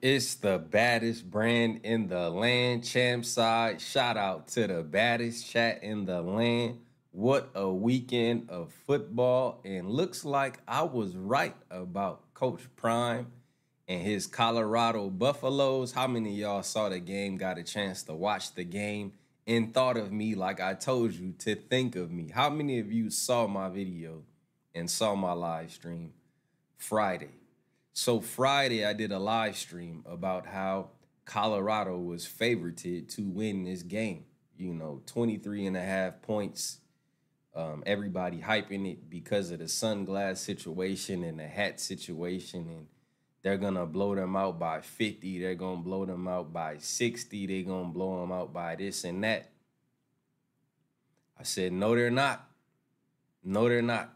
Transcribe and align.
It's 0.00 0.36
the 0.36 0.58
baddest 0.58 1.28
brand 1.28 1.80
in 1.82 2.06
the 2.06 2.30
land, 2.30 2.84
champ 2.84 3.24
side. 3.24 3.80
Shout 3.80 4.16
out 4.16 4.46
to 4.48 4.68
the 4.68 4.84
baddest 4.84 5.50
chat 5.50 5.82
in 5.82 6.04
the 6.04 6.22
land. 6.22 6.78
What 7.10 7.50
a 7.56 7.68
weekend 7.68 8.48
of 8.48 8.72
football. 8.86 9.60
And 9.64 9.90
looks 9.90 10.24
like 10.24 10.60
I 10.68 10.82
was 10.82 11.16
right 11.16 11.56
about 11.68 12.32
Coach 12.32 12.60
Prime 12.76 13.26
and 13.88 14.00
his 14.00 14.28
Colorado 14.28 15.10
Buffaloes. 15.10 15.90
How 15.90 16.06
many 16.06 16.32
y'all 16.36 16.62
saw 16.62 16.88
the 16.88 17.00
game, 17.00 17.36
got 17.36 17.58
a 17.58 17.64
chance 17.64 18.04
to 18.04 18.14
watch 18.14 18.54
the 18.54 18.64
game, 18.64 19.14
and 19.48 19.74
thought 19.74 19.96
of 19.96 20.12
me 20.12 20.36
like 20.36 20.60
I 20.60 20.74
told 20.74 21.12
you 21.12 21.34
to 21.40 21.56
think 21.56 21.96
of 21.96 22.12
me? 22.12 22.30
How 22.32 22.50
many 22.50 22.78
of 22.78 22.92
you 22.92 23.10
saw 23.10 23.48
my 23.48 23.68
video 23.68 24.22
and 24.76 24.88
saw 24.88 25.16
my 25.16 25.32
live 25.32 25.72
stream 25.72 26.12
Friday? 26.76 27.37
So 27.98 28.20
Friday, 28.20 28.84
I 28.84 28.92
did 28.92 29.10
a 29.10 29.18
live 29.18 29.56
stream 29.56 30.04
about 30.06 30.46
how 30.46 30.90
Colorado 31.24 31.98
was 31.98 32.24
favorited 32.24 33.08
to 33.16 33.22
win 33.22 33.64
this 33.64 33.82
game. 33.82 34.24
You 34.56 34.72
know, 34.72 35.02
23 35.06 35.66
and 35.66 35.76
a 35.76 35.82
half 35.82 36.22
points. 36.22 36.78
Um, 37.56 37.82
everybody 37.86 38.38
hyping 38.40 38.88
it 38.88 39.10
because 39.10 39.50
of 39.50 39.58
the 39.58 39.64
sunglass 39.64 40.36
situation 40.36 41.24
and 41.24 41.40
the 41.40 41.48
hat 41.48 41.80
situation. 41.80 42.68
And 42.68 42.86
they're 43.42 43.58
going 43.58 43.74
to 43.74 43.84
blow 43.84 44.14
them 44.14 44.36
out 44.36 44.60
by 44.60 44.80
50. 44.80 45.40
They're 45.40 45.56
going 45.56 45.78
to 45.78 45.82
blow 45.82 46.06
them 46.06 46.28
out 46.28 46.52
by 46.52 46.76
60. 46.78 47.46
They're 47.48 47.62
going 47.64 47.86
to 47.86 47.92
blow 47.92 48.20
them 48.20 48.30
out 48.30 48.52
by 48.52 48.76
this 48.76 49.02
and 49.02 49.24
that. 49.24 49.50
I 51.36 51.42
said, 51.42 51.72
no, 51.72 51.96
they're 51.96 52.12
not. 52.12 52.48
No, 53.42 53.68
they're 53.68 53.82
not. 53.82 54.14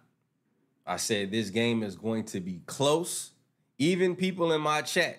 I 0.87 0.99
said, 0.99 1.33
this 1.33 1.51
game 1.51 1.83
is 1.83 1.97
going 1.97 2.27
to 2.27 2.39
be 2.39 2.61
close 2.65 3.32
even 3.83 4.15
people 4.15 4.53
in 4.53 4.61
my 4.61 4.81
chat 4.83 5.19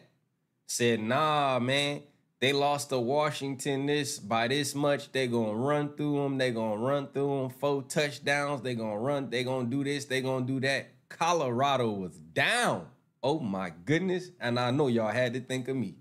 said, 0.67 1.01
nah, 1.01 1.59
man, 1.59 2.01
they 2.39 2.53
lost 2.53 2.89
to 2.89 2.99
Washington 2.99 3.85
this 3.85 4.19
by 4.19 4.47
this 4.47 4.73
much. 4.73 5.11
They 5.11 5.27
gonna 5.27 5.53
run 5.53 5.95
through 5.95 6.23
them. 6.23 6.37
They 6.37 6.51
gonna 6.51 6.77
run 6.77 7.07
through 7.07 7.41
them. 7.41 7.49
Four 7.49 7.83
touchdowns. 7.83 8.61
They 8.61 8.75
gonna 8.75 8.97
run. 8.97 9.29
They 9.29 9.43
gonna 9.43 9.67
do 9.67 9.83
this. 9.83 10.05
They 10.05 10.21
gonna 10.21 10.45
do 10.45 10.61
that. 10.61 10.87
Colorado 11.09 11.91
was 11.91 12.15
down. 12.17 12.87
Oh 13.21 13.39
my 13.39 13.73
goodness. 13.85 14.29
And 14.39 14.57
I 14.57 14.71
know 14.71 14.87
y'all 14.87 15.11
had 15.11 15.33
to 15.33 15.41
think 15.41 15.67
of 15.67 15.75
me. 15.75 15.95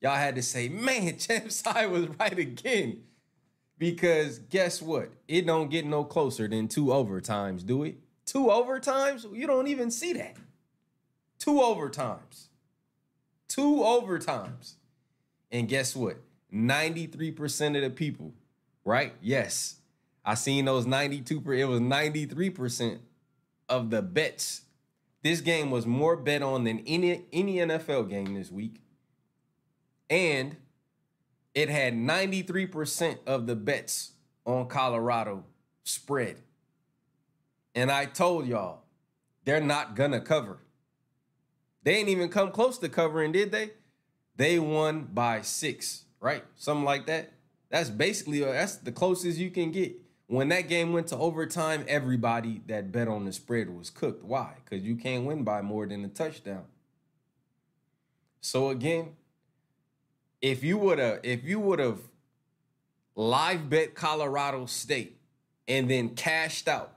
Y'all 0.00 0.16
had 0.16 0.36
to 0.36 0.42
say, 0.42 0.70
man, 0.70 1.16
Champ 1.18 1.52
Side 1.52 1.90
was 1.90 2.08
right 2.18 2.38
again. 2.38 3.02
Because 3.78 4.38
guess 4.38 4.80
what? 4.80 5.10
It 5.28 5.46
don't 5.46 5.70
get 5.70 5.84
no 5.84 6.02
closer 6.02 6.48
than 6.48 6.66
two 6.66 6.86
overtimes, 6.86 7.64
do 7.66 7.84
it? 7.84 7.96
Two 8.24 8.46
overtimes? 8.46 9.30
You 9.36 9.46
don't 9.46 9.66
even 9.66 9.90
see 9.90 10.14
that. 10.14 10.36
Two 11.38 11.54
overtimes. 11.54 12.46
Two 13.48 13.76
overtimes. 13.76 14.74
And 15.50 15.68
guess 15.68 15.94
what? 15.94 16.16
93% 16.52 17.76
of 17.76 17.82
the 17.82 17.90
people, 17.90 18.32
right? 18.84 19.14
Yes. 19.20 19.76
I 20.24 20.34
seen 20.34 20.64
those 20.64 20.86
92 20.86 21.42
it 21.52 21.64
was 21.64 21.80
93% 21.80 22.98
of 23.68 23.90
the 23.90 24.02
bets. 24.02 24.62
This 25.22 25.40
game 25.40 25.70
was 25.70 25.86
more 25.86 26.16
bet 26.16 26.42
on 26.42 26.64
than 26.64 26.80
any 26.86 27.24
any 27.32 27.56
NFL 27.56 28.08
game 28.08 28.34
this 28.34 28.50
week. 28.50 28.80
And 30.08 30.56
it 31.54 31.68
had 31.68 31.94
93% 31.94 33.18
of 33.26 33.46
the 33.46 33.56
bets 33.56 34.12
on 34.44 34.68
Colorado 34.68 35.44
spread. 35.84 36.36
And 37.74 37.90
I 37.90 38.06
told 38.06 38.46
y'all, 38.46 38.82
they're 39.44 39.60
not 39.60 39.96
gonna 39.96 40.20
cover. 40.20 40.58
They 41.86 41.94
ain't 41.98 42.08
even 42.08 42.30
come 42.30 42.50
close 42.50 42.78
to 42.78 42.88
covering, 42.88 43.30
did 43.30 43.52
they? 43.52 43.70
They 44.34 44.58
won 44.58 45.08
by 45.14 45.42
six, 45.42 46.02
right? 46.18 46.42
Something 46.56 46.84
like 46.84 47.06
that. 47.06 47.32
That's 47.70 47.90
basically 47.90 48.42
uh, 48.42 48.50
that's 48.50 48.74
the 48.74 48.90
closest 48.90 49.38
you 49.38 49.52
can 49.52 49.70
get. 49.70 49.94
When 50.26 50.48
that 50.48 50.68
game 50.68 50.92
went 50.92 51.06
to 51.08 51.16
overtime, 51.16 51.84
everybody 51.86 52.60
that 52.66 52.90
bet 52.90 53.06
on 53.06 53.24
the 53.24 53.32
spread 53.32 53.70
was 53.70 53.90
cooked. 53.90 54.24
Why? 54.24 54.54
Because 54.64 54.84
you 54.84 54.96
can't 54.96 55.26
win 55.26 55.44
by 55.44 55.62
more 55.62 55.86
than 55.86 56.04
a 56.04 56.08
touchdown. 56.08 56.64
So 58.40 58.70
again, 58.70 59.14
if 60.42 60.64
you 60.64 60.78
would 60.78 60.98
have 60.98 61.20
if 61.22 61.44
you 61.44 61.60
would 61.60 61.78
have 61.78 62.00
live 63.14 63.70
bet 63.70 63.94
Colorado 63.94 64.66
State 64.66 65.20
and 65.68 65.88
then 65.88 66.16
cashed 66.16 66.66
out 66.66 66.96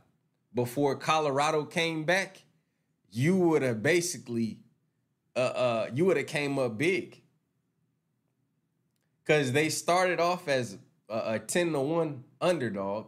before 0.55 0.95
Colorado 0.95 1.63
came 1.63 2.05
back, 2.05 2.41
you 3.11 3.35
would 3.35 3.61
have 3.61 3.83
basically 3.83 4.57
uh, 5.35 5.39
uh, 5.39 5.89
you 5.93 6.05
would 6.05 6.17
have 6.17 6.27
came 6.27 6.57
up 6.59 6.77
big. 6.77 7.21
Because 9.23 9.51
they 9.51 9.69
started 9.69 10.19
off 10.19 10.47
as 10.47 10.77
a, 11.09 11.33
a 11.33 11.39
10 11.39 11.73
to 11.73 11.79
1 11.79 12.23
underdog 12.41 13.07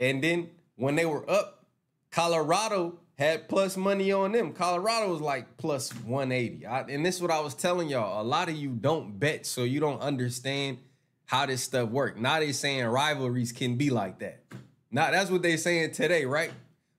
and 0.00 0.22
then 0.22 0.50
when 0.76 0.94
they 0.94 1.04
were 1.04 1.28
up 1.30 1.66
colorado 2.10 2.98
had 3.18 3.48
plus 3.48 3.76
money 3.76 4.10
on 4.10 4.32
them. 4.32 4.52
Colorado 4.52 5.12
was 5.12 5.20
like 5.20 5.56
plus 5.58 5.90
180 5.90 6.66
I, 6.66 6.80
and 6.82 7.04
this 7.04 7.16
is 7.16 7.22
what 7.22 7.30
i 7.30 7.40
was 7.40 7.54
telling 7.54 7.88
y'all 7.88 8.22
a 8.22 8.24
lot 8.24 8.48
of 8.48 8.56
you 8.56 8.70
don't 8.70 9.18
bet 9.18 9.46
so 9.46 9.64
you 9.64 9.80
don't 9.80 10.00
understand 10.00 10.78
how 11.26 11.46
this 11.46 11.62
stuff 11.62 11.88
work. 11.88 12.18
Now 12.18 12.40
they 12.40 12.52
saying 12.52 12.84
rivalries 12.84 13.52
can 13.52 13.76
be 13.76 13.88
like 13.88 14.18
that. 14.18 14.42
Now 14.90 15.10
that's 15.10 15.30
what 15.30 15.42
they 15.42 15.56
saying 15.56 15.92
today 15.92 16.24
right? 16.24 16.52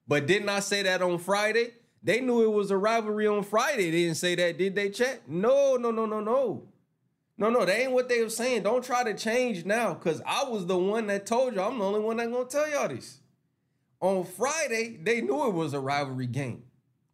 But 0.08 0.28
didn't 0.28 0.50
i 0.50 0.60
say 0.60 0.84
that 0.84 1.02
on 1.02 1.18
friday 1.18 1.72
they 2.04 2.20
knew 2.20 2.44
it 2.44 2.52
was 2.52 2.70
a 2.70 2.78
rivalry 2.78 3.28
on 3.28 3.44
Friday. 3.44 3.90
They 3.90 4.04
didn't 4.04 4.18
say 4.18 4.36
that, 4.36 4.58
did 4.58 4.76
they, 4.76 4.90
chat? 4.90 5.22
No, 5.28 5.78
no, 5.78 5.90
no, 5.90 6.06
no, 6.06 6.20
no. 6.20 6.64
No, 7.38 7.50
no, 7.50 7.66
that 7.66 7.80
ain't 7.80 7.94
what 7.94 8.10
they 8.10 8.22
were 8.22 8.30
saying. 8.30 8.64
Don't 8.64 8.84
try 8.84 9.04
to 9.04 9.14
change 9.16 9.66
now, 9.66 9.94
because 9.94 10.22
I 10.26 10.44
was 10.44 10.66
the 10.66 10.78
one 10.78 11.08
that 11.08 11.26
told 11.26 11.56
you. 11.56 11.62
I'm 11.62 11.80
the 11.80 11.86
only 11.86 12.00
one 12.02 12.18
that 12.18 12.32
gonna 12.32 12.46
tell 12.46 12.70
y'all 12.70 12.90
this. 12.90 13.20
On 14.00 14.24
Friday, 14.24 15.00
they 15.02 15.22
knew 15.22 15.48
it 15.48 15.54
was 15.54 15.74
a 15.74 15.80
rivalry 15.80 16.28
game. 16.28 16.64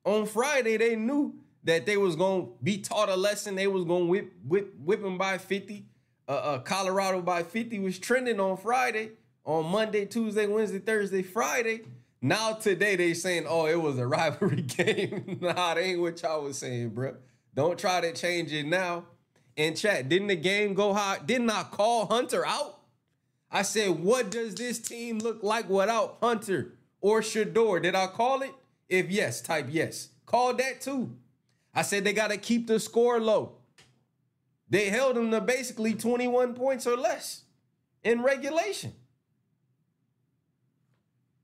On 0.03 0.25
Friday, 0.25 0.75
they 0.75 0.95
knew 0.95 1.35
that 1.63 1.85
they 1.85 1.97
was 1.97 2.15
gonna 2.15 2.47
be 2.63 2.79
taught 2.79 3.09
a 3.09 3.15
lesson. 3.15 3.55
They 3.55 3.67
was 3.67 3.85
gonna 3.85 4.05
whip 4.05 4.33
whip 4.45 4.73
whip 4.83 5.01
them 5.01 5.17
by 5.17 5.37
50. 5.37 5.85
Uh, 6.27 6.31
uh, 6.31 6.59
Colorado 6.59 7.21
by 7.21 7.43
50 7.43 7.79
was 7.79 7.97
trending 7.99 8.39
on 8.39 8.57
Friday. 8.57 9.11
On 9.45 9.65
Monday, 9.65 10.05
Tuesday, 10.05 10.47
Wednesday, 10.47 10.79
Thursday, 10.79 11.21
Friday. 11.23 11.81
Now 12.21 12.53
today 12.53 12.95
they 12.95 13.13
saying, 13.13 13.45
oh, 13.47 13.65
it 13.65 13.81
was 13.81 13.97
a 13.97 14.07
rivalry 14.07 14.61
game. 14.61 15.39
nah, 15.41 15.73
that 15.73 15.77
ain't 15.77 16.01
what 16.01 16.21
y'all 16.21 16.43
was 16.43 16.57
saying, 16.57 16.89
bro. 16.89 17.15
Don't 17.55 17.79
try 17.79 18.01
to 18.01 18.13
change 18.13 18.53
it 18.53 18.65
now. 18.65 19.05
In 19.55 19.75
chat, 19.75 20.07
didn't 20.07 20.27
the 20.27 20.35
game 20.35 20.73
go 20.73 20.93
high? 20.93 21.17
Didn't 21.25 21.49
I 21.49 21.63
call 21.63 22.05
Hunter 22.05 22.45
out? 22.45 22.79
I 23.51 23.63
said, 23.63 23.99
what 23.99 24.29
does 24.29 24.55
this 24.55 24.79
team 24.79 25.19
look 25.19 25.43
like 25.43 25.67
without 25.69 26.17
Hunter 26.21 26.75
or 27.01 27.21
Shedeur? 27.21 27.81
Did 27.81 27.95
I 27.95 28.07
call 28.07 28.41
it? 28.41 28.51
If 28.87 29.09
yes, 29.11 29.41
type 29.41 29.67
yes. 29.69 30.09
Call 30.25 30.53
that 30.55 30.81
too. 30.81 31.15
I 31.73 31.81
said 31.81 32.03
they 32.03 32.13
got 32.13 32.31
to 32.31 32.37
keep 32.37 32.67
the 32.67 32.79
score 32.79 33.19
low. 33.19 33.57
They 34.69 34.89
held 34.89 35.15
them 35.15 35.31
to 35.31 35.41
basically 35.41 35.93
21 35.93 36.53
points 36.53 36.85
or 36.85 36.95
less 36.95 37.43
in 38.03 38.21
regulation. 38.21 38.93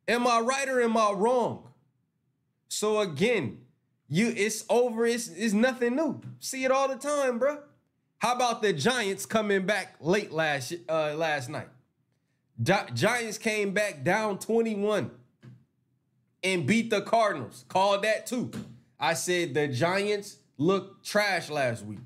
Am 0.07 0.27
I 0.27 0.39
right 0.39 0.67
or 0.67 0.81
am 0.81 0.97
I 0.97 1.11
wrong? 1.11 1.67
So 2.67 2.99
again, 2.99 3.59
you 4.07 4.33
it's 4.35 4.65
over. 4.69 5.05
It's, 5.05 5.27
it's 5.29 5.53
nothing 5.53 5.95
new. 5.95 6.21
See 6.39 6.63
it 6.63 6.71
all 6.71 6.87
the 6.87 6.95
time, 6.95 7.39
bro. 7.39 7.59
How 8.19 8.35
about 8.35 8.61
the 8.61 8.73
Giants 8.73 9.25
coming 9.25 9.65
back 9.65 9.95
late 9.99 10.31
last 10.31 10.73
uh, 10.87 11.15
last 11.15 11.49
night? 11.49 11.69
Gi- 12.61 12.93
Giants 12.93 13.37
came 13.37 13.73
back 13.73 14.03
down 14.03 14.39
21 14.39 15.11
and 16.43 16.65
beat 16.65 16.89
the 16.89 17.01
Cardinals. 17.01 17.65
Called 17.67 18.03
that 18.03 18.25
too. 18.25 18.51
I 18.99 19.13
said 19.13 19.53
the 19.53 19.67
Giants 19.67 20.37
looked 20.57 21.05
trash 21.05 21.49
last 21.49 21.85
week. 21.85 21.99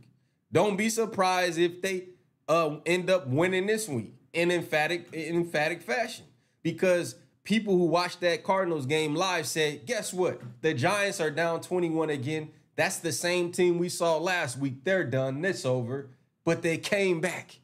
Don't 0.52 0.76
be 0.76 0.90
surprised 0.90 1.60
if 1.60 1.82
they 1.82 2.06
uh, 2.48 2.78
end 2.86 3.10
up 3.10 3.28
winning 3.28 3.68
this 3.68 3.88
week 3.88 4.14
in 4.34 4.52
emphatic 4.52 5.14
in 5.14 5.36
emphatic 5.36 5.82
fashion 5.82 6.26
because 6.64 7.16
people 7.50 7.76
who 7.76 7.86
watched 7.86 8.22
that 8.22 8.44
Cardinals 8.44 8.86
game 8.86 9.16
live 9.16 9.48
said, 9.48 9.88
guess 9.88 10.14
what? 10.14 10.40
The 10.62 10.72
Giants 10.72 11.20
are 11.20 11.32
down 11.32 11.62
21 11.62 12.12
again. 12.12 12.52
That's 12.76 12.98
the 12.98 13.12
same 13.12 13.52
team 13.52 13.80
we 13.80 13.90
saw 13.90 14.18
last 14.18 14.60
week. 14.60 14.84
They're 14.84 15.04
done. 15.04 15.44
It's 15.44 15.66
over. 15.66 16.12
But 16.46 16.62
they 16.62 16.78
came 16.78 17.20
back 17.20 17.60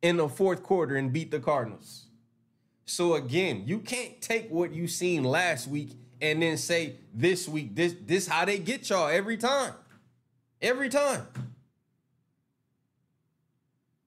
in 0.00 0.16
the 0.16 0.26
fourth 0.26 0.62
quarter 0.62 0.96
and 0.96 1.12
beat 1.12 1.30
the 1.30 1.38
Cardinals. 1.38 2.06
So 2.86 3.12
again, 3.12 3.64
you 3.66 3.80
can't 3.80 4.22
take 4.22 4.50
what 4.50 4.72
you 4.72 4.88
seen 4.88 5.22
last 5.22 5.68
week 5.68 5.90
and 6.22 6.40
then 6.40 6.56
say 6.56 6.94
this 7.12 7.46
week, 7.46 7.74
this 7.76 7.94
this 8.06 8.26
how 8.26 8.46
they 8.46 8.58
get 8.58 8.88
y'all 8.88 9.08
every 9.08 9.36
time. 9.36 9.74
Every 10.62 10.88
time. 10.88 11.26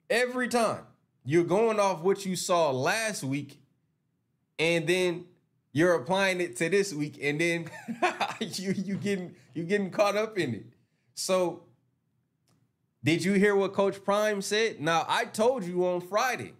Every 0.10 0.48
time. 0.48 0.86
You're 1.24 1.44
going 1.44 1.80
off 1.80 2.02
what 2.02 2.26
you 2.26 2.36
saw 2.36 2.72
last 2.72 3.24
week 3.24 3.60
and 4.60 4.88
then 4.88 5.26
you're 5.74 5.96
applying 5.96 6.42
it 6.42 6.56
to 6.58 6.70
this 6.70 6.94
week, 6.94 7.20
and 7.22 7.40
then 7.42 7.70
you 8.40 8.74
you 8.74 8.96
getting 8.98 9.36
you 9.54 9.64
getting 9.64 9.92
caught 9.92 10.18
up 10.18 10.38
in 10.38 10.56
it. 10.56 10.66
So 11.16 11.64
Did 13.04 13.24
you 13.26 13.34
hear 13.34 13.56
what 13.56 13.74
Coach 13.74 14.04
Prime 14.04 14.42
said? 14.42 14.82
Now, 14.82 15.06
I 15.10 15.26
told 15.26 15.64
you 15.64 15.88
on 15.88 16.02
Friday. 16.02 16.54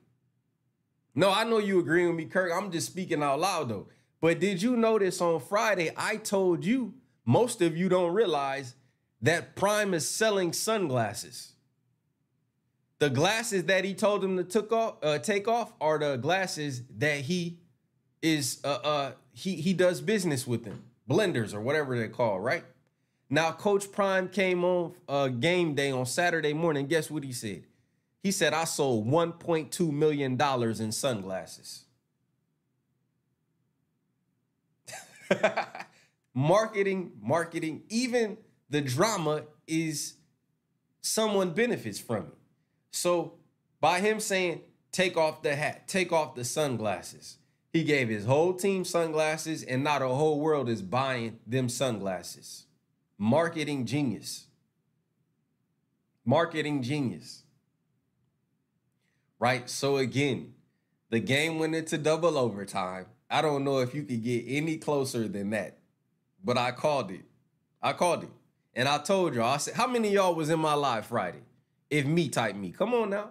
No, 1.16 1.32
I 1.32 1.44
know 1.44 1.60
you 1.60 1.80
agree 1.80 2.08
with 2.08 2.16
me, 2.16 2.26
Kirk. 2.26 2.52
I'm 2.54 2.72
just 2.72 2.88
speaking 2.88 3.24
out 3.24 3.40
loud 3.40 3.70
though. 3.70 3.88
But 4.22 4.40
did 4.40 4.62
you 4.62 4.76
notice 4.78 5.22
on 5.22 5.40
Friday, 5.40 5.92
I 5.98 6.18
told 6.18 6.66
you, 6.66 6.96
most 7.26 7.62
of 7.62 7.78
you 7.78 7.90
don't 7.90 8.14
realize 8.14 8.76
that 9.22 9.56
Prime 9.56 9.94
is 9.94 10.10
selling 10.10 10.54
sunglasses. 10.54 11.54
The 13.00 13.10
glasses 13.10 13.66
that 13.66 13.86
he 13.86 13.94
told 13.94 14.24
him 14.24 14.38
to 14.38 14.44
took 14.44 14.72
off, 14.72 14.96
uh, 15.04 15.20
take 15.20 15.48
off 15.48 15.74
are 15.82 16.00
the 16.00 16.18
glasses 16.18 16.84
that 16.98 17.22
he 17.22 17.60
is 18.22 18.60
uh, 18.64 18.80
uh 18.84 19.12
he 19.34 19.56
he 19.56 19.74
does 19.74 20.02
business 20.02 20.48
with 20.48 20.64
them, 20.64 20.84
blenders 21.10 21.54
or 21.54 21.62
whatever 21.62 21.98
they 21.98 22.08
call, 22.08 22.40
right? 22.40 22.64
Now, 23.30 23.52
Coach 23.52 23.92
Prime 23.92 24.30
came 24.30 24.64
on 24.64 24.94
uh, 25.10 25.28
game 25.28 25.76
day 25.76 25.92
on 25.92 26.06
Saturday 26.06 26.54
morning. 26.54 26.88
Guess 26.88 27.12
what 27.12 27.24
he 27.24 27.34
said? 27.34 27.64
He 28.24 28.32
said, 28.32 28.54
I 28.54 28.64
sold 28.64 29.08
$1.2 29.08 29.92
million 29.92 30.40
in 30.40 30.92
sunglasses. 30.92 31.84
marketing, 36.34 37.12
marketing, 37.22 37.84
even 37.90 38.38
the 38.70 38.82
drama 38.82 39.44
is 39.68 40.16
someone 41.02 41.52
benefits 41.52 42.00
from 42.00 42.24
it. 42.24 42.38
So 42.92 43.34
by 43.82 44.00
him 44.00 44.20
saying, 44.20 44.62
take 44.92 45.18
off 45.18 45.42
the 45.42 45.56
hat, 45.56 45.88
take 45.88 46.12
off 46.12 46.36
the 46.36 46.46
sunglasses, 46.46 47.38
he 47.78 47.84
gave 47.84 48.10
his 48.10 48.26
whole 48.26 48.56
team 48.56 48.84
sunglasses, 48.84 49.62
and 49.62 49.84
now 49.84 50.00
the 50.00 50.08
whole 50.08 50.40
world 50.40 50.68
is 50.68 50.82
buying 50.82 51.40
them 51.46 51.70
sunglasses. 51.70 52.66
Marketing 53.20 53.86
genius. 53.86 54.48
Marketing 56.26 56.82
genius. 56.82 57.44
Right? 59.38 59.70
So 59.70 59.98
again, 59.98 60.56
the 61.12 61.20
game 61.20 61.60
went 61.60 61.76
into 61.76 62.00
double 62.00 62.36
overtime. 62.36 63.06
I 63.30 63.44
don't 63.44 63.64
know 63.64 63.80
if 63.80 63.94
you 63.94 64.02
could 64.04 64.24
get 64.24 64.46
any 64.48 64.78
closer 64.78 65.28
than 65.28 65.52
that, 65.52 65.78
but 66.44 66.58
I 66.58 66.72
called 66.72 67.12
it. 67.12 67.26
I 67.80 67.94
called 67.94 68.24
it. 68.24 68.32
And 68.74 68.88
I 68.88 68.98
told 68.98 69.36
y'all, 69.36 69.54
I 69.54 69.58
said, 69.58 69.76
how 69.76 69.86
many 69.86 70.10
y'all 70.10 70.34
was 70.34 70.50
in 70.50 70.60
my 70.60 70.74
live 70.74 71.06
Friday? 71.06 71.44
If 71.92 72.08
me 72.08 72.30
type 72.30 72.56
me. 72.56 72.72
Come 72.72 72.96
on 72.96 73.12
now. 73.12 73.30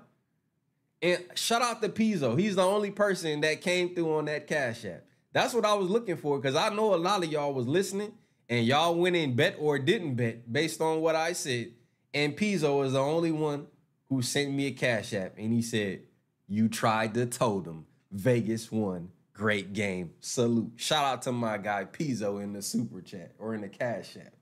And 1.07 1.25
shout 1.37 1.63
out 1.63 1.81
to 1.83 1.89
Pizzo. 1.89 2.37
He's 2.37 2.57
the 2.57 2.65
only 2.65 2.91
person 2.91 3.41
that 3.43 3.61
came 3.61 3.95
through 3.95 4.17
on 4.17 4.25
that 4.25 4.49
Cash 4.49 4.85
App. 4.85 5.05
That's 5.33 5.55
what 5.55 5.65
I 5.65 5.75
was 5.75 5.89
looking 5.89 6.17
for 6.17 6.37
because 6.37 6.57
I 6.57 6.69
know 6.71 6.95
a 6.95 6.97
lot 6.97 7.23
of 7.23 7.31
y'all 7.31 7.55
was 7.55 7.69
listening 7.69 8.13
and 8.49 8.67
y'all 8.67 8.97
went 8.97 9.15
in 9.15 9.37
bet 9.37 9.55
or 9.61 9.79
didn't 9.79 10.17
bet 10.17 10.53
based 10.53 10.81
on 10.81 11.01
what 11.01 11.15
I 11.15 11.33
said. 11.33 11.69
And 12.13 12.37
Pizzo 12.37 12.85
is 12.85 12.95
the 12.95 12.99
only 12.99 13.31
one 13.31 13.69
who 14.09 14.21
sent 14.21 14.53
me 14.53 14.67
a 14.67 14.73
Cash 14.73 15.15
App 15.15 15.35
and 15.39 15.53
he 15.53 15.63
said, 15.63 16.01
You 16.49 16.69
tried 16.69 17.15
to 17.15 17.27
totem. 17.27 17.87
Vegas 18.11 18.73
won. 18.73 19.11
Great 19.33 19.75
game. 19.75 20.11
Salute. 20.19 20.73
Shout 20.75 21.05
out 21.05 21.23
to 21.23 21.31
my 21.31 21.57
guy 21.57 21.85
Pizzo 21.85 22.43
in 22.43 22.53
the 22.53 22.63
super 22.63 23.01
chat 23.01 23.33
or 23.39 23.55
in 23.55 23.61
the 23.61 23.69
Cash 23.69 24.17
App. 24.17 24.35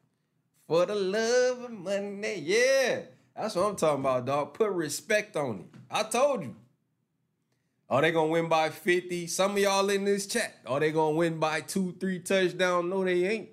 For 0.67 0.87
the 0.87 0.94
love 0.94 1.64
of 1.64 1.72
money. 1.72 2.38
Yeah. 2.38 3.00
That's 3.36 3.54
what 3.56 3.66
I'm 3.66 3.76
talking 3.76 4.00
about, 4.00 4.26
dog. 4.26 4.54
Put 4.54 4.70
respect 4.70 5.36
on 5.36 5.60
it. 5.60 5.78
I 5.90 6.04
told 6.04 6.42
you. 6.42 6.54
Are 7.90 8.00
they 8.00 8.12
gonna 8.12 8.31
win 8.31 8.48
by 8.48 8.70
50? 8.70 9.26
Some 9.26 9.52
of 9.52 9.58
y'all 9.58 9.88
in 9.90 10.04
this 10.04 10.26
chat. 10.26 10.54
Are 10.66 10.81
they 10.81 10.90
gonna 10.90 11.16
win 11.16 11.38
by 11.38 11.60
two, 11.60 11.94
three 12.00 12.19
touchdowns? 12.19 12.88
No, 12.90 13.04
they 13.04 13.26
ain't. 13.26 13.48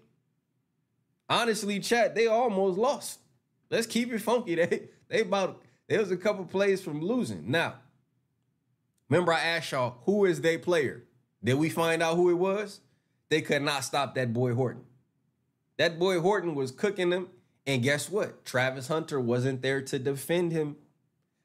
Honestly, 1.30 1.80
chat, 1.80 2.16
they 2.16 2.28
almost 2.28 2.78
lost. 2.78 3.20
Let's 3.70 3.88
keep 3.88 4.12
it 4.12 4.20
funky. 4.20 4.56
They 4.70 4.90
they 5.10 5.22
about 5.22 5.62
there 5.88 6.00
was 6.00 6.12
a 6.12 6.18
couple 6.18 6.46
plays 6.46 6.82
from 6.82 7.02
losing. 7.02 7.52
Now, 7.52 7.76
remember 9.10 9.34
I 9.34 9.42
asked 9.42 9.74
y'all 9.74 9.98
who 10.06 10.26
is 10.26 10.40
their 10.40 10.60
player? 10.60 11.04
Did 11.44 11.56
we 11.56 11.70
find 11.70 12.02
out 12.02 12.16
who 12.16 12.30
it 12.30 12.36
was? 12.36 12.80
They 13.30 13.42
could 13.42 13.62
not 13.62 13.84
stop 13.84 14.16
that 14.16 14.32
boy 14.32 14.54
Horton. 14.54 14.84
That 15.78 16.00
boy 16.00 16.20
Horton 16.20 16.56
was 16.56 16.72
cooking 16.72 17.10
them. 17.10 17.28
And 17.66 17.84
guess 17.84 18.10
what? 18.10 18.44
Travis 18.46 18.88
Hunter 18.88 19.20
wasn't 19.20 19.62
there 19.62 19.82
to 19.82 20.00
defend 20.00 20.52
him. 20.52 20.78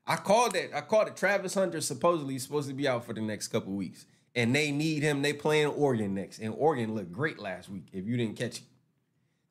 I 0.06 0.16
called 0.16 0.54
it. 0.54 0.70
I 0.74 0.80
called 0.80 1.08
it. 1.08 1.16
Travis 1.16 1.54
Hunter 1.54 1.80
supposedly 1.80 2.38
supposed 2.38 2.68
to 2.68 2.74
be 2.74 2.88
out 2.88 3.04
for 3.04 3.12
the 3.12 3.20
next 3.20 3.48
couple 3.48 3.72
weeks. 3.72 4.06
And 4.34 4.54
they 4.54 4.70
need 4.70 5.02
him. 5.02 5.22
They 5.22 5.32
playing 5.32 5.68
Oregon 5.68 6.14
next. 6.14 6.38
And 6.38 6.54
Oregon 6.56 6.94
looked 6.94 7.12
great 7.12 7.38
last 7.38 7.68
week, 7.68 7.86
if 7.92 8.06
you 8.06 8.16
didn't 8.16 8.36
catch 8.36 8.58
it. 8.58 8.64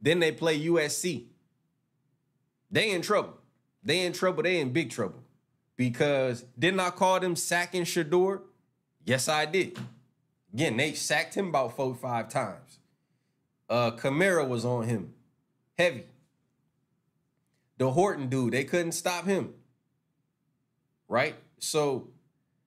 Then 0.01 0.19
they 0.19 0.31
play 0.31 0.59
USC. 0.59 1.25
They 2.71 2.91
in 2.91 3.01
trouble. 3.01 3.37
They 3.83 4.05
in 4.05 4.13
trouble. 4.13 4.43
They 4.43 4.59
in 4.59 4.71
big 4.71 4.91
trouble. 4.91 5.23
Because 5.77 6.45
didn't 6.57 6.79
I 6.79 6.89
call 6.89 7.19
them 7.19 7.35
sacking 7.35 7.83
Shedeur? 7.83 8.41
Yes, 9.03 9.27
I 9.27 9.45
did. 9.45 9.77
Again, 10.53 10.77
they 10.77 10.93
sacked 10.93 11.35
him 11.35 11.49
about 11.49 11.75
four, 11.75 11.93
five 11.95 12.29
times. 12.29 12.79
Uh 13.69 13.91
Kamara 13.91 14.47
was 14.47 14.63
on 14.63 14.87
him. 14.87 15.13
Heavy. 15.77 16.05
The 17.77 17.91
Horton 17.91 18.29
dude, 18.29 18.53
they 18.53 18.63
couldn't 18.63 18.93
stop 18.93 19.25
him. 19.25 19.53
Right? 21.07 21.35
So 21.59 22.09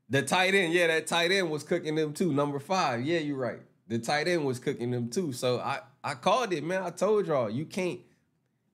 the 0.08 0.22
tight 0.22 0.54
end, 0.54 0.72
yeah, 0.72 0.86
that 0.88 1.06
tight 1.06 1.30
end 1.30 1.50
was 1.50 1.62
cooking 1.62 1.94
them 1.94 2.12
too. 2.12 2.32
Number 2.32 2.58
five. 2.58 3.04
Yeah, 3.04 3.18
you're 3.18 3.36
right. 3.36 3.60
The 3.88 3.98
tight 3.98 4.28
end 4.28 4.44
was 4.44 4.58
cooking 4.58 4.90
them 4.90 5.08
too. 5.10 5.32
So 5.32 5.58
I 5.58 5.80
I 6.04 6.14
called 6.14 6.52
it, 6.52 6.62
man. 6.64 6.82
I 6.82 6.90
told 6.90 7.26
y'all, 7.26 7.50
you 7.50 7.64
can't 7.64 8.00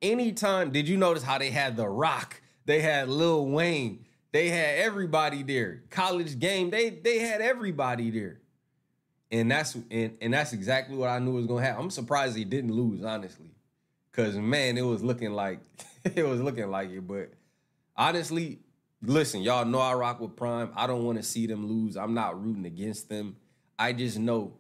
anytime. 0.03 0.71
Did 0.71 0.89
you 0.89 0.97
notice 0.97 1.23
how 1.23 1.39
they 1.39 1.51
had 1.51 1.77
The 1.77 1.89
Rock? 1.89 2.41
They 2.67 2.81
had 2.81 3.09
Lil 3.09 3.47
Wayne. 3.47 4.05
They 4.33 4.49
had 4.49 4.79
everybody 4.79 5.43
there. 5.43 5.83
College 5.91 6.39
game, 6.39 6.71
they 6.71 6.91
they 6.91 7.19
had 7.21 7.41
everybody 7.41 8.11
there. 8.11 8.41
And 9.31 9.51
that's 9.51 9.77
and, 9.91 10.17
and 10.21 10.35
that's 10.35 10.53
exactly 10.53 10.97
what 10.97 11.09
I 11.09 11.19
knew 11.19 11.33
was 11.33 11.47
gonna 11.47 11.65
happen. 11.65 11.85
I'm 11.85 11.91
surprised 11.91 12.37
he 12.37 12.45
didn't 12.45 12.73
lose, 12.73 13.05
honestly. 13.05 13.51
Cause 14.13 14.37
man, 14.37 14.79
it 14.79 14.83
was 14.83 15.03
looking 15.03 15.33
like 15.33 15.61
it 16.15 16.27
was 16.27 16.41
looking 16.41 16.71
like 16.71 16.91
it. 16.91 17.07
But 17.07 17.33
honestly, 17.97 18.61
listen, 19.03 19.43
y'all 19.43 19.65
know 19.65 19.79
I 19.79 19.95
rock 19.95 20.21
with 20.21 20.37
Prime. 20.37 20.71
I 20.77 20.87
don't 20.87 21.05
want 21.05 21.19
to 21.19 21.25
see 21.25 21.47
them 21.47 21.67
lose. 21.67 21.97
I'm 21.97 22.15
not 22.15 22.43
rooting 22.43 22.67
against 22.67 23.09
them. 23.09 23.37
I 23.79 23.93
just 23.93 24.19
know 24.19 24.55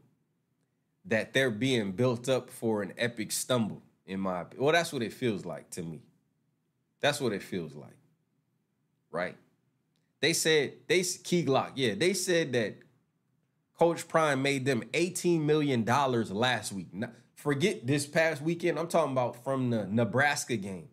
that 1.06 1.35
they're 1.35 1.50
being 1.50 1.93
built 1.93 2.29
up 2.29 2.50
for 2.50 2.82
an 2.82 2.94
epic 2.96 3.31
stumble, 3.31 3.82
in 4.06 4.20
my 4.20 4.41
opinion. 4.41 4.64
Well, 4.64 4.73
that's 4.73 4.93
what 4.93 5.02
it 5.02 5.12
feels 5.12 5.44
like 5.44 5.70
to 5.70 5.82
me. 5.82 6.00
That's 7.01 7.20
what 7.20 7.32
it 7.32 7.43
feels 7.43 7.74
like. 7.74 7.96
Right? 9.10 9.36
They 10.20 10.32
said, 10.32 10.72
they 10.89 11.03
Key 11.03 11.44
Glock, 11.44 11.72
yeah, 11.74 11.94
they 11.94 12.15
said 12.15 12.55
that 12.55 12.77
Coach 13.79 14.08
Prime 14.08 14.41
made 14.41 14.65
them 14.65 14.82
$18 14.93 15.41
million 15.43 15.84
last 15.84 16.72
week. 16.72 16.89
Now, 16.94 17.10
forget 17.34 17.86
this 17.86 18.06
past 18.06 18.41
weekend. 18.41 18.79
I'm 18.79 18.89
talking 18.89 19.13
about 19.13 19.44
from 19.44 19.69
the 19.69 19.86
Nebraska 19.86 20.56
game. 20.56 20.89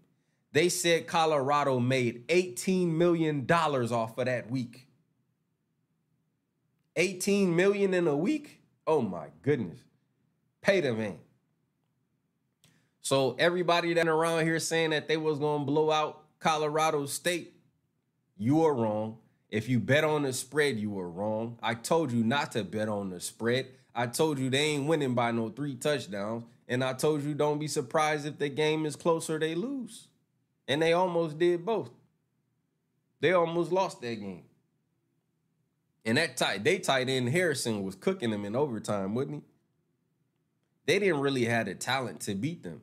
They 0.54 0.70
said 0.70 1.08
Colorado 1.08 1.80
made 1.80 2.28
$18 2.28 2.88
million 2.88 3.50
off 3.50 4.18
of 4.18 4.26
that 4.26 4.52
week. 4.52 4.88
18 6.96 7.56
million 7.56 7.94
in 7.94 8.08
a 8.08 8.18
week? 8.18 8.62
Oh 8.86 9.02
my 9.02 9.28
goodness. 9.42 9.80
Pay 10.62 10.82
the 10.82 10.94
man. 10.94 11.18
So 13.02 13.36
everybody 13.40 13.94
that 13.94 14.08
around 14.08 14.44
here 14.44 14.60
saying 14.60 14.92
that 14.92 15.08
they 15.08 15.18
was 15.18 15.40
gonna 15.40 15.66
blow 15.66 15.90
out 15.90 16.24
Colorado 16.40 17.06
State, 17.06 17.54
you 18.38 18.66
are 18.66 18.74
wrong. 18.74 19.18
If 19.50 19.70
you 19.70 19.80
bet 19.80 20.04
on 20.04 20.24
the 20.24 20.34
spread, 20.34 20.78
you 20.78 20.90
were 20.90 21.10
wrong. 21.10 21.58
I 21.62 21.74
told 21.74 22.12
you 22.12 22.24
not 22.24 22.52
to 22.54 22.64
bet 22.64 22.90
on 22.90 23.10
the 23.10 23.20
spread. 23.20 23.68
I 23.94 24.08
told 24.08 24.40
you 24.40 24.50
they 24.50 24.60
ain't 24.60 24.88
winning 24.88 25.14
by 25.14 25.32
no 25.32 25.50
three 25.50 25.76
touchdowns. 25.76 26.44
And 26.68 26.84
I 26.84 26.94
told 26.94 27.24
you 27.24 27.34
don't 27.34 27.60
be 27.60 27.68
surprised 27.68 28.26
if 28.26 28.38
the 28.38 28.48
game 28.48 28.86
is 28.86 28.96
closer, 28.96 29.38
they 29.38 29.56
lose. 29.56 30.08
And 30.68 30.82
they 30.82 30.94
almost 30.94 31.38
did 31.38 31.66
both. 31.66 31.90
They 33.20 33.34
almost 33.34 33.72
lost 33.72 34.02
that 34.02 34.16
game. 34.16 34.44
And 36.06 36.18
that 36.18 36.38
tight, 36.38 36.64
they 36.64 36.80
tight 36.80 37.10
end 37.10 37.30
Harrison 37.30 37.84
was 37.84 37.96
cooking 37.96 38.32
them 38.32 38.46
in 38.46 38.56
overtime, 38.56 39.14
wouldn't 39.14 39.44
he? 39.44 39.52
They 40.88 41.00
didn't 41.00 41.22
really 41.22 41.46
have 41.46 41.68
the 41.68 41.76
talent 41.76 42.22
to 42.22 42.34
beat 42.34 42.64
them, 42.64 42.82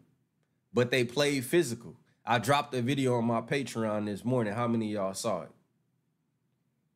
but 0.73 0.91
they 0.91 1.05
played 1.05 1.45
physical. 1.45 1.97
I 2.25 2.39
dropped 2.39 2.75
a 2.75 2.83
video 2.83 3.17
on 3.17 3.25
my 3.25 3.41
Patreon 3.41 4.07
this 4.07 4.25
morning. 4.25 4.53
How 4.53 4.69
many 4.69 4.93
y'all 4.93 5.15
saw 5.15 5.43
it? 5.43 5.51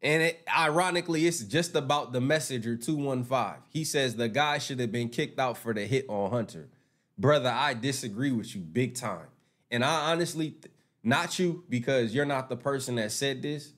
And 0.02 0.22
it, 0.22 0.46
ironically, 0.56 1.26
it's 1.26 1.40
just 1.40 1.74
about 1.74 2.12
the 2.12 2.20
messenger 2.20 2.76
215. 2.76 3.62
He 3.68 3.84
says 3.84 4.16
the 4.16 4.28
guy 4.28 4.58
should 4.58 4.80
have 4.80 4.92
been 4.92 5.08
kicked 5.08 5.38
out 5.38 5.56
for 5.56 5.72
the 5.72 5.86
hit 5.86 6.06
on 6.08 6.30
Hunter. 6.30 6.68
Brother, 7.16 7.50
I 7.50 7.74
disagree 7.74 8.32
with 8.32 8.54
you 8.54 8.60
big 8.60 8.94
time. 8.94 9.26
And 9.72 9.82
I 9.82 10.12
honestly, 10.12 10.54
not 11.02 11.38
you, 11.38 11.64
because 11.68 12.14
you're 12.14 12.26
not 12.26 12.50
the 12.50 12.56
person 12.56 12.96
that 12.96 13.10
said 13.10 13.40
this. 13.40 13.72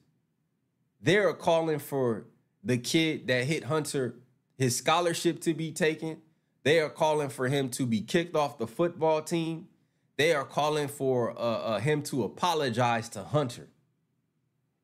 They're 1.01 1.33
calling 1.33 1.79
for 1.79 2.27
the 2.65 2.79
kid 2.79 3.29
that 3.29 3.45
hit 3.45 3.65
Hunter, 3.65 4.17
his 4.59 4.77
scholarship 4.77 5.41
to 5.43 5.55
be 5.55 5.71
taken. 5.71 6.19
They 6.65 6.81
are 6.81 6.91
calling 6.91 7.29
for 7.29 7.47
him 7.47 7.69
to 7.71 7.87
be 7.87 8.01
kicked 8.01 8.35
off 8.35 8.59
the 8.59 8.67
football 8.67 9.23
team. 9.23 9.69
They 10.17 10.35
are 10.35 10.45
calling 10.45 10.89
for 10.89 11.31
uh, 11.31 11.43
uh, 11.43 11.79
him 11.79 12.03
to 12.05 12.25
apologize 12.25 13.09
to 13.11 13.23
Hunter. 13.23 13.69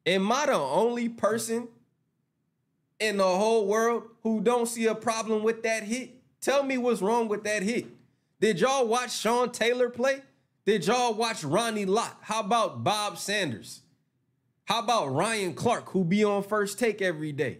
Am 0.06 0.30
I 0.30 0.46
the 0.46 0.52
only 0.52 1.08
person 1.08 1.68
in 3.00 3.16
the 3.16 3.24
whole 3.24 3.66
world 3.66 4.04
who 4.22 4.40
don't 4.40 4.66
see 4.66 4.86
a 4.86 4.94
problem 4.94 5.42
with 5.42 5.62
that 5.64 5.82
hit? 5.82 6.14
Tell 6.40 6.62
me 6.62 6.78
what's 6.78 7.02
wrong 7.02 7.28
with 7.28 7.44
that 7.44 7.62
hit. 7.62 7.86
Did 8.40 8.60
y'all 8.60 8.86
watch 8.86 9.16
Sean 9.16 9.50
Taylor 9.50 9.90
play? 9.90 10.22
Did 10.66 10.86
y'all 10.86 11.14
watch 11.14 11.42
Ronnie 11.42 11.86
Lott? 11.86 12.18
How 12.22 12.40
about 12.40 12.84
Bob 12.84 13.18
Sanders? 13.18 13.80
How 14.66 14.80
about 14.80 15.08
Ryan 15.08 15.54
Clark, 15.54 15.90
who 15.90 16.04
be 16.04 16.22
on 16.22 16.42
first 16.42 16.78
take 16.78 17.02
every 17.02 17.32
day? 17.32 17.58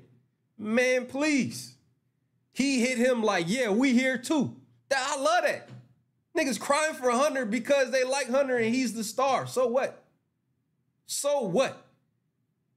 Man, 0.57 1.07
please. 1.07 1.75
He 2.52 2.80
hit 2.80 2.99
him 2.99 3.23
like, 3.23 3.47
yeah, 3.49 3.71
we 3.71 3.92
here 3.92 4.19
too. 4.19 4.54
I 4.95 5.16
love 5.16 5.45
that. 5.45 5.69
Niggas 6.37 6.61
crying 6.61 6.95
for 6.95 7.11
Hunter 7.11 7.45
because 7.45 7.90
they 7.90 8.04
like 8.04 8.28
Hunter 8.28 8.57
and 8.57 8.75
he's 8.75 8.92
the 8.92 9.04
star. 9.04 9.47
So 9.47 9.66
what? 9.66 10.04
So 11.07 11.40
what? 11.40 11.87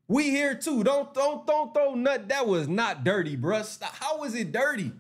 We 0.08 0.30
here 0.32 0.56
too. 0.56 0.84
Don't 0.84 1.14
don't 1.14 1.46
don't 1.48 1.74
throw 1.74 1.96
nut. 1.96 2.30
That 2.30 2.48
was 2.48 2.68
not 2.68 3.04
dirty, 3.04 3.38
bruh. 3.38 3.64
Stop. 3.64 3.96
How 3.96 4.20
was 4.20 4.36
it 4.36 4.52
dirty? 4.52 4.92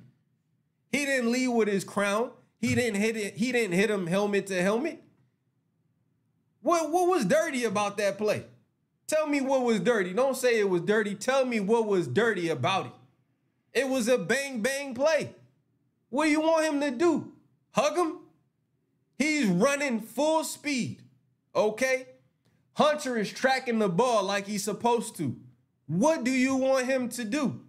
He 0.92 1.06
didn't 1.06 1.32
lead 1.32 1.50
with 1.50 1.68
his 1.68 1.84
crown. 1.84 2.32
He 2.60 2.76
didn't 2.76 3.02
hit 3.02 3.18
it. 3.18 3.36
He 3.36 3.52
didn't 3.52 3.74
hit 3.74 3.90
him 3.90 4.08
helmet 4.08 4.48
to 4.48 4.62
helmet. 4.62 5.03
What 6.64 6.92
what 6.92 7.08
was 7.08 7.26
dirty 7.26 7.66
about 7.66 7.98
that 7.98 8.18
play? 8.18 8.46
Tell 9.06 9.28
me 9.28 9.42
what 9.42 9.64
was 9.64 9.80
dirty. 9.80 10.14
Don't 10.14 10.36
say 10.36 10.60
it 10.60 10.70
was 10.70 10.82
dirty. 10.82 11.14
Tell 11.14 11.46
me 11.46 11.60
what 11.60 11.86
was 11.86 12.08
dirty 12.08 12.50
about 12.50 12.88
it. 12.88 12.92
It 13.74 13.90
was 13.90 14.08
a 14.08 14.18
bang 14.18 14.62
bang 14.62 14.96
play. 14.96 15.36
What 16.10 16.26
do 16.26 16.32
you 16.32 16.42
want 16.42 16.66
him 16.66 16.80
to 16.82 16.92
do? 16.92 17.34
Hug 17.72 17.98
him? 17.98 18.20
He's 19.18 19.46
running 19.48 20.00
full 20.00 20.44
speed. 20.44 21.02
Okay? 21.56 22.08
Hunter 22.76 23.18
is 23.18 23.32
tracking 23.32 23.80
the 23.80 23.90
ball 23.90 24.24
like 24.24 24.48
he's 24.48 24.64
supposed 24.64 25.16
to. 25.18 25.36
What 25.88 26.24
do 26.24 26.32
you 26.32 26.56
want 26.56 26.86
him 26.86 27.10
to 27.10 27.24
do? 27.24 27.62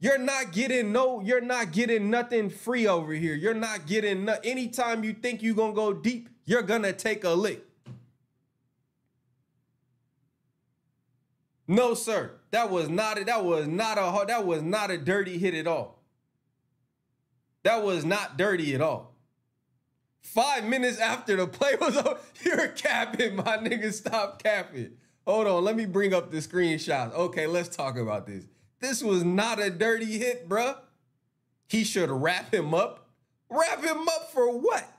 You're 0.00 0.18
not 0.18 0.52
getting 0.52 0.90
no, 0.90 1.20
you're 1.20 1.40
not 1.40 1.70
getting 1.70 2.10
nothing 2.10 2.50
free 2.50 2.88
over 2.88 3.12
here. 3.12 3.34
You're 3.34 3.54
not 3.54 3.86
getting 3.86 4.24
no, 4.24 4.36
anytime 4.42 5.04
you 5.04 5.12
think 5.12 5.42
you're 5.42 5.54
gonna 5.54 5.74
go 5.74 5.92
deep, 5.92 6.28
you're 6.44 6.62
gonna 6.62 6.92
take 6.92 7.24
a 7.24 7.30
lick. 7.30 7.64
No, 11.68 11.94
sir. 11.94 12.32
That 12.50 12.70
was 12.70 12.88
not 12.88 13.18
a, 13.18 13.24
that 13.24 13.44
was 13.44 13.66
not 13.66 13.96
a 13.98 14.26
that 14.26 14.44
was 14.44 14.62
not 14.62 14.90
a 14.90 14.98
dirty 14.98 15.38
hit 15.38 15.54
at 15.54 15.66
all. 15.66 16.02
That 17.62 17.82
was 17.82 18.04
not 18.04 18.36
dirty 18.36 18.74
at 18.74 18.80
all. 18.80 19.14
Five 20.20 20.64
minutes 20.64 20.98
after 20.98 21.36
the 21.36 21.46
play 21.46 21.74
was 21.80 21.96
over, 21.98 22.18
you're 22.44 22.68
capping, 22.68 23.36
my 23.36 23.58
nigga. 23.58 23.92
Stop 23.92 24.42
capping. 24.42 24.92
Hold 25.26 25.46
on, 25.46 25.64
let 25.64 25.76
me 25.76 25.86
bring 25.86 26.12
up 26.12 26.30
the 26.30 26.38
screenshots. 26.38 27.12
Okay, 27.14 27.46
let's 27.46 27.74
talk 27.74 27.96
about 27.96 28.26
this. 28.26 28.44
This 28.80 29.02
was 29.02 29.24
not 29.24 29.60
a 29.60 29.70
dirty 29.70 30.18
hit, 30.18 30.48
bruh. 30.48 30.76
He 31.68 31.84
should 31.84 32.10
wrap 32.10 32.52
him 32.52 32.74
up. 32.74 33.08
Wrap 33.48 33.82
him 33.82 34.08
up 34.08 34.32
for 34.32 34.58
what? 34.58 34.91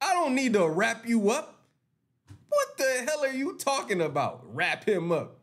I 0.00 0.14
don't 0.14 0.34
need 0.34 0.52
to 0.54 0.68
wrap 0.68 1.06
you 1.06 1.30
up. 1.30 1.60
What 2.48 2.76
the 2.76 3.04
hell 3.06 3.24
are 3.24 3.32
you 3.32 3.56
talking 3.56 4.00
about? 4.00 4.42
Wrap 4.54 4.84
him 4.84 5.12
up. 5.12 5.38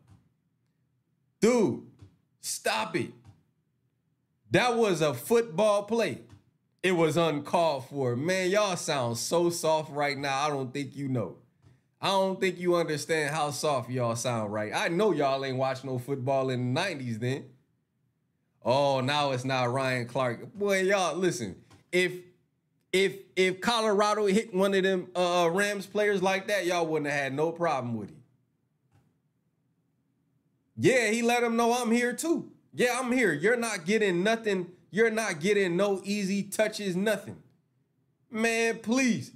Dude, 1.40 1.82
stop 2.40 2.96
it. 2.96 3.12
That 4.50 4.76
was 4.76 5.00
a 5.00 5.14
football 5.14 5.84
play. 5.84 6.22
It 6.82 6.92
was 6.92 7.16
uncalled 7.16 7.88
for. 7.88 8.16
Man, 8.16 8.50
y'all 8.50 8.76
sound 8.76 9.18
so 9.18 9.50
soft 9.50 9.90
right 9.92 10.16
now. 10.16 10.46
I 10.46 10.48
don't 10.48 10.72
think 10.72 10.96
you 10.96 11.08
know. 11.08 11.36
I 12.00 12.08
don't 12.08 12.40
think 12.40 12.58
you 12.58 12.76
understand 12.76 13.34
how 13.34 13.50
soft 13.50 13.90
y'all 13.90 14.16
sound 14.16 14.52
right. 14.52 14.72
I 14.74 14.88
know 14.88 15.12
y'all 15.12 15.44
ain't 15.44 15.56
watched 15.56 15.84
no 15.84 15.98
football 15.98 16.50
in 16.50 16.74
the 16.74 16.80
90s 16.80 17.18
then. 17.18 17.46
Oh, 18.64 19.00
now 19.00 19.30
it's 19.30 19.44
not 19.44 19.72
Ryan 19.72 20.06
Clark. 20.06 20.52
Boy, 20.54 20.82
y'all 20.82 21.16
listen. 21.16 21.56
If 21.90 22.12
if 22.92 23.16
if 23.34 23.60
Colorado 23.60 24.26
hit 24.26 24.54
one 24.54 24.74
of 24.74 24.82
them 24.82 25.08
uh, 25.14 25.44
uh 25.44 25.48
Rams 25.48 25.86
players 25.86 26.22
like 26.22 26.48
that, 26.48 26.66
y'all 26.66 26.86
wouldn't 26.86 27.10
have 27.10 27.20
had 27.20 27.34
no 27.34 27.52
problem 27.52 27.94
with 27.96 28.10
it. 28.10 28.16
Yeah, 30.78 31.10
he 31.10 31.22
let 31.22 31.40
them 31.40 31.56
know 31.56 31.72
I'm 31.72 31.90
here 31.90 32.12
too. 32.12 32.50
Yeah, 32.74 32.98
I'm 33.00 33.10
here. 33.10 33.32
You're 33.32 33.56
not 33.56 33.86
getting 33.86 34.22
nothing 34.22 34.72
you're 34.96 35.10
not 35.10 35.40
getting 35.40 35.76
no 35.76 36.00
easy 36.04 36.42
touches, 36.42 36.96
nothing. 36.96 37.36
Man, 38.30 38.78
please. 38.78 39.32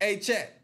Hey, 0.00 0.18
chat. 0.18 0.60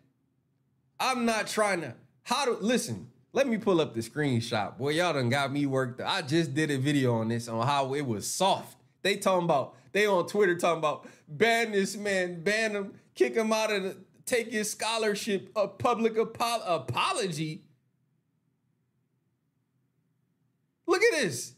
I'm 0.98 1.26
not 1.26 1.46
trying 1.46 1.82
to. 1.82 1.94
How 2.22 2.46
to 2.46 2.52
listen? 2.52 3.10
Let 3.34 3.46
me 3.46 3.58
pull 3.58 3.82
up 3.82 3.94
the 3.94 4.00
screenshot. 4.00 4.78
Boy, 4.78 4.90
y'all 4.90 5.12
done 5.12 5.28
got 5.28 5.52
me 5.52 5.66
worked. 5.66 6.00
I 6.00 6.22
just 6.22 6.54
did 6.54 6.70
a 6.70 6.78
video 6.78 7.16
on 7.16 7.28
this 7.28 7.48
on 7.48 7.66
how 7.66 7.94
it 7.94 8.06
was 8.06 8.26
soft. 8.26 8.76
They 9.02 9.16
talking 9.16 9.44
about, 9.44 9.76
they 9.92 10.06
on 10.06 10.26
Twitter 10.26 10.56
talking 10.56 10.78
about 10.78 11.08
ban 11.28 11.72
this 11.72 11.96
man, 11.96 12.42
ban 12.42 12.72
him, 12.72 12.92
kick 13.14 13.34
him 13.34 13.52
out 13.52 13.72
of 13.72 13.82
the, 13.82 13.96
take 14.24 14.52
his 14.52 14.70
scholarship, 14.70 15.50
a 15.56 15.66
public 15.68 16.16
apo- 16.18 16.64
apology. 16.64 17.64
Look 20.86 21.02
at 21.02 21.20
this. 21.20 21.54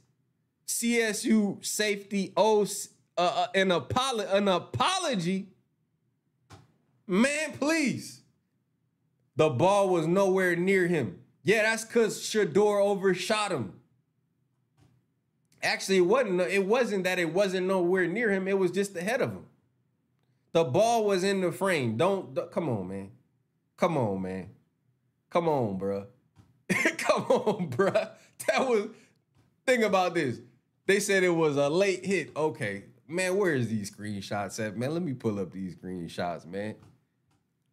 CSU 0.66 1.64
safety 1.64 2.32
owes 2.36 2.88
uh, 3.16 3.20
uh, 3.20 3.46
an, 3.54 3.68
apolo- 3.68 4.32
an 4.32 4.48
apology. 4.48 5.48
Man, 7.06 7.52
please. 7.58 8.22
The 9.36 9.50
ball 9.50 9.88
was 9.88 10.06
nowhere 10.06 10.56
near 10.56 10.86
him. 10.86 11.18
Yeah, 11.42 11.62
that's 11.62 11.84
because 11.84 12.20
Shedeur 12.20 12.82
overshot 12.82 13.50
him. 13.50 13.74
Actually, 15.62 15.98
it 15.98 16.00
wasn't. 16.02 16.40
It 16.40 16.66
wasn't 16.66 17.04
that 17.04 17.18
it 17.18 17.32
wasn't 17.32 17.66
nowhere 17.66 18.06
near 18.06 18.30
him. 18.30 18.48
It 18.48 18.58
was 18.58 18.70
just 18.70 18.96
ahead 18.96 19.20
of 19.20 19.30
him. 19.30 19.46
The 20.52 20.64
ball 20.64 21.04
was 21.04 21.24
in 21.24 21.40
the 21.40 21.52
frame. 21.52 21.96
Don't, 21.96 22.34
don't 22.34 22.50
come 22.50 22.68
on, 22.68 22.88
man. 22.88 23.10
Come 23.76 23.96
on, 23.96 24.20
man. 24.20 24.50
Come 25.30 25.48
on, 25.48 25.78
bruh. 25.78 26.06
come 26.98 27.22
on, 27.22 27.70
bruh. 27.70 28.10
That 28.48 28.68
was. 28.68 28.88
Think 29.64 29.84
about 29.84 30.14
this. 30.14 30.40
They 30.86 30.98
said 30.98 31.22
it 31.22 31.30
was 31.30 31.56
a 31.56 31.68
late 31.68 32.04
hit. 32.04 32.36
Okay, 32.36 32.84
man, 33.06 33.36
where 33.36 33.54
is 33.54 33.68
these 33.68 33.90
screenshots 33.90 34.64
at, 34.64 34.76
man? 34.76 34.92
Let 34.92 35.02
me 35.02 35.14
pull 35.14 35.38
up 35.38 35.52
these 35.52 35.76
screenshots, 35.76 36.44
man. 36.44 36.74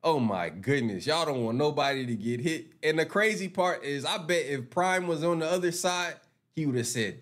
Oh 0.03 0.19
my 0.19 0.50
goodness, 0.50 1.05
y'all 1.08 1.25
don't 1.25 1.43
want 1.43 1.58
nobody 1.58 2.05
to 2.05 2.15
get 2.15 2.39
hit. 2.39 2.67
And 2.81 3.00
the 3.00 3.05
crazy 3.05 3.50
part 3.50 3.84
is, 3.84 4.05
I 4.05 4.17
bet 4.19 4.46
if 4.46 4.69
Prime 4.69 5.08
was 5.08 5.24
on 5.24 5.39
the 5.39 5.46
other 5.46 5.72
side, 5.72 6.15
he 6.55 6.65
would 6.65 6.75
have 6.75 6.88
said, 6.88 7.19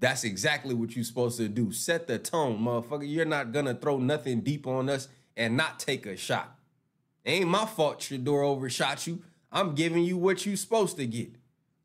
"That's 0.00 0.24
exactly 0.24 0.74
what 0.74 0.94
you're 0.94 1.04
supposed 1.04 1.38
to 1.38 1.48
do. 1.48 1.72
Set 1.72 2.06
the 2.06 2.18
tone, 2.18 2.58
motherfucker. 2.60 3.08
You're 3.08 3.24
not 3.24 3.52
gonna 3.52 3.74
throw 3.74 3.98
nothing 3.98 4.40
deep 4.40 4.66
on 4.66 4.88
us 4.88 5.08
and 5.36 5.56
not 5.56 5.78
take 5.78 6.06
a 6.06 6.16
shot. 6.16 6.54
ain't 7.26 7.48
my 7.48 7.66
fault 7.66 8.00
Shedeur 8.00 8.44
overshot 8.44 9.06
you. 9.06 9.22
I'm 9.52 9.74
giving 9.74 10.02
you 10.04 10.16
what 10.16 10.46
you're 10.46 10.56
supposed 10.56 10.96
to 10.96 11.06
get, 11.06 11.30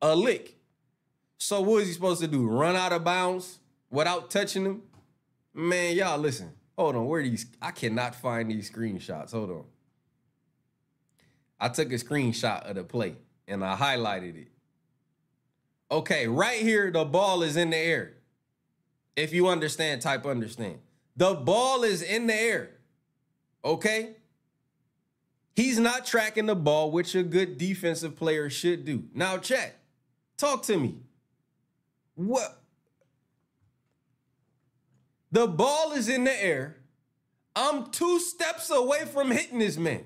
a 0.02 0.16
lick." 0.16 0.58
So 1.38 1.60
what 1.60 1.82
is 1.82 1.90
he 1.90 1.94
supposed 1.94 2.22
to 2.22 2.28
do? 2.28 2.48
Run 2.48 2.78
out 2.78 2.94
of 2.94 3.04
bounds 3.04 3.60
without 3.90 4.30
touching 4.32 4.64
them? 4.64 4.84
Man, 5.54 5.96
y'all 5.96 6.18
listen. 6.18 6.54
Hold 6.78 6.96
on. 6.96 7.06
Where 7.06 7.20
are 7.20 7.24
these? 7.24 7.46
I 7.62 7.72
cannot 7.72 8.16
find 8.16 8.50
these 8.50 8.72
screenshots. 8.72 9.32
Hold 9.32 9.52
on. 9.52 9.66
I 11.60 11.68
took 11.70 11.92
a 11.92 11.96
screenshot 11.96 12.62
of 12.70 12.76
the 12.76 12.84
play 12.84 13.16
and 13.48 13.64
I 13.64 13.76
highlighted 13.76 14.42
it. 14.42 14.48
Okay, 15.94 16.28
right 16.28 16.60
here, 16.60 16.90
the 16.90 17.06
ball 17.06 17.44
is 17.44 17.56
in 17.56 17.70
the 17.70 17.78
air. 17.78 18.14
If 19.16 19.32
you 19.32 19.48
understand, 19.48 20.02
type 20.02 20.26
understand. 20.26 20.80
The 21.16 21.36
ball 21.36 21.84
is 21.84 22.02
in 22.02 22.26
the 22.26 22.34
air. 22.34 22.72
Okay? 23.64 24.16
He's 25.56 25.78
not 25.78 26.04
tracking 26.04 26.48
the 26.48 26.56
ball, 26.56 26.90
which 26.90 27.14
a 27.14 27.22
good 27.22 27.60
defensive 27.60 28.16
player 28.16 28.50
should 28.50 28.86
do. 28.86 29.04
Now, 29.14 29.38
chat, 29.38 29.76
talk 30.36 30.64
to 30.64 30.78
me. 30.78 30.96
What? 32.16 32.60
The 35.32 35.46
ball 35.46 35.92
is 35.92 36.10
in 36.10 36.24
the 36.24 36.44
air. 36.44 36.78
I'm 37.56 37.92
two 37.92 38.20
steps 38.20 38.72
away 38.72 39.06
from 39.06 39.30
hitting 39.30 39.60
this 39.60 39.78
man. 39.78 40.06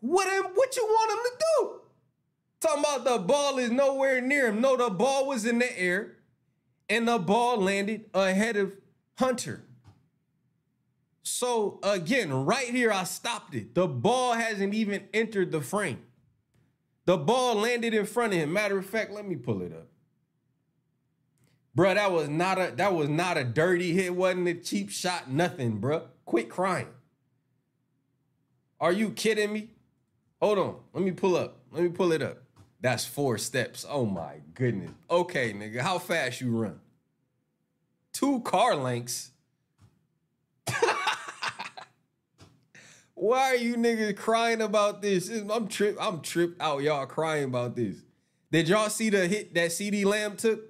What, 0.00 0.26
what 0.54 0.76
you 0.76 0.84
want 0.86 1.10
him 1.10 1.18
to 1.18 1.44
do? 1.60 1.83
Talking 2.64 2.80
about 2.80 3.04
the 3.04 3.18
ball 3.18 3.58
is 3.58 3.70
nowhere 3.70 4.22
near 4.22 4.48
him. 4.48 4.62
No, 4.62 4.74
the 4.74 4.88
ball 4.88 5.26
was 5.26 5.44
in 5.44 5.58
the 5.58 5.78
air 5.78 6.16
and 6.88 7.06
the 7.06 7.18
ball 7.18 7.58
landed 7.58 8.06
ahead 8.14 8.56
of 8.56 8.72
Hunter. 9.18 9.64
So 11.22 11.78
again, 11.82 12.32
right 12.32 12.68
here, 12.68 12.90
I 12.90 13.04
stopped 13.04 13.54
it. 13.54 13.74
The 13.74 13.86
ball 13.86 14.32
hasn't 14.32 14.72
even 14.72 15.04
entered 15.12 15.52
the 15.52 15.60
frame. 15.60 16.04
The 17.04 17.18
ball 17.18 17.56
landed 17.56 17.92
in 17.92 18.06
front 18.06 18.32
of 18.32 18.38
him. 18.38 18.54
Matter 18.54 18.78
of 18.78 18.86
fact, 18.86 19.12
let 19.12 19.28
me 19.28 19.36
pull 19.36 19.60
it 19.60 19.72
up. 19.72 19.88
Bro, 21.74 21.94
that 21.94 22.12
was 22.12 22.30
not 22.30 22.58
a 22.58 22.72
that 22.76 22.94
was 22.94 23.10
not 23.10 23.36
a 23.36 23.44
dirty 23.44 23.92
hit, 23.92 24.14
wasn't 24.14 24.48
a 24.48 24.54
cheap 24.54 24.88
shot, 24.88 25.30
nothing, 25.30 25.80
bro. 25.80 26.04
Quit 26.24 26.48
crying. 26.48 26.88
Are 28.80 28.92
you 28.92 29.10
kidding 29.10 29.52
me? 29.52 29.68
Hold 30.40 30.58
on. 30.58 30.76
Let 30.94 31.04
me 31.04 31.10
pull 31.10 31.36
up. 31.36 31.58
Let 31.70 31.82
me 31.82 31.90
pull 31.90 32.12
it 32.12 32.22
up. 32.22 32.43
That's 32.84 33.06
four 33.06 33.38
steps. 33.38 33.86
Oh 33.88 34.04
my 34.04 34.34
goodness. 34.52 34.90
Okay, 35.10 35.54
nigga. 35.54 35.78
How 35.78 35.98
fast 35.98 36.42
you 36.42 36.54
run? 36.54 36.80
Two 38.12 38.40
car 38.42 38.76
lengths. 38.76 39.30
Why 43.14 43.52
are 43.52 43.56
you 43.56 43.76
niggas 43.76 44.18
crying 44.18 44.60
about 44.60 45.00
this? 45.00 45.30
I'm 45.30 45.66
trip. 45.66 45.96
I'm 45.98 46.20
tripped 46.20 46.60
out. 46.60 46.82
Y'all 46.82 47.06
crying 47.06 47.44
about 47.44 47.74
this. 47.74 47.96
Did 48.52 48.68
y'all 48.68 48.90
see 48.90 49.08
the 49.08 49.26
hit 49.26 49.54
that 49.54 49.70
CeeDee 49.70 50.04
Lamb 50.04 50.36
took 50.36 50.60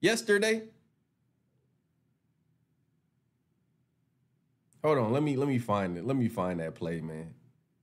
yesterday? 0.00 0.64
Hold 4.82 4.98
on. 4.98 5.12
Let 5.12 5.22
me 5.22 5.36
let 5.36 5.46
me 5.46 5.60
find 5.60 5.96
it. 5.96 6.04
Let 6.04 6.16
me 6.16 6.26
find 6.26 6.58
that 6.58 6.74
play, 6.74 7.00
man. 7.00 7.32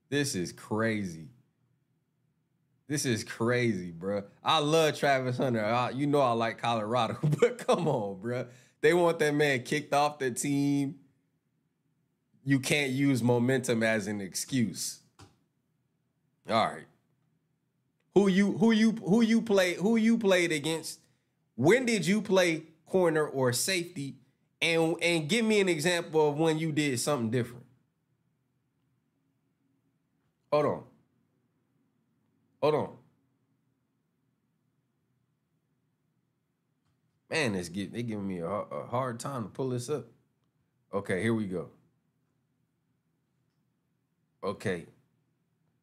This 0.09 0.35
is 0.35 0.51
crazy. 0.51 1.29
This 2.87 3.05
is 3.05 3.23
crazy, 3.23 3.91
bro. 3.91 4.23
I 4.43 4.59
love 4.59 4.97
Travis 4.97 5.37
Hunter. 5.37 5.63
I, 5.63 5.89
you 5.89 6.05
know 6.05 6.21
I 6.21 6.31
like 6.31 6.59
Colorado, 6.59 7.17
but 7.39 7.65
come 7.65 7.87
on, 7.87 8.19
bro. 8.21 8.45
They 8.81 8.93
want 8.93 9.17
that 9.19 9.33
man 9.33 9.63
kicked 9.63 9.93
off 9.93 10.19
the 10.19 10.29
team. 10.29 10.95
You 12.43 12.59
can't 12.59 12.91
use 12.91 13.23
momentum 13.23 13.81
as 13.81 14.05
an 14.05 14.21
excuse. 14.21 14.99
All 16.47 16.65
right. 16.65 16.85
Who 18.13 18.27
you 18.27 18.51
who 18.57 18.71
you 18.71 18.91
who 18.91 19.21
you 19.21 19.41
play 19.41 19.73
who 19.73 19.95
you 19.95 20.19
played 20.19 20.51
against? 20.51 20.99
When 21.55 21.85
did 21.85 22.05
you 22.05 22.21
play 22.21 22.63
corner 22.85 23.25
or 23.25 23.51
safety? 23.51 24.17
And 24.61 24.95
and 25.01 25.27
give 25.27 25.43
me 25.43 25.59
an 25.59 25.67
example 25.67 26.29
of 26.29 26.37
when 26.37 26.59
you 26.59 26.71
did 26.71 26.99
something 26.99 27.31
different. 27.31 27.65
Hold 30.51 30.65
on. 30.65 30.83
Hold 32.65 32.75
on. 32.75 32.89
Man, 37.29 37.53
it's 37.53 37.69
get, 37.69 37.93
they 37.93 38.01
giving 38.01 38.27
me 38.27 38.39
a, 38.39 38.48
a 38.48 38.88
hard 38.88 39.19
time 39.19 39.43
to 39.43 39.50
pull 39.50 39.69
this 39.69 39.88
up. 39.88 40.07
Okay, 40.91 41.22
here 41.22 41.36
we 41.36 41.45
go. 41.45 41.69
Okay. 44.43 44.88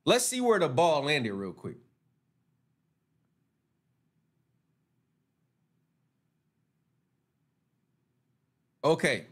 Let's 0.04 0.26
see 0.26 0.40
where 0.40 0.58
the 0.58 0.68
ball 0.68 1.04
landed 1.04 1.32
real 1.34 1.52
quick. 1.52 1.76
Okay. 8.82 9.26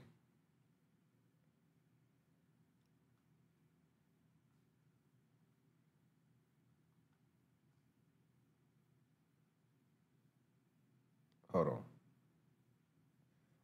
Hold 11.53 11.67
on. 11.67 11.79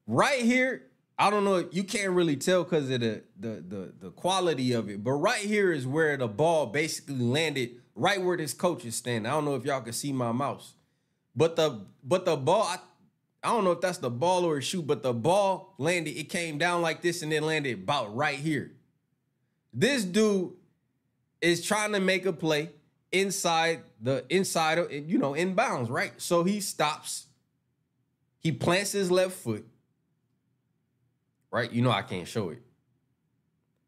Right 0.06 0.42
here, 0.42 0.82
I 1.18 1.30
don't 1.30 1.44
know. 1.44 1.66
You 1.70 1.82
can't 1.82 2.12
really 2.12 2.36
tell 2.36 2.64
because 2.64 2.90
of 2.90 3.00
the, 3.00 3.22
the 3.38 3.64
the 3.66 3.92
the 4.00 4.10
quality 4.10 4.72
of 4.72 4.88
it. 4.88 5.02
But 5.02 5.12
right 5.12 5.44
here 5.44 5.72
is 5.72 5.86
where 5.86 6.16
the 6.16 6.28
ball 6.28 6.66
basically 6.66 7.18
landed. 7.18 7.80
Right 7.94 8.22
where 8.22 8.36
this 8.36 8.52
coach 8.52 8.84
is 8.84 8.94
standing. 8.94 9.26
I 9.30 9.34
don't 9.34 9.46
know 9.46 9.54
if 9.54 9.64
y'all 9.64 9.80
can 9.80 9.94
see 9.94 10.12
my 10.12 10.30
mouse, 10.30 10.74
but 11.34 11.56
the 11.56 11.86
but 12.04 12.24
the 12.24 12.36
ball. 12.36 12.62
I, 12.64 12.78
I 13.42 13.50
don't 13.50 13.64
know 13.64 13.72
if 13.72 13.80
that's 13.80 13.98
the 13.98 14.10
ball 14.10 14.44
or 14.44 14.58
a 14.58 14.62
shoe, 14.62 14.82
but 14.82 15.02
the 15.02 15.14
ball 15.14 15.74
landed. 15.78 16.18
It 16.18 16.28
came 16.28 16.58
down 16.58 16.82
like 16.82 17.00
this 17.00 17.22
and 17.22 17.30
then 17.32 17.44
landed 17.44 17.74
about 17.74 18.14
right 18.14 18.38
here. 18.38 18.72
This 19.72 20.04
dude 20.04 20.52
is 21.40 21.64
trying 21.64 21.92
to 21.92 22.00
make 22.00 22.26
a 22.26 22.32
play 22.32 22.70
inside 23.12 23.82
the 24.00 24.24
inside 24.28 24.78
of 24.78 24.92
you 24.92 25.18
know 25.18 25.34
in 25.34 25.54
bounds, 25.54 25.88
right? 25.88 26.12
So 26.18 26.44
he 26.44 26.60
stops 26.60 27.26
he 28.38 28.52
plants 28.52 28.92
his 28.92 29.10
left 29.10 29.32
foot. 29.32 29.66
Right? 31.50 31.70
You 31.70 31.82
know 31.82 31.90
I 31.90 32.02
can't 32.02 32.28
show 32.28 32.50
it. 32.50 32.62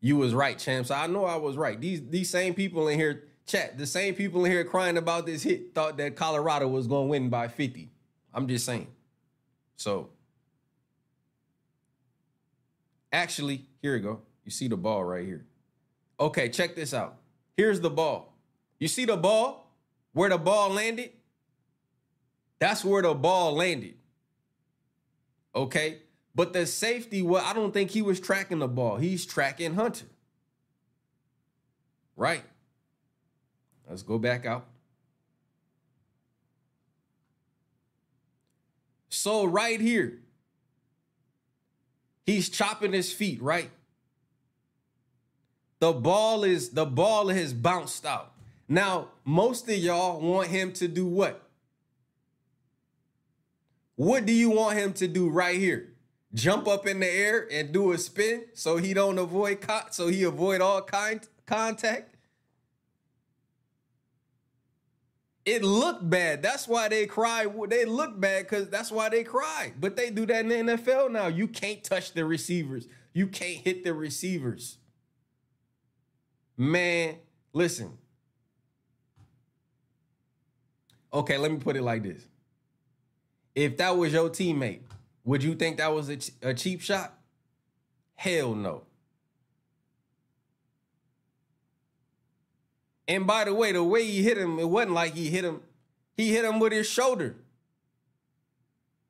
You 0.01 0.17
was 0.17 0.33
right, 0.33 0.59
champs. 0.59 0.91
I 0.91 1.07
know 1.07 1.25
I 1.25 1.37
was 1.37 1.57
right. 1.57 1.81
These 1.81 2.09
these 2.09 2.31
same 2.31 2.55
people 2.55 2.89
in 2.89 2.99
here, 2.99 3.25
chat, 3.47 3.77
the 3.77 3.87
same 3.87 4.15
people 4.15 4.45
in 4.45 4.53
here 4.53 4.65
crying 4.65 4.97
about 4.97 5.27
this 5.27 5.43
hit 5.43 5.75
thought 5.75 5.97
that 5.97 6.15
Colorado 6.15 6.69
was 6.69 6.87
going 6.87 7.07
to 7.07 7.11
win 7.11 7.29
by 7.29 7.49
50. 7.49 7.91
I'm 8.33 8.47
just 8.47 8.65
saying. 8.65 8.87
So, 9.77 10.11
actually, 13.13 13.67
here 13.83 13.95
we 13.95 14.01
go. 14.01 14.21
You 14.45 14.51
see 14.51 14.69
the 14.69 14.77
ball 14.77 15.05
right 15.05 15.27
here. 15.27 15.45
Okay, 16.21 16.49
check 16.49 16.77
this 16.77 16.95
out. 16.95 17.17
Here's 17.57 17.81
the 17.81 17.91
ball. 17.91 18.37
You 18.79 18.89
see 18.89 19.05
the 19.05 19.17
ball? 19.17 19.73
Where 20.13 20.29
the 20.29 20.39
ball 20.39 20.71
landed? 20.71 21.11
That's 22.59 22.85
where 22.85 23.03
the 23.03 23.15
ball 23.15 23.55
landed. 23.55 23.95
Okay. 25.55 25.99
But 26.39 26.53
the 26.53 26.67
safety, 26.67 27.21
well, 27.21 27.45
I 27.45 27.53
don't 27.53 27.75
think 27.75 27.91
he 27.91 28.01
was 28.01 28.21
tracking 28.21 28.61
the 28.61 28.69
ball. 28.69 28.99
He's 28.99 29.27
tracking 29.27 29.75
Hunter. 29.75 30.07
Right. 32.15 32.45
Let's 33.91 34.05
go 34.05 34.21
back 34.21 34.47
out. 34.47 34.65
So 39.09 39.47
right 39.47 39.81
here, 39.81 40.21
he's 42.25 42.49
chopping 42.49 42.93
his 42.93 43.13
feet, 43.13 43.43
right? 43.43 43.73
The 45.81 45.93
ball 45.93 46.45
is 46.45 46.71
the 46.71 46.87
ball 46.87 47.31
has 47.31 47.53
bounced 47.53 48.07
out. 48.07 48.31
Now, 48.69 49.09
most 49.25 49.69
of 49.69 49.75
y'all 49.75 50.21
want 50.21 50.47
him 50.47 50.73
to 50.75 50.87
do 50.87 51.05
what? 51.05 51.43
What 53.97 54.25
do 54.25 54.33
you 54.33 54.51
want 54.51 54.79
him 54.79 54.93
to 54.93 55.09
do 55.09 55.29
right 55.29 55.59
here? 55.59 55.95
Jump 56.35 56.69
up 56.69 56.87
in 56.87 57.01
the 57.01 57.09
air 57.09 57.49
and 57.51 57.73
do 57.73 57.93
a 57.93 57.99
spin 57.99 58.45
so 58.55 58.77
he 58.77 58.93
don't 58.93 59.19
avoid 59.19 59.61
co- 59.61 59.89
so 59.91 60.09
he 60.09 60.25
avoid 60.25 60.61
all 60.61 60.83
kind 60.83 61.27
contact. 61.47 62.15
It 65.47 65.63
looked 65.63 66.09
bad. 66.09 66.43
That's 66.43 66.69
why 66.69 66.89
they 66.89 67.07
cry. 67.07 67.47
They 67.69 67.87
look 67.87 68.21
bad 68.21 68.45
because 68.45 68.69
that's 68.69 68.93
why 68.93 69.09
they 69.09 69.25
cry. 69.25 69.73
But 69.81 69.97
they 69.97 70.11
do 70.11 70.27
that 70.27 70.41
in 70.45 70.67
the 70.67 70.75
NFL 70.75 71.11
now. 71.11 71.29
You 71.29 71.49
can't 71.49 71.83
touch 71.83 72.13
the 72.13 72.27
receivers. 72.27 72.87
You 73.15 73.29
can't 73.29 73.57
hit 73.57 73.83
the 73.83 73.95
receivers. 73.95 74.77
Man, 76.59 77.17
listen. 77.55 77.97
Okay, 81.15 81.39
let 81.39 81.51
me 81.51 81.57
put 81.57 81.77
it 81.77 81.83
like 81.83 82.03
this 82.03 82.23
if 83.59 83.77
that 83.79 83.97
was 83.97 84.13
your 84.13 84.31
teammate, 84.31 84.83
would 85.29 85.43
you 85.43 85.55
think 85.55 85.77
that 85.77 85.93
was 85.93 86.09
a, 86.09 86.17
ch- 86.17 86.31
a 86.41 86.55
cheap 86.55 86.81
shot? 86.81 87.13
Hell 88.15 88.55
no. 88.55 88.85
And 93.07 93.27
by 93.27 93.45
the 93.45 93.53
way, 93.53 93.73
the 93.73 93.85
way 93.85 94.07
he 94.07 94.23
hit 94.23 94.39
him, 94.39 94.59
it 94.59 94.67
wasn't 94.67 94.95
like 94.95 95.13
he 95.13 95.29
hit 95.29 95.45
him. 95.45 95.61
He 96.17 96.33
hit 96.33 96.47
him 96.47 96.59
with 96.59 96.73
his 96.73 96.89
shoulder. 96.89 97.37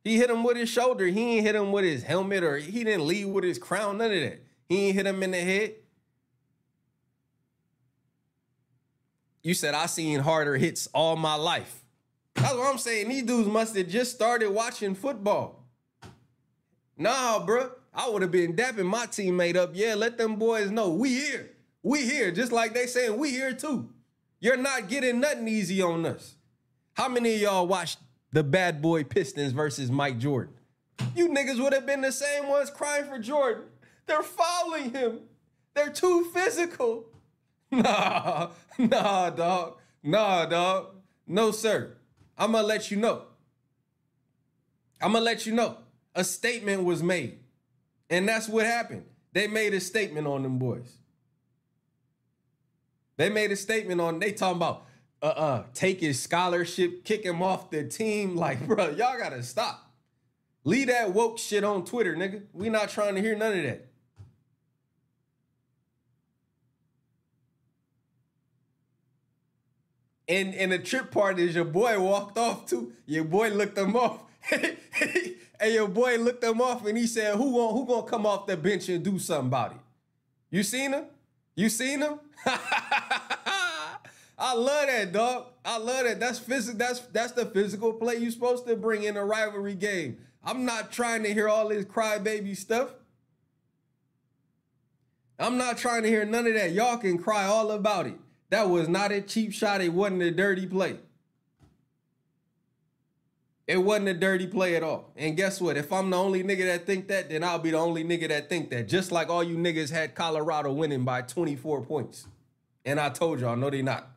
He 0.03 0.17
hit 0.17 0.29
him 0.29 0.43
with 0.43 0.57
his 0.57 0.69
shoulder. 0.69 1.07
He 1.07 1.37
ain't 1.37 1.47
hit 1.47 1.55
him 1.55 1.71
with 1.71 1.85
his 1.85 2.03
helmet 2.03 2.43
or 2.43 2.57
he 2.59 2.83
didn't 2.83 3.07
lead 3.07 3.27
with 3.27 3.45
his 3.45 3.61
crown. 3.61 3.99
None 3.99 4.11
of 4.11 4.21
that. 4.21 4.43
He 4.69 4.87
ain't 4.87 4.97
hit 4.97 5.07
him 5.07 5.23
in 5.23 5.31
the 5.31 5.41
head. 5.41 5.77
You 9.45 9.55
said 9.55 9.73
I 9.73 9.87
seen 9.87 10.19
harder 10.19 10.57
hits 10.57 10.89
all 10.89 11.15
my 11.15 11.37
life. 11.37 11.85
That's 12.35 12.55
what 12.55 12.67
I'm 12.67 12.79
saying. 12.79 13.09
These 13.09 13.23
dudes 13.23 13.49
must 13.49 13.77
have 13.77 13.89
just 13.89 14.17
started 14.17 14.51
watching 14.51 14.97
football. 14.97 15.58
Nah, 16.99 17.45
bro. 17.45 17.71
I 17.95 18.09
would 18.11 18.23
have 18.23 18.31
been 18.31 18.55
dapping 18.55 18.87
my 18.87 19.07
teammate 19.07 19.57
up. 19.57 19.71
Yeah, 19.73 19.95
let 19.95 20.19
them 20.19 20.37
boys 20.37 20.71
know 20.71 20.91
we 20.91 21.15
here. 21.15 21.51
We 21.83 22.03
here. 22.03 22.31
Just 22.33 22.53
like 22.53 22.75
they 22.75 22.87
saying 22.87 23.17
we 23.17 23.31
here 23.31 23.55
too. 23.55 23.89
You're 24.41 24.57
not 24.57 24.89
getting 24.89 25.21
nothing 25.21 25.49
easy 25.49 25.81
on 25.81 26.05
us. 26.05 26.35
How 26.95 27.09
many 27.09 27.35
of 27.37 27.41
y'all 27.41 27.67
watched 27.67 27.99
the 28.33 28.43
bad 28.43 28.83
boy 28.83 29.05
Pistons 29.05 29.53
versus 29.53 29.91
Mike 29.91 30.19
Jordan? 30.19 30.55
You 31.15 31.29
niggas 31.29 31.61
would 31.63 31.73
have 31.73 31.87
been 31.87 32.01
the 32.01 32.13
same 32.13 32.49
ones 32.49 32.71
crying 32.71 33.05
for 33.07 33.19
Jordan. 33.19 33.65
They're 34.07 34.23
fouling 34.23 34.93
him. 34.93 35.21
They're 35.75 35.91
too 35.91 36.25
physical. 36.35 37.07
Nah, 37.71 38.49
nah, 38.79 39.29
dog. 39.29 39.77
Nah, 40.03 40.47
dog. 40.47 40.87
No, 41.27 41.51
sir. 41.51 41.99
I'm 42.39 42.53
gonna 42.53 42.67
let 42.67 42.91
you 42.91 42.97
know. 42.97 43.25
I'm 45.03 45.13
gonna 45.13 45.23
let 45.23 45.45
you 45.45 45.53
know. 45.55 45.77
A 46.19 46.25
statement 46.25 46.83
was 46.83 47.01
made. 47.01 47.39
And 48.11 48.29
that's 48.29 48.49
what 48.49 48.67
happened. 48.67 49.05
They 49.35 49.47
made 49.47 49.73
a 49.73 49.79
statement 49.79 50.27
on 50.27 50.43
them 50.43 50.59
boys. 50.59 50.97
They 53.17 53.29
made 53.29 53.53
a 53.53 53.57
statement 53.57 54.01
on, 54.01 54.19
they 54.19 54.33
talking 54.33 54.57
about 54.57 54.85
uh 55.23 55.27
uh 55.27 55.65
take 55.75 56.01
his 56.01 56.21
scholarship, 56.21 57.05
kick 57.05 57.25
him 57.25 57.41
off 57.41 57.71
the 57.71 57.85
team. 57.85 58.35
Like, 58.45 58.67
bro, 58.67 58.91
y'all 58.91 59.17
gotta 59.17 59.45
stop. 59.45 59.93
Leave 60.65 60.89
that 60.89 61.15
woke 61.15 61.39
shit 61.39 61.63
on 61.63 61.85
Twitter, 61.85 62.17
nigga. 62.17 62.43
We 62.53 62.69
not 62.69 62.89
trying 62.89 63.15
to 63.15 63.21
hear 63.21 63.37
none 63.37 63.57
of 63.57 63.63
that. 63.63 63.87
And 70.27 70.53
and 70.57 70.73
the 70.73 70.81
trip 70.81 71.13
part 71.13 71.39
is 71.39 71.55
your 71.55 71.65
boy 71.65 72.01
walked 72.01 72.39
off 72.39 72.67
too. 72.67 72.93
Your 73.07 73.23
boy 73.23 73.51
looked 73.51 73.79
him 73.79 73.95
off. 73.95 74.23
and 75.61 75.73
your 75.73 75.88
boy 75.88 76.16
looked 76.18 76.44
him 76.44 76.61
off 76.61 76.87
and 76.87 76.97
he 76.97 77.07
said, 77.07 77.37
Who 77.37 77.53
gonna 77.53 77.73
who 77.73 77.87
gonna 77.87 78.07
come 78.07 78.27
off 78.27 78.47
the 78.47 78.57
bench 78.57 78.88
and 78.88 79.05
do 79.05 79.18
something 79.18 79.49
about 79.49 79.73
it? 79.73 79.79
You 80.51 80.62
seen 80.62 80.92
him? 80.92 81.05
You 81.55 81.68
seen 81.68 82.01
him? 82.01 82.21
I 84.40 84.55
love 84.55 84.87
that, 84.87 85.12
dog. 85.12 85.47
I 85.64 85.79
love 85.79 86.05
that. 86.05 86.21
That's 86.21 86.38
physical. 86.38 86.79
That's 86.79 87.01
that's 87.01 87.33
the 87.33 87.47
physical 87.47 87.92
play 87.92 88.16
you're 88.16 88.31
supposed 88.31 88.66
to 88.66 88.77
bring 88.77 89.03
in 89.03 89.16
a 89.16 89.25
rivalry 89.25 89.75
game. 89.75 90.18
I'm 90.44 90.64
not 90.64 90.92
trying 90.92 91.25
to 91.25 91.35
hear 91.35 91.49
all 91.49 91.68
this 91.68 91.85
crybaby 91.85 92.57
stuff. 92.57 92.90
I'm 95.38 95.57
not 95.57 95.79
trying 95.79 96.03
to 96.03 96.09
hear 96.09 96.25
none 96.25 96.47
of 96.47 96.55
that. 96.55 96.73
Y'all 96.73 96.97
can 96.97 97.18
cry 97.18 97.44
all 97.44 97.71
about 97.73 98.07
it. 98.07 98.14
That 98.51 98.71
was 98.71 98.88
not 98.88 99.12
a 99.12 99.21
cheap 99.21 99.53
shot. 99.53 99.81
It 99.81 99.92
wasn't 99.92 100.23
a 100.23 100.31
dirty 100.31 100.66
play. 100.66 100.99
It 103.69 103.77
wasn't 103.77 104.09
a 104.09 104.15
dirty 104.15 104.47
play 104.47 104.77
at 104.77 104.83
all. 104.83 105.13
And 105.15 105.37
guess 105.37 105.61
what? 105.61 105.77
If 105.77 105.93
I'm 105.93 106.09
the 106.09 106.17
only 106.17 106.43
nigga 106.43 106.65
that 106.65 106.87
think 106.87 107.07
that, 107.09 107.29
then 107.29 107.45
I'll 107.45 107.59
be 107.59 107.73
the 107.73 107.77
only 107.77 108.03
nigga 108.03 108.29
that 108.29 108.49
think 108.49 108.71
that. 108.71 108.89
Just 108.89 109.13
like 109.13 109.29
all 109.29 109.45
you 109.45 109.59
niggas 109.59 109.91
had 109.91 110.15
Colorado 110.15 110.73
winning 110.73 111.05
by 111.05 111.21
24 111.21 111.83
points. 111.83 112.27
And 112.87 112.99
I 112.99 113.11
told 113.11 113.41
y'all, 113.41 113.57
no, 113.57 113.69
they 113.69 113.83
not. 113.83 114.11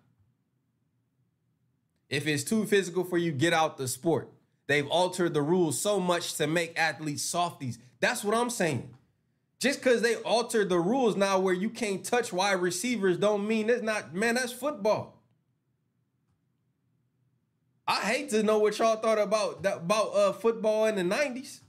If 2.10 2.28
it's 2.28 2.46
too 2.46 2.66
physical 2.66 3.04
for 3.04 3.18
you, 3.18 3.34
get 3.34 3.52
out 3.52 3.78
the 3.78 3.90
sport. 3.90 4.32
They've 4.68 4.88
altered 4.88 5.34
the 5.34 5.42
rules 5.42 5.80
so 5.82 6.00
much 6.00 6.36
to 6.36 6.48
make 6.48 6.80
athletes 6.80 7.24
softies. 7.24 7.78
That's 8.00 8.24
what 8.24 8.34
I'm 8.34 8.50
saying. 8.50 8.90
Just 9.60 9.80
because 9.80 10.02
they 10.02 10.16
altered 10.16 10.70
the 10.70 10.80
rules 10.80 11.18
now 11.18 11.40
where 11.40 11.54
you 11.54 11.70
can't 11.70 12.06
touch 12.06 12.32
wide 12.32 12.62
receivers 12.62 13.18
don't 13.18 13.46
mean 13.46 13.70
it's 13.70 13.84
not, 13.84 14.16
man, 14.16 14.36
that's 14.36 14.54
football. 14.54 15.20
I 17.88 18.02
hate 18.02 18.30
to 18.30 18.44
know 18.44 18.60
what 18.60 18.78
y'all 18.80 18.96
thought 18.96 19.20
about 19.20 19.65
about 19.65 20.15
uh, 20.15 20.32
football 20.34 20.86
in 20.86 20.96
the 20.96 21.15
90s. 21.15 21.62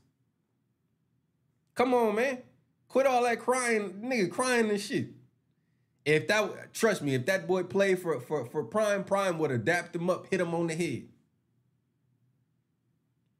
Come 1.74 1.94
on, 1.94 2.14
man. 2.14 2.38
Quit 2.88 3.06
all 3.06 3.22
that 3.22 3.40
crying, 3.40 4.02
nigga, 4.04 4.30
crying 4.30 4.68
and 4.68 4.80
shit. 4.80 5.08
If 6.04 6.28
that 6.28 6.74
trust 6.74 7.02
me, 7.02 7.14
if 7.14 7.26
that 7.26 7.46
boy 7.46 7.62
played 7.62 8.00
for 8.00 8.20
for 8.20 8.44
for 8.44 8.64
Prime, 8.64 9.04
Prime 9.04 9.38
would 9.38 9.50
adapt 9.50 9.96
him 9.96 10.10
up, 10.10 10.26
hit 10.30 10.40
him 10.40 10.54
on 10.54 10.66
the 10.66 10.74
head. 10.74 11.04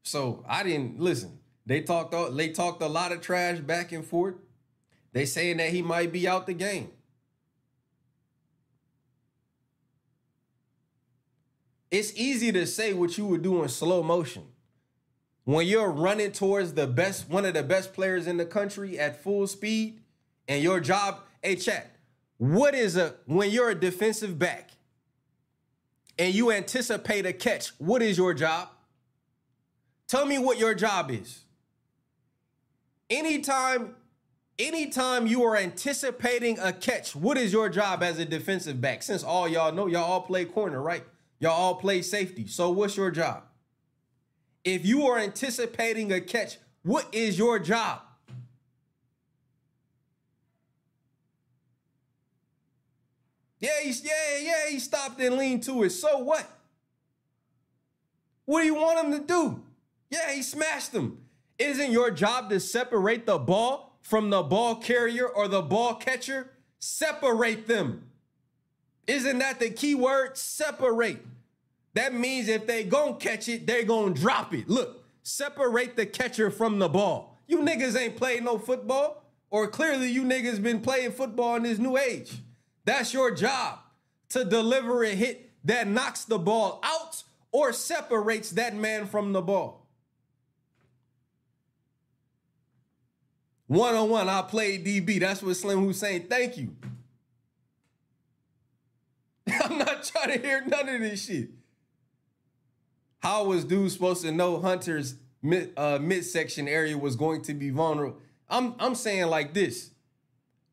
So 0.03 0.43
I 0.47 0.63
didn't 0.63 0.99
listen. 0.99 1.39
They 1.65 1.81
talked 1.81 2.15
they 2.35 2.49
talked 2.49 2.81
a 2.81 2.87
lot 2.87 3.11
of 3.11 3.21
trash 3.21 3.59
back 3.59 3.91
and 3.91 4.05
forth. 4.05 4.35
They 5.11 5.25
saying 5.25 5.57
that 5.57 5.69
he 5.69 5.81
might 5.81 6.11
be 6.11 6.27
out 6.27 6.47
the 6.47 6.53
game. 6.53 6.89
It's 11.93 12.11
easy 12.15 12.51
to 12.53 12.65
say 12.65 12.91
what 12.93 13.19
you 13.19 13.27
would 13.27 13.43
do 13.43 13.61
in 13.61 13.69
slow 13.69 14.01
motion. 14.01 14.47
When 15.43 15.67
you're 15.67 15.91
running 15.91 16.31
towards 16.31 16.73
the 16.73 16.87
best, 16.87 17.29
one 17.29 17.45
of 17.45 17.53
the 17.53 17.61
best 17.61 17.93
players 17.93 18.25
in 18.25 18.37
the 18.37 18.47
country 18.47 18.97
at 18.97 19.21
full 19.21 19.45
speed, 19.45 19.99
and 20.47 20.63
your 20.63 20.79
job, 20.79 21.19
hey 21.43 21.55
chat, 21.55 21.95
what 22.39 22.73
is 22.73 22.97
a 22.97 23.13
when 23.27 23.51
you're 23.51 23.69
a 23.69 23.75
defensive 23.75 24.39
back 24.39 24.71
and 26.17 26.33
you 26.33 26.51
anticipate 26.51 27.27
a 27.27 27.33
catch, 27.33 27.69
what 27.77 28.01
is 28.01 28.17
your 28.17 28.33
job? 28.33 28.69
Tell 30.07 30.25
me 30.25 30.39
what 30.39 30.57
your 30.57 30.73
job 30.73 31.11
is. 31.11 31.41
Anytime, 33.07 33.93
anytime 34.57 35.27
you 35.27 35.43
are 35.43 35.55
anticipating 35.55 36.57
a 36.57 36.73
catch, 36.73 37.15
what 37.15 37.37
is 37.37 37.53
your 37.53 37.69
job 37.69 38.01
as 38.01 38.17
a 38.17 38.25
defensive 38.25 38.81
back? 38.81 39.03
Since 39.03 39.23
all 39.23 39.47
y'all 39.47 39.71
know, 39.71 39.85
y'all 39.85 40.11
all 40.11 40.21
play 40.21 40.45
corner, 40.45 40.81
right? 40.81 41.03
Y'all 41.43 41.51
all 41.51 41.75
play 41.75 42.01
safety. 42.01 42.47
So 42.47 42.69
what's 42.69 42.95
your 42.95 43.11
job? 43.11 43.43
If 44.63 44.85
you 44.85 45.07
are 45.07 45.19
anticipating 45.19 46.13
a 46.13 46.21
catch, 46.21 46.57
what 46.83 47.05
is 47.11 47.37
your 47.37 47.59
job? 47.59 47.99
Yeah, 53.59 53.71
he's, 53.83 54.05
yeah, 54.05 54.39
yeah, 54.41 54.69
he 54.69 54.79
stopped 54.79 55.19
and 55.19 55.35
leaned 55.35 55.63
to 55.63 55.83
it. 55.83 55.89
So 55.89 56.19
what? 56.19 56.49
What 58.45 58.61
do 58.61 58.65
you 58.65 58.75
want 58.75 59.05
him 59.05 59.11
to 59.11 59.27
do? 59.27 59.61
Yeah, 60.11 60.31
he 60.31 60.43
smashed 60.43 60.93
him. 60.93 61.17
Isn't 61.59 61.91
your 61.91 62.09
job 62.09 62.51
to 62.51 62.61
separate 62.61 63.25
the 63.25 63.37
ball 63.37 63.97
from 64.01 64.29
the 64.29 64.43
ball 64.43 64.75
carrier 64.75 65.27
or 65.27 65.49
the 65.49 65.61
ball 65.61 65.95
catcher? 65.95 66.51
Separate 66.79 67.67
them. 67.67 68.03
Isn't 69.07 69.39
that 69.39 69.59
the 69.59 69.71
key 69.71 69.95
word? 69.95 70.37
Separate. 70.37 71.32
That 71.93 72.13
means 72.13 72.47
if 72.47 72.65
they 72.65 72.83
gon' 72.83 73.17
catch 73.17 73.47
it, 73.47 73.67
they 73.67 73.83
gon' 73.83 74.13
drop 74.13 74.53
it. 74.53 74.67
Look, 74.67 75.03
separate 75.21 75.95
the 75.95 76.05
catcher 76.05 76.49
from 76.49 76.79
the 76.79 76.89
ball. 76.89 77.37
You 77.47 77.59
niggas 77.59 77.97
ain't 77.99 78.17
played 78.17 78.43
no 78.43 78.57
football, 78.57 79.23
or 79.51 79.67
clearly 79.67 80.09
you 80.09 80.23
niggas 80.23 80.61
been 80.61 80.81
playing 80.81 81.11
football 81.11 81.55
in 81.55 81.63
this 81.63 81.77
new 81.77 81.97
age. 81.97 82.31
That's 82.85 83.13
your 83.13 83.33
job 83.33 83.79
to 84.29 84.43
deliver 84.43 85.03
a 85.03 85.09
hit 85.09 85.51
that 85.65 85.87
knocks 85.87 86.25
the 86.25 86.39
ball 86.39 86.79
out 86.83 87.23
or 87.51 87.71
separates 87.71 88.49
that 88.51 88.75
man 88.75 89.05
from 89.05 89.31
the 89.31 89.41
ball. 89.41 89.87
One 93.67 93.95
on 93.95 94.09
one, 94.09 94.29
I 94.29 94.41
played 94.41 94.85
DB. 94.85 95.19
That's 95.19 95.41
what 95.41 95.55
Slim 95.55 95.79
Hussein. 95.85 96.27
Thank 96.27 96.57
you. 96.57 96.75
I'm 99.63 99.77
not 99.77 100.03
trying 100.03 100.39
to 100.39 100.45
hear 100.45 100.63
none 100.65 100.89
of 100.89 101.01
this 101.01 101.25
shit. 101.25 101.49
How 103.23 103.45
was 103.45 103.63
dude 103.63 103.89
supposed 103.89 104.23
to 104.23 104.33
know 104.33 104.59
Hunter's 104.59 105.15
mid, 105.41 105.71
uh, 105.77 105.97
midsection 105.97 106.67
area 106.67 106.97
was 106.97 107.15
going 107.15 107.41
to 107.43 107.53
be 107.53 107.69
vulnerable? 107.69 108.17
I'm 108.49 108.75
I'm 108.77 108.95
saying 108.95 109.27
like 109.27 109.53
this. 109.53 109.91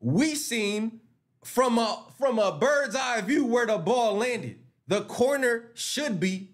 We 0.01 0.35
seen 0.35 0.99
from 1.45 1.77
a 1.77 2.07
from 2.19 2.39
a 2.39 2.51
bird's 2.51 2.93
eye 2.93 3.21
view 3.21 3.45
where 3.45 3.65
the 3.65 3.77
ball 3.77 4.17
landed. 4.17 4.59
The 4.85 5.03
corner 5.03 5.71
should 5.75 6.19
be, 6.19 6.49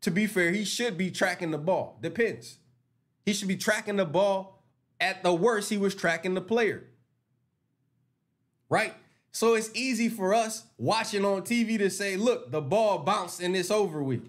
to 0.00 0.10
be 0.10 0.26
fair, 0.26 0.50
he 0.50 0.64
should 0.64 0.98
be 0.98 1.12
tracking 1.12 1.52
the 1.52 1.58
ball. 1.58 2.00
Depends. 2.02 2.58
He 3.24 3.32
should 3.32 3.46
be 3.46 3.56
tracking 3.56 3.96
the 3.96 4.04
ball. 4.04 4.64
At 5.00 5.22
the 5.22 5.32
worst, 5.32 5.70
he 5.70 5.78
was 5.78 5.94
tracking 5.94 6.34
the 6.34 6.40
player. 6.40 6.82
Right? 8.68 8.94
So 9.30 9.54
it's 9.54 9.70
easy 9.72 10.08
for 10.08 10.34
us 10.34 10.64
watching 10.78 11.24
on 11.24 11.42
TV 11.42 11.78
to 11.78 11.90
say, 11.90 12.16
look, 12.16 12.50
the 12.50 12.62
ball 12.62 12.98
bounced 12.98 13.40
and 13.40 13.54
it's 13.54 13.70
over 13.70 14.02
with. 14.02 14.26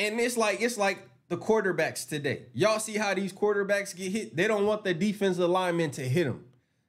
And 0.00 0.18
it's 0.18 0.38
like 0.38 0.62
it's 0.62 0.78
like 0.78 1.06
the 1.28 1.36
quarterbacks 1.36 2.08
today. 2.08 2.46
Y'all 2.54 2.78
see 2.80 2.96
how 2.96 3.12
these 3.12 3.34
quarterbacks 3.34 3.94
get 3.94 4.10
hit? 4.10 4.34
They 4.34 4.48
don't 4.48 4.64
want 4.64 4.82
the 4.82 4.94
defensive 4.94 5.48
lineman 5.48 5.90
to 5.92 6.02
hit 6.02 6.24
them. 6.24 6.42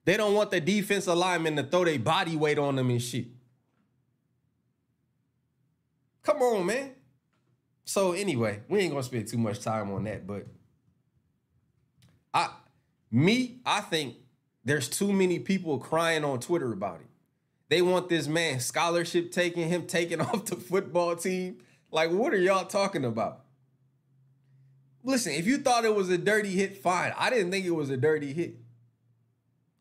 They 0.05 0.15
don't 0.15 0.33
want 0.33 0.49
the 0.49 0.61
defensive 0.61 1.17
lineman 1.17 1.57
to 1.57 1.63
throw 1.63 1.83
their 1.83 1.99
body 1.99 2.37
weight 2.37 2.57
on 2.57 2.77
them 2.77 2.89
and 2.89 3.01
shit. 3.01 3.27
Come 6.23 6.41
on, 6.41 6.65
man. 6.65 6.91
So 7.83 8.13
anyway, 8.13 8.61
we 8.69 8.79
ain't 8.79 8.91
gonna 8.91 9.03
spend 9.03 9.27
too 9.27 9.37
much 9.37 9.59
time 9.59 9.91
on 9.91 10.05
that, 10.05 10.25
but 10.25 10.47
I 12.33 12.49
me, 13.11 13.59
I 13.65 13.81
think 13.81 14.15
there's 14.63 14.87
too 14.87 15.11
many 15.11 15.39
people 15.39 15.79
crying 15.79 16.23
on 16.23 16.39
Twitter 16.39 16.71
about 16.71 17.01
it. 17.01 17.07
They 17.67 17.81
want 17.81 18.07
this 18.07 18.27
man 18.27 18.61
scholarship 18.61 19.33
taking 19.33 19.67
him 19.67 19.85
taking 19.85 20.21
off 20.21 20.45
the 20.45 20.55
football 20.55 21.17
team. 21.17 21.57
Like, 21.91 22.11
what 22.11 22.33
are 22.33 22.39
y'all 22.39 22.65
talking 22.65 23.05
about? 23.05 23.41
Listen, 25.03 25.33
if 25.33 25.45
you 25.45 25.57
thought 25.57 25.85
it 25.85 25.95
was 25.95 26.09
a 26.09 26.17
dirty 26.17 26.49
hit, 26.49 26.77
fine. 26.77 27.13
I 27.17 27.29
didn't 27.29 27.51
think 27.51 27.65
it 27.65 27.71
was 27.71 27.89
a 27.89 27.97
dirty 27.97 28.33
hit. 28.33 28.55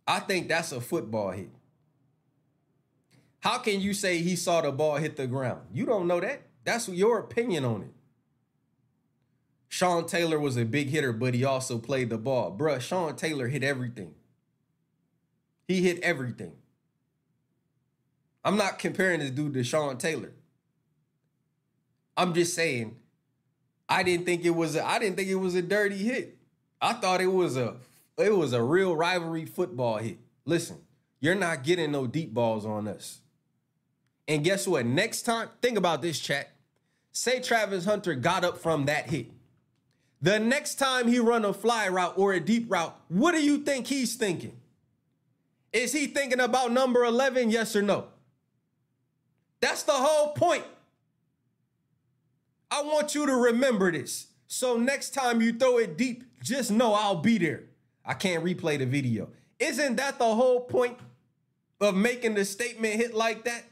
I 0.06 0.18
think 0.20 0.48
that's 0.48 0.72
a 0.72 0.80
football 0.80 1.30
hit. 1.30 1.50
How 3.40 3.58
can 3.58 3.80
you 3.80 3.94
say 3.94 4.18
he 4.18 4.36
saw 4.36 4.60
the 4.60 4.72
ball 4.72 4.96
hit 4.96 5.16
the 5.16 5.26
ground? 5.26 5.62
You 5.72 5.86
don't 5.86 6.06
know 6.06 6.20
that. 6.20 6.42
That's 6.64 6.88
your 6.88 7.18
opinion 7.18 7.64
on 7.64 7.82
it. 7.82 7.92
Sean 9.68 10.04
Taylor 10.06 10.38
was 10.38 10.56
a 10.56 10.64
big 10.64 10.88
hitter, 10.88 11.12
but 11.12 11.32
he 11.32 11.44
also 11.44 11.78
played 11.78 12.10
the 12.10 12.18
ball. 12.18 12.54
Bruh, 12.56 12.80
Sean 12.80 13.14
Taylor 13.14 13.46
hit 13.46 13.62
everything. 13.62 14.14
He 15.68 15.80
hit 15.82 16.00
everything. 16.00 16.52
I'm 18.44 18.56
not 18.56 18.78
comparing 18.78 19.20
this 19.20 19.30
dude 19.30 19.54
to 19.54 19.62
Sean 19.62 19.96
Taylor. 19.96 20.32
I'm 22.20 22.34
just 22.34 22.54
saying, 22.54 22.96
I 23.88 24.02
didn't 24.02 24.26
think 24.26 24.44
it 24.44 24.50
was 24.50 24.76
a, 24.76 24.86
I 24.86 24.98
didn't 24.98 25.16
think 25.16 25.30
it 25.30 25.36
was 25.36 25.54
a 25.54 25.62
dirty 25.62 25.96
hit. 25.96 26.36
I 26.78 26.92
thought 26.92 27.22
it 27.22 27.32
was 27.32 27.56
a 27.56 27.76
it 28.18 28.36
was 28.36 28.52
a 28.52 28.62
real 28.62 28.94
rivalry 28.94 29.46
football 29.46 29.96
hit. 29.96 30.18
Listen, 30.44 30.76
you're 31.20 31.34
not 31.34 31.64
getting 31.64 31.92
no 31.92 32.06
deep 32.06 32.34
balls 32.34 32.66
on 32.66 32.88
us. 32.88 33.20
And 34.28 34.44
guess 34.44 34.68
what? 34.68 34.84
Next 34.84 35.22
time, 35.22 35.48
think 35.62 35.78
about 35.78 36.02
this 36.02 36.20
chat. 36.20 36.50
Say 37.10 37.40
Travis 37.40 37.86
Hunter 37.86 38.14
got 38.14 38.44
up 38.44 38.58
from 38.58 38.84
that 38.84 39.08
hit. 39.08 39.28
The 40.20 40.38
next 40.38 40.74
time 40.74 41.08
he 41.08 41.20
run 41.20 41.46
a 41.46 41.54
fly 41.54 41.88
route 41.88 42.18
or 42.18 42.34
a 42.34 42.40
deep 42.40 42.70
route, 42.70 42.94
what 43.08 43.32
do 43.32 43.42
you 43.42 43.56
think 43.56 43.86
he's 43.86 44.16
thinking? 44.16 44.58
Is 45.72 45.94
he 45.94 46.06
thinking 46.06 46.40
about 46.40 46.70
number 46.70 47.02
11? 47.02 47.50
Yes 47.50 47.74
or 47.74 47.80
no? 47.80 48.08
That's 49.60 49.84
the 49.84 49.92
whole 49.92 50.34
point. 50.34 50.64
I 52.70 52.82
want 52.82 53.14
you 53.14 53.26
to 53.26 53.34
remember 53.34 53.90
this. 53.90 54.28
So 54.46 54.76
next 54.76 55.10
time 55.10 55.40
you 55.40 55.52
throw 55.52 55.78
it 55.78 55.96
deep, 55.96 56.24
just 56.42 56.70
know 56.70 56.94
I'll 56.94 57.16
be 57.16 57.38
there. 57.38 57.64
I 58.04 58.14
can't 58.14 58.44
replay 58.44 58.78
the 58.78 58.86
video. 58.86 59.28
Isn't 59.58 59.96
that 59.96 60.18
the 60.18 60.24
whole 60.24 60.60
point 60.60 60.98
of 61.80 61.94
making 61.94 62.34
the 62.34 62.44
statement 62.44 62.94
hit 62.94 63.14
like 63.14 63.44
that? 63.44 63.64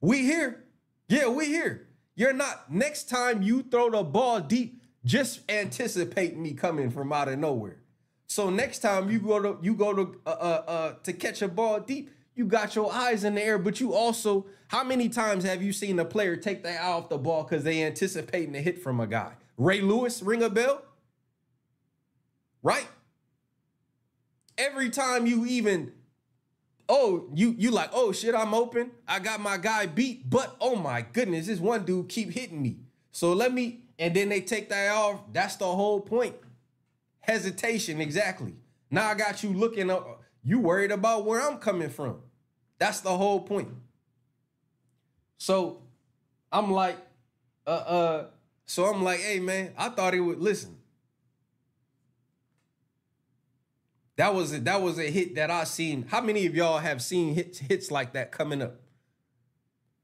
We 0.00 0.18
here. 0.18 0.64
Yeah, 1.08 1.28
we 1.28 1.46
here. 1.46 1.88
You're 2.14 2.32
not. 2.32 2.72
Next 2.72 3.08
time 3.08 3.42
you 3.42 3.62
throw 3.62 3.90
the 3.90 4.02
ball 4.02 4.40
deep, 4.40 4.82
just 5.04 5.40
anticipate 5.50 6.36
me 6.36 6.52
coming 6.52 6.90
from 6.90 7.12
out 7.12 7.28
of 7.28 7.38
nowhere. 7.38 7.78
So 8.26 8.50
next 8.50 8.80
time 8.80 9.10
you 9.10 9.20
go 9.20 9.40
to 9.40 9.58
you 9.62 9.74
go 9.74 9.92
to 9.92 10.20
uh, 10.26 10.30
uh, 10.30 10.62
uh, 10.66 10.94
to 11.04 11.12
catch 11.12 11.42
a 11.42 11.48
ball 11.48 11.80
deep, 11.80 12.10
you 12.34 12.46
got 12.46 12.74
your 12.74 12.92
eyes 12.92 13.24
in 13.24 13.34
the 13.34 13.42
air, 13.42 13.58
but 13.58 13.80
you 13.80 13.94
also 13.94 14.46
how 14.72 14.82
many 14.82 15.10
times 15.10 15.44
have 15.44 15.62
you 15.62 15.70
seen 15.70 15.98
a 15.98 16.04
player 16.04 16.34
take 16.34 16.62
their 16.62 16.80
eye 16.80 16.92
off 16.92 17.10
the 17.10 17.18
ball 17.18 17.42
because 17.42 17.62
they 17.62 17.82
anticipating 17.82 18.56
a 18.56 18.60
hit 18.60 18.82
from 18.82 19.00
a 19.00 19.06
guy? 19.06 19.34
Ray 19.58 19.82
Lewis, 19.82 20.22
ring 20.22 20.42
a 20.42 20.48
bell? 20.48 20.82
Right? 22.62 22.88
Every 24.56 24.88
time 24.88 25.26
you 25.26 25.44
even 25.44 25.92
oh, 26.88 27.28
you 27.34 27.54
you 27.58 27.70
like, 27.70 27.90
oh 27.92 28.12
shit, 28.12 28.34
I'm 28.34 28.54
open. 28.54 28.92
I 29.06 29.18
got 29.18 29.40
my 29.40 29.58
guy 29.58 29.84
beat, 29.84 30.30
but 30.30 30.56
oh 30.58 30.74
my 30.74 31.02
goodness, 31.02 31.48
this 31.48 31.60
one 31.60 31.84
dude 31.84 32.08
keep 32.08 32.30
hitting 32.30 32.62
me. 32.62 32.78
So 33.10 33.34
let 33.34 33.52
me 33.52 33.82
and 33.98 34.16
then 34.16 34.30
they 34.30 34.40
take 34.40 34.70
that 34.70 34.90
off. 34.90 35.20
That's 35.34 35.56
the 35.56 35.66
whole 35.66 36.00
point. 36.00 36.34
Hesitation, 37.20 38.00
exactly. 38.00 38.54
Now 38.90 39.10
I 39.10 39.14
got 39.16 39.42
you 39.42 39.52
looking 39.52 39.90
up. 39.90 40.22
You 40.42 40.60
worried 40.60 40.92
about 40.92 41.26
where 41.26 41.42
I'm 41.42 41.58
coming 41.58 41.90
from. 41.90 42.20
That's 42.78 43.00
the 43.00 43.14
whole 43.14 43.42
point. 43.42 43.68
So 45.42 45.82
I'm 46.52 46.70
like, 46.70 46.96
uh, 47.66 47.70
uh, 47.70 48.26
so 48.64 48.84
I'm 48.84 49.02
like, 49.02 49.18
hey 49.18 49.40
man, 49.40 49.72
I 49.76 49.88
thought 49.88 50.14
he 50.14 50.20
would 50.20 50.38
listen. 50.38 50.76
That 54.14 54.36
was 54.36 54.54
a, 54.54 54.60
that 54.60 54.80
was 54.80 55.00
a 55.00 55.10
hit 55.10 55.34
that 55.34 55.50
I 55.50 55.64
seen. 55.64 56.06
How 56.08 56.20
many 56.20 56.46
of 56.46 56.54
y'all 56.54 56.78
have 56.78 57.02
seen 57.02 57.34
hits 57.34 57.58
hits 57.58 57.90
like 57.90 58.12
that 58.12 58.30
coming 58.30 58.62
up? 58.62 58.82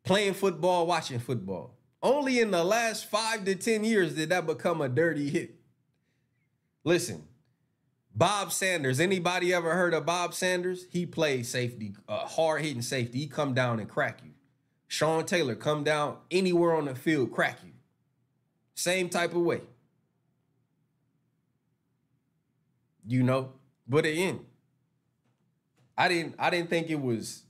Playing 0.03 0.35
football, 0.35 0.89
watching 0.89 1.21
football. 1.21 1.79
Only 2.03 2.41
in 2.41 2.51
the 2.51 2.65
last 2.65 3.09
five 3.09 3.45
to 3.45 3.55
10 3.55 3.85
years 3.85 4.17
did 4.17 4.31
that 4.31 4.45
become 4.45 4.81
a 4.81 4.89
dirty 4.89 5.31
hit. 5.31 5.55
Listen, 6.83 7.23
Bob 8.13 8.51
Sanders. 8.51 8.99
Anybody 8.99 9.55
ever 9.55 9.73
heard 9.75 9.95
of 9.95 10.05
Bob 10.05 10.35
Sanders? 10.35 10.87
He 10.91 11.07
plays 11.07 11.49
safety, 11.49 11.95
uh, 12.09 12.27
hard 12.27 12.63
hitting 12.63 12.83
safety. 12.83 13.21
He 13.21 13.29
come 13.29 13.55
down 13.55 13.79
and 13.79 13.89
crack 13.89 14.19
you. 14.25 14.33
Sean 14.89 15.25
Taylor 15.27 15.55
come 15.55 15.85
down 15.85 16.17
anywhere 16.31 16.75
on 16.75 16.87
the 16.87 16.95
field, 16.95 17.31
crack 17.31 17.59
you. 17.63 17.73
Same 18.75 19.09
type 19.09 19.35
of 19.35 19.43
way. 19.43 19.61
You 23.07 23.23
know, 23.23 23.53
but 23.87 24.05
again, 24.05 24.41
I 25.97 26.09
didn't 26.09 26.35
I 26.39 26.51
didn't 26.51 26.71
think 26.71 26.91
it 26.91 27.01
was 27.01 27.43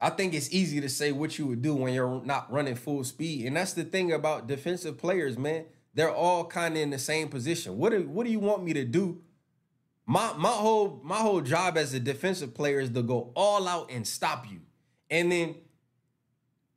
I 0.00 0.10
think 0.10 0.34
it's 0.34 0.52
easy 0.52 0.80
to 0.80 0.88
say 0.88 1.12
what 1.12 1.38
you 1.38 1.46
would 1.46 1.62
do 1.62 1.76
when 1.76 1.94
you're 1.94 2.20
not 2.24 2.52
running 2.52 2.74
full 2.74 3.04
speed. 3.04 3.46
And 3.46 3.56
that's 3.56 3.72
the 3.72 3.84
thing 3.84 4.12
about 4.12 4.48
defensive 4.48 4.98
players, 4.98 5.38
man. 5.38 5.66
They're 5.94 6.10
all 6.10 6.44
kind 6.44 6.74
of 6.74 6.82
in 6.82 6.90
the 6.90 6.98
same 6.98 7.28
position. 7.28 7.78
What 7.78 7.92
do, 7.92 8.08
what 8.08 8.24
do 8.24 8.32
you 8.32 8.40
want 8.40 8.64
me 8.64 8.72
to 8.72 8.84
do? 8.84 9.20
My 10.04 10.32
my 10.36 10.48
whole 10.48 11.00
my 11.04 11.18
whole 11.18 11.40
job 11.40 11.78
as 11.78 11.94
a 11.94 12.00
defensive 12.00 12.52
player 12.52 12.80
is 12.80 12.90
to 12.90 13.02
go 13.02 13.30
all 13.36 13.68
out 13.68 13.90
and 13.92 14.06
stop 14.06 14.50
you. 14.50 14.60
And 15.08 15.30
then 15.30 15.54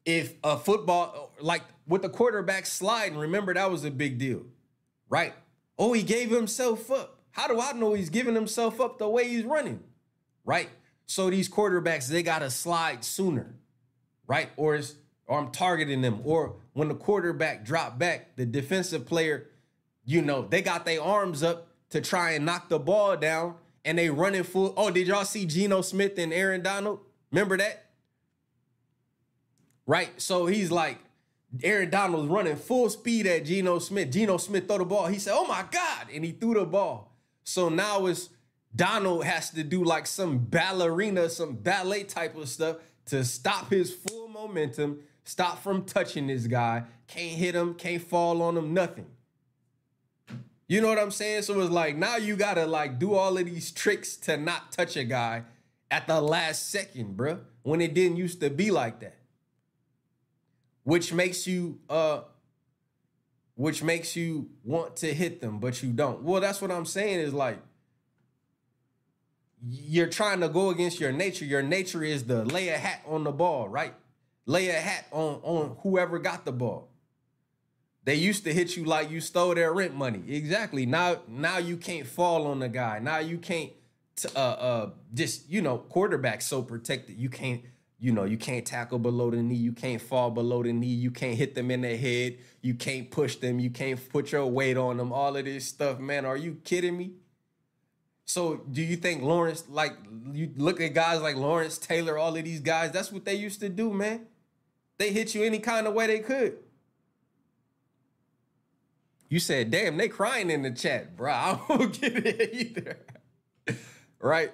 if 0.06 0.34
a 0.44 0.58
football 0.58 1.34
like 1.40 1.64
with 1.88 2.02
the 2.02 2.10
quarterback 2.10 2.66
sliding, 2.66 3.18
remember 3.18 3.54
that 3.54 3.70
was 3.70 3.84
a 3.84 3.92
big 3.92 4.18
deal. 4.18 4.44
Right? 5.10 5.34
Oh, 5.78 5.94
he 5.94 6.04
gave 6.04 6.32
himself 6.32 6.90
up. 6.90 7.20
How 7.32 7.48
do 7.48 7.60
I 7.60 7.74
know 7.74 7.94
he's 7.94 8.10
giving 8.10 8.36
himself 8.36 8.80
up 8.80 8.98
the 8.98 9.10
way 9.10 9.28
he's 9.28 9.44
running? 9.44 9.84
Right? 10.46 10.70
So 11.06 11.30
these 11.30 11.50
quarterbacks, 11.50 12.08
they 12.08 12.24
got 12.24 12.40
to 12.40 12.50
slide 12.50 13.04
sooner, 13.04 13.56
right? 14.28 14.50
Or 14.58 14.76
is 14.76 14.96
or 15.28 15.40
I'm 15.40 15.52
targeting 15.52 16.02
them. 16.02 16.22
Or 16.24 16.56
when 16.74 16.88
the 16.88 16.96
quarterback 16.96 17.66
drop 17.66 17.98
back, 17.98 18.36
the 18.36 18.46
defensive 18.46 19.06
player, 19.06 19.48
you 20.04 20.22
know, 20.22 20.44
they 20.44 20.62
got 20.62 20.86
their 20.86 21.02
arms 21.02 21.44
up 21.44 21.68
to 21.90 22.02
try 22.02 22.32
and 22.32 22.46
knock 22.46 22.70
the 22.70 22.80
ball 22.80 23.18
down 23.18 23.56
and 23.84 23.98
they 23.98 24.10
running 24.10 24.44
full. 24.44 24.74
Oh, 24.78 24.92
did 24.92 25.08
y'all 25.08 25.26
see 25.26 25.46
Geno 25.46 25.82
Smith 25.82 26.18
and 26.18 26.34
Aaron 26.34 26.62
Donald? 26.62 27.00
Remember 27.32 27.58
that? 27.58 27.85
Right? 29.86 30.10
So 30.20 30.46
he's 30.46 30.72
like, 30.72 31.00
Aaron 31.64 31.90
Donald's 31.90 32.30
running 32.30 32.56
full 32.56 32.90
speed 32.90 33.28
at 33.28 33.46
Geno 33.46 33.80
Smith. 33.80 34.12
Geno 34.12 34.38
Smith 34.38 34.68
throw 34.68 34.80
the 34.80 34.86
ball. 34.86 35.08
He 35.08 35.20
said, 35.20 35.34
Oh 35.36 35.48
my 35.48 35.64
God. 35.72 36.08
And 36.14 36.26
he 36.26 36.32
threw 36.32 36.54
the 36.54 36.66
ball. 36.66 37.12
So 37.44 37.70
now 37.70 38.08
it's 38.08 38.30
Donald 38.76 39.24
has 39.24 39.52
to 39.52 39.64
do 39.64 39.84
like 39.84 40.06
some 40.06 40.40
ballerina, 40.40 41.30
some 41.30 41.56
ballet 41.56 42.04
type 42.04 42.36
of 42.36 42.50
stuff 42.50 42.78
to 43.06 43.24
stop 43.24 43.70
his 43.70 43.94
full 43.94 44.28
momentum, 44.28 45.00
stop 45.24 45.62
from 45.62 45.86
touching 45.86 46.28
this 46.28 46.48
guy, 46.48 46.84
can't 47.08 47.38
hit 47.38 47.56
him, 47.56 47.76
can't 47.76 48.02
fall 48.02 48.42
on 48.42 48.58
him, 48.58 48.74
nothing. 48.74 49.06
You 50.68 50.82
know 50.82 50.88
what 50.88 50.98
I'm 50.98 51.12
saying? 51.12 51.44
So 51.44 51.60
it's 51.62 51.70
like 51.70 51.96
now 51.96 52.18
you 52.18 52.36
gotta 52.36 52.66
like 52.66 53.00
do 53.00 53.14
all 53.14 53.38
of 53.38 53.46
these 53.46 53.72
tricks 53.72 54.18
to 54.18 54.36
not 54.36 54.72
touch 54.72 54.98
a 54.98 55.04
guy 55.04 55.44
at 55.92 56.08
the 56.08 56.20
last 56.20 56.72
second, 56.72 57.16
bruh, 57.16 57.40
when 57.62 57.80
it 57.80 57.94
didn't 57.94 58.18
used 58.18 58.42
to 58.42 58.50
be 58.50 58.72
like 58.72 59.00
that. 59.02 59.18
Which 60.86 61.12
makes 61.12 61.46
you 61.46 61.80
uh 61.90 62.22
which 63.56 63.82
makes 63.84 64.16
you 64.16 64.50
want 64.64 64.98
to 64.98 65.14
hit 65.14 65.42
them, 65.42 65.60
but 65.60 65.82
you 65.82 65.92
don't. 65.92 66.24
Well, 66.24 66.42
that's 66.42 66.62
what 66.62 66.72
I'm 66.72 66.86
saying 66.86 67.20
is 67.20 67.34
like 67.34 67.58
you're 69.68 70.08
trying 70.08 70.42
to 70.42 70.50
go 70.50 70.70
against 70.70 71.00
your 71.00 71.12
nature. 71.12 71.46
Your 71.46 71.64
nature 71.64 72.04
is 72.04 72.24
to 72.24 72.44
lay 72.44 72.70
a 72.70 72.78
hat 72.78 73.02
on 73.08 73.24
the 73.24 73.32
ball, 73.32 73.68
right? 73.68 73.96
Lay 74.46 74.70
a 74.70 74.80
hat 74.80 75.08
on 75.12 75.40
on 75.42 75.78
whoever 75.82 76.20
got 76.20 76.46
the 76.46 76.52
ball. 76.52 76.90
They 78.04 78.16
used 78.16 78.44
to 78.44 78.54
hit 78.54 78.78
you 78.78 78.86
like 78.86 79.10
you 79.10 79.20
stole 79.20 79.56
their 79.56 79.74
rent 79.74 79.96
money. 79.96 80.22
Exactly. 80.28 80.86
Now 80.86 81.22
now 81.28 81.58
you 81.58 81.78
can't 81.78 82.06
fall 82.06 82.46
on 82.46 82.60
the 82.60 82.70
guy. 82.70 83.00
Now 83.00 83.18
you 83.18 83.40
can't 83.40 83.72
t- 84.16 84.30
uh 84.36 84.40
uh 84.40 84.90
just, 85.16 85.50
you 85.50 85.64
know, 85.64 85.80
quarterback 85.80 86.44
so 86.44 86.62
protected. 86.62 87.18
You 87.18 87.30
can't 87.30 87.62
you 88.00 88.12
know, 88.12 88.26
you 88.26 88.38
can't 88.38 88.66
tackle 88.66 89.00
below 89.00 89.32
the 89.32 89.42
knee. 89.42 89.56
You 89.56 89.72
can't 89.72 90.02
fall 90.02 90.30
below 90.30 90.64
the 90.64 90.74
knee. 90.74 90.88
You 90.88 91.12
can't 91.12 91.38
hit 91.38 91.56
them 91.56 91.72
in 91.72 91.82
the 91.82 91.96
head. 91.96 92.38
You 92.62 92.74
can't 92.74 93.10
push 93.10 93.38
them. 93.38 93.60
You 93.60 93.70
can't 93.70 94.00
put 94.10 94.32
your 94.32 94.46
weight 94.48 94.78
on 94.78 94.98
them. 94.98 95.14
All 95.14 95.36
of 95.36 95.46
this 95.46 95.68
stuff, 95.68 96.00
man. 96.00 96.26
Are 96.26 96.38
you 96.38 96.56
kidding 96.64 96.98
me? 96.98 97.12
So 98.26 98.58
do 98.72 98.82
you 98.82 98.96
think 98.96 99.22
Lawrence, 99.22 99.66
like 99.70 99.94
you 100.34 100.52
look 100.58 100.82
at 100.82 100.94
guys 100.94 101.22
like 101.22 101.36
Lawrence 101.36 101.78
Taylor, 101.78 102.18
all 102.18 102.36
of 102.36 102.44
these 102.44 102.60
guys, 102.60 102.92
that's 102.92 103.12
what 103.12 103.24
they 103.24 103.36
used 103.36 103.60
to 103.62 103.70
do, 103.70 103.94
man. 103.94 104.26
They 104.98 105.12
hit 105.12 105.36
you 105.36 105.44
any 105.44 105.60
kind 105.60 105.88
of 105.88 105.94
way 105.94 106.08
they 106.08 106.20
could. 106.20 106.58
You 109.30 109.40
said, 109.40 109.72
damn, 109.72 109.98
they 109.98 110.08
crying 110.08 110.50
in 110.50 110.62
the 110.62 110.72
chat, 110.72 111.16
bro. 111.16 111.32
I 111.34 111.60
don't 111.68 112.00
get 112.00 112.26
it 112.26 112.54
either. 112.54 112.98
right? 114.20 114.52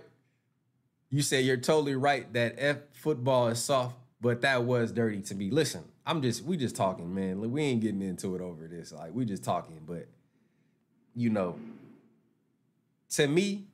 You 1.10 1.22
say 1.22 1.42
you're 1.42 1.58
totally 1.58 1.96
right 1.96 2.32
that 2.34 2.56
F 2.58 2.78
football 3.02 3.48
is 3.48 3.60
soft, 3.60 3.96
but 4.22 4.42
that 4.42 4.64
was 4.64 4.92
dirty 4.92 5.22
to 5.22 5.36
me. 5.36 5.50
Listen, 5.50 5.84
I'm 6.06 6.22
just 6.22 6.44
we 6.44 6.56
just 6.56 6.76
talking, 6.76 7.14
man. 7.14 7.52
We 7.52 7.64
ain't 7.64 7.82
getting 7.82 8.02
into 8.02 8.36
it 8.36 8.42
over 8.42 8.68
this. 8.68 8.92
Like 8.92 9.14
we 9.14 9.26
just 9.26 9.44
talking, 9.44 9.82
but 9.86 10.08
you 11.16 11.30
know, 11.30 11.58
to 13.12 13.28
me, 13.28 13.66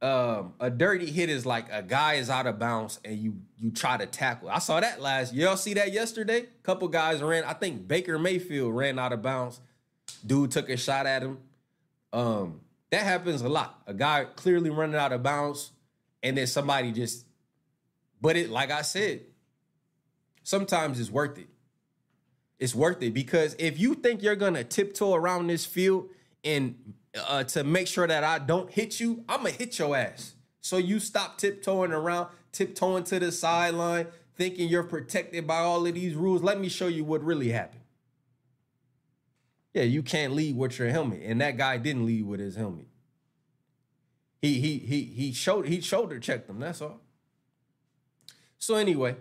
um, 0.00 0.52
a 0.60 0.70
dirty 0.70 1.10
hit 1.10 1.28
is 1.28 1.44
like 1.44 1.66
a 1.72 1.82
guy 1.82 2.14
is 2.14 2.30
out 2.30 2.46
of 2.46 2.58
bounds 2.58 3.00
and 3.04 3.18
you 3.18 3.36
you 3.56 3.70
try 3.70 3.96
to 3.96 4.06
tackle. 4.06 4.50
I 4.50 4.58
saw 4.58 4.80
that 4.80 5.00
last. 5.00 5.34
Y'all 5.34 5.56
see 5.56 5.74
that 5.74 5.92
yesterday? 5.92 6.46
Couple 6.62 6.88
guys 6.88 7.22
ran. 7.22 7.44
I 7.44 7.54
think 7.54 7.88
Baker 7.88 8.18
Mayfield 8.18 8.76
ran 8.76 8.98
out 8.98 9.12
of 9.12 9.22
bounds. 9.22 9.60
Dude 10.24 10.50
took 10.50 10.68
a 10.68 10.76
shot 10.76 11.06
at 11.06 11.22
him. 11.22 11.38
Um, 12.12 12.60
that 12.90 13.02
happens 13.02 13.42
a 13.42 13.48
lot. 13.48 13.82
A 13.86 13.94
guy 13.94 14.26
clearly 14.36 14.70
running 14.70 14.96
out 14.96 15.12
of 15.12 15.22
bounds, 15.22 15.72
and 16.22 16.36
then 16.36 16.46
somebody 16.46 16.92
just. 16.92 17.24
But 18.20 18.36
it, 18.36 18.50
like 18.50 18.70
I 18.70 18.82
said, 18.82 19.22
sometimes 20.42 20.98
it's 20.98 21.10
worth 21.10 21.38
it. 21.38 21.48
It's 22.58 22.74
worth 22.74 23.02
it 23.02 23.14
because 23.14 23.54
if 23.58 23.78
you 23.78 23.94
think 23.94 24.22
you're 24.22 24.36
gonna 24.36 24.64
tiptoe 24.64 25.14
around 25.14 25.46
this 25.46 25.64
field 25.64 26.08
and 26.42 26.94
uh, 27.28 27.44
to 27.44 27.64
make 27.64 27.86
sure 27.86 28.06
that 28.06 28.24
I 28.24 28.38
don't 28.38 28.70
hit 28.70 28.98
you, 28.98 29.24
I'm 29.28 29.38
gonna 29.38 29.50
hit 29.50 29.78
your 29.78 29.96
ass. 29.96 30.34
So 30.60 30.76
you 30.76 30.98
stop 30.98 31.38
tiptoeing 31.38 31.92
around, 31.92 32.28
tiptoeing 32.52 33.04
to 33.04 33.20
the 33.20 33.30
sideline, 33.30 34.08
thinking 34.36 34.68
you're 34.68 34.82
protected 34.82 35.46
by 35.46 35.58
all 35.58 35.86
of 35.86 35.94
these 35.94 36.14
rules. 36.14 36.42
Let 36.42 36.60
me 36.60 36.68
show 36.68 36.88
you 36.88 37.04
what 37.04 37.22
really 37.22 37.50
happened. 37.50 37.82
Yeah, 39.74 39.84
you 39.84 40.02
can't 40.02 40.32
lead 40.32 40.56
with 40.56 40.78
your 40.78 40.88
helmet, 40.88 41.22
and 41.22 41.40
that 41.40 41.56
guy 41.56 41.76
didn't 41.76 42.06
lead 42.06 42.26
with 42.26 42.40
his 42.40 42.56
helmet. 42.56 42.88
He 44.40 44.60
he 44.60 44.78
he 44.78 45.02
he 45.04 45.32
showed 45.32 45.66
he 45.66 45.80
shoulder 45.80 46.18
checked 46.18 46.46
them. 46.46 46.58
That's 46.58 46.80
all. 46.80 47.00
So 48.58 48.74
anyway, 48.74 49.16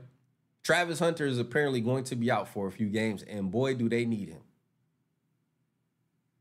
Travis 0.63 0.99
Hunter 0.99 1.25
is 1.25 1.39
apparently 1.39 1.81
going 1.81 2.03
to 2.05 2.15
be 2.15 2.29
out 2.29 2.47
for 2.47 2.67
a 2.67 2.71
few 2.71 2.87
games, 2.87 3.23
and 3.23 3.51
boy, 3.51 3.75
do 3.75 3.87
they 3.87 4.05
need 4.05 4.29
him. 4.29 4.41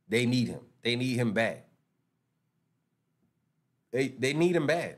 They 0.09 0.27
need 0.27 0.49
him. 0.49 0.61
They 0.83 0.97
need 0.97 1.17
him 1.17 1.33
bad. 1.33 1.63
They 3.93 4.09
they 4.09 4.33
need 4.33 4.57
him 4.57 4.67
bad. 4.67 4.97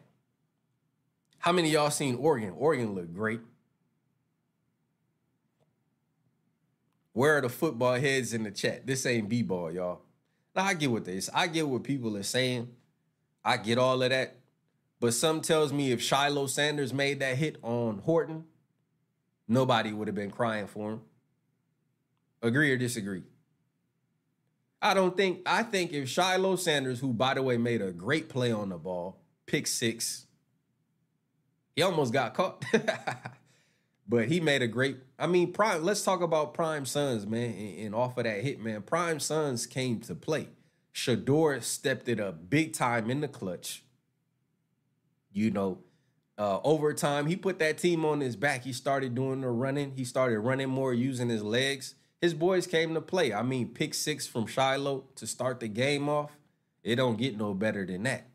How 1.38 1.52
many 1.52 1.70
y'all 1.70 1.90
seen 1.90 2.16
Oregon? 2.16 2.54
Oregon 2.56 2.94
looked 2.94 3.14
great. 3.14 3.40
Where 7.12 7.38
are 7.38 7.40
the 7.40 7.48
football 7.48 7.94
heads 7.94 8.32
in 8.32 8.44
the 8.44 8.50
chat? 8.50 8.87
This 8.87 9.04
ain't 9.04 9.28
b-ball, 9.28 9.72
y'all. 9.72 10.00
Now 10.54 10.64
I 10.64 10.74
get 10.74 10.90
what 10.90 11.04
this. 11.04 11.28
I 11.34 11.48
get 11.48 11.68
what 11.68 11.82
people 11.84 12.16
are 12.16 12.22
saying. 12.22 12.68
I 13.44 13.56
get 13.56 13.76
all 13.78 14.02
of 14.02 14.11
that. 14.11 14.38
But 15.00 15.14
some 15.14 15.40
tells 15.40 15.72
me 15.72 15.92
if 15.92 16.02
Shiloh 16.02 16.46
Sanders 16.46 16.92
made 16.92 17.20
that 17.20 17.37
hit 17.37 17.56
on 17.62 17.98
Horton, 17.98 18.44
nobody 19.46 19.92
would 19.92 20.08
have 20.08 20.14
been 20.14 20.30
crying 20.30 20.66
for 20.66 20.92
him. 20.92 21.00
Agree 22.42 22.72
or 22.72 22.76
disagree? 22.76 23.22
I 24.80 24.94
don't 24.94 25.16
think 25.16 25.40
I 25.44 25.62
think 25.64 25.92
if 25.92 26.08
Shiloh 26.08 26.56
Sanders, 26.56 27.00
who 27.00 27.12
by 27.12 27.34
the 27.34 27.42
way 27.42 27.56
made 27.56 27.82
a 27.82 27.90
great 27.90 28.28
play 28.28 28.52
on 28.52 28.68
the 28.68 28.78
ball, 28.78 29.20
pick 29.46 29.66
six, 29.66 30.26
he 31.74 31.82
almost 31.82 32.12
got 32.12 32.34
caught. 32.34 32.64
but 34.08 34.28
he 34.28 34.40
made 34.40 34.62
a 34.62 34.68
great. 34.68 34.98
I 35.18 35.26
mean, 35.26 35.52
prime. 35.52 35.84
Let's 35.84 36.02
talk 36.02 36.22
about 36.22 36.54
Prime 36.54 36.87
Sons, 36.87 37.26
man. 37.26 37.50
And, 37.50 37.78
and 37.78 37.94
off 37.94 38.18
of 38.18 38.24
that 38.24 38.40
hit, 38.42 38.61
man, 38.61 38.82
Prime 38.82 39.20
Sons 39.20 39.66
came 39.66 40.00
to 40.00 40.14
play. 40.14 40.48
Shedeur 40.94 41.62
stepped 41.62 42.08
it 42.08 42.18
up 42.18 42.48
big 42.50 42.72
time 42.72 43.11
in 43.11 43.20
the 43.20 43.28
clutch. 43.28 43.82
You 45.38 45.51
know, 45.51 45.79
uh, 46.37 46.61
overtime, 46.64 47.27
he 47.27 47.37
put 47.37 47.59
that 47.61 47.79
team 47.79 48.05
on 48.05 48.20
his 48.20 48.37
back. 48.37 48.64
He 48.64 48.72
started 48.72 49.14
doing 49.14 49.40
the 49.40 49.48
running. 49.48 49.92
He 49.96 50.05
started 50.05 50.40
running 50.40 50.68
more, 50.68 50.92
using 50.92 51.29
his 51.29 51.42
legs 51.42 51.94
his 52.20 52.35
boys 52.35 52.66
came 52.66 52.94
to 52.94 53.01
play. 53.01 53.33
I 53.33 53.42
mean, 53.42 53.68
pick 53.68 53.94
six 53.94 54.27
from 54.27 54.46
Shiloh 54.46 55.05
to 55.16 55.27
start 55.27 55.61
the 55.61 55.68
game 55.68 56.09
off. 56.09 56.37
It 56.83 56.96
don't 56.96 57.16
get 57.16 57.37
no 57.37 57.55
better 57.55 57.87
than 57.87 58.05
that. 58.05 58.27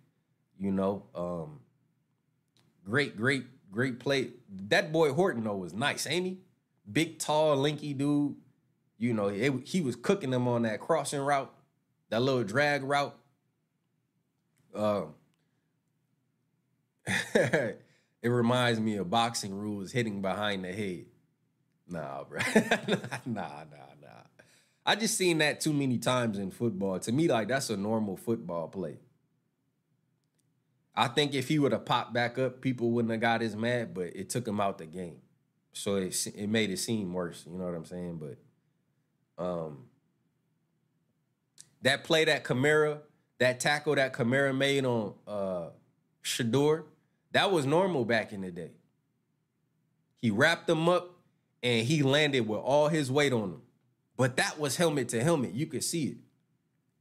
You 0.58 0.72
know, 0.72 1.04
um, 1.14 1.60
great, 2.86 3.18
great, 3.18 3.46
great 3.72 4.00
play. 4.00 4.30
That 4.68 4.92
boy 4.92 5.14
Horton 5.14 5.44
though 5.44 5.58
was 5.58 5.74
nice, 5.74 6.08
ain't 6.08 6.26
he? 6.26 6.38
Big, 6.90 7.20
tall, 7.20 7.58
linky 7.58 7.98
dude. 7.98 8.36
You 8.98 9.14
know, 9.14 9.28
it, 9.28 9.68
he 9.68 9.82
was 9.82 9.96
cooking 9.96 10.30
them 10.30 10.48
on 10.48 10.62
that 10.62 10.80
crossing 10.80 11.20
route, 11.20 11.54
that 12.10 12.22
little 12.22 12.44
drag 12.44 12.84
route. 12.84 13.16
Um, 14.74 15.14
it 17.36 17.80
reminds 18.30 18.80
me 18.80 18.96
of 18.98 19.10
boxing 19.10 19.54
rules 19.54 19.92
hitting 19.92 20.22
behind 20.22 20.64
the 20.64 20.72
head. 20.72 21.06
Nah, 21.88 22.24
bro. 22.24 22.40
nah, 23.26 23.64
nah, 23.66 23.90
nah. 24.02 24.24
I 24.86 24.96
just 24.96 25.18
seen 25.18 25.40
that 25.40 25.62
too 25.62 25.74
many 25.74 25.98
times 25.98 26.38
in 26.38 26.52
football. 26.52 27.00
To 27.00 27.12
me, 27.12 27.28
like 27.28 27.48
that's 27.48 27.70
a 27.70 27.78
normal 27.78 28.18
football 28.18 28.68
play. 28.68 29.00
I 30.96 31.08
think 31.08 31.34
if 31.34 31.48
he 31.48 31.58
would 31.60 31.72
have 31.72 31.86
popped 31.86 32.14
back 32.14 32.38
up, 32.38 32.62
people 32.62 32.92
wouldn't 32.92 33.12
have 33.12 33.22
got 33.22 33.42
as 33.42 33.56
mad, 33.56 33.94
but 33.94 34.16
it 34.16 34.30
took 34.30 34.48
him 34.48 34.60
out 34.60 34.78
the 34.78 34.86
game. 34.86 35.18
So 35.74 35.96
it 35.96 36.28
it 36.36 36.48
made 36.48 36.70
it 36.70 36.78
seem 36.78 37.14
worse. 37.14 37.46
You 37.50 37.58
know 37.58 37.66
what 37.66 37.74
I'm 37.74 37.86
saying? 37.86 38.20
But 38.20 39.44
um 39.44 39.86
that 41.82 42.04
play 42.04 42.26
that 42.26 42.44
Kamara, 42.44 43.00
that 43.40 43.60
tackle 43.60 43.96
that 43.96 44.14
Kamara 44.14 44.56
made 44.56 44.86
on 44.86 45.16
uh 45.28 45.70
Shedeur, 46.24 46.84
that 47.34 47.52
was 47.52 47.66
normal 47.66 48.06
back 48.06 48.32
in 48.32 48.42
the 48.42 48.52
day. 48.52 48.72
He 50.22 50.32
wrapped 50.32 50.68
them 50.68 50.88
up 50.88 51.12
and 51.62 51.86
he 51.86 52.02
landed 52.02 52.48
with 52.48 52.60
all 52.60 52.88
his 52.88 53.12
weight 53.12 53.34
on 53.34 53.50
him. 53.50 53.62
But 54.16 54.38
that 54.38 54.60
was 54.60 54.78
helmet 54.78 55.10
to 55.10 55.24
helmet. 55.24 55.54
You 55.54 55.66
could 55.66 55.84
see 55.84 56.06
it. 56.06 56.18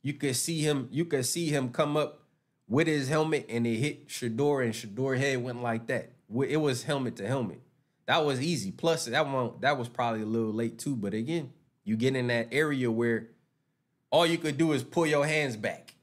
You 0.03 0.15
could 0.15 0.35
see 0.35 0.61
him. 0.61 0.89
You 0.91 1.05
could 1.05 1.27
see 1.27 1.49
him 1.49 1.71
come 1.71 1.97
up 1.97 2.23
with 2.69 2.87
his 2.87 3.09
helmet, 3.09 3.47
and 3.49 3.67
it 3.67 3.77
hit 3.77 4.09
Shedeur 4.09 4.65
and 4.65 4.73
Shedeur 4.73 5.19
head 5.19 5.43
went 5.43 5.63
like 5.63 5.87
that. 5.89 6.13
It 6.49 6.57
was 6.57 6.85
helmet 6.85 7.17
to 7.17 7.27
helmet. 7.27 7.61
That 8.07 8.25
was 8.25 8.41
easy. 8.41 8.73
Plus, 8.73 9.05
that 9.07 9.27
one 9.27 9.53
that 9.61 9.79
was 9.79 9.89
probably 9.89 10.23
a 10.23 10.27
little 10.27 10.53
late 10.53 10.79
too. 10.79 10.97
But 10.97 11.15
again, 11.15 11.53
you 11.85 11.97
get 11.97 12.17
in 12.17 12.29
that 12.29 12.49
area 12.51 12.91
where 12.91 13.29
all 14.11 14.27
you 14.27 14.39
could 14.39 14.57
do 14.59 14.73
is 14.73 14.83
pull 14.83 15.07
your 15.07 15.27
hands 15.27 15.57
back. 15.57 15.95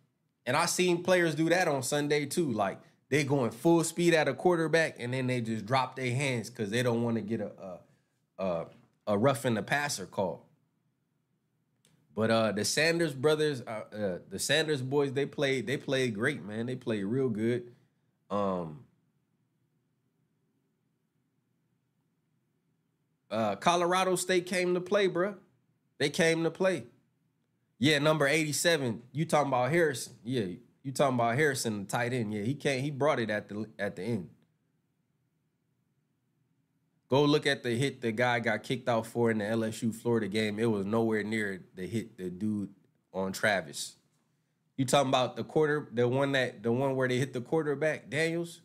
And 0.46 0.56
I 0.56 0.66
seen 0.66 1.04
players 1.04 1.36
do 1.36 1.50
that 1.50 1.68
on 1.68 1.84
Sunday 1.84 2.26
too. 2.26 2.52
Like 2.52 2.80
they 3.10 3.24
going 3.24 3.52
full 3.52 3.84
speed 3.84 4.14
at 4.14 4.28
a 4.28 4.34
quarterback, 4.34 4.98
and 5.00 5.14
then 5.14 5.28
they 5.28 5.42
just 5.42 5.66
drop 5.66 5.96
their 5.96 6.14
hands 6.14 6.50
because 6.50 6.70
they 6.70 6.84
don't 6.84 7.04
want 7.04 7.16
to 7.16 7.22
get 7.22 7.42
a, 7.42 7.52
a 8.38 8.42
uh, 8.42 8.66
a 9.08 9.18
roughing 9.18 9.56
the 9.56 9.64
passer 9.64 10.06
call. 10.06 10.46
But 12.16 12.32
uh, 12.32 12.52
the 12.52 12.66
Sanders 12.66 13.14
brothers, 13.14 13.62
uh, 13.62 13.96
uh, 13.96 14.18
the 14.30 14.40
Sanders 14.40 14.82
boys, 14.82 15.14
they 15.14 15.26
played. 15.26 15.68
They 15.68 15.78
played 15.78 16.14
great, 16.14 16.44
man. 16.44 16.66
They 16.66 16.76
played 16.76 17.04
real 17.04 17.30
good. 17.30 17.72
Um, 18.30 18.84
uh, 23.32 23.56
Colorado 23.56 24.16
State 24.16 24.46
came 24.46 24.74
to 24.74 24.82
play, 24.82 25.08
bro. 25.08 25.36
They 25.98 26.10
came 26.10 26.44
to 26.44 26.52
play. 26.52 26.84
Yeah, 27.80 28.00
number 28.00 28.28
eighty-seven. 28.28 29.02
You 29.14 29.26
talking 29.26 29.48
about 29.48 29.72
Harrison? 29.72 30.14
Yeah, 30.24 30.46
you 30.90 30.94
talking 30.94 31.16
about 31.16 31.36
Harrison, 31.36 31.86
tight 31.86 32.14
end? 32.14 32.34
Yeah, 32.34 32.42
he 32.42 32.56
can't. 32.56 32.82
He 32.82 32.90
brought 32.90 33.20
it 33.20 33.30
at 33.30 33.48
the 33.48 33.68
at 33.78 33.96
the 33.96 34.02
end. 34.02 34.30
Go 37.10 37.24
look 37.24 37.46
at 37.46 37.64
the 37.64 37.76
hit 37.76 38.02
the 38.02 38.12
guy 38.12 38.40
got 38.40 38.64
kicked 38.64 38.90
out 38.90 39.06
for 39.06 39.32
in 39.32 39.38
the 39.38 39.46
LSU 39.46 39.94
Florida 39.94 40.28
game. 40.28 40.60
It 40.60 40.66
was 40.66 40.86
nowhere 40.86 41.24
near 41.24 41.64
the 41.76 41.88
hit 41.88 42.18
the 42.18 42.30
dude 42.30 42.70
on 43.14 43.32
Travis. 43.32 43.96
You 44.78 44.86
talking 44.86 45.10
about 45.10 45.36
the 45.36 45.44
quarter, 45.44 45.88
the 45.92 46.08
one 46.08 46.32
that 46.32 46.64
the 46.64 46.72
one 46.72 46.96
where 46.96 47.08
they 47.08 47.18
hit 47.18 47.34
the 47.34 47.42
quarterback, 47.42 48.10
Daniels? 48.10 48.62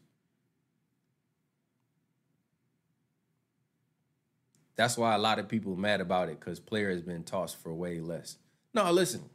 That's 4.76 4.96
why 4.96 5.14
a 5.14 5.18
lot 5.18 5.38
of 5.38 5.48
people 5.48 5.76
mad 5.76 6.00
about 6.00 6.28
it 6.30 6.40
because 6.40 6.58
player 6.58 6.90
has 6.90 7.02
been 7.02 7.22
tossed 7.22 7.62
for 7.62 7.72
way 7.72 8.00
less. 8.00 8.38
No, 8.72 8.90
listen, 8.90 9.28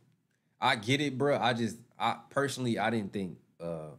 I 0.60 0.76
get 0.76 1.00
it, 1.00 1.18
bro. 1.18 1.38
I 1.38 1.54
just, 1.54 1.78
I 2.00 2.18
personally, 2.30 2.80
I 2.80 2.90
didn't 2.90 3.14
think 3.14 3.38
uh 3.60 3.90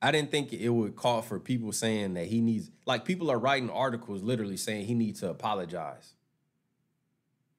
I 0.00 0.12
didn't 0.12 0.30
think 0.30 0.52
it 0.52 0.68
would 0.68 0.94
call 0.94 1.22
for 1.22 1.40
people 1.40 1.72
saying 1.72 2.14
that 2.14 2.26
he 2.26 2.40
needs 2.40 2.70
like 2.86 3.04
people 3.04 3.30
are 3.30 3.38
writing 3.38 3.68
articles 3.70 4.22
literally 4.22 4.56
saying 4.56 4.86
he 4.86 4.94
needs 4.94 5.20
to 5.20 5.30
apologize. 5.30 6.14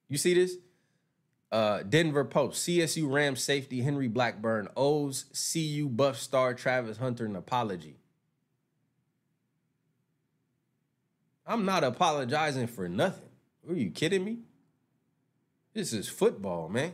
You 0.08 0.16
see 0.18 0.34
this? 0.34 0.56
Uh, 1.52 1.82
Denver 1.82 2.24
Post, 2.24 2.66
CSU 2.66 3.10
Rams 3.10 3.42
safety 3.42 3.82
Henry 3.82 4.06
Blackburn 4.08 4.68
owes 4.76 5.24
CU 5.52 5.88
Buff 5.88 6.16
star 6.16 6.54
Travis 6.54 6.98
Hunter 6.98 7.26
an 7.26 7.34
apology. 7.34 7.96
I'm 11.44 11.64
not 11.64 11.82
apologizing 11.82 12.68
for 12.68 12.88
nothing. 12.88 13.28
Are 13.68 13.74
you 13.74 13.90
kidding 13.90 14.24
me? 14.24 14.38
This 15.74 15.92
is 15.92 16.08
football, 16.08 16.68
man. 16.68 16.92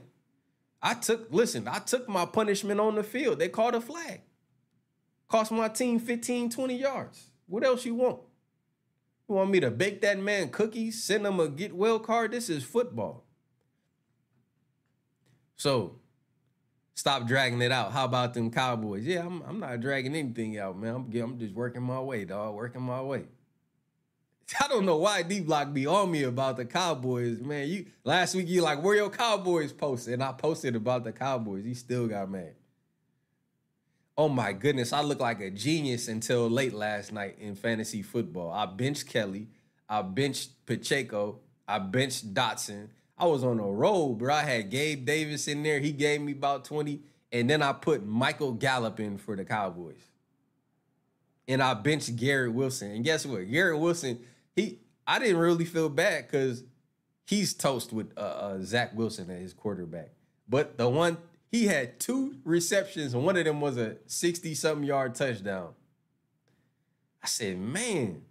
I 0.83 0.95
took, 0.95 1.29
listen, 1.33 1.67
I 1.69 1.79
took 1.79 2.09
my 2.09 2.27
punishment 2.27 2.81
on 2.81 2.95
the 2.95 3.03
field. 3.03 3.39
They 3.39 3.49
called 3.49 3.75
a 3.75 3.81
flag. 3.81 4.21
Cost 5.29 5.51
my 5.51 5.69
team 5.69 5.99
15, 5.99 6.51
20 6.51 6.77
yards. 6.77 7.31
What 7.47 7.65
else 7.65 7.85
you 7.85 7.95
want? 7.95 8.21
You 9.29 9.35
want 9.35 9.51
me 9.51 9.61
to 9.61 9.71
bake 9.71 10.03
that 10.03 10.19
man 10.21 10.51
cookies, 10.51 11.03
send 11.03 11.27
him 11.27 11.41
a 11.41 11.49
get 11.49 11.75
well 11.75 11.99
card? 11.99 12.31
This 12.31 12.49
is 12.49 12.63
football. 12.63 13.25
So 15.57 15.99
stop 16.95 17.27
dragging 17.27 17.61
it 17.61 17.73
out. 17.73 17.93
How 17.93 18.05
about 18.05 18.35
them 18.35 18.51
Cowboys? 18.51 19.05
Yeah, 19.05 19.27
I'm, 19.27 19.43
I'm 19.43 19.59
not 19.59 19.81
dragging 19.81 20.15
anything 20.15 20.59
out, 20.59 20.79
man. 20.79 20.95
I'm, 20.95 21.21
I'm 21.21 21.39
just 21.39 21.55
working 21.55 21.83
my 21.83 22.01
way, 22.01 22.25
dog. 22.25 22.55
Working 22.55 22.83
my 22.83 23.03
way. 23.03 23.25
I 24.61 24.69
don't 24.69 24.87
know 24.87 24.99
why 24.99 25.23
D 25.23 25.41
Block 25.41 25.73
be 25.73 25.87
on 25.87 26.11
me 26.11 26.23
about 26.23 26.57
the 26.57 26.65
Cowboys, 26.65 27.41
man. 27.41 27.69
You 27.69 27.87
last 28.05 28.35
week 28.35 28.49
you 28.49 28.63
like 28.63 28.83
where 28.83 28.97
your 28.97 29.11
Cowboys 29.11 29.73
posted, 29.73 30.15
and 30.15 30.23
I 30.23 30.33
posted 30.33 30.77
about 30.77 31.05
the 31.05 31.13
Cowboys. 31.13 31.65
He 31.65 31.75
still 31.75 32.07
got 32.07 32.31
mad. 32.31 32.55
Oh 34.19 34.29
my 34.29 34.53
goodness, 34.53 34.93
I 34.93 35.03
look 35.03 35.21
like 35.21 35.41
a 35.41 35.51
genius 35.51 36.09
until 36.09 36.49
late 36.49 36.73
last 36.73 37.13
night 37.13 37.37
in 37.39 37.55
fantasy 37.55 38.03
football. 38.03 38.51
I 38.51 38.65
benched 38.65 39.09
Kelly, 39.09 39.49
I 39.89 40.03
benched 40.03 40.65
Pacheco, 40.65 41.41
I 41.69 41.79
benched 41.81 42.33
Dotson. 42.33 42.89
I 43.19 43.27
was 43.27 43.43
on 43.45 43.59
a 43.59 43.67
roll, 43.67 44.15
bro. 44.15 44.35
I 44.35 44.43
had 44.43 44.71
Gabe 44.71 45.05
Davis 45.05 45.49
in 45.49 45.63
there. 45.63 45.81
He 45.81 45.93
gave 45.93 46.21
me 46.21 46.33
about 46.33 46.65
20. 46.65 47.01
And 47.33 47.49
then 47.49 47.63
I 47.63 47.73
put 47.73 48.07
Michael 48.07 48.53
Gallup 48.53 49.01
in 49.01 49.19
for 49.19 49.37
the 49.37 49.45
Cowboys. 49.45 50.03
And 51.49 51.63
I 51.63 51.75
benched 51.75 52.15
Garrett 52.17 52.53
Wilson. 52.53 52.91
And 52.91 53.05
guess 53.05 53.25
what? 53.25 53.51
Garrett 53.51 53.79
Wilson, 53.79 54.21
he 54.57 54.81
I 55.07 55.21
didn't 55.21 55.39
really 55.39 55.65
feel 55.65 55.89
bad 55.89 56.27
because 56.27 56.65
he's 57.27 57.55
toast 57.55 57.93
with 57.93 58.13
uh, 58.17 58.21
uh, 58.21 58.59
Zach 58.63 58.97
Wilson 58.97 59.31
as 59.31 59.41
his 59.41 59.55
quarterback. 59.55 60.11
But 60.49 60.79
the 60.79 60.89
one 60.89 61.19
He 61.51 61.67
had 61.67 62.01
two 62.01 62.37
receptions, 62.45 63.15
and 63.15 63.25
one 63.25 63.37
of 63.37 63.45
them 63.45 63.61
was 63.61 63.77
a 63.79 63.97
60 64.07 64.55
something 64.55 64.85
yard 64.85 65.15
touchdown. 65.15 65.75
I 67.23 67.27
said, 67.27 67.59
man. 67.59 68.23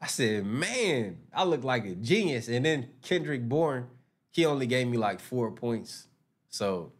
I 0.00 0.06
said, 0.08 0.44
man, 0.44 1.18
I 1.32 1.44
look 1.44 1.64
like 1.64 1.84
a 1.86 1.94
genius. 1.94 2.48
And 2.48 2.64
then 2.64 2.90
Kendrick 3.02 3.48
Bourne, 3.48 3.88
he 4.30 4.44
only 4.44 4.66
gave 4.66 4.86
me 4.88 4.98
like 4.98 5.20
four 5.20 5.50
points. 5.50 6.06
So, 6.48 6.92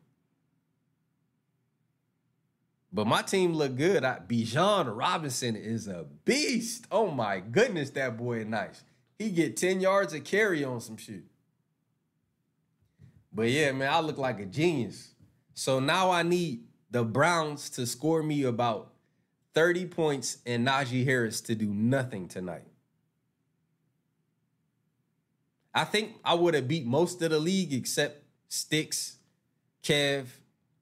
but 2.97 3.07
my 3.07 3.21
team 3.21 3.53
looked 3.53 3.77
good. 3.77 4.03
Bijan 4.03 4.97
Robinson 4.97 5.55
is 5.55 5.87
a 5.87 6.07
beast. 6.25 6.87
Oh 6.91 7.11
my 7.11 7.41
goodness, 7.41 7.91
that 7.91 8.17
boy 8.17 8.39
is 8.39 8.47
nice. 8.47 8.83
He 9.19 9.29
get 9.29 9.59
10 9.59 9.83
yards 9.83 10.15
of 10.15 10.25
carry 10.25 10.65
on 10.65 10.81
some 10.81 10.97
shit. 10.97 11.25
But 13.31 13.51
yeah, 13.51 13.73
man, 13.73 13.93
I 13.93 14.01
look 14.01 14.17
like 14.17 14.41
a 14.41 14.47
genius. 14.47 15.13
So 15.53 15.79
now 15.79 16.11
I 16.11 16.23
need 16.23 16.65
the 16.91 17.05
Browns 17.05 17.69
to 17.71 17.85
score 17.85 18.23
me 18.23 18.45
about 18.45 18.95
30 19.53 19.89
points 19.89 20.39
and 20.47 20.67
Najee 20.67 21.05
Harris 21.05 21.43
to 21.43 21.55
do 21.55 21.67
nothing 21.67 22.29
tonight. 22.29 22.65
I 25.75 25.85
think 25.85 26.13
I 26.25 26.33
would 26.33 26.55
have 26.55 26.67
beat 26.67 26.87
most 26.87 27.21
of 27.21 27.31
the 27.31 27.39
league 27.39 27.75
except 27.75 28.25
Sticks, 28.49 29.19
Kev, 29.83 30.29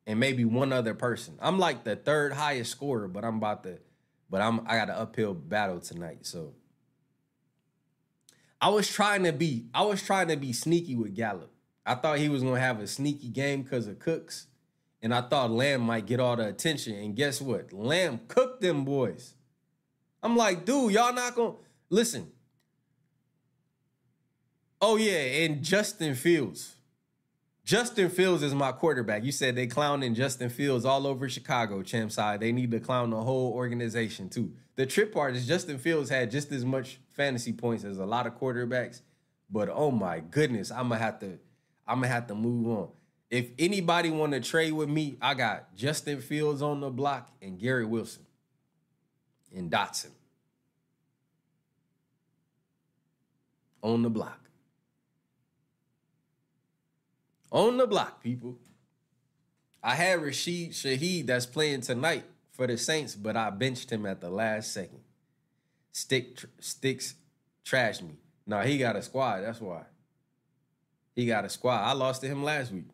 and 0.06 0.20
maybe 0.20 0.44
one 0.44 0.72
other 0.72 0.94
person. 0.94 1.34
I'm 1.40 1.58
like 1.58 1.84
the 1.84 1.96
third 1.96 2.32
highest 2.32 2.70
scorer, 2.70 3.08
but 3.08 3.24
I'm 3.24 3.36
about 3.36 3.62
to, 3.64 3.78
but 4.30 4.40
I'm 4.40 4.60
I 4.66 4.76
got 4.76 4.90
an 4.90 4.96
uphill 4.96 5.34
battle 5.34 5.80
tonight. 5.80 6.26
So 6.26 6.54
I 8.60 8.68
was 8.68 8.88
trying 8.88 9.24
to 9.24 9.32
be, 9.32 9.66
I 9.74 9.82
was 9.82 10.02
trying 10.02 10.28
to 10.28 10.36
be 10.36 10.52
sneaky 10.52 10.96
with 10.96 11.14
Gallup. 11.14 11.50
I 11.86 11.94
thought 11.94 12.18
he 12.18 12.28
was 12.28 12.42
gonna 12.42 12.60
have 12.60 12.80
a 12.80 12.86
sneaky 12.86 13.28
game 13.28 13.62
because 13.62 13.86
of 13.86 13.98
Cooks, 13.98 14.46
and 15.02 15.14
I 15.14 15.20
thought 15.22 15.50
Lamb 15.50 15.82
might 15.82 16.06
get 16.06 16.20
all 16.20 16.36
the 16.36 16.48
attention. 16.48 16.94
And 16.94 17.14
guess 17.14 17.40
what? 17.40 17.72
Lamb 17.72 18.20
cooked 18.26 18.62
them 18.62 18.84
boys. 18.84 19.34
I'm 20.22 20.36
like, 20.36 20.64
dude, 20.64 20.92
y'all 20.92 21.12
not 21.12 21.34
gonna 21.34 21.56
listen. 21.90 22.32
Oh 24.80 24.96
yeah, 24.96 25.44
and 25.44 25.62
Justin 25.62 26.14
Fields. 26.14 26.73
Justin 27.64 28.10
Fields 28.10 28.42
is 28.42 28.54
my 28.54 28.72
quarterback. 28.72 29.24
You 29.24 29.32
said 29.32 29.56
they 29.56 29.66
clowning 29.66 30.14
Justin 30.14 30.50
Fields 30.50 30.84
all 30.84 31.06
over 31.06 31.30
Chicago, 31.30 31.82
champ 31.82 32.12
side. 32.12 32.40
They 32.40 32.52
need 32.52 32.70
to 32.72 32.80
clown 32.80 33.08
the 33.08 33.22
whole 33.22 33.52
organization 33.52 34.28
too. 34.28 34.52
The 34.76 34.84
trip 34.84 35.14
part 35.14 35.34
is 35.34 35.46
Justin 35.46 35.78
Fields 35.78 36.10
had 36.10 36.30
just 36.30 36.52
as 36.52 36.64
much 36.64 37.00
fantasy 37.12 37.54
points 37.54 37.84
as 37.84 37.98
a 37.98 38.04
lot 38.04 38.26
of 38.26 38.38
quarterbacks, 38.38 39.00
but 39.50 39.70
oh 39.72 39.90
my 39.90 40.20
goodness, 40.20 40.70
I'm 40.70 40.90
gonna 40.90 40.98
have 40.98 41.18
to 41.20 41.38
I'm 41.86 41.98
gonna 42.00 42.08
have 42.08 42.26
to 42.26 42.34
move 42.34 42.66
on. 42.66 42.88
If 43.30 43.48
anybody 43.58 44.10
want 44.10 44.32
to 44.32 44.40
trade 44.40 44.72
with 44.72 44.90
me, 44.90 45.16
I 45.22 45.32
got 45.32 45.74
Justin 45.74 46.20
Fields 46.20 46.60
on 46.60 46.80
the 46.80 46.90
block 46.90 47.30
and 47.40 47.58
Gary 47.58 47.86
Wilson 47.86 48.26
and 49.56 49.70
Dotson 49.70 50.10
on 53.82 54.02
the 54.02 54.10
block. 54.10 54.43
On 57.54 57.76
the 57.76 57.86
block, 57.86 58.20
people. 58.20 58.58
I 59.80 59.94
had 59.94 60.20
Rashid 60.20 60.72
Shaheed 60.72 61.26
that's 61.26 61.46
playing 61.46 61.82
tonight 61.82 62.24
for 62.50 62.66
the 62.66 62.76
Saints, 62.76 63.14
but 63.14 63.36
I 63.36 63.50
benched 63.50 63.92
him 63.92 64.06
at 64.06 64.20
the 64.20 64.28
last 64.28 64.72
second. 64.72 64.98
Stick 65.92 66.36
tr- 66.36 66.46
sticks 66.58 67.14
trashed 67.64 68.02
me. 68.02 68.16
No, 68.44 68.60
he 68.62 68.76
got 68.76 68.96
a 68.96 69.02
squad. 69.02 69.42
That's 69.42 69.60
why. 69.60 69.82
He 71.14 71.26
got 71.26 71.44
a 71.44 71.48
squad. 71.48 71.84
I 71.84 71.92
lost 71.92 72.22
to 72.22 72.26
him 72.26 72.42
last 72.42 72.72
week. 72.72 72.88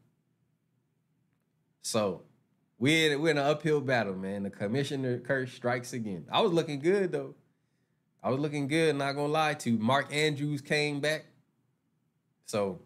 So 1.80 2.20
we're 2.78 3.18
we're 3.18 3.30
in 3.30 3.38
an 3.38 3.46
uphill 3.46 3.80
battle, 3.80 4.14
man. 4.14 4.42
The 4.42 4.50
commissioner 4.50 5.20
curse 5.20 5.54
strikes 5.54 5.94
again. 5.94 6.26
I 6.30 6.42
was 6.42 6.52
looking 6.52 6.80
good 6.80 7.12
though. 7.12 7.34
I 8.22 8.28
was 8.28 8.38
looking 8.38 8.68
good, 8.68 8.94
not 8.94 9.14
gonna 9.14 9.32
lie 9.32 9.54
to 9.54 9.70
you. 9.70 9.78
Mark 9.78 10.12
Andrews 10.12 10.60
came 10.60 11.00
back. 11.00 11.24
So, 12.44 12.82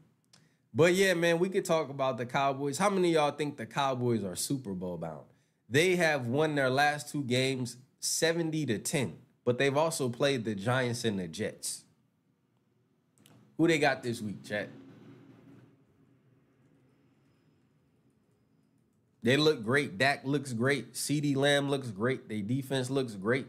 but 0.75 0.95
yeah, 0.95 1.15
man, 1.15 1.39
we 1.39 1.49
could 1.49 1.65
talk 1.65 1.89
about 1.89 2.19
the 2.19 2.27
Cowboys. 2.27 2.79
How 2.79 2.91
many 2.91 3.13
y'all 3.13 3.31
think 3.31 3.57
the 3.57 3.67
Cowboys 3.67 4.25
are 4.25 4.35
Super 4.35 4.73
Bowl 4.73 4.97
bound? 4.97 5.25
They 5.69 5.97
have 5.97 6.27
won 6.27 6.55
their 6.55 6.71
last 6.71 7.11
two 7.11 7.23
games 7.23 7.77
70 8.01 8.67
to 8.67 8.79
10, 8.79 9.17
but 9.45 9.59
they've 9.59 9.77
also 9.77 10.09
played 10.09 10.45
the 10.45 10.55
Giants 10.55 11.05
and 11.05 11.19
the 11.19 11.29
Jets. 11.29 11.85
Who 13.57 13.69
they 13.69 13.79
got 13.79 14.03
this 14.03 14.21
week, 14.21 14.45
chat? 14.45 14.69
They 19.23 19.39
look 19.39 19.65
great. 19.65 19.97
Dak 19.97 20.25
looks 20.25 20.53
great. 20.53 20.93
CeeDee 20.93 21.35
Lamb 21.35 21.71
looks 21.71 21.91
great. 21.91 22.29
Their 22.29 22.43
defense 22.43 22.91
looks 22.91 23.15
great. 23.15 23.47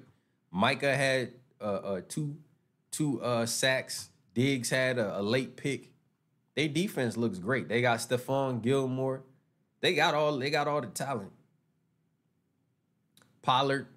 Micah 0.50 0.96
had 0.96 1.34
uh, 1.60 1.64
uh, 1.64 2.02
two 2.08 2.38
two 2.92 3.22
uh, 3.22 3.46
sacks. 3.46 4.10
Diggs 4.34 4.70
had 4.70 4.98
a, 4.98 5.20
a 5.20 5.22
late 5.22 5.58
pick. 5.58 5.92
Their 6.56 6.70
defense 6.70 7.18
looks 7.18 7.38
great. 7.38 7.68
They 7.68 7.82
got 7.82 8.00
Stephon 8.00 8.62
Gilmore. 8.62 9.24
They 9.82 9.94
got 9.94 10.14
all 10.14 10.38
they 10.38 10.50
got 10.50 10.68
all 10.68 10.82
the 10.82 10.88
talent. 10.88 11.32
Pollard. 13.42 13.88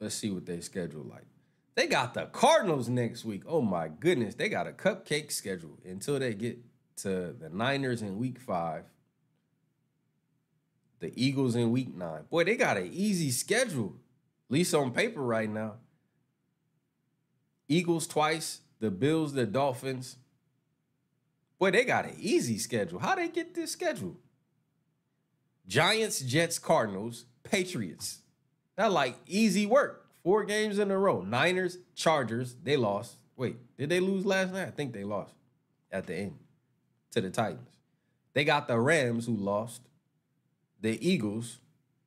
Let's 0.00 0.14
see 0.14 0.30
what 0.30 0.46
they 0.46 0.60
schedule 0.60 1.04
like. 1.04 1.26
They 1.74 1.86
got 1.86 2.14
the 2.14 2.26
Cardinals 2.26 2.88
next 2.88 3.24
week. 3.24 3.42
Oh 3.46 3.60
my 3.60 3.88
goodness, 3.88 4.34
they 4.34 4.48
got 4.48 4.66
a 4.66 4.72
cupcake 4.72 5.30
schedule 5.30 5.78
until 5.84 6.18
they 6.18 6.34
get 6.34 6.58
to 6.96 7.34
the 7.38 7.48
Niners 7.50 8.02
in 8.02 8.18
week 8.18 8.38
five, 8.38 8.84
the 10.98 11.12
Eagles 11.14 11.54
in 11.54 11.70
week 11.70 11.94
nine. 11.94 12.22
Boy, 12.30 12.44
they 12.44 12.56
got 12.56 12.76
an 12.76 12.90
easy 12.92 13.30
schedule, 13.30 13.96
at 14.48 14.52
least 14.52 14.74
on 14.74 14.92
paper 14.92 15.22
right 15.22 15.48
now. 15.48 15.74
Eagles 17.68 18.06
twice, 18.06 18.60
the 18.80 18.90
Bills, 18.90 19.34
the 19.34 19.46
Dolphins. 19.46 20.16
Boy, 21.58 21.70
they 21.70 21.84
got 21.84 22.06
an 22.06 22.16
easy 22.18 22.58
schedule. 22.58 22.98
How 22.98 23.14
they 23.14 23.28
get 23.28 23.54
this 23.54 23.70
schedule? 23.70 24.16
Giants, 25.66 26.20
Jets, 26.20 26.58
Cardinals, 26.58 27.26
Patriots. 27.44 28.20
That 28.76 28.90
like 28.92 29.16
easy 29.26 29.66
work. 29.66 30.06
Four 30.22 30.44
games 30.44 30.78
in 30.78 30.90
a 30.90 30.98
row. 30.98 31.22
Niners, 31.22 31.78
Chargers, 31.94 32.56
they 32.62 32.76
lost. 32.76 33.16
Wait, 33.36 33.56
did 33.76 33.88
they 33.88 34.00
lose 34.00 34.26
last 34.26 34.52
night? 34.52 34.68
I 34.68 34.70
think 34.70 34.92
they 34.92 35.04
lost 35.04 35.34
at 35.92 36.06
the 36.06 36.14
end 36.14 36.38
to 37.12 37.20
the 37.20 37.30
Titans. 37.30 37.68
They 38.32 38.44
got 38.44 38.68
the 38.68 38.78
Rams 38.78 39.26
who 39.26 39.36
lost, 39.36 39.82
the 40.80 41.06
Eagles, 41.06 41.58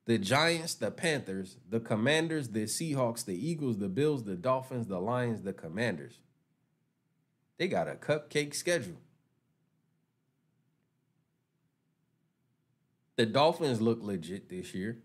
the 0.06 0.18
Giants, 0.18 0.74
the 0.74 0.90
Panthers, 0.90 1.56
the 1.68 1.80
Commanders, 1.80 2.48
the 2.48 2.64
Seahawks, 2.64 3.24
the 3.24 3.34
Eagles, 3.34 3.78
the 3.78 3.88
Bills, 3.88 4.24
the 4.24 4.36
Dolphins, 4.36 4.86
the 4.86 5.00
Lions, 5.00 5.42
the 5.42 5.52
Commanders. 5.52 6.20
They 7.56 7.68
got 7.68 7.88
a 7.88 7.94
cupcake 7.94 8.54
schedule. 8.54 8.96
The 13.16 13.26
Dolphins 13.26 13.80
look 13.80 14.02
legit 14.02 14.48
this 14.48 14.74
year 14.74 14.98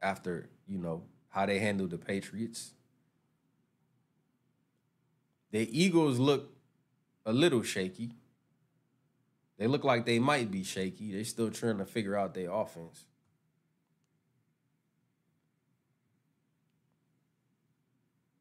after, 0.00 0.48
you 0.68 0.78
know, 0.78 1.04
how 1.30 1.46
they 1.46 1.58
handled 1.58 1.90
the 1.90 1.98
Patriots. 1.98 2.74
The 5.50 5.68
Eagles 5.70 6.18
look 6.18 6.56
a 7.26 7.32
little 7.32 7.62
shaky. 7.62 8.12
They 9.58 9.66
look 9.66 9.84
like 9.84 10.04
they 10.04 10.18
might 10.18 10.50
be 10.50 10.62
shaky. 10.62 11.12
They're 11.12 11.24
still 11.24 11.50
trying 11.50 11.78
to 11.78 11.84
figure 11.84 12.16
out 12.16 12.34
their 12.34 12.50
offense. 12.50 13.06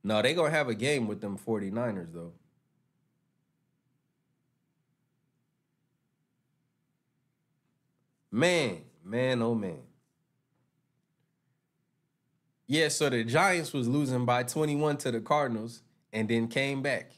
No, 0.03 0.21
they're 0.21 0.33
going 0.33 0.51
to 0.51 0.57
have 0.57 0.67
a 0.67 0.75
game 0.75 1.07
with 1.07 1.21
them 1.21 1.37
49ers, 1.37 2.13
though. 2.13 2.33
Man, 8.35 8.81
man, 9.05 9.43
oh 9.43 9.53
man. 9.53 9.77
Yeah, 12.65 12.87
so 12.87 13.07
the 13.07 13.23
Giants 13.23 13.71
was 13.73 13.87
losing 13.87 14.25
by 14.25 14.41
21 14.41 14.97
to 14.97 15.11
the 15.11 15.21
Cardinals 15.21 15.83
and 16.11 16.27
then 16.27 16.47
came 16.47 16.81
back. 16.81 17.11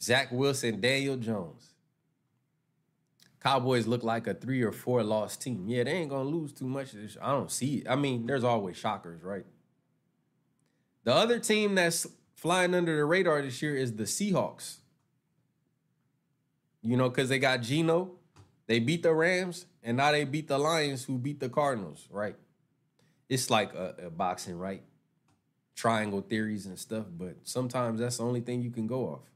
Zach 0.00 0.30
Wilson, 0.30 0.80
Daniel 0.80 1.16
Jones. 1.16 1.70
Cowboys 3.42 3.88
look 3.88 4.04
like 4.04 4.28
a 4.28 4.34
three 4.34 4.62
or 4.62 4.70
four 4.70 5.02
loss 5.02 5.36
team. 5.36 5.64
Yeah, 5.66 5.82
they 5.82 5.94
ain't 5.94 6.10
gonna 6.10 6.28
lose 6.28 6.52
too 6.52 6.68
much. 6.68 6.94
I 7.20 7.32
don't 7.32 7.50
see 7.50 7.78
it. 7.78 7.90
I 7.90 7.96
mean, 7.96 8.24
there's 8.24 8.44
always 8.44 8.76
shockers, 8.76 9.20
right? 9.20 9.46
The 11.02 11.12
other 11.12 11.40
team 11.40 11.74
that's 11.74 12.06
flying 12.36 12.72
under 12.72 12.94
the 12.94 13.04
radar 13.04 13.42
this 13.42 13.60
year 13.60 13.74
is 13.74 13.96
the 13.96 14.04
Seahawks. 14.04 14.76
You 16.82 16.96
know, 16.96 17.08
because 17.08 17.28
they 17.28 17.38
got 17.38 17.62
Geno, 17.62 18.12
they 18.66 18.78
beat 18.78 19.02
the 19.02 19.12
Rams, 19.12 19.66
and 19.82 19.96
now 19.96 20.12
they 20.12 20.24
beat 20.24 20.48
the 20.48 20.58
Lions, 20.58 21.04
who 21.04 21.18
beat 21.18 21.40
the 21.40 21.48
Cardinals, 21.48 22.06
right? 22.10 22.36
It's 23.28 23.50
like 23.50 23.74
a, 23.74 23.94
a 24.06 24.10
boxing, 24.10 24.58
right? 24.58 24.82
triangle 25.76 26.22
theories 26.22 26.66
and 26.66 26.78
stuff, 26.78 27.04
but 27.16 27.36
sometimes 27.44 28.00
that's 28.00 28.16
the 28.16 28.24
only 28.24 28.40
thing 28.40 28.62
you 28.62 28.70
can 28.70 28.86
go 28.86 29.04
off. 29.08 29.30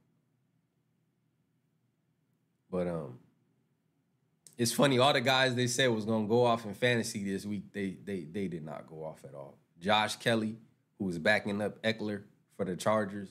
But 2.70 2.88
um 2.88 3.18
it's 4.56 4.72
funny, 4.72 4.98
all 4.98 5.12
the 5.12 5.20
guys 5.20 5.54
they 5.54 5.66
said 5.66 5.88
was 5.88 6.04
gonna 6.04 6.26
go 6.26 6.44
off 6.44 6.64
in 6.64 6.74
fantasy 6.74 7.22
this 7.22 7.44
week, 7.44 7.72
they 7.72 7.96
they 8.04 8.24
they 8.24 8.48
did 8.48 8.64
not 8.64 8.88
go 8.88 9.04
off 9.04 9.24
at 9.24 9.34
all. 9.34 9.58
Josh 9.78 10.16
Kelley, 10.16 10.56
who 10.98 11.04
was 11.04 11.18
backing 11.18 11.60
up 11.60 11.80
Ekeler 11.82 12.22
for 12.56 12.64
the 12.64 12.76
Chargers, 12.76 13.28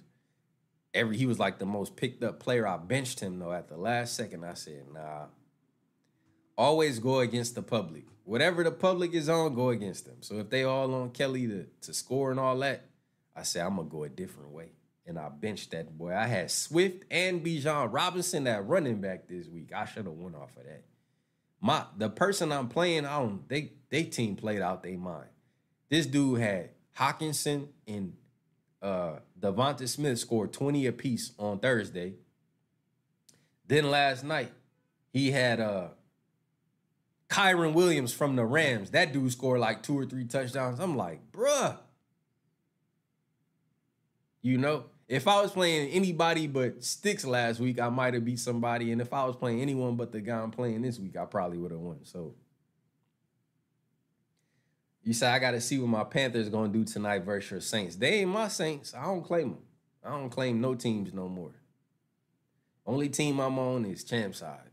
every 0.94 1.18
he 1.18 1.26
was 1.26 1.40
like 1.40 1.60
the 1.60 1.66
most 1.66 1.96
picked 1.96 2.24
up 2.24 2.40
player. 2.40 2.68
I 2.68 2.78
benched 2.78 3.20
him 3.20 3.40
though 3.40 3.52
at 3.52 3.68
the 3.68 3.78
last 3.78 4.16
second. 4.16 4.46
I 4.46 4.54
said, 4.54 4.86
nah. 4.94 5.26
Always 6.58 7.00
go 7.00 7.20
against 7.20 7.56
the 7.56 7.62
public. 7.62 8.06
Whatever 8.26 8.64
the 8.64 8.72
public 8.72 9.14
is 9.14 9.30
on, 9.30 9.56
go 9.56 9.70
against 9.70 10.06
them. 10.06 10.18
So 10.22 10.36
if 10.40 10.50
they 10.50 10.64
all 10.64 10.94
on 10.94 11.12
Kelly 11.12 11.48
to, 11.48 11.66
to 11.82 11.94
score 11.94 12.32
and 12.32 12.40
all 12.40 12.58
that, 12.60 12.86
I 13.36 13.44
said 13.44 13.66
I'm 13.66 13.78
gonna 13.78 13.88
go 13.88 14.04
a 14.04 14.10
different 14.10 14.52
way. 14.52 14.72
And 15.06 15.18
I 15.18 15.30
benched 15.30 15.72
that 15.72 15.98
boy. 15.98 16.14
I 16.14 16.28
had 16.28 16.52
Swift 16.52 17.06
and 17.10 17.44
Bijan 17.44 17.92
Robinson 17.92 18.46
at 18.46 18.68
running 18.68 19.02
back 19.02 19.28
this 19.28 19.48
week. 19.48 19.72
I 19.74 19.86
should 19.86 20.06
have 20.06 20.14
went 20.14 20.36
off 20.36 20.56
of 20.58 20.66
that 20.66 20.84
my 21.62 21.84
the 21.98 22.10
person 22.10 22.52
I'm 22.52 22.70
playing 22.70 23.06
on, 23.06 23.44
they 23.48 23.74
they 23.90 24.04
team 24.04 24.36
played 24.36 24.62
out 24.62 24.84
their 24.84 24.98
mind. 24.98 25.30
This 25.90 26.06
dude 26.06 26.40
had 26.40 26.70
Hockenson 26.98 27.68
and 27.88 28.14
uh 28.82 29.20
Devonta 29.40 29.88
Smith 29.88 30.20
scored 30.20 30.54
20 30.54 30.86
apiece 30.88 31.32
on 31.38 31.60
Thursday. 31.60 32.14
Then 33.68 33.92
last 33.92 34.24
night, 34.24 34.52
he 35.12 35.32
had 35.32 35.60
uh 35.60 35.90
Kyren 37.30 37.74
Williams 37.74 38.12
from 38.12 38.36
the 38.36 38.46
Rams. 38.46 38.92
That 38.92 39.14
dude 39.14 39.32
scored 39.32 39.60
like 39.60 39.84
two 39.84 39.98
or 39.98 40.06
three 40.06 40.26
touchdowns. 40.26 40.80
I'm 40.80 40.98
like, 40.98 41.32
bruh. 41.32 41.78
You 44.42 44.58
know, 44.58 44.86
if 45.08 45.28
I 45.28 45.42
was 45.42 45.52
playing 45.52 45.90
anybody 45.90 46.48
but 46.48 46.84
Sticks 46.84 47.26
last 47.26 47.60
week, 47.60 47.80
I 47.80 47.90
might 47.90 48.14
have 48.14 48.26
beat 48.26 48.40
somebody. 48.40 48.92
And 48.92 49.02
if 49.02 49.14
I 49.14 49.26
was 49.26 49.36
playing 49.36 49.62
anyone 49.62 49.96
but 49.96 50.12
the 50.12 50.22
guy 50.22 50.40
I'm 50.40 50.52
playing 50.52 50.82
this 50.82 51.00
week, 51.00 51.18
I 51.18 51.26
probably 51.26 51.58
would 51.58 51.72
have 51.72 51.80
won. 51.80 52.00
So 52.04 52.34
you 55.04 55.14
say 55.14 55.28
I 55.28 55.40
got 55.40 55.52
to 55.52 55.62
see 55.62 55.80
what 55.80 55.88
my 55.88 56.04
Panthers 56.04 56.50
to 56.50 56.68
do 56.68 56.84
tonight 56.84 57.24
versus 57.24 57.68
Saints. 57.68 57.96
They 57.96 58.22
ain't 58.22 58.30
my 58.30 58.48
Saints. 58.48 58.94
I 58.94 59.04
don't 59.04 59.24
claim 59.24 59.52
them. 59.52 59.64
I 60.04 60.12
don't 60.12 60.30
claim 60.30 60.62
no 60.62 60.76
teams 60.76 61.14
no 61.14 61.28
more. 61.28 61.52
Only 62.86 63.10
team 63.10 63.40
I'm 63.40 63.60
on 63.60 63.86
is 63.86 64.04
champ 64.04 64.36
side. 64.36 64.70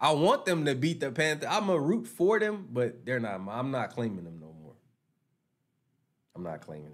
I 0.00 0.12
want 0.12 0.44
them 0.44 0.64
to 0.64 0.74
beat 0.74 1.00
the 1.00 1.10
Panthers. 1.10 1.48
I'm 1.50 1.68
a 1.68 1.78
root 1.78 2.06
for 2.06 2.38
them, 2.38 2.68
but 2.70 3.04
they're 3.04 3.20
not. 3.20 3.40
I'm 3.48 3.70
not 3.70 3.90
claiming 3.90 4.24
them 4.24 4.38
no 4.40 4.54
more. 4.62 4.74
I'm 6.36 6.42
not 6.42 6.60
claiming 6.60 6.92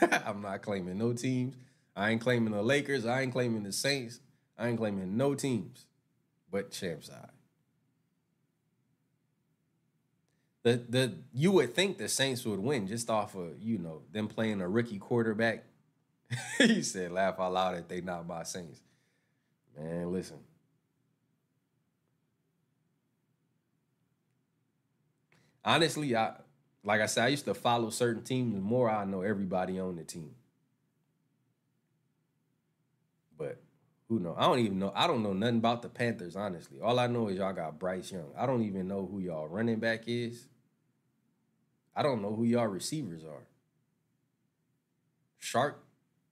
them. 0.00 0.20
I'm 0.26 0.42
not 0.42 0.62
claiming 0.62 0.98
no 0.98 1.12
teams. 1.12 1.56
I 1.96 2.10
ain't 2.10 2.20
claiming 2.20 2.52
the 2.52 2.62
Lakers. 2.62 3.04
I 3.04 3.22
ain't 3.22 3.32
claiming 3.32 3.64
the 3.64 3.72
Saints. 3.72 4.20
I 4.56 4.68
ain't 4.68 4.78
claiming 4.78 5.16
no 5.16 5.34
teams 5.34 5.86
but 6.50 6.70
champ 6.70 7.04
side. 7.04 7.30
The 10.62 10.76
the 10.88 11.14
you 11.32 11.52
would 11.52 11.74
think 11.74 11.98
the 11.98 12.08
Saints 12.08 12.44
would 12.44 12.60
win 12.60 12.86
just 12.86 13.08
off 13.08 13.34
of, 13.34 13.60
you 13.60 13.78
know, 13.78 14.02
them 14.12 14.28
playing 14.28 14.60
a 14.60 14.68
rookie 14.68 14.98
quarterback. 14.98 15.64
he 16.58 16.82
said 16.82 17.12
laugh 17.12 17.40
out 17.40 17.52
loud 17.52 17.76
that 17.76 17.88
they 17.88 18.00
not 18.00 18.26
my 18.26 18.42
Saints. 18.42 18.80
Man, 19.78 20.12
listen. 20.12 20.38
Honestly, 25.64 26.14
I 26.14 26.34
like 26.84 27.00
I 27.00 27.06
said, 27.06 27.24
I 27.24 27.28
used 27.28 27.44
to 27.46 27.54
follow 27.54 27.90
certain 27.90 28.22
teams. 28.22 28.54
The 28.54 28.60
more 28.60 28.90
I 28.90 29.04
know 29.04 29.22
everybody 29.22 29.78
on 29.78 29.96
the 29.96 30.04
team. 30.04 30.34
But 33.36 33.62
who 34.08 34.18
know? 34.20 34.34
I 34.36 34.42
don't 34.42 34.58
even 34.58 34.78
know. 34.78 34.92
I 34.94 35.06
don't 35.06 35.22
know 35.22 35.32
nothing 35.32 35.58
about 35.58 35.82
the 35.82 35.88
Panthers, 35.88 36.36
honestly. 36.36 36.80
All 36.80 36.98
I 36.98 37.06
know 37.06 37.28
is 37.28 37.38
y'all 37.38 37.52
got 37.52 37.78
Bryce 37.78 38.12
Young. 38.12 38.32
I 38.36 38.46
don't 38.46 38.62
even 38.64 38.88
know 38.88 39.08
who 39.10 39.20
y'all 39.20 39.48
running 39.48 39.78
back 39.78 40.04
is. 40.06 40.46
I 42.00 42.02
don't 42.02 42.22
know 42.22 42.34
who 42.34 42.44
y'all 42.44 42.66
receivers 42.66 43.24
are. 43.24 43.44
Shark, 45.38 45.84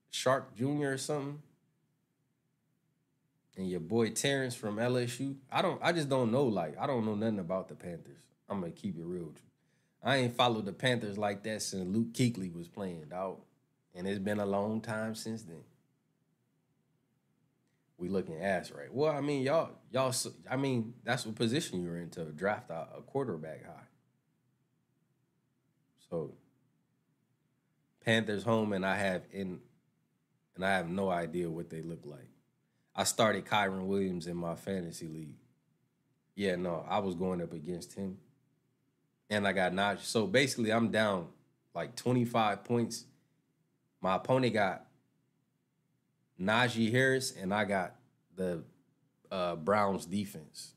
Shark 0.08 0.56
Jr. 0.56 0.92
or 0.92 0.96
something. 0.96 1.42
And 3.54 3.68
your 3.68 3.80
boy 3.80 4.08
Terrence 4.12 4.54
from 4.54 4.76
LSU. 4.76 5.36
I 5.52 5.60
don't 5.60 5.78
I 5.82 5.92
just 5.92 6.08
don't 6.08 6.32
know. 6.32 6.44
Like, 6.44 6.78
I 6.78 6.86
don't 6.86 7.04
know 7.04 7.14
nothing 7.14 7.38
about 7.38 7.68
the 7.68 7.74
Panthers. 7.74 8.16
I'm 8.48 8.60
gonna 8.60 8.72
keep 8.72 8.98
it 8.98 9.04
real. 9.04 9.34
I 10.02 10.16
ain't 10.16 10.34
followed 10.34 10.64
the 10.64 10.72
Panthers 10.72 11.18
like 11.18 11.42
that 11.42 11.60
since 11.60 11.86
Luke 11.86 12.14
Kuechly 12.14 12.50
was 12.50 12.66
playing, 12.66 13.04
dog. 13.10 13.40
And 13.94 14.08
it's 14.08 14.18
been 14.18 14.40
a 14.40 14.46
long 14.46 14.80
time 14.80 15.14
since 15.14 15.42
then. 15.42 15.64
We 17.98 18.08
looking 18.08 18.42
ass 18.42 18.70
right. 18.70 18.90
Well, 18.90 19.14
I 19.14 19.20
mean, 19.20 19.42
y'all, 19.42 19.72
y'all. 19.90 20.14
I 20.50 20.56
mean, 20.56 20.94
that's 21.04 21.26
what 21.26 21.34
position 21.34 21.82
you're 21.82 21.98
in 21.98 22.08
to 22.10 22.24
draft 22.24 22.70
a, 22.70 22.86
a 22.96 23.02
quarterback 23.02 23.66
high. 23.66 23.87
So, 26.10 26.32
Panthers 28.04 28.44
home, 28.44 28.72
and 28.72 28.84
I 28.84 28.96
have 28.96 29.22
in, 29.32 29.60
and 30.54 30.64
I 30.64 30.70
have 30.70 30.88
no 30.88 31.10
idea 31.10 31.50
what 31.50 31.70
they 31.70 31.82
look 31.82 32.00
like. 32.04 32.30
I 32.94 33.04
started 33.04 33.44
Kyren 33.44 33.86
Williams 33.86 34.26
in 34.26 34.36
my 34.36 34.54
fantasy 34.54 35.06
league. 35.06 35.36
Yeah, 36.34 36.56
no, 36.56 36.84
I 36.88 36.98
was 36.98 37.14
going 37.14 37.42
up 37.42 37.52
against 37.52 37.94
him 37.94 38.18
and 39.30 39.46
I 39.46 39.52
got 39.52 39.72
Najee. 39.72 40.04
So 40.04 40.26
basically, 40.26 40.72
I'm 40.72 40.90
down 40.90 41.26
like 41.74 41.94
25 41.96 42.64
points. 42.64 43.04
My 44.00 44.16
opponent 44.16 44.54
got 44.54 44.86
Najee 46.40 46.90
Harris, 46.90 47.32
and 47.32 47.52
I 47.52 47.64
got 47.64 47.94
the 48.36 48.62
uh, 49.30 49.56
Browns 49.56 50.06
defense. 50.06 50.72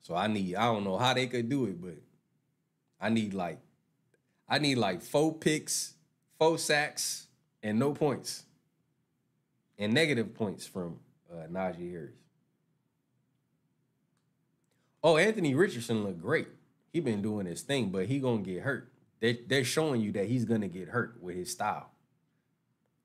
So 0.00 0.14
I 0.14 0.26
need, 0.26 0.54
I 0.54 0.64
don't 0.64 0.84
know 0.84 0.96
how 0.96 1.12
they 1.12 1.26
could 1.26 1.48
do 1.48 1.66
it, 1.66 1.80
but 1.80 1.96
I 3.00 3.08
need 3.10 3.34
like, 3.34 3.58
I 4.48 4.58
need 4.58 4.76
like 4.76 5.02
four 5.02 5.34
picks, 5.34 5.94
four 6.38 6.58
sacks, 6.58 7.26
and 7.62 7.78
no 7.78 7.92
points. 7.92 8.44
And 9.78 9.94
negative 9.94 10.34
points 10.34 10.66
from 10.66 10.98
uh, 11.32 11.46
Najee 11.46 11.90
Harris. 11.90 12.16
Oh, 15.02 15.16
Anthony 15.16 15.54
Richardson 15.54 16.02
looked 16.02 16.20
great 16.20 16.48
he 16.92 17.00
been 17.00 17.22
doing 17.22 17.46
his 17.46 17.62
thing, 17.62 17.90
but 17.90 18.06
he 18.06 18.18
gonna 18.18 18.42
get 18.42 18.62
hurt. 18.62 18.92
They 19.20 19.40
they're 19.46 19.64
showing 19.64 20.00
you 20.00 20.12
that 20.12 20.26
he's 20.26 20.44
gonna 20.44 20.68
get 20.68 20.88
hurt 20.88 21.22
with 21.22 21.36
his 21.36 21.50
style. 21.50 21.90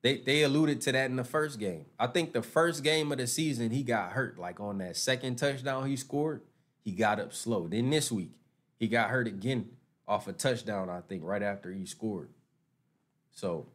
They 0.01 0.17
they 0.17 0.43
alluded 0.43 0.81
to 0.81 0.91
that 0.93 1.09
in 1.09 1.15
the 1.15 1.23
first 1.23 1.59
game. 1.59 1.85
I 1.99 2.07
think 2.07 2.33
the 2.33 2.41
first 2.41 2.83
game 2.83 3.11
of 3.11 3.17
the 3.17 3.27
season 3.27 3.71
he 3.71 3.83
got 3.83 4.11
hurt. 4.11 4.37
Like 4.37 4.59
on 4.59 4.79
that 4.79 4.97
second 4.97 5.35
touchdown 5.35 5.87
he 5.87 5.95
scored, 5.95 6.41
he 6.83 6.91
got 6.91 7.19
up 7.19 7.33
slow. 7.33 7.67
Then 7.67 7.89
this 7.89 8.11
week 8.11 8.31
he 8.79 8.87
got 8.87 9.09
hurt 9.09 9.27
again 9.27 9.69
off 10.07 10.27
a 10.27 10.33
touchdown. 10.33 10.89
I 10.89 11.01
think 11.01 11.23
right 11.23 11.43
after 11.43 11.71
he 11.71 11.85
scored. 11.85 12.29
So. 13.31 13.67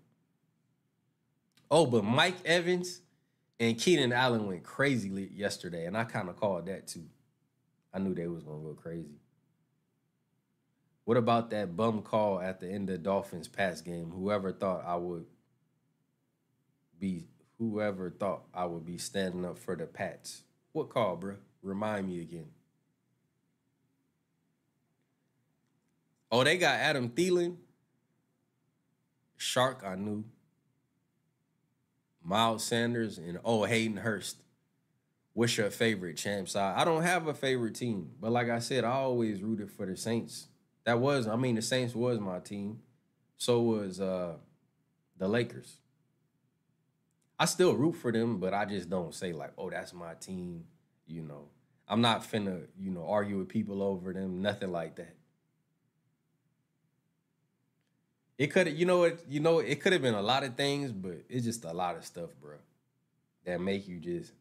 Oh, 1.70 1.84
but 1.84 2.04
Mike 2.04 2.36
Evans 2.44 3.00
and 3.60 3.78
Keenan 3.78 4.12
Allen 4.12 4.46
went 4.46 4.62
crazy 4.62 5.30
yesterday, 5.34 5.84
and 5.84 5.96
I 5.96 6.04
kind 6.04 6.28
of 6.28 6.36
called 6.36 6.66
that 6.66 6.86
too. 6.86 7.04
I 7.92 7.98
knew 7.98 8.14
they 8.14 8.26
was 8.26 8.42
gonna 8.42 8.62
go 8.62 8.74
crazy. 8.74 9.20
What 11.04 11.16
about 11.16 11.50
that 11.50 11.76
bum 11.76 12.02
call 12.02 12.40
at 12.40 12.60
the 12.60 12.68
end 12.68 12.90
of 12.90 13.02
Dolphins 13.02 13.48
pass 13.48 13.80
game? 13.80 14.10
Whoever 14.10 14.52
thought 14.52 14.84
I 14.86 14.96
would 14.96 15.26
be 16.98 17.24
whoever 17.58 18.10
thought 18.10 18.44
I 18.54 18.66
would 18.66 18.84
be 18.84 18.98
standing 18.98 19.44
up 19.44 19.58
for 19.58 19.74
the 19.74 19.86
Pats. 19.86 20.42
What 20.72 20.90
call, 20.90 21.16
bro? 21.16 21.36
Remind 21.62 22.08
me 22.08 22.20
again. 22.20 22.50
Oh, 26.30 26.44
they 26.44 26.58
got 26.58 26.78
Adam 26.78 27.08
Thielen. 27.10 27.56
Shark, 29.36 29.82
I 29.86 29.94
knew. 29.94 30.24
Miles 32.22 32.64
Sanders 32.64 33.16
and 33.18 33.38
oh 33.44 33.64
Hayden 33.64 33.96
Hurst. 33.96 34.36
What's 35.32 35.56
your 35.56 35.70
favorite 35.70 36.16
champ 36.16 36.48
side? 36.48 36.74
I 36.76 36.84
don't 36.84 37.02
have 37.02 37.28
a 37.28 37.34
favorite 37.34 37.76
team, 37.76 38.10
but 38.20 38.32
like 38.32 38.50
I 38.50 38.58
said, 38.58 38.84
I 38.84 38.90
always 38.90 39.40
rooted 39.40 39.70
for 39.70 39.86
the 39.86 39.96
Saints. 39.96 40.48
That 40.84 40.98
was, 40.98 41.28
I 41.28 41.36
mean, 41.36 41.54
the 41.54 41.62
Saints 41.62 41.94
was 41.94 42.18
my 42.18 42.40
team. 42.40 42.80
So 43.36 43.62
was 43.62 44.00
uh 44.00 44.34
the 45.16 45.28
Lakers. 45.28 45.78
I 47.38 47.44
still 47.44 47.74
root 47.74 47.92
for 47.92 48.10
them, 48.10 48.40
but 48.40 48.52
I 48.52 48.64
just 48.64 48.90
don't 48.90 49.14
say 49.14 49.32
like, 49.32 49.52
oh, 49.56 49.70
that's 49.70 49.94
my 49.94 50.14
team. 50.14 50.64
You 51.06 51.22
know, 51.22 51.48
I'm 51.86 52.00
not 52.00 52.24
finna, 52.24 52.66
you 52.76 52.90
know, 52.90 53.06
argue 53.08 53.38
with 53.38 53.48
people 53.48 53.82
over 53.82 54.12
them. 54.12 54.42
Nothing 54.42 54.72
like 54.72 54.96
that. 54.96 55.14
It 58.38 58.52
could, 58.52 58.68
you 58.68 58.86
know, 58.86 59.02
it, 59.02 59.24
you 59.28 59.40
know, 59.40 59.58
it 59.58 59.80
could 59.80 59.92
have 59.92 60.00
been 60.00 60.14
a 60.14 60.22
lot 60.22 60.44
of 60.44 60.54
things, 60.54 60.92
but 60.92 61.24
it's 61.28 61.44
just 61.44 61.64
a 61.64 61.72
lot 61.72 61.96
of 61.96 62.04
stuff, 62.04 62.30
bro, 62.40 62.54
that 63.44 63.60
make 63.60 63.88
you 63.88 63.98
just 63.98 64.32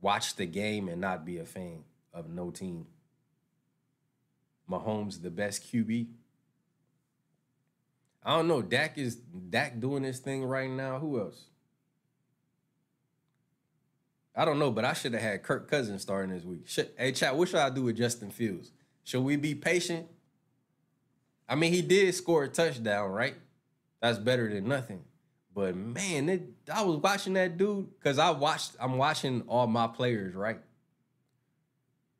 watch 0.00 0.34
the 0.34 0.46
game 0.46 0.88
and 0.88 1.00
not 1.00 1.24
be 1.24 1.38
a 1.38 1.44
fan 1.44 1.84
of 2.12 2.28
no 2.28 2.50
team. 2.50 2.86
Mahomes 4.68 5.22
the 5.22 5.30
best 5.30 5.72
QB? 5.72 6.08
I 8.24 8.36
don't 8.36 8.48
know. 8.48 8.62
Dak 8.62 8.98
is 8.98 9.14
Dak 9.14 9.78
doing 9.78 10.02
this 10.02 10.18
thing 10.18 10.44
right 10.44 10.68
now. 10.68 10.98
Who 10.98 11.20
else? 11.20 11.44
I 14.34 14.44
don't 14.44 14.58
know, 14.58 14.72
but 14.72 14.84
I 14.84 14.92
should 14.92 15.12
have 15.12 15.22
had 15.22 15.44
Kirk 15.44 15.70
Cousins 15.70 16.02
starting 16.02 16.34
this 16.34 16.42
week. 16.44 16.66
Should, 16.66 16.90
hey, 16.98 17.12
chat, 17.12 17.36
what 17.36 17.48
should 17.48 17.60
I 17.60 17.70
do 17.70 17.84
with 17.84 17.96
Justin 17.96 18.30
Fields? 18.30 18.72
Should 19.04 19.22
we 19.22 19.36
be 19.36 19.54
patient? 19.54 20.08
I 21.48 21.54
mean, 21.54 21.72
he 21.72 21.82
did 21.82 22.14
score 22.14 22.44
a 22.44 22.48
touchdown, 22.48 23.10
right? 23.10 23.34
That's 24.00 24.18
better 24.18 24.52
than 24.52 24.68
nothing. 24.68 25.04
But 25.54 25.74
man, 25.74 26.28
it, 26.28 26.42
I 26.72 26.82
was 26.82 26.98
watching 26.98 27.32
that 27.34 27.56
dude 27.56 27.88
because 27.98 28.18
I 28.18 28.30
watched. 28.30 28.72
I'm 28.78 28.98
watching 28.98 29.42
all 29.46 29.66
my 29.66 29.86
players, 29.86 30.34
right? 30.34 30.60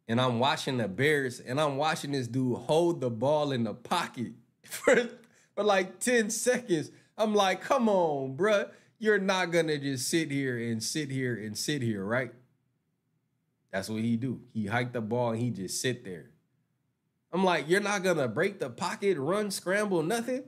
And 0.09 0.21
I'm 0.21 0.39
watching 0.39 0.79
the 0.79 0.89
Bears, 0.89 1.41
and 1.41 1.61
I'm 1.61 1.77
watching 1.77 2.13
this 2.13 2.29
dude 2.29 2.57
hold 2.57 3.01
the 3.01 3.11
ball 3.11 3.53
in 3.53 3.65
the 3.65 3.75
pocket 3.75 4.33
for, 4.65 5.09
for 5.55 5.65
like 5.65 5.99
10 5.99 6.31
seconds. 6.31 6.91
I'm 7.19 7.35
like, 7.35 7.61
come 7.61 7.89
on, 7.89 8.37
bruh. 8.37 8.71
You're 8.99 9.19
not 9.19 9.51
gonna 9.51 9.77
just 9.77 10.09
sit 10.09 10.31
here 10.31 10.57
and 10.57 10.83
sit 10.83 11.11
here 11.11 11.35
and 11.35 11.59
sit 11.59 11.83
here, 11.83 12.03
right? 12.03 12.33
That's 13.71 13.91
what 13.91 14.01
he 14.01 14.17
do. 14.17 14.41
He 14.55 14.65
hiked 14.67 14.95
the 14.95 15.03
ball 15.03 15.33
and 15.33 15.41
he 15.41 15.51
just 15.51 15.83
sit 15.83 16.03
there. 16.03 16.31
I'm 17.37 17.45
like, 17.45 17.69
you're 17.69 17.83
not 17.83 18.03
gonna 18.03 18.29
break 18.29 18.61
the 18.61 18.71
pocket, 18.71 19.19
run, 19.19 19.51
scramble, 19.51 20.03
nothing. 20.03 20.45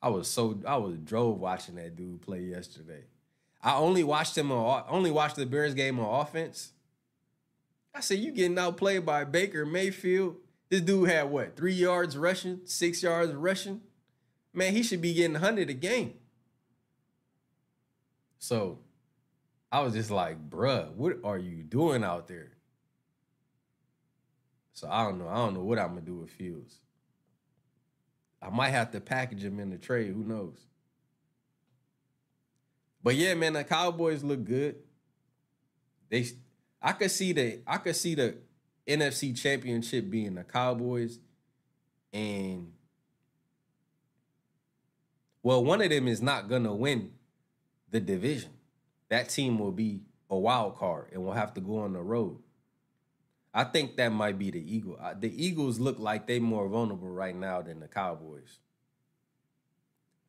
I 0.00 0.08
was 0.08 0.26
so 0.26 0.58
I 0.66 0.78
was 0.78 0.96
drove 0.96 1.38
watching 1.38 1.74
that 1.74 1.96
dude 1.96 2.22
play 2.22 2.40
yesterday. 2.40 3.02
I 3.62 3.74
only 3.74 4.02
watched 4.02 4.38
him 4.38 4.50
on 4.50 4.84
only 4.88 5.10
watched 5.10 5.36
the 5.36 5.44
Bears 5.44 5.74
game 5.74 6.00
on 6.00 6.22
offense. 6.22 6.72
I 7.94 8.00
said, 8.00 8.20
you 8.20 8.32
getting 8.32 8.58
outplayed 8.58 9.04
by 9.04 9.24
Baker 9.24 9.66
Mayfield. 9.66 10.36
This 10.70 10.80
dude 10.80 11.10
had 11.10 11.24
what, 11.24 11.56
three 11.56 11.74
yards 11.74 12.16
rushing, 12.16 12.60
six 12.64 13.02
yards 13.02 13.34
rushing? 13.34 13.82
Man, 14.54 14.72
he 14.72 14.82
should 14.82 15.02
be 15.02 15.12
getting 15.12 15.34
100 15.34 15.68
a 15.68 15.74
game. 15.74 16.14
So 18.38 18.78
I 19.70 19.80
was 19.80 19.92
just 19.92 20.10
like, 20.10 20.48
bruh, 20.48 20.90
what 20.92 21.18
are 21.22 21.36
you 21.36 21.62
doing 21.62 22.02
out 22.02 22.28
there? 22.28 22.52
So 24.78 24.88
I 24.88 25.02
don't 25.02 25.18
know. 25.18 25.26
I 25.26 25.34
don't 25.34 25.54
know 25.54 25.64
what 25.64 25.80
I'm 25.80 25.88
gonna 25.88 26.02
do 26.02 26.14
with 26.14 26.30
Fields. 26.30 26.78
I 28.40 28.48
might 28.48 28.68
have 28.68 28.92
to 28.92 29.00
package 29.00 29.44
him 29.44 29.58
in 29.58 29.70
the 29.70 29.76
trade. 29.76 30.12
Who 30.12 30.22
knows? 30.22 30.56
But 33.02 33.16
yeah, 33.16 33.34
man, 33.34 33.54
the 33.54 33.64
Cowboys 33.64 34.22
look 34.22 34.44
good. 34.44 34.76
They, 36.10 36.26
I 36.80 36.92
could 36.92 37.10
see 37.10 37.32
the, 37.32 37.60
I 37.66 37.78
could 37.78 37.96
see 37.96 38.14
the 38.14 38.36
NFC 38.86 39.36
Championship 39.36 40.08
being 40.10 40.36
the 40.36 40.44
Cowboys, 40.44 41.18
and 42.12 42.72
well, 45.42 45.64
one 45.64 45.82
of 45.82 45.90
them 45.90 46.06
is 46.06 46.22
not 46.22 46.48
gonna 46.48 46.72
win 46.72 47.10
the 47.90 47.98
division. 47.98 48.50
That 49.08 49.28
team 49.28 49.58
will 49.58 49.72
be 49.72 50.02
a 50.30 50.38
wild 50.38 50.76
card 50.76 51.08
and 51.12 51.24
will 51.24 51.32
have 51.32 51.54
to 51.54 51.60
go 51.60 51.78
on 51.78 51.94
the 51.94 52.00
road. 52.00 52.38
I 53.58 53.64
think 53.64 53.96
that 53.96 54.12
might 54.12 54.38
be 54.38 54.52
the 54.52 54.76
Eagle. 54.76 55.00
The 55.18 55.44
Eagles 55.44 55.80
look 55.80 55.98
like 55.98 56.28
they 56.28 56.38
more 56.38 56.68
vulnerable 56.68 57.08
right 57.08 57.34
now 57.34 57.60
than 57.60 57.80
the 57.80 57.88
Cowboys. 57.88 58.60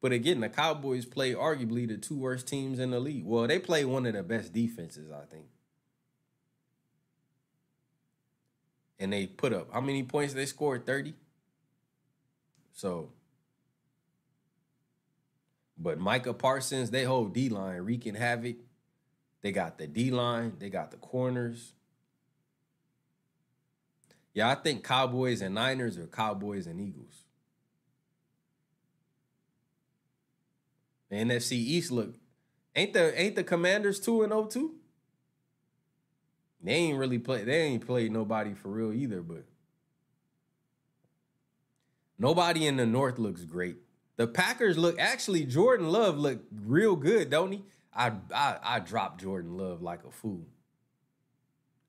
But 0.01 0.13
again, 0.13 0.39
the 0.39 0.49
Cowboys 0.49 1.05
play 1.05 1.35
arguably 1.35 1.87
the 1.87 1.97
two 1.97 2.17
worst 2.17 2.47
teams 2.47 2.79
in 2.79 2.89
the 2.89 2.99
league. 2.99 3.27
Well, 3.27 3.45
they 3.45 3.59
play 3.59 3.85
one 3.85 4.07
of 4.07 4.15
the 4.15 4.23
best 4.23 4.51
defenses, 4.51 5.11
I 5.11 5.25
think. 5.25 5.45
And 8.97 9.13
they 9.13 9.27
put 9.27 9.53
up 9.53 9.71
how 9.71 9.81
many 9.81 10.01
points 10.01 10.33
they 10.33 10.47
scored? 10.47 10.87
30. 10.87 11.13
So 12.73 13.11
but 15.77 15.99
Micah 15.99 16.33
Parsons, 16.33 16.89
they 16.89 17.03
hold 17.03 17.35
D 17.35 17.47
line 17.49 17.81
wreaking 17.81 18.15
havoc. 18.15 18.55
They 19.43 19.51
got 19.51 19.77
the 19.77 19.85
D 19.85 20.09
line, 20.09 20.53
they 20.57 20.71
got 20.71 20.89
the 20.89 20.97
corners. 20.97 21.73
Yeah, 24.33 24.49
I 24.49 24.55
think 24.55 24.83
Cowboys 24.83 25.41
and 25.41 25.55
Niners 25.55 25.97
are 25.97 26.07
Cowboys 26.07 26.67
and 26.67 26.79
Eagles. 26.79 27.23
The 31.09 31.17
NFC 31.17 31.53
East 31.53 31.91
look 31.91 32.15
ain't 32.75 32.93
the 32.93 33.19
ain't 33.19 33.35
the 33.35 33.43
Commanders 33.43 33.99
two 33.99 34.21
and 34.21 34.31
0 34.31 34.71
They 36.61 36.71
ain't 36.71 36.99
really 36.99 37.19
play. 37.19 37.43
They 37.43 37.61
ain't 37.63 37.85
played 37.85 38.11
nobody 38.11 38.53
for 38.53 38.69
real 38.69 38.93
either. 38.93 39.21
But 39.21 39.45
nobody 42.17 42.67
in 42.67 42.77
the 42.77 42.85
North 42.85 43.17
looks 43.17 43.43
great. 43.43 43.77
The 44.17 44.27
Packers 44.27 44.77
look 44.77 44.99
actually 44.99 45.45
Jordan 45.45 45.89
Love 45.89 46.17
look 46.17 46.41
real 46.65 46.95
good, 46.95 47.29
don't 47.29 47.51
he? 47.51 47.63
I 47.93 48.11
I, 48.33 48.57
I 48.61 48.79
dropped 48.79 49.21
Jordan 49.21 49.57
Love 49.57 49.81
like 49.81 50.03
a 50.03 50.11
fool. 50.11 50.45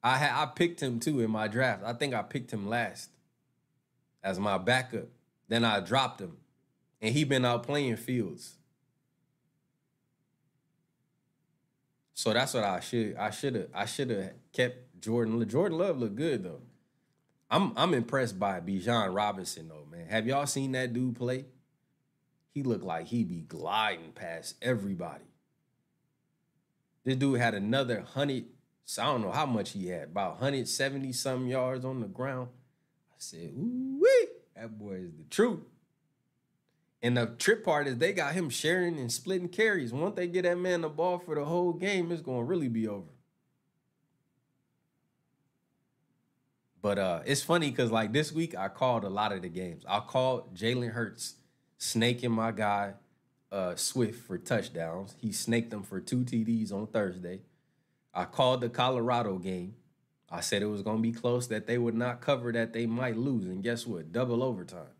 I 0.03 0.16
had 0.16 0.32
I 0.32 0.46
picked 0.46 0.80
him 0.80 1.01
too 1.01 1.20
in 1.20 1.30
my 1.30 1.48
draft. 1.48 1.82
I 1.84 1.92
think 1.92 2.14
I 2.14 2.22
picked 2.22 2.53
him 2.53 2.68
last 2.68 3.11
as 4.22 4.38
my 4.38 4.59
backup. 4.59 5.09
Then 5.48 5.64
I 5.64 5.80
dropped 5.80 6.20
him, 6.20 6.36
and 7.01 7.14
he 7.14 7.24
been 7.24 7.44
out 7.44 7.64
playing 7.64 7.96
Fields. 7.96 8.55
So 12.14 12.32
that's 12.32 12.55
what 12.55 12.64
I 12.64 12.80
should 12.80 13.16
I 13.16 13.30
should 13.30 13.55
have 13.55 13.68
I 13.74 13.86
should 13.86 14.11
have 14.11 14.32
kept 14.53 15.01
Jordan. 15.01 15.46
Jordan 15.48 15.78
Love 15.78 15.98
look 15.98 16.14
good 16.14 16.44
though. 16.44 16.62
I'm 17.51 17.72
I'm 17.76 17.94
impressed 17.94 18.38
by 18.38 18.61
Bijan 18.61 19.14
Robinson 19.14 19.68
though, 19.68 19.86
man. 19.90 20.07
Have 20.09 20.26
y'all 20.26 20.46
seen 20.46 20.72
that 20.72 20.92
dude 20.92 21.16
play? 21.16 21.46
he 22.53 22.62
looked 22.62 22.84
like 22.84 23.07
he 23.07 23.24
be 23.24 23.42
gliding 23.42 24.12
past 24.12 24.57
everybody. 24.61 25.24
This 27.05 27.16
dude 27.16 27.40
had 27.40 27.55
another 27.55 28.03
hundred, 28.03 28.44
so 28.84 29.02
I 29.02 29.06
don't 29.06 29.22
know 29.22 29.30
how 29.30 29.46
much 29.46 29.70
he 29.70 29.88
had, 29.88 30.04
about 30.04 30.32
170 30.32 31.12
some 31.12 31.46
yards 31.46 31.84
on 31.84 32.00
the 32.00 32.08
ground. 32.08 32.48
I 33.10 33.16
said, 33.18 33.52
ooh 33.56 34.00
that 34.60 34.78
boy 34.78 34.94
is 34.94 35.12
the 35.16 35.24
truth. 35.30 35.60
And 37.02 37.16
the 37.16 37.26
trip 37.38 37.64
part 37.64 37.86
is 37.86 37.96
they 37.96 38.12
got 38.12 38.34
him 38.34 38.50
sharing 38.50 38.98
and 38.98 39.10
splitting 39.10 39.48
carries. 39.48 39.92
Once 39.92 40.16
they 40.16 40.26
get 40.26 40.42
that 40.42 40.58
man 40.58 40.82
the 40.82 40.88
ball 40.90 41.18
for 41.18 41.34
the 41.34 41.44
whole 41.44 41.72
game, 41.72 42.12
it's 42.12 42.20
gonna 42.20 42.44
really 42.44 42.68
be 42.68 42.86
over. 42.86 43.08
But 46.82 46.98
uh, 46.98 47.20
it's 47.24 47.42
funny 47.42 47.70
because 47.70 47.90
like 47.90 48.12
this 48.12 48.32
week 48.32 48.56
I 48.56 48.68
called 48.68 49.04
a 49.04 49.08
lot 49.08 49.32
of 49.32 49.42
the 49.42 49.48
games. 49.48 49.84
I 49.88 50.00
called 50.00 50.54
Jalen 50.54 50.92
Hurts 50.92 51.36
snaking 51.78 52.32
my 52.32 52.52
guy 52.52 52.94
uh, 53.50 53.76
Swift 53.76 54.26
for 54.26 54.36
touchdowns. 54.36 55.14
He 55.18 55.32
snaked 55.32 55.70
them 55.70 55.82
for 55.82 56.00
two 56.00 56.18
TDs 56.18 56.72
on 56.72 56.86
Thursday. 56.86 57.40
I 58.12 58.24
called 58.24 58.61
the 58.61 58.68
Colorado 58.68 59.38
game. 59.38 59.76
I 60.30 60.40
said 60.40 60.62
it 60.62 60.66
was 60.66 60.82
going 60.82 60.98
to 60.98 61.02
be 61.02 61.12
close, 61.12 61.48
that 61.48 61.66
they 61.66 61.78
would 61.78 61.94
not 61.94 62.20
cover, 62.20 62.52
that 62.52 62.72
they 62.72 62.86
might 62.86 63.16
lose. 63.16 63.46
And 63.46 63.62
guess 63.62 63.86
what? 63.86 64.12
Double 64.12 64.42
overtime. 64.42 64.94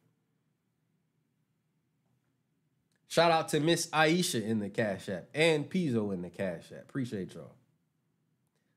Shout 3.07 3.31
out 3.31 3.49
to 3.51 3.61
Miss 3.61 3.89
Aisha 3.89 4.43
in 4.43 4.61
the 4.61 4.69
Cash 4.69 5.09
App 5.09 5.29
and 5.35 5.69
Pizzo 5.69 6.13
in 6.13 6.23
the 6.23 6.31
Cash 6.31 6.71
App. 6.73 6.83
Appreciate 6.83 7.35
y'all. 7.35 7.55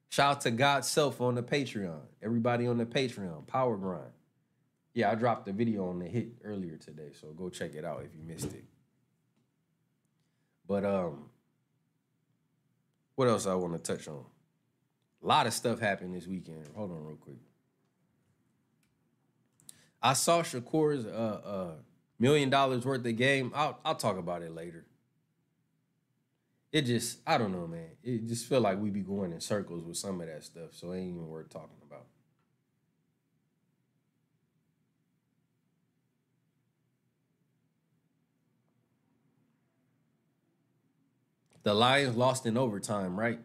Shout 0.09 0.38
out 0.38 0.41
to 0.41 0.51
God's 0.51 0.88
Self 0.88 1.21
on 1.21 1.36
the 1.36 1.43
Patreon. 1.43 2.01
Everybody 2.21 2.67
on 2.67 2.77
the 2.77 2.86
Patreon. 2.86 3.47
Power 3.47 3.77
grind. 3.77 4.11
Yeah, 4.93 5.11
I 5.11 5.15
dropped 5.15 5.47
a 5.47 5.51
video 5.51 5.88
on 5.89 5.99
the 5.99 6.05
hit 6.05 6.29
earlier 6.43 6.77
today, 6.77 7.11
so 7.19 7.29
go 7.29 7.49
check 7.49 7.73
it 7.73 7.84
out 7.84 8.03
if 8.05 8.15
you 8.15 8.23
missed 8.23 8.53
it. 8.53 8.63
But 10.67 10.86
um, 10.86 11.29
what 13.16 13.28
else 13.28 13.45
I 13.45 13.53
want 13.55 13.74
to 13.74 13.80
touch 13.80 14.07
on? 14.07 14.26
A 15.24 15.28
lot 15.28 15.47
of 15.47 15.53
stuff 15.53 15.80
happened 15.80 16.16
this 16.16 16.28
weekend. 16.28 16.68
Hold 16.76 16.91
on, 16.91 17.05
real 17.05 17.16
quick. 17.16 17.38
I 20.01 20.14
saw 20.14 20.41
Shakur's 20.41 21.05
uh, 21.05 21.41
uh, 21.45 21.72
million 22.20 22.49
dollars 22.49 22.86
worth 22.86 23.05
of 23.05 23.16
game. 23.16 23.51
I'll 23.55 23.80
I'll 23.86 23.95
talk 23.95 24.18
about 24.18 24.41
it 24.41 24.53
later. 24.53 24.86
It 26.74 26.82
just 26.82 27.20
I 27.26 27.38
don't 27.38 27.51
know, 27.53 27.68
man. 27.68 27.91
It 28.03 28.28
just 28.28 28.47
feel 28.47 28.59
like 28.59 28.80
we 28.80 28.89
be 28.89 29.01
going 29.01 29.32
in 29.32 29.39
circles 29.39 29.86
with 29.86 29.95
some 29.95 30.20
of 30.20 30.28
that 30.28 30.43
stuff, 30.43 30.72
so 30.72 30.91
it 30.91 30.97
ain't 30.97 31.09
even 31.11 31.28
worth 31.28 31.49
talking 31.49 31.78
about. 31.88 32.07
The 41.64 41.74
Lions 41.74 42.16
lost 42.16 42.45
in 42.45 42.57
overtime, 42.57 43.18
right? 43.18 43.39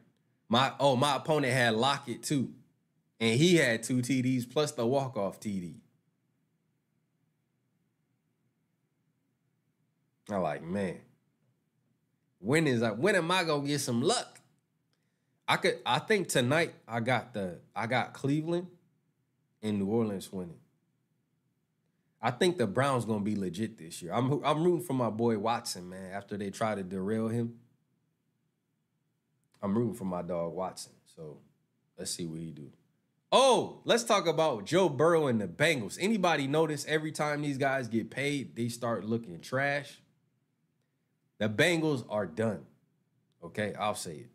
My 0.48 0.72
oh, 0.80 0.96
my 0.96 1.16
opponent 1.16 1.52
had 1.52 1.74
Lockett 1.74 2.22
too. 2.22 2.52
And 3.20 3.38
he 3.38 3.56
had 3.56 3.82
two 3.82 3.96
TDs 3.96 4.48
plus 4.48 4.72
the 4.72 4.86
walk-off 4.86 5.40
TD. 5.40 5.74
I 10.30 10.36
like, 10.36 10.62
man. 10.62 10.98
When 12.38 12.66
is 12.66 12.82
I 12.82 12.90
when 12.90 13.16
am 13.16 13.30
I 13.30 13.44
gonna 13.44 13.66
get 13.66 13.80
some 13.80 14.02
luck? 14.02 14.40
I 15.46 15.56
could 15.56 15.78
I 15.84 15.98
think 15.98 16.28
tonight 16.28 16.74
I 16.86 17.00
got 17.00 17.34
the 17.34 17.58
I 17.74 17.86
got 17.86 18.12
Cleveland 18.12 18.68
and 19.62 19.78
New 19.78 19.86
Orleans 19.86 20.32
winning. 20.32 20.58
I 22.20 22.30
think 22.30 22.58
the 22.58 22.66
Browns 22.66 23.04
gonna 23.04 23.24
be 23.24 23.36
legit 23.36 23.78
this 23.78 24.02
year. 24.02 24.12
I'm 24.12 24.44
I'm 24.44 24.62
rooting 24.62 24.84
for 24.84 24.92
my 24.92 25.10
boy 25.10 25.38
Watson, 25.38 25.88
man. 25.88 26.12
After 26.12 26.36
they 26.36 26.50
try 26.50 26.74
to 26.74 26.82
derail 26.82 27.28
him, 27.28 27.54
I'm 29.62 29.76
rooting 29.76 29.94
for 29.94 30.04
my 30.04 30.22
dog 30.22 30.54
Watson. 30.54 30.92
So 31.16 31.38
let's 31.98 32.10
see 32.10 32.26
what 32.26 32.38
he 32.38 32.50
do. 32.50 32.70
Oh, 33.30 33.80
let's 33.84 34.04
talk 34.04 34.26
about 34.26 34.64
Joe 34.64 34.88
Burrow 34.88 35.26
and 35.26 35.40
the 35.40 35.48
Bengals. 35.48 35.98
Anybody 36.00 36.46
notice 36.46 36.86
every 36.88 37.12
time 37.12 37.42
these 37.42 37.58
guys 37.58 37.88
get 37.88 38.10
paid, 38.10 38.56
they 38.56 38.68
start 38.68 39.04
looking 39.04 39.40
trash? 39.40 40.00
The 41.38 41.48
Bengals 41.48 42.06
are 42.08 42.26
done. 42.26 42.64
Okay, 43.44 43.74
I'll 43.78 43.94
say 43.94 44.12
it. 44.16 44.30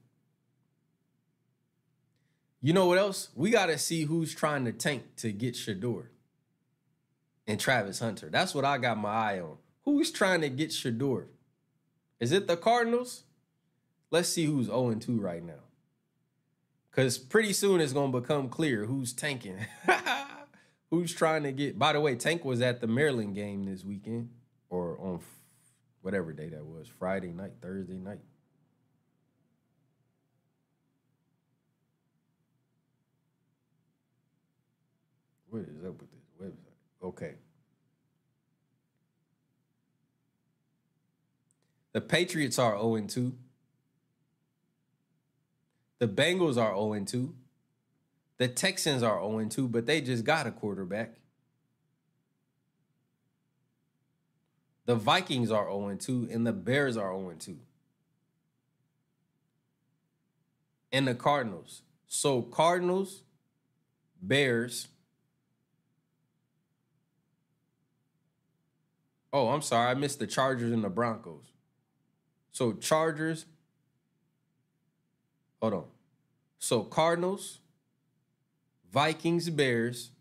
You 2.61 2.71
know 2.71 2.85
what 2.85 2.97
else? 2.97 3.29
We 3.35 3.49
got 3.49 3.65
to 3.65 3.77
see 3.77 4.03
who's 4.03 4.33
trying 4.33 4.63
to 4.65 4.71
tank 4.71 5.15
to 5.17 5.31
get 5.31 5.55
Shedeur 5.55 6.05
and 7.45 7.59
Travis 7.59 7.99
Hunter. 7.99 8.29
That's 8.31 8.55
what 8.55 8.63
I 8.63 8.77
got 8.77 8.97
my 8.97 9.09
eye 9.09 9.39
on. 9.41 9.57
Who's 9.83 10.11
trying 10.11 10.41
to 10.41 10.49
get 10.49 10.69
Shedeur? 10.69 11.25
Is 12.21 12.31
it 12.31 12.47
the 12.47 12.55
Cardinals? 12.55 13.23
Let's 14.13 14.29
see 14.29 14.45
who's 14.45 14.67
0 14.67 14.93
2 14.93 15.19
right 15.19 15.43
now. 15.43 15.63
Because 16.91 17.17
pretty 17.17 17.51
soon 17.51 17.81
it's 17.81 17.93
going 17.93 18.11
to 18.11 18.21
become 18.21 18.47
clear 18.47 18.85
who's 18.85 19.11
tanking. 19.11 19.57
who's 20.91 21.15
trying 21.15 21.41
to 21.41 21.51
get. 21.51 21.79
By 21.79 21.93
the 21.93 21.99
way, 21.99 22.13
Tank 22.13 22.45
was 22.45 22.61
at 22.61 22.79
the 22.79 22.85
Maryland 22.85 23.33
game 23.33 23.65
this 23.65 23.83
weekend 23.83 24.29
or 24.69 24.99
on 24.99 25.19
whatever 26.03 26.31
day 26.31 26.49
that 26.49 26.63
was 26.63 26.87
Friday 26.99 27.31
night, 27.31 27.53
Thursday 27.59 27.97
night. 27.97 28.19
What 35.49 35.63
is 35.63 35.83
up 35.83 35.99
with 35.99 36.11
this 36.11 36.29
website? 36.39 37.07
Okay. 37.07 37.33
The 41.93 42.01
Patriots 42.01 42.59
are 42.59 42.77
0 42.77 43.07
2. 43.07 43.35
The 46.03 46.09
Bengals 46.09 46.61
are 46.61 46.75
0 46.75 47.05
2. 47.05 47.33
The 48.37 48.49
Texans 48.49 49.03
are 49.03 49.21
0 49.21 49.47
2, 49.47 49.69
but 49.69 49.85
they 49.85 50.01
just 50.01 50.25
got 50.25 50.45
a 50.45 50.51
quarterback. 50.51 51.15
The 54.85 54.95
Vikings 54.95 55.49
are 55.49 55.65
0 55.67 55.95
2, 55.97 56.27
and 56.29 56.45
the 56.45 56.51
Bears 56.51 56.97
are 56.97 57.17
0 57.17 57.35
2. 57.39 57.57
And 60.91 61.07
the 61.07 61.15
Cardinals. 61.15 61.83
So, 62.05 62.41
Cardinals, 62.41 63.21
Bears, 64.21 64.89
Oh, 69.31 69.47
I'm 69.47 69.61
sorry. 69.61 69.89
I 69.89 69.93
missed 69.93 70.19
the 70.19 70.27
Chargers 70.27 70.73
and 70.73 70.83
the 70.83 70.89
Broncos. 70.89 71.45
So 72.51 72.73
Chargers. 72.73 73.45
Hold 75.61 75.73
on. 75.73 75.92
So 76.63 76.81
Cardinals, 76.81 77.59
Vikings, 78.89 79.49
Bears. 79.49 80.11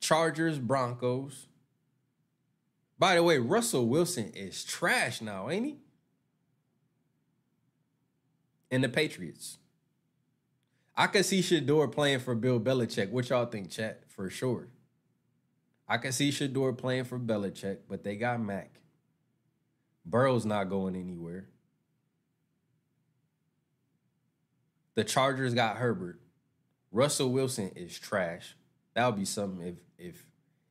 Chargers, 0.00 0.58
Broncos. 0.58 1.48
By 2.98 3.16
the 3.16 3.22
way, 3.22 3.36
Russell 3.36 3.86
Wilson 3.86 4.32
is 4.34 4.64
trash 4.64 5.20
now, 5.20 5.50
ain't 5.50 5.66
he? 5.66 5.76
And 8.70 8.82
the 8.82 8.88
Patriots. 8.88 9.58
I 10.96 11.08
could 11.08 11.26
see 11.26 11.42
Shedeur 11.42 11.92
playing 11.92 12.20
for 12.20 12.34
Bill 12.34 12.58
Belichick. 12.58 13.10
What 13.10 13.28
y'all 13.28 13.44
think, 13.44 13.68
chat? 13.68 14.04
For 14.08 14.30
sure. 14.30 14.68
I 15.86 15.98
can 15.98 16.12
see 16.12 16.30
Shedeur 16.30 16.78
playing 16.78 17.04
for 17.04 17.18
Belichick, 17.18 17.80
but 17.90 18.04
they 18.04 18.16
got 18.16 18.40
Mac. 18.40 18.80
Burrow's 20.04 20.44
not 20.44 20.68
going 20.68 20.96
anywhere. 20.96 21.46
The 24.94 25.04
Chargers 25.04 25.54
got 25.54 25.76
Herbert. 25.76 26.20
Russell 26.92 27.32
Wilson 27.32 27.72
is 27.74 27.98
trash. 27.98 28.54
That 28.94 29.06
would 29.06 29.16
be 29.16 29.24
something 29.24 29.66
if 29.66 29.74
if 29.98 30.26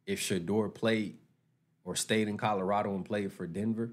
if 0.05 0.19
Shedeur 0.21 0.73
played 0.73 1.17
or 1.83 1.95
stayed 1.95 2.27
in 2.27 2.37
Colorado 2.37 2.95
and 2.95 3.03
played 3.03 3.33
for 3.33 3.45
Denver. 3.45 3.91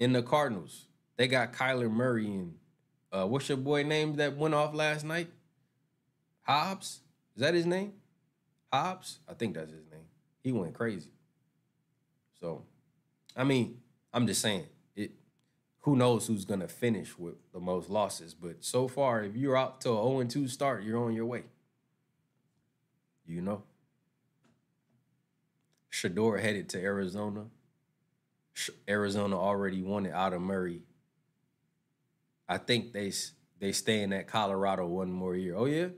In 0.00 0.12
the 0.12 0.22
Cardinals, 0.22 0.86
they 1.16 1.28
got 1.28 1.52
Kyler 1.52 1.90
Murray 1.90 2.26
and 2.26 2.54
uh, 3.10 3.26
what's 3.26 3.48
your 3.48 3.58
boy 3.58 3.84
name 3.84 4.16
that 4.16 4.36
went 4.36 4.54
off 4.54 4.74
last 4.74 5.04
night? 5.04 5.28
Hobbs? 6.42 7.00
Is 7.36 7.42
that 7.42 7.54
his 7.54 7.66
name? 7.66 7.92
Hobbs? 8.72 9.20
I 9.28 9.34
think 9.34 9.54
that's 9.54 9.70
his 9.70 9.86
name. 9.90 10.06
He 10.42 10.52
went 10.52 10.74
crazy. 10.74 11.10
So, 12.40 12.64
I 13.36 13.44
mean, 13.44 13.78
I'm 14.12 14.26
just 14.26 14.40
saying 14.40 14.66
it. 14.96 15.12
Who 15.80 15.96
knows 15.96 16.26
who's 16.26 16.44
gonna 16.44 16.68
finish 16.68 17.18
with 17.18 17.36
the 17.52 17.60
most 17.60 17.90
losses? 17.90 18.34
But 18.34 18.64
so 18.64 18.88
far, 18.88 19.22
if 19.24 19.36
you're 19.36 19.56
out 19.56 19.80
to 19.82 19.90
a 19.90 20.02
0 20.02 20.24
2 20.24 20.48
start, 20.48 20.84
you're 20.84 21.02
on 21.02 21.14
your 21.14 21.26
way. 21.26 21.44
You 23.26 23.42
know. 23.42 23.62
Shedeur 25.90 26.40
headed 26.40 26.68
to 26.70 26.78
Arizona. 26.78 27.46
Arizona 28.88 29.38
already 29.38 29.82
wanted 29.82 30.12
out 30.12 30.32
of 30.32 30.42
Murray 30.42 30.82
I 32.48 32.56
think 32.56 32.92
they 32.92 33.12
they 33.60 33.72
staying 33.72 34.12
at 34.12 34.26
Colorado 34.26 34.86
one 34.86 35.12
more 35.12 35.36
year. 35.36 35.54
Oh 35.54 35.66
yeah. 35.66 35.88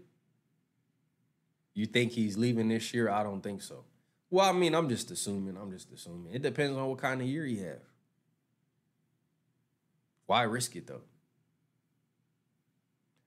You 1.75 1.87
think 1.87 2.13
he's 2.13 2.37
leaving 2.37 2.69
this 2.69 2.93
year? 2.93 3.09
I 3.09 3.23
don't 3.23 3.41
think 3.41 3.63
so. 3.63 3.85
Well, 4.31 4.49
I 4.49 4.53
mean, 4.53 4.75
I'm 4.75 4.89
just 4.89 5.11
assuming. 5.11 5.57
I'm 5.57 5.71
just 5.73 5.91
assuming. 5.93 6.33
It 6.33 6.43
depends 6.43 6.77
on 6.77 6.87
what 6.87 6.99
kind 6.99 7.21
of 7.21 7.27
year 7.27 7.45
you 7.45 7.65
have. 7.65 7.83
Why 10.27 10.43
risk 10.43 10.77
it 10.77 10.87
though? 10.87 11.03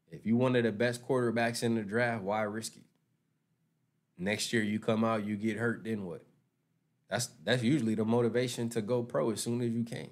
If 0.09 0.25
you 0.25 0.37
one 0.37 0.55
of 0.55 0.63
the 0.63 0.71
best 0.71 1.05
quarterbacks 1.05 1.63
in 1.63 1.75
the 1.75 1.81
draft, 1.81 2.23
why 2.23 2.43
risk 2.43 2.77
it? 2.77 2.83
Next 4.17 4.53
year 4.53 4.63
you 4.63 4.79
come 4.79 5.03
out, 5.03 5.25
you 5.25 5.35
get 5.35 5.57
hurt, 5.57 5.83
then 5.83 6.05
what? 6.05 6.23
That's 7.09 7.29
that's 7.43 7.63
usually 7.63 7.95
the 7.95 8.05
motivation 8.05 8.69
to 8.69 8.81
go 8.81 9.03
pro 9.03 9.31
as 9.31 9.41
soon 9.41 9.61
as 9.61 9.71
you 9.71 9.83
can. 9.83 10.09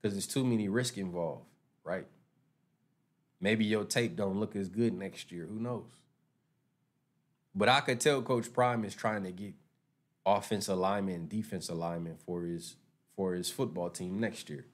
Because 0.00 0.14
there's 0.14 0.26
too 0.26 0.44
many 0.44 0.68
risk 0.68 0.98
involved 0.98 1.46
right? 1.84 2.06
Maybe 3.40 3.64
your 3.66 3.84
tape 3.84 4.16
don't 4.16 4.40
look 4.40 4.56
as 4.56 4.68
good 4.68 4.94
next 4.94 5.30
year. 5.30 5.46
Who 5.46 5.60
knows? 5.60 5.84
But 7.54 7.68
I 7.68 7.80
could 7.80 8.00
tell 8.00 8.22
Coach 8.22 8.52
Prime 8.52 8.84
is 8.84 8.94
trying 8.94 9.22
to 9.24 9.30
get 9.30 9.52
offense 10.26 10.68
alignment 10.68 11.18
and 11.18 11.28
defense 11.28 11.68
alignment 11.68 12.20
for 12.20 12.44
his 12.44 12.76
for 13.16 13.34
his 13.34 13.50
football 13.50 13.90
team 13.90 14.18
next 14.18 14.50
year. 14.50 14.66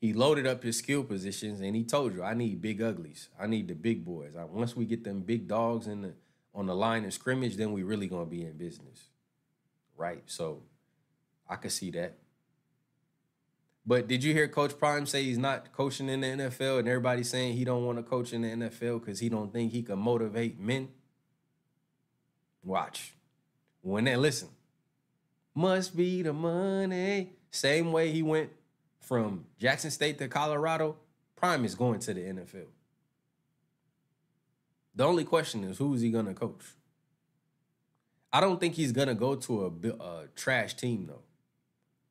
He 0.00 0.12
loaded 0.12 0.46
up 0.48 0.64
his 0.64 0.76
skill 0.76 1.04
positions 1.04 1.60
and 1.60 1.76
he 1.76 1.84
told 1.84 2.12
you, 2.12 2.24
I 2.24 2.34
need 2.34 2.60
big 2.60 2.82
uglies. 2.82 3.28
I 3.38 3.46
need 3.46 3.68
the 3.68 3.74
big 3.74 4.04
boys. 4.04 4.32
I, 4.36 4.44
once 4.44 4.74
we 4.74 4.84
get 4.84 5.04
them 5.04 5.20
big 5.20 5.46
dogs 5.46 5.86
in 5.86 6.02
the 6.02 6.14
on 6.54 6.66
the 6.66 6.74
line 6.74 7.04
of 7.04 7.14
scrimmage, 7.14 7.56
then 7.56 7.72
we 7.72 7.82
really 7.82 8.08
gonna 8.08 8.26
be 8.26 8.42
in 8.42 8.52
business. 8.56 9.08
Right? 9.96 10.22
So 10.26 10.62
I 11.48 11.56
could 11.56 11.72
see 11.72 11.90
that. 11.92 12.18
But 13.84 14.06
did 14.06 14.22
you 14.22 14.32
hear 14.32 14.46
Coach 14.48 14.78
Prime 14.78 15.06
say 15.06 15.24
he's 15.24 15.38
not 15.38 15.72
coaching 15.72 16.08
in 16.08 16.20
the 16.20 16.28
NFL, 16.28 16.78
and 16.80 16.88
everybody 16.88 17.24
saying 17.24 17.54
he 17.54 17.64
don't 17.64 17.84
want 17.84 17.98
to 17.98 18.04
coach 18.04 18.32
in 18.32 18.42
the 18.42 18.48
NFL 18.48 19.00
because 19.00 19.18
he 19.18 19.28
don't 19.28 19.52
think 19.52 19.72
he 19.72 19.82
can 19.82 19.98
motivate 19.98 20.58
men? 20.60 20.88
Watch. 22.62 23.14
When 23.82 24.04
they 24.04 24.16
listen, 24.16 24.48
must 25.54 25.96
be 25.96 26.22
the 26.22 26.32
money. 26.32 27.32
Same 27.50 27.92
way 27.92 28.10
he 28.10 28.22
went 28.22 28.50
from 29.00 29.44
Jackson 29.58 29.90
State 29.90 30.18
to 30.18 30.28
Colorado, 30.28 30.96
Prime 31.36 31.64
is 31.64 31.74
going 31.74 32.00
to 32.00 32.14
the 32.14 32.20
NFL. 32.20 32.66
The 34.94 35.04
only 35.04 35.24
question 35.24 35.64
is 35.64 35.78
who 35.78 35.92
is 35.94 36.00
he 36.00 36.10
going 36.10 36.26
to 36.26 36.34
coach? 36.34 36.64
I 38.32 38.40
don't 38.40 38.58
think 38.58 38.74
he's 38.74 38.92
going 38.92 39.08
to 39.08 39.14
go 39.14 39.34
to 39.34 39.66
a, 39.66 39.88
a 40.02 40.28
trash 40.34 40.74
team 40.74 41.06
though. 41.06 41.22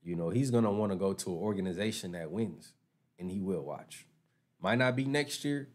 You 0.03 0.15
know, 0.15 0.29
he's 0.29 0.49
gonna 0.49 0.71
want 0.71 0.91
to 0.91 0.95
go 0.95 1.13
to 1.13 1.29
an 1.29 1.37
organization 1.37 2.13
that 2.13 2.31
wins, 2.31 2.73
and 3.19 3.29
he 3.29 3.39
will 3.39 3.61
watch. 3.61 4.07
Might 4.59 4.79
not 4.79 4.95
be 4.95 5.05
next 5.05 5.45
year, 5.45 5.69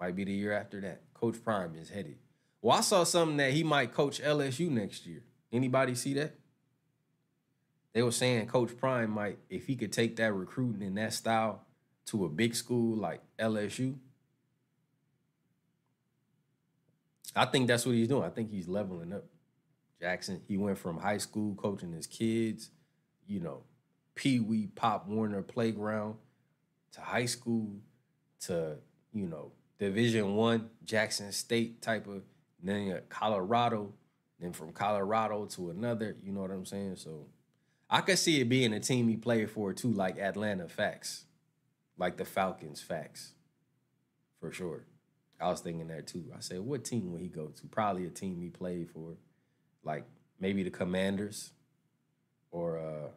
might 0.00 0.16
be 0.16 0.24
the 0.24 0.32
year 0.32 0.52
after 0.52 0.80
that. 0.80 1.02
Coach 1.12 1.42
Prime 1.44 1.74
is 1.74 1.90
headed. 1.90 2.16
Well, 2.60 2.76
I 2.76 2.80
saw 2.80 3.04
something 3.04 3.36
that 3.36 3.52
he 3.52 3.62
might 3.62 3.92
coach 3.92 4.20
LSU 4.20 4.68
next 4.70 5.06
year. 5.06 5.22
Anybody 5.52 5.94
see 5.94 6.14
that? 6.14 6.34
They 7.92 8.02
were 8.02 8.12
saying 8.12 8.46
Coach 8.46 8.76
Prime 8.76 9.10
might, 9.10 9.38
if 9.48 9.66
he 9.66 9.76
could 9.76 9.92
take 9.92 10.16
that 10.16 10.32
recruiting 10.32 10.82
and 10.82 10.98
that 10.98 11.14
style 11.14 11.64
to 12.06 12.24
a 12.24 12.28
big 12.28 12.54
school 12.54 12.96
like 12.96 13.20
LSU. 13.38 13.96
I 17.34 17.44
think 17.46 17.68
that's 17.68 17.86
what 17.86 17.94
he's 17.94 18.08
doing. 18.08 18.24
I 18.24 18.30
think 18.30 18.50
he's 18.50 18.68
leveling 18.68 19.12
up. 19.12 19.24
Jackson, 20.00 20.42
he 20.46 20.56
went 20.56 20.78
from 20.78 20.98
high 20.98 21.18
school 21.18 21.54
coaching 21.54 21.92
his 21.92 22.06
kids 22.06 22.70
you 23.28 23.40
know, 23.40 23.62
Pee 24.16 24.40
Wee 24.40 24.66
Pop 24.74 25.06
Warner 25.06 25.42
playground 25.42 26.16
to 26.92 27.00
high 27.00 27.26
school 27.26 27.76
to, 28.40 28.76
you 29.12 29.26
know, 29.26 29.52
Division 29.78 30.34
One, 30.34 30.70
Jackson 30.82 31.30
State 31.30 31.80
type 31.80 32.08
of, 32.08 32.22
then 32.62 33.00
Colorado, 33.08 33.92
then 34.40 34.52
from 34.52 34.72
Colorado 34.72 35.46
to 35.46 35.70
another. 35.70 36.16
You 36.22 36.32
know 36.32 36.40
what 36.40 36.50
I'm 36.50 36.66
saying? 36.66 36.96
So 36.96 37.26
I 37.90 38.00
could 38.00 38.18
see 38.18 38.40
it 38.40 38.48
being 38.48 38.72
a 38.72 38.80
team 38.80 39.08
he 39.08 39.16
played 39.16 39.50
for 39.50 39.72
too, 39.72 39.92
like 39.92 40.18
Atlanta 40.18 40.68
Facts, 40.68 41.24
like 41.96 42.16
the 42.16 42.24
Falcons 42.24 42.80
Facts, 42.82 43.32
for 44.40 44.52
sure. 44.52 44.84
I 45.40 45.48
was 45.48 45.60
thinking 45.60 45.86
that 45.88 46.08
too. 46.08 46.24
I 46.36 46.40
said, 46.40 46.60
what 46.60 46.84
team 46.84 47.12
would 47.12 47.20
he 47.20 47.28
go 47.28 47.46
to? 47.46 47.66
Probably 47.68 48.06
a 48.06 48.10
team 48.10 48.40
he 48.40 48.48
played 48.48 48.90
for, 48.90 49.16
like 49.84 50.04
maybe 50.40 50.64
the 50.64 50.70
Commanders, 50.70 51.52
or 52.50 52.78
uh, 52.78 53.08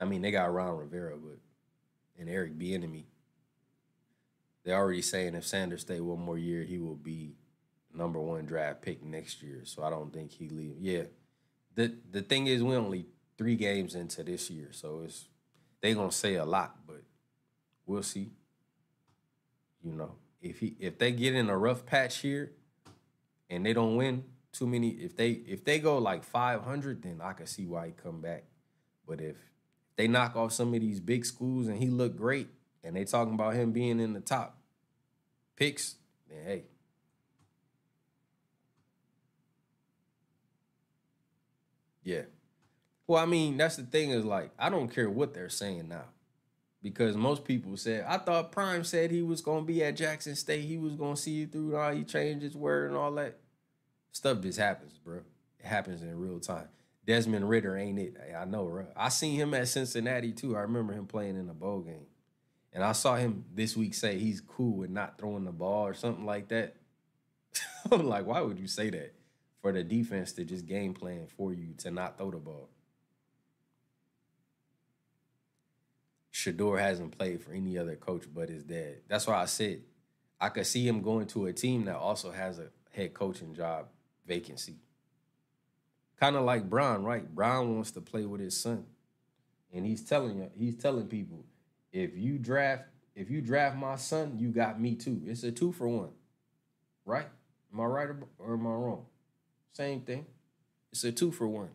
I 0.00 0.04
mean 0.04 0.22
they 0.22 0.30
got 0.30 0.52
Ron 0.52 0.76
Rivera, 0.76 1.16
but 1.16 1.38
and 2.18 2.28
Eric 2.28 2.58
Bieniemy. 2.58 3.04
They're 4.64 4.76
already 4.76 5.02
saying 5.02 5.34
if 5.34 5.46
Sanders 5.46 5.82
stay 5.82 6.00
one 6.00 6.20
more 6.20 6.38
year, 6.38 6.62
he 6.62 6.78
will 6.78 6.96
be 6.96 7.36
number 7.92 8.18
one 8.18 8.46
draft 8.46 8.82
pick 8.82 9.02
next 9.04 9.42
year. 9.42 9.62
So 9.64 9.84
I 9.84 9.90
don't 9.90 10.12
think 10.12 10.32
he 10.32 10.48
leave. 10.48 10.76
Yeah, 10.80 11.04
the 11.74 11.94
the 12.10 12.22
thing 12.22 12.46
is, 12.46 12.62
we 12.62 12.74
only 12.74 13.06
three 13.36 13.56
games 13.56 13.94
into 13.94 14.22
this 14.22 14.50
year, 14.50 14.68
so 14.72 15.02
it's 15.04 15.28
they 15.80 15.94
gonna 15.94 16.12
say 16.12 16.36
a 16.36 16.44
lot, 16.44 16.76
but 16.86 17.02
we'll 17.86 18.02
see. 18.02 18.30
You 19.82 19.92
know, 19.92 20.12
if 20.40 20.60
he 20.60 20.76
if 20.80 20.98
they 20.98 21.12
get 21.12 21.34
in 21.34 21.50
a 21.50 21.58
rough 21.58 21.84
patch 21.84 22.18
here, 22.18 22.52
and 23.50 23.66
they 23.66 23.74
don't 23.74 23.96
win 23.96 24.24
too 24.52 24.66
many, 24.66 24.90
if 24.90 25.14
they 25.16 25.30
if 25.30 25.64
they 25.64 25.78
go 25.78 25.98
like 25.98 26.24
five 26.24 26.62
hundred, 26.62 27.02
then 27.02 27.20
I 27.22 27.34
can 27.34 27.46
see 27.46 27.66
why 27.66 27.88
he 27.88 27.92
come 27.92 28.20
back. 28.20 28.44
But 29.06 29.20
if 29.20 29.36
they 29.96 30.08
knock 30.08 30.36
off 30.36 30.52
some 30.52 30.72
of 30.72 30.80
these 30.80 31.00
big 31.00 31.26
schools 31.26 31.68
and 31.68 31.78
he 31.78 31.88
look 31.88 32.16
great, 32.16 32.48
and 32.84 32.94
they 32.94 33.04
talking 33.04 33.34
about 33.34 33.54
him 33.54 33.72
being 33.72 34.00
in 34.00 34.12
the 34.12 34.20
top 34.20 34.58
picks, 35.56 35.96
then 36.28 36.44
hey. 36.44 36.64
Yeah. 42.02 42.22
Well, 43.06 43.22
I 43.22 43.26
mean, 43.26 43.56
that's 43.56 43.76
the 43.76 43.82
thing 43.82 44.10
is 44.10 44.24
like, 44.24 44.50
I 44.58 44.68
don't 44.70 44.88
care 44.88 45.10
what 45.10 45.34
they're 45.34 45.48
saying 45.48 45.88
now. 45.88 46.04
Because 46.82 47.16
most 47.16 47.44
people 47.46 47.78
said, 47.78 48.04
I 48.06 48.18
thought 48.18 48.52
Prime 48.52 48.84
said 48.84 49.10
he 49.10 49.22
was 49.22 49.40
gonna 49.40 49.64
be 49.64 49.82
at 49.82 49.96
Jackson 49.96 50.36
State, 50.36 50.64
he 50.64 50.76
was 50.76 50.94
gonna 50.94 51.16
see 51.16 51.30
you 51.30 51.46
through 51.46 51.76
all 51.76 51.92
he 51.92 52.04
changed 52.04 52.42
his 52.42 52.54
word 52.54 52.90
and 52.90 52.96
all 52.96 53.12
that. 53.12 53.38
Stuff 54.12 54.42
just 54.42 54.58
happens, 54.58 54.98
bro. 54.98 55.20
It 55.58 55.66
happens 55.66 56.02
in 56.02 56.18
real 56.18 56.40
time. 56.40 56.68
Desmond 57.06 57.48
Ridder 57.48 57.76
ain't 57.76 57.98
it. 57.98 58.16
I 58.38 58.44
know, 58.44 58.66
bro. 58.66 58.86
I 58.96 59.08
seen 59.08 59.36
him 59.36 59.54
at 59.54 59.68
Cincinnati 59.68 60.32
too. 60.32 60.56
I 60.56 60.60
remember 60.60 60.92
him 60.92 61.06
playing 61.06 61.36
in 61.38 61.48
a 61.48 61.54
bowl 61.54 61.80
game. 61.80 62.06
And 62.74 62.82
I 62.82 62.92
saw 62.92 63.14
him 63.14 63.44
this 63.54 63.76
week 63.76 63.94
say 63.94 64.18
he's 64.18 64.40
cool 64.40 64.78
with 64.78 64.90
not 64.90 65.16
throwing 65.16 65.44
the 65.44 65.52
ball 65.52 65.86
or 65.86 65.94
something 65.94 66.26
like 66.26 66.48
that. 66.48 66.74
I'm 67.92 68.06
like, 68.08 68.26
why 68.26 68.40
would 68.40 68.58
you 68.58 68.66
say 68.66 68.90
that? 68.90 69.14
For 69.62 69.72
the 69.72 69.84
defense 69.84 70.32
to 70.32 70.44
just 70.44 70.66
game 70.66 70.92
plan 70.92 71.28
for 71.36 71.54
you 71.54 71.74
to 71.78 71.90
not 71.92 72.18
throw 72.18 72.32
the 72.32 72.38
ball. 72.38 72.68
Shedeur 76.32 76.80
hasn't 76.80 77.16
played 77.16 77.42
for 77.42 77.52
any 77.52 77.78
other 77.78 77.94
coach 77.94 78.24
but 78.34 78.48
his 78.48 78.64
dad. 78.64 78.96
That's 79.08 79.26
why 79.26 79.40
I 79.40 79.44
said 79.44 79.82
I 80.40 80.48
could 80.48 80.66
see 80.66 80.86
him 80.86 81.00
going 81.00 81.28
to 81.28 81.46
a 81.46 81.52
team 81.52 81.84
that 81.84 81.96
also 81.96 82.32
has 82.32 82.58
a 82.58 82.66
head 82.90 83.14
coaching 83.14 83.54
job 83.54 83.86
vacancy. 84.26 84.76
Kind 86.20 86.36
of 86.36 86.44
like 86.44 86.68
Brown, 86.68 87.04
right? 87.04 87.26
Brown 87.32 87.74
wants 87.74 87.92
to 87.92 88.00
play 88.00 88.24
with 88.26 88.40
his 88.40 88.60
son. 88.60 88.84
And 89.72 89.86
he's 89.86 90.02
telling 90.02 90.38
you, 90.38 90.50
he's 90.56 90.76
telling 90.76 91.06
people, 91.06 91.44
if 91.94 92.16
you 92.16 92.38
draft, 92.38 92.82
if 93.14 93.30
you 93.30 93.40
draft 93.40 93.76
my 93.76 93.94
son, 93.94 94.36
you 94.36 94.48
got 94.48 94.80
me 94.80 94.96
too. 94.96 95.22
It's 95.24 95.44
a 95.44 95.52
two 95.52 95.70
for 95.70 95.88
one. 95.88 96.10
Right? 97.06 97.28
Am 97.72 97.80
I 97.80 97.84
right 97.84 98.08
or 98.38 98.54
am 98.54 98.66
I 98.66 98.70
wrong? 98.70 99.06
Same 99.72 100.00
thing. 100.00 100.26
It's 100.90 101.04
a 101.04 101.12
two 101.12 101.30
for 101.30 101.46
one. 101.46 101.70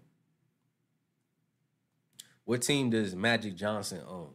What 2.44 2.62
team 2.62 2.90
does 2.90 3.16
Magic 3.16 3.56
Johnson 3.56 4.02
own? 4.08 4.32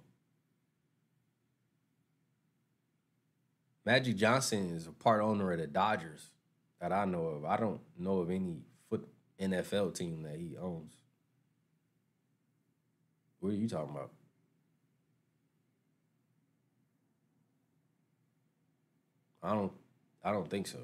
Magic 3.85 4.16
Johnson 4.16 4.74
is 4.74 4.87
a 4.87 4.93
part 4.93 5.22
owner 5.22 5.53
of 5.53 5.59
the 5.59 5.66
Dodgers 5.66 6.30
that 6.80 6.93
I 6.93 7.05
know 7.05 7.26
of. 7.26 7.45
I 7.45 7.59
don't 7.59 7.80
know 7.99 8.20
of 8.20 8.30
any 8.30 8.62
foot 8.89 9.07
NFL 9.39 9.95
team 9.95 10.22
that 10.22 10.37
he 10.39 10.57
owns. 10.57 10.95
What 13.41 13.51
are 13.51 13.57
you 13.57 13.68
talking 13.68 13.95
about? 13.95 14.11
I 19.45 19.55
don't 19.55 19.72
I 20.24 20.32
don't 20.32 20.49
think 20.49 20.66
so. 20.66 20.78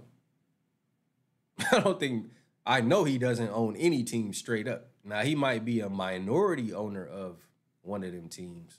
I 1.73 1.81
don't 1.81 1.99
think 1.99 2.31
I 2.67 2.81
know 2.83 3.05
he 3.05 3.19
doesn't 3.19 3.51
own 3.51 3.77
any 3.77 4.05
team 4.05 4.33
straight 4.33 4.69
up. 4.69 4.89
Now 5.03 5.23
he 5.23 5.35
might 5.35 5.65
be 5.65 5.81
a 5.81 5.89
minority 5.89 6.73
owner 6.73 7.07
of 7.07 7.39
one 7.83 8.05
of 8.05 8.13
them 8.13 8.29
teams. 8.29 8.79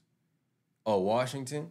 Oh, 0.86 1.00
Washington? 1.00 1.70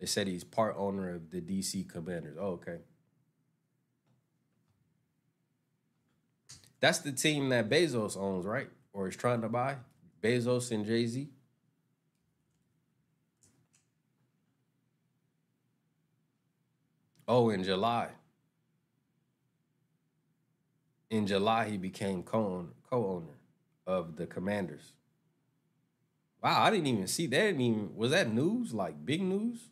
They 0.00 0.06
said 0.06 0.26
he's 0.26 0.44
part 0.44 0.74
owner 0.76 1.14
of 1.14 1.30
the 1.30 1.40
DC 1.40 1.88
Commanders. 1.88 2.36
Oh, 2.38 2.52
okay. 2.52 2.78
That's 6.80 6.98
the 6.98 7.12
team 7.12 7.48
that 7.48 7.68
Bezos 7.70 8.16
owns, 8.16 8.44
right? 8.44 8.68
Or 8.92 9.08
is 9.08 9.16
trying 9.16 9.40
to 9.40 9.48
buy? 9.48 9.76
Bezos 10.22 10.70
and 10.70 10.84
Jay 10.84 11.06
Z. 11.06 11.30
Oh, 17.28 17.50
in 17.50 17.64
July. 17.64 18.10
In 21.10 21.26
July, 21.26 21.68
he 21.68 21.76
became 21.76 22.22
co 22.22 22.68
owner 22.90 23.38
of 23.86 24.16
the 24.16 24.26
Commanders. 24.26 24.92
Wow, 26.42 26.62
I 26.62 26.70
didn't 26.70 26.86
even 26.86 27.06
see 27.06 27.26
that. 27.28 27.48
Even 27.48 27.96
was 27.96 28.10
that 28.12 28.32
news? 28.32 28.72
Like 28.72 29.04
big 29.04 29.22
news? 29.22 29.68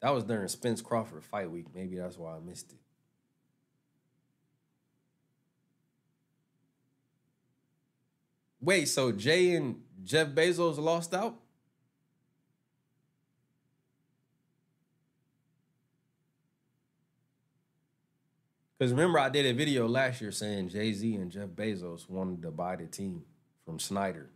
That 0.00 0.10
was 0.10 0.24
during 0.24 0.48
Spence 0.48 0.80
Crawford 0.82 1.24
fight 1.24 1.50
week. 1.50 1.66
Maybe 1.74 1.96
that's 1.96 2.18
why 2.18 2.36
I 2.36 2.40
missed 2.40 2.72
it. 2.72 2.78
Wait, 8.60 8.86
so 8.86 9.12
Jay 9.12 9.54
and 9.54 9.82
Jeff 10.02 10.28
Bezos 10.28 10.78
lost 10.78 11.12
out? 11.12 11.36
Because 18.78 18.92
remember, 18.92 19.18
I 19.18 19.28
did 19.28 19.46
a 19.46 19.54
video 19.54 19.86
last 19.86 20.20
year 20.20 20.32
saying 20.32 20.70
Jay 20.70 20.92
Z 20.92 21.14
and 21.14 21.30
Jeff 21.30 21.50
Bezos 21.50 22.08
wanted 22.08 22.42
to 22.42 22.50
buy 22.50 22.76
the 22.76 22.86
team 22.86 23.22
from 23.64 23.78
Snyder. 23.78 24.30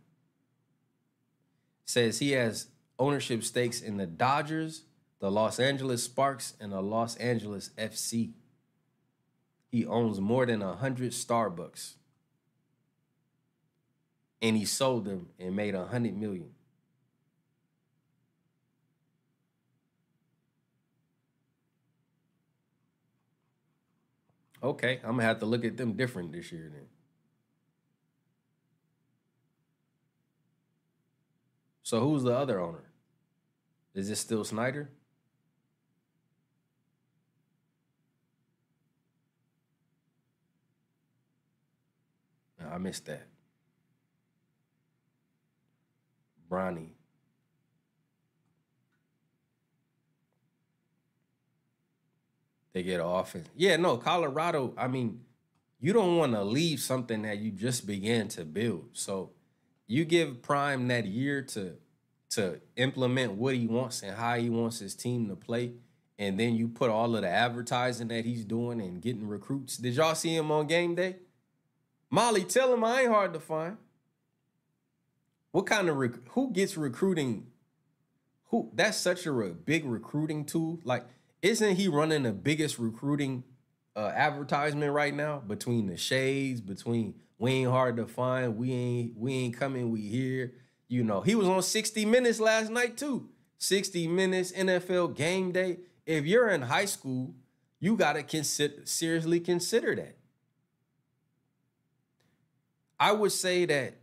Says 1.85 2.19
he 2.19 2.31
has 2.31 2.67
ownership 2.97 3.43
stakes 3.43 3.81
in 3.81 3.97
the 3.97 4.05
Dodgers, 4.05 4.83
the 5.19 5.29
Los 5.29 5.59
Angeles 5.59 6.03
Sparks, 6.03 6.53
and 6.59 6.71
the 6.71 6.81
Los 6.81 7.15
Angeles 7.17 7.71
FC. 7.77 8.31
He 9.71 9.85
owns 9.85 10.21
more 10.21 10.45
than 10.45 10.61
100 10.61 11.11
Starbucks. 11.11 11.95
And 14.41 14.55
he 14.55 14.65
sold 14.65 15.05
them 15.05 15.29
and 15.37 15.55
made 15.55 15.75
100 15.75 16.15
million. 16.15 16.51
Okay, 24.61 24.99
I'm 25.03 25.11
gonna 25.11 25.23
have 25.23 25.39
to 25.39 25.45
look 25.45 25.63
at 25.63 25.77
them 25.77 25.93
different 25.93 26.31
this 26.31 26.51
year 26.51 26.69
then. 26.73 26.87
So 31.83 32.01
who's 32.01 32.23
the 32.23 32.35
other 32.35 32.59
owner? 32.59 32.83
Is 33.93 34.09
it 34.09 34.17
still 34.17 34.43
Snyder? 34.43 34.89
I 42.71 42.77
missed 42.77 43.05
that. 43.07 43.27
Bronny. 46.49 46.98
They 52.79 52.83
get 52.83 53.01
offense. 53.03 53.49
Yeah, 53.57 53.75
no, 53.75 53.97
Colorado, 53.97 54.73
I 54.77 54.87
mean, 54.87 55.19
you 55.81 55.91
don't 55.91 56.15
want 56.15 56.31
to 56.31 56.45
leave 56.45 56.79
something 56.79 57.23
that 57.23 57.39
you 57.39 57.51
just 57.51 57.85
began 57.85 58.29
to 58.29 58.45
build. 58.45 58.91
So 58.93 59.31
you 59.85 60.05
give 60.05 60.41
Prime 60.41 60.87
that 60.87 61.05
year 61.05 61.41
to 61.41 61.73
to 62.29 62.61
implement 62.77 63.33
what 63.33 63.55
he 63.55 63.67
wants 63.67 64.01
and 64.01 64.15
how 64.15 64.35
he 64.35 64.49
wants 64.49 64.79
his 64.79 64.95
team 64.95 65.27
to 65.27 65.35
play. 65.35 65.73
And 66.17 66.39
then 66.39 66.55
you 66.55 66.69
put 66.69 66.89
all 66.89 67.17
of 67.17 67.23
the 67.23 67.27
advertising 67.27 68.07
that 68.07 68.23
he's 68.23 68.45
doing 68.45 68.79
and 68.79 69.01
getting 69.01 69.27
recruits. 69.27 69.75
Did 69.75 69.95
y'all 69.95 70.15
see 70.15 70.33
him 70.33 70.49
on 70.49 70.67
game 70.67 70.95
day? 70.95 71.17
Molly, 72.09 72.45
tell 72.45 72.73
him 72.73 72.85
I 72.85 73.01
ain't 73.01 73.11
hard 73.11 73.33
to 73.33 73.41
find. 73.41 73.75
What 75.51 75.65
kind 75.65 75.89
of 75.89 75.97
rec- 75.97 76.29
who 76.29 76.53
gets 76.53 76.77
recruiting? 76.77 77.47
who 78.51 78.71
that's 78.73 78.97
such 78.97 79.25
a 79.25 79.31
re- 79.33 79.51
big 79.51 79.83
recruiting 79.83 80.45
tool. 80.45 80.79
Like, 80.85 81.05
isn't 81.41 81.75
he 81.75 81.87
running 81.87 82.23
the 82.23 82.31
biggest 82.31 82.79
recruiting 82.79 83.43
uh, 83.95 84.11
advertisement 84.13 84.91
right 84.93 85.13
now 85.13 85.39
between 85.39 85.87
the 85.87 85.97
shades, 85.97 86.61
between 86.61 87.15
we 87.37 87.51
ain't 87.51 87.71
hard 87.71 87.97
to 87.97 88.05
find, 88.05 88.57
we 88.57 88.71
ain't 88.71 89.17
we 89.17 89.33
ain't 89.33 89.57
coming, 89.57 89.91
we 89.91 90.01
here. 90.01 90.53
You 90.87 91.03
know, 91.03 91.21
he 91.21 91.35
was 91.35 91.47
on 91.47 91.61
60 91.61 92.05
Minutes 92.05 92.39
last 92.39 92.71
night 92.71 92.97
too. 92.97 93.29
60 93.59 94.07
Minutes, 94.07 94.51
NFL 94.51 95.15
game 95.15 95.51
day. 95.51 95.79
If 96.05 96.25
you're 96.25 96.49
in 96.49 96.63
high 96.63 96.85
school, 96.85 97.35
you 97.79 97.95
gotta 97.95 98.23
consider 98.23 98.85
seriously 98.85 99.39
consider 99.39 99.95
that. 99.95 100.17
I 102.99 103.13
would 103.13 103.31
say 103.31 103.65
that 103.65 103.95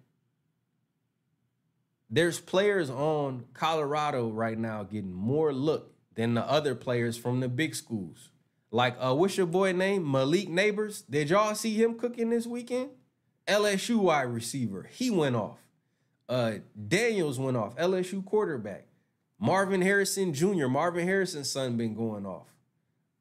there's 2.08 2.40
players 2.40 2.88
on 2.88 3.44
Colorado 3.52 4.30
right 4.30 4.56
now 4.56 4.84
getting 4.84 5.12
more 5.12 5.52
look 5.52 5.95
than 6.16 6.34
the 6.34 6.42
other 6.42 6.74
players 6.74 7.16
from 7.16 7.40
the 7.40 7.48
big 7.48 7.74
schools. 7.74 8.30
Like, 8.70 8.96
uh, 8.98 9.14
what's 9.14 9.36
your 9.36 9.46
boy 9.46 9.72
name? 9.72 10.10
Malik 10.10 10.48
Nabers. 10.48 11.04
Did 11.08 11.30
y'all 11.30 11.54
see 11.54 11.74
him 11.74 11.94
cooking 11.94 12.30
this 12.30 12.46
weekend? 12.46 12.90
LSU 13.46 13.96
wide 13.96 14.22
receiver. 14.22 14.88
He 14.90 15.10
went 15.10 15.36
off. 15.36 15.58
Uh, 16.28 16.54
Daniels 16.88 17.38
went 17.38 17.56
off. 17.56 17.76
LSU 17.76 18.24
quarterback. 18.24 18.86
Marvin 19.38 19.82
Harrison 19.82 20.34
Jr. 20.34 20.66
Marvin 20.66 21.06
Harrison's 21.06 21.50
son 21.50 21.76
been 21.76 21.94
going 21.94 22.26
off. 22.26 22.48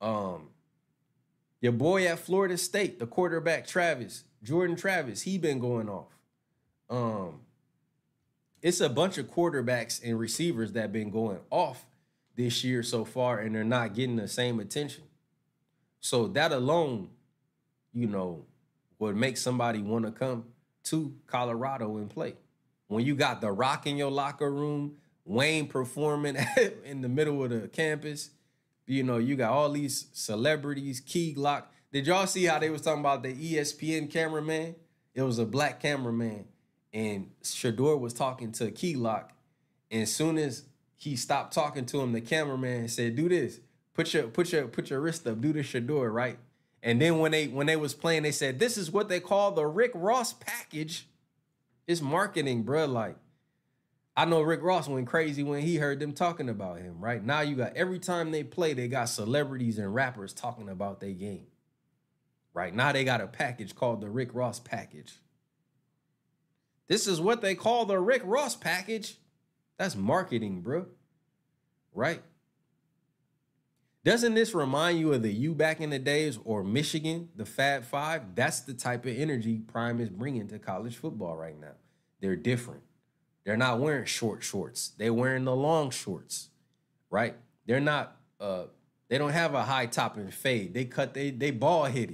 Um, 0.02 0.50
your 1.62 1.74
boy 1.74 2.08
at 2.08 2.20
Florida 2.20 2.58
State, 2.58 3.00
the 3.00 3.08
quarterback 3.08 3.68
Travis 3.68 4.24
Jordan 4.46 4.76
Travis, 4.76 5.24
he 5.24 5.38
been 5.38 5.60
going 5.60 5.90
off. 5.90 6.20
Um, 6.90 7.42
it's 8.62 8.80
a 8.80 8.90
bunch 8.90 9.18
of 9.18 9.26
quarterbacks 9.26 10.00
and 10.04 10.20
receivers 10.20 10.74
that 10.74 10.94
been 10.94 11.10
going 11.10 11.40
off 11.50 11.86
this 12.36 12.64
year 12.64 12.84
so 12.84 13.06
far, 13.06 13.40
and 13.40 13.56
they're 13.56 13.64
not 13.64 13.94
getting 13.94 14.16
the 14.16 14.28
same 14.28 14.60
attention. 14.60 15.04
So 16.00 16.28
that 16.30 16.52
alone, 16.52 17.10
you 17.94 18.08
know, 18.08 18.46
would 19.00 19.16
make 19.16 19.38
somebody 19.38 19.82
want 19.82 20.06
to 20.06 20.12
come 20.12 20.46
to 20.84 21.14
Colorado 21.28 21.98
and 21.98 22.10
play. 22.10 22.36
When 22.88 23.04
you 23.06 23.16
got 23.16 23.42
the 23.42 23.52
rock 23.52 23.88
in 23.88 23.98
your 23.98 24.12
locker 24.12 24.52
room, 24.52 24.98
Wayne 25.26 25.68
performing 25.68 26.38
in 26.86 27.02
the 27.02 27.10
middle 27.10 27.44
of 27.44 27.50
the 27.50 27.68
campus, 27.68 28.30
you 28.86 29.04
know, 29.04 29.18
you 29.18 29.36
got 29.36 29.52
all 29.52 29.72
these 29.72 30.08
celebrities, 30.14 31.00
Key 31.00 31.34
Glock. 31.36 31.64
Did 31.92 32.08
y'all 32.08 32.28
see 32.28 32.44
how 32.44 32.60
they 32.60 32.70
was 32.70 32.82
talking 32.82 33.00
about 33.00 33.24
the 33.24 33.34
ESPN 33.34 34.12
cameraman? 34.12 34.76
It 35.16 35.24
was 35.24 35.40
a 35.40 35.46
black 35.46 35.80
cameraman, 35.80 36.46
and 36.94 37.32
Shedeur 37.42 38.00
was 38.00 38.14
talking 38.14 38.52
to 38.54 38.70
Key 38.70 38.96
Glock, 38.96 39.30
and 39.90 40.04
as 40.04 40.14
soon 40.14 40.38
as 40.38 40.66
he 40.96 41.16
stopped 41.16 41.54
talking 41.54 41.86
to 41.88 42.02
him, 42.02 42.14
the 42.14 42.22
cameraman 42.22 42.88
said, 42.88 43.16
"Do 43.16 43.30
this. 43.30 43.60
Put 43.94 44.14
your 44.14 44.28
put 44.28 44.52
your 44.52 44.68
put 44.68 44.90
your 44.90 45.02
wrist 45.02 45.28
up. 45.28 45.42
Do 45.42 45.54
the 45.54 45.60
Shedeur, 45.60 46.12
right?" 46.14 46.38
And 46.82 47.02
then 47.02 47.20
when 47.20 47.32
they 47.32 47.48
when 47.48 47.68
they 47.68 47.76
was 47.76 47.94
playing, 47.94 48.24
they 48.24 48.32
said, 48.32 48.60
"This 48.60 48.78
is 48.78 48.92
what 48.92 49.10
they 49.10 49.20
call 49.20 49.52
the 49.52 49.66
Rick 49.66 49.92
Ross 49.94 50.34
package." 50.34 51.08
It's 51.88 52.02
marketing, 52.02 52.64
bro. 52.64 52.86
Like 52.86 53.18
I 54.18 54.26
know 54.26 54.42
Rick 54.42 54.64
Ross 54.64 54.88
went 54.88 55.08
crazy 55.08 55.44
when 55.44 55.62
he 55.62 55.76
heard 55.76 56.00
them 56.00 56.14
talking 56.14 56.48
about 56.48 56.80
him. 56.80 57.02
Right 57.02 57.24
now, 57.24 57.42
you 57.42 57.56
got 57.56 57.76
every 57.76 58.00
time 58.00 58.32
they 58.32 58.44
play, 58.44 58.74
they 58.74 58.88
got 58.88 59.10
celebrities 59.10 59.78
and 59.78 59.94
rappers 59.94 60.34
talking 60.34 60.70
about 60.70 61.02
their 61.02 61.12
game. 61.12 61.48
Right 62.54 62.74
now, 62.74 62.94
they 62.94 63.04
got 63.04 63.20
a 63.20 63.28
package 63.28 63.76
called 63.76 64.00
the 64.00 64.10
Rick 64.10 64.34
Ross 64.34 64.60
package. 64.60 65.20
This 66.88 67.08
is 67.08 67.20
what 67.20 67.42
they 67.42 67.56
call 67.56 67.86
the 67.86 68.00
Rick 68.00 68.22
Ross 68.24 68.56
package. 68.56 69.18
That's 69.78 69.96
marketing, 69.96 70.62
bro. 70.62 70.88
Right? 71.94 72.22
Doesn't 74.06 74.36
this 74.36 74.54
remind 74.54 75.00
you 75.00 75.14
of 75.14 75.24
the 75.24 75.34
U 75.34 75.56
back 75.56 75.82
in 75.82 75.90
the 75.90 75.98
days 75.98 76.38
or 76.46 76.64
Michigan, 76.64 77.30
the 77.36 77.46
Fab 77.46 77.84
Five? 77.84 78.36
That's 78.36 78.60
the 78.60 78.76
type 78.76 79.06
of 79.08 79.18
energy 79.18 79.58
Prime 79.58 80.00
is 80.00 80.10
bringing 80.10 80.48
to 80.50 80.60
college 80.60 80.96
football 80.96 81.36
right 81.36 81.60
now. 81.60 81.74
They're 82.22 82.36
different. 82.36 82.84
They're 83.46 83.58
not 83.58 83.80
wearing 83.80 84.06
short 84.06 84.44
shorts. 84.44 84.92
They're 84.98 85.14
wearing 85.14 85.44
the 85.46 85.56
long 85.56 85.90
shorts, 85.90 86.50
right? 87.10 87.36
They're 87.66 87.80
not. 87.80 88.18
Uh, 88.40 88.66
they 89.08 89.18
don't 89.18 89.32
have 89.32 89.56
a 89.56 89.64
high 89.64 89.88
top 89.88 90.18
and 90.18 90.32
fade. 90.32 90.76
They 90.76 90.86
cut. 90.86 91.16
They 91.16 91.32
they 91.32 91.50
ball 91.50 91.86
it. 91.86 92.12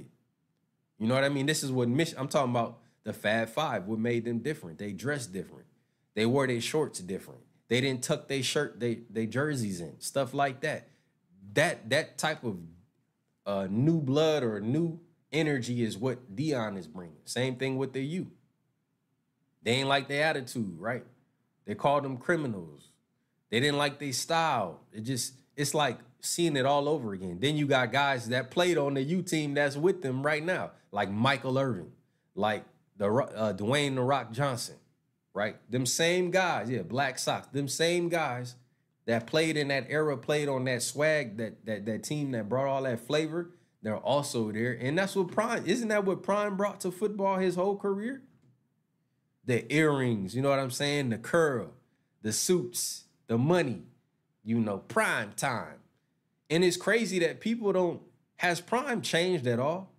You 0.98 1.08
know 1.08 1.14
what 1.14 1.24
I 1.24 1.28
mean? 1.28 1.44
This 1.44 1.62
is 1.62 1.70
what 1.70 1.88
Mich- 1.88 2.14
I'm 2.16 2.28
talking 2.28 2.52
about. 2.52 2.78
The 3.04 3.12
Fab 3.12 3.48
Five. 3.50 3.86
What 3.86 3.98
made 3.98 4.24
them 4.24 4.38
different? 4.38 4.78
They 4.78 4.92
dressed 4.92 5.32
different. 5.32 5.66
They 6.14 6.24
wore 6.24 6.46
their 6.46 6.60
shorts 6.60 7.00
different. 7.00 7.40
They 7.72 7.80
didn't 7.80 8.02
tuck 8.02 8.28
their 8.28 8.42
shirt, 8.42 8.80
they 8.80 8.98
they 9.08 9.24
jerseys 9.24 9.80
in, 9.80 9.98
stuff 9.98 10.34
like 10.34 10.60
that. 10.60 10.88
That 11.54 11.88
that 11.88 12.18
type 12.18 12.44
of 12.44 12.58
uh, 13.46 13.66
new 13.70 13.98
blood 14.02 14.42
or 14.42 14.60
new 14.60 15.00
energy 15.32 15.82
is 15.82 15.96
what 15.96 16.36
Deion 16.36 16.76
is 16.76 16.86
bringing. 16.86 17.16
Same 17.24 17.56
thing 17.56 17.78
with 17.78 17.94
the 17.94 18.02
U. 18.02 18.30
They 19.62 19.70
ain't 19.70 19.88
like 19.88 20.06
their 20.06 20.22
attitude, 20.22 20.78
right? 20.78 21.06
They 21.64 21.74
called 21.74 22.04
them 22.04 22.18
criminals. 22.18 22.90
They 23.48 23.58
didn't 23.58 23.78
like 23.78 23.98
their 23.98 24.12
style. 24.12 24.82
It 24.92 25.04
just 25.04 25.32
it's 25.56 25.72
like 25.72 25.96
seeing 26.20 26.56
it 26.56 26.66
all 26.66 26.90
over 26.90 27.14
again. 27.14 27.38
Then 27.40 27.56
you 27.56 27.66
got 27.66 27.90
guys 27.90 28.28
that 28.28 28.50
played 28.50 28.76
on 28.76 28.92
the 28.92 29.02
U 29.02 29.22
team 29.22 29.54
that's 29.54 29.78
with 29.78 30.02
them 30.02 30.22
right 30.22 30.44
now, 30.44 30.72
like 30.90 31.10
Michael 31.10 31.58
Irvin, 31.58 31.90
like 32.34 32.66
the 32.98 33.06
uh, 33.10 33.54
Dwayne 33.54 33.94
the 33.94 34.02
Rock 34.02 34.30
Johnson 34.30 34.76
right? 35.34 35.56
Them 35.70 35.86
same 35.86 36.30
guys, 36.30 36.70
yeah, 36.70 36.82
Black 36.82 37.18
Sox, 37.18 37.46
them 37.48 37.68
same 37.68 38.08
guys 38.08 38.56
that 39.06 39.26
played 39.26 39.56
in 39.56 39.68
that 39.68 39.86
era, 39.88 40.16
played 40.16 40.48
on 40.48 40.64
that 40.64 40.82
swag, 40.82 41.36
that 41.38 41.64
that 41.66 41.86
that 41.86 42.02
team 42.02 42.32
that 42.32 42.48
brought 42.48 42.66
all 42.66 42.82
that 42.82 43.00
flavor, 43.00 43.50
they're 43.82 43.96
also 43.96 44.52
there. 44.52 44.72
And 44.80 44.96
that's 44.96 45.16
what 45.16 45.28
Prime, 45.28 45.66
isn't 45.66 45.88
that 45.88 46.04
what 46.04 46.22
Prime 46.22 46.56
brought 46.56 46.80
to 46.80 46.90
football 46.90 47.38
his 47.38 47.56
whole 47.56 47.76
career? 47.76 48.22
The 49.44 49.72
earrings, 49.74 50.36
you 50.36 50.42
know 50.42 50.50
what 50.50 50.60
I'm 50.60 50.70
saying? 50.70 51.10
The 51.10 51.18
curl, 51.18 51.72
the 52.22 52.32
suits, 52.32 53.04
the 53.26 53.36
money, 53.36 53.82
you 54.44 54.60
know, 54.60 54.78
prime 54.78 55.32
time. 55.36 55.78
And 56.48 56.62
it's 56.62 56.76
crazy 56.76 57.18
that 57.20 57.40
people 57.40 57.72
don't, 57.72 58.02
has 58.36 58.60
Prime 58.60 59.02
changed 59.02 59.46
at 59.46 59.58
all? 59.58 59.90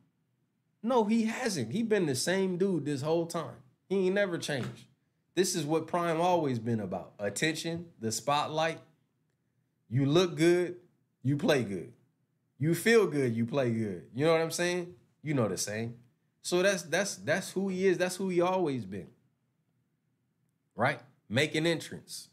No, 0.82 1.06
he 1.06 1.24
hasn't. 1.26 1.72
He 1.72 1.82
been 1.82 2.06
the 2.06 2.16
same 2.16 2.58
dude 2.58 2.86
this 2.86 3.02
whole 3.02 3.26
time. 3.26 3.56
He 3.90 4.06
ain't 4.06 4.16
never 4.16 4.38
changed. 4.38 4.86
This 5.36 5.56
is 5.56 5.66
what 5.66 5.88
Prime 5.88 6.22
always 6.22 6.60
been 6.60 6.80
about. 6.80 7.14
Attention, 7.20 7.88
the 8.00 8.12
spotlight. 8.12 8.80
You 9.90 10.06
look 10.06 10.36
good, 10.36 10.76
you 11.24 11.38
play 11.38 11.64
good. 11.64 11.94
You 12.60 12.76
feel 12.76 13.08
good, 13.08 13.36
you 13.36 13.46
play 13.46 13.72
good. 13.72 14.04
You 14.14 14.26
know 14.26 14.32
what 14.32 14.42
I'm 14.42 14.52
saying? 14.52 14.94
You 15.22 15.34
know 15.34 15.48
the 15.48 15.58
same. 15.58 15.96
So 16.42 16.62
that's 16.62 16.84
that's 16.84 17.16
that's 17.16 17.52
who 17.52 17.70
he 17.70 17.88
is. 17.88 17.98
That's 17.98 18.16
who 18.16 18.30
he 18.30 18.42
always 18.42 18.86
been. 18.86 19.08
Right? 20.76 21.00
Make 21.30 21.56
an 21.56 21.66
entrance. 21.66 22.30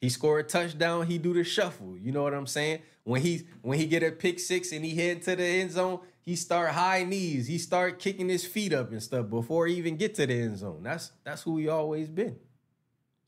He 0.00 0.10
score 0.10 0.38
a 0.38 0.44
touchdown, 0.44 1.06
he 1.06 1.18
do 1.18 1.32
the 1.32 1.42
shuffle. 1.42 1.96
You 1.98 2.12
know 2.12 2.22
what 2.22 2.34
I'm 2.34 2.46
saying? 2.46 2.80
When 3.04 3.22
he 3.22 3.46
when 3.62 3.78
he 3.78 3.86
get 3.86 4.02
a 4.02 4.12
pick 4.12 4.38
six 4.38 4.72
and 4.72 4.84
he 4.84 4.94
head 4.94 5.22
to 5.22 5.34
the 5.36 5.42
end 5.42 5.72
zone, 5.72 6.00
he 6.26 6.34
start 6.34 6.72
high 6.72 7.04
knees. 7.04 7.46
He 7.46 7.56
start 7.56 8.00
kicking 8.00 8.28
his 8.28 8.44
feet 8.44 8.72
up 8.72 8.90
and 8.90 9.00
stuff 9.00 9.30
before 9.30 9.68
he 9.68 9.76
even 9.76 9.96
get 9.96 10.16
to 10.16 10.26
the 10.26 10.34
end 10.34 10.58
zone. 10.58 10.82
That's 10.82 11.12
that's 11.24 11.42
who 11.42 11.56
he 11.56 11.68
always 11.68 12.08
been. 12.08 12.36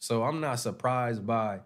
So 0.01 0.25
I'm 0.25 0.41
not 0.41 0.59
surprised 0.59 1.25
by 1.25 1.61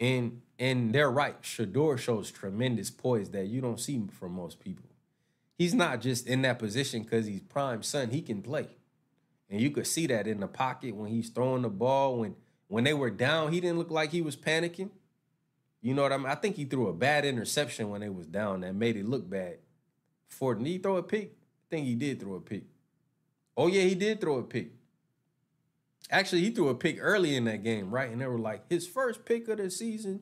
and 0.00 0.42
and 0.58 0.92
they're 0.92 1.10
right. 1.10 1.40
Shedeur 1.40 1.98
shows 1.98 2.32
tremendous 2.32 2.90
poise 2.90 3.30
that 3.30 3.46
you 3.46 3.60
don't 3.60 3.78
see 3.78 4.02
from 4.10 4.32
most 4.32 4.58
people. 4.58 4.90
He's 5.56 5.72
not 5.72 6.00
just 6.00 6.26
in 6.26 6.42
that 6.42 6.58
position 6.58 7.04
because 7.04 7.26
he's 7.26 7.42
prime 7.42 7.84
son. 7.84 8.10
He 8.10 8.20
can 8.20 8.42
play. 8.42 8.66
And 9.48 9.60
you 9.60 9.70
could 9.70 9.86
see 9.86 10.06
that 10.08 10.26
in 10.26 10.40
the 10.40 10.48
pocket 10.48 10.96
when 10.96 11.10
he's 11.10 11.28
throwing 11.28 11.62
the 11.62 11.68
ball. 11.68 12.18
When 12.18 12.34
when 12.66 12.82
they 12.82 12.94
were 12.94 13.10
down, 13.10 13.52
he 13.52 13.60
didn't 13.60 13.78
look 13.78 13.90
like 13.90 14.10
he 14.10 14.20
was 14.20 14.36
panicking. 14.36 14.90
You 15.80 15.94
know 15.94 16.02
what 16.02 16.12
I 16.12 16.16
mean? 16.16 16.26
I 16.26 16.34
think 16.34 16.56
he 16.56 16.64
threw 16.64 16.88
a 16.88 16.92
bad 16.92 17.24
interception 17.24 17.88
when 17.88 18.00
they 18.00 18.08
was 18.08 18.26
down 18.26 18.62
that 18.62 18.74
made 18.74 18.96
it 18.96 19.06
look 19.06 19.30
bad. 19.30 19.58
For 20.30 20.54
did 20.54 20.66
he 20.66 20.78
throw 20.78 20.96
a 20.96 21.02
pick? 21.02 21.32
I 21.32 21.76
think 21.76 21.86
he 21.86 21.94
did 21.94 22.20
throw 22.20 22.34
a 22.34 22.40
pick. 22.40 22.64
Oh 23.56 23.66
yeah, 23.66 23.82
he 23.82 23.94
did 23.94 24.20
throw 24.20 24.38
a 24.38 24.42
pick. 24.42 24.72
Actually, 26.10 26.40
he 26.40 26.50
threw 26.50 26.68
a 26.68 26.74
pick 26.74 26.98
early 27.00 27.36
in 27.36 27.44
that 27.44 27.62
game, 27.62 27.90
right? 27.90 28.10
And 28.10 28.20
they 28.20 28.26
were 28.26 28.38
like 28.38 28.68
his 28.68 28.86
first 28.86 29.24
pick 29.24 29.48
of 29.48 29.58
the 29.58 29.70
season. 29.70 30.20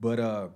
But 0.00 0.20
uh 0.20 0.48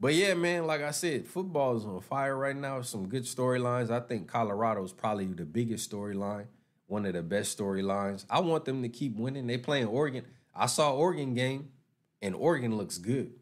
but 0.00 0.14
yeah, 0.14 0.34
man, 0.34 0.66
like 0.66 0.82
I 0.82 0.90
said, 0.90 1.26
football 1.26 1.76
is 1.76 1.86
on 1.86 2.00
fire 2.02 2.36
right 2.36 2.56
now. 2.56 2.82
Some 2.82 3.08
good 3.08 3.22
storylines. 3.22 3.90
I 3.90 4.00
think 4.00 4.28
Colorado 4.28 4.84
is 4.84 4.92
probably 4.92 5.24
the 5.26 5.46
biggest 5.46 5.90
storyline, 5.90 6.46
one 6.86 7.06
of 7.06 7.14
the 7.14 7.22
best 7.22 7.56
storylines. 7.56 8.26
I 8.28 8.40
want 8.40 8.66
them 8.66 8.82
to 8.82 8.90
keep 8.90 9.16
winning. 9.16 9.46
They 9.46 9.56
playing 9.56 9.86
Oregon. 9.86 10.26
I 10.54 10.66
saw 10.66 10.94
Oregon 10.94 11.32
game, 11.32 11.70
and 12.20 12.34
Oregon 12.34 12.76
looks 12.76 12.98
good. 12.98 13.32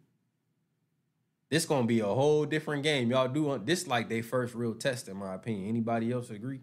This 1.53 1.67
gonna 1.67 1.87
be 1.87 2.01
a 2.01 2.07
whole 2.07 2.47
different 2.47 2.83
game. 2.83 3.11
Y'all 3.11 3.29
do 3.29 3.61
this 3.63 3.87
like 3.87 4.09
their 4.09 4.23
first 4.23 4.55
real 4.55 4.73
test, 4.73 5.07
in 5.07 5.19
my 5.19 5.35
opinion. 5.35 5.69
Anybody 5.69 6.11
else 6.11 6.31
agree? 6.31 6.61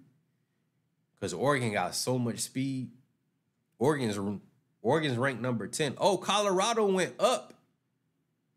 Because 1.14 1.32
Oregon 1.32 1.74
got 1.74 1.94
so 1.94 2.18
much 2.18 2.40
speed. 2.40 2.90
Oregon's 3.78 4.18
Oregon's 4.82 5.16
ranked 5.16 5.44
number 5.44 5.68
10. 5.68 5.94
Oh, 6.00 6.18
Colorado 6.18 6.92
went 6.92 7.14
up. 7.20 7.54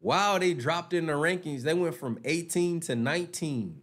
Wow, 0.01 0.39
they 0.39 0.55
dropped 0.55 0.95
in 0.95 1.05
the 1.05 1.13
rankings. 1.13 1.65
They 1.65 1.75
went 1.75 1.97
from 1.97 2.19
18 2.25 2.81
to 2.81 2.97
19. 2.97 3.83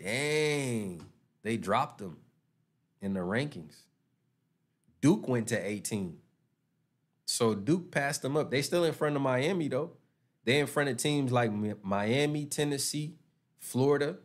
Dang. 0.00 1.06
They 1.44 1.56
dropped 1.56 1.98
them 1.98 2.16
in 3.00 3.14
the 3.14 3.20
rankings. 3.20 3.76
Duke 5.00 5.28
went 5.28 5.46
to 5.50 5.56
18. 5.56 6.18
So 7.24 7.54
Duke 7.54 7.92
passed 7.92 8.22
them 8.22 8.36
up. 8.36 8.50
They 8.50 8.62
still 8.62 8.82
in 8.82 8.94
front 8.94 9.14
of 9.14 9.22
Miami 9.22 9.68
though. 9.68 9.92
They 10.48 10.60
in 10.60 10.66
front 10.66 10.88
of 10.88 10.96
teams 10.96 11.30
like 11.30 11.52
Miami, 11.82 12.46
Tennessee, 12.46 13.16
Florida, 13.58 14.16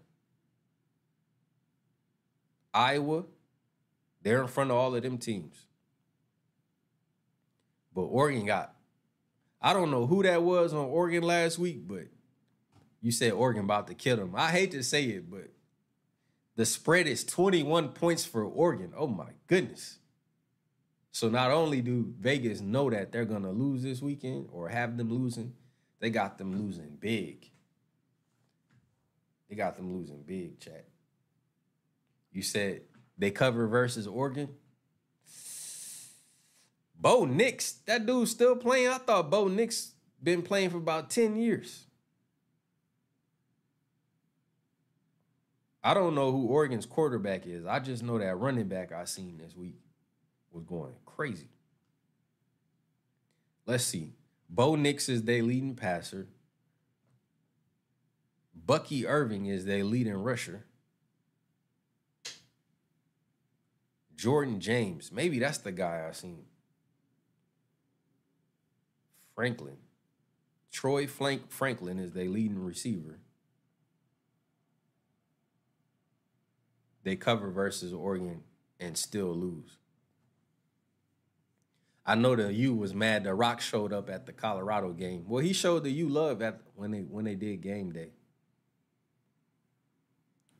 Iowa. 2.73 3.25
They're 4.21 4.41
in 4.41 4.47
front 4.47 4.71
of 4.71 4.77
all 4.77 4.95
of 4.95 5.03
them 5.03 5.17
teams. 5.17 5.65
But 7.93 8.03
Oregon 8.03 8.45
got, 8.45 8.73
I 9.61 9.73
don't 9.73 9.91
know 9.91 10.05
who 10.05 10.23
that 10.23 10.41
was 10.41 10.73
on 10.73 10.85
Oregon 10.85 11.23
last 11.23 11.59
week, 11.59 11.85
but 11.85 12.05
you 13.01 13.11
said 13.11 13.33
Oregon 13.33 13.65
about 13.65 13.87
to 13.87 13.93
kill 13.93 14.15
them. 14.15 14.33
I 14.33 14.49
hate 14.49 14.71
to 14.71 14.81
say 14.81 15.03
it, 15.03 15.29
but 15.29 15.49
the 16.55 16.65
spread 16.65 17.05
is 17.05 17.25
21 17.25 17.89
points 17.89 18.23
for 18.23 18.45
Oregon. 18.45 18.93
Oh 18.95 19.07
my 19.07 19.31
goodness. 19.47 19.99
So 21.11 21.27
not 21.27 21.51
only 21.51 21.81
do 21.81 22.13
Vegas 22.17 22.61
know 22.61 22.89
that 22.89 23.11
they're 23.11 23.25
gonna 23.25 23.51
lose 23.51 23.83
this 23.83 24.01
weekend 24.01 24.47
or 24.53 24.69
have 24.69 24.95
them 24.95 25.11
losing, 25.11 25.55
they 26.03 26.09
got 26.09 26.37
them 26.37 26.51
losing 26.61 26.97
big. 26.99 27.49
They 29.49 29.55
got 29.55 29.77
them 29.77 29.95
losing 29.95 30.21
big, 30.21 30.59
chat. 30.59 30.85
You 32.29 32.41
said 32.41 32.81
they 33.17 33.31
cover 33.31 33.67
versus 33.67 34.05
Oregon. 34.05 34.49
Bo 36.99 37.23
Nix, 37.23 37.75
that 37.85 38.05
dude's 38.05 38.31
still 38.31 38.57
playing. 38.57 38.89
I 38.89 38.97
thought 38.97 39.31
Bo 39.31 39.47
Nix 39.47 39.93
been 40.21 40.41
playing 40.41 40.71
for 40.71 40.77
about 40.77 41.09
10 41.09 41.37
years. 41.37 41.85
I 45.81 45.93
don't 45.93 46.15
know 46.15 46.33
who 46.33 46.47
Oregon's 46.47 46.85
quarterback 46.85 47.47
is. 47.47 47.65
I 47.65 47.79
just 47.79 48.03
know 48.03 48.19
that 48.19 48.35
running 48.35 48.67
back 48.67 48.91
I 48.91 49.05
seen 49.05 49.37
this 49.37 49.55
week 49.55 49.77
was 50.51 50.65
going 50.65 50.95
crazy. 51.05 51.47
Let's 53.65 53.85
see. 53.85 54.11
Bo 54.55 54.75
Nix 54.75 55.09
is 55.09 55.23
their 55.23 55.41
leading 55.41 55.75
passer. 55.75 56.27
Bucky 58.53 59.07
Irving 59.07 59.47
is 59.47 59.65
their 59.65 59.83
leading 59.83 60.13
rusher. 60.13 60.65
Jordan 64.15 64.59
James, 64.59 65.11
maybe 65.11 65.39
that's 65.39 65.57
the 65.57 65.71
guy 65.71 66.05
I 66.07 66.11
seen. 66.11 66.43
Franklin. 69.33 69.77
Troy 70.71 71.07
Flank 71.07 71.49
Franklin 71.49 71.97
is 71.97 72.11
their 72.11 72.29
leading 72.29 72.63
receiver. 72.63 73.17
They 77.03 77.15
cover 77.15 77.49
versus 77.49 77.91
Oregon 77.91 78.43
and 78.79 78.95
still 78.95 79.33
lose. 79.33 79.79
I 82.05 82.15
know 82.15 82.35
the 82.35 82.53
U 82.53 82.75
was 82.75 82.93
mad 82.93 83.23
the 83.23 83.33
Rock 83.33 83.61
showed 83.61 83.93
up 83.93 84.09
at 84.09 84.25
the 84.25 84.33
Colorado 84.33 84.91
game. 84.91 85.25
Well, 85.27 85.41
he 85.41 85.53
showed 85.53 85.83
the 85.83 85.91
U 85.91 86.09
love 86.09 86.41
at 86.41 86.59
when 86.75 86.91
they 86.91 86.99
when 86.99 87.25
they 87.25 87.35
did 87.35 87.61
game 87.61 87.91
day. 87.91 88.11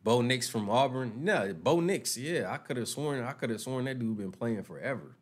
Bo 0.03 0.21
Nix 0.21 0.49
from 0.49 0.69
Auburn. 0.69 1.23
No, 1.23 1.53
Bo 1.53 1.79
Nix, 1.79 2.17
yeah. 2.17 2.51
I 2.51 2.57
could 2.57 2.77
have 2.77 2.87
sworn 2.87 3.21
I 3.23 3.33
could 3.33 3.49
have 3.49 3.61
sworn 3.61 3.85
that 3.85 3.99
dude 3.99 4.17
been 4.17 4.31
playing 4.31 4.63
forever. 4.63 5.17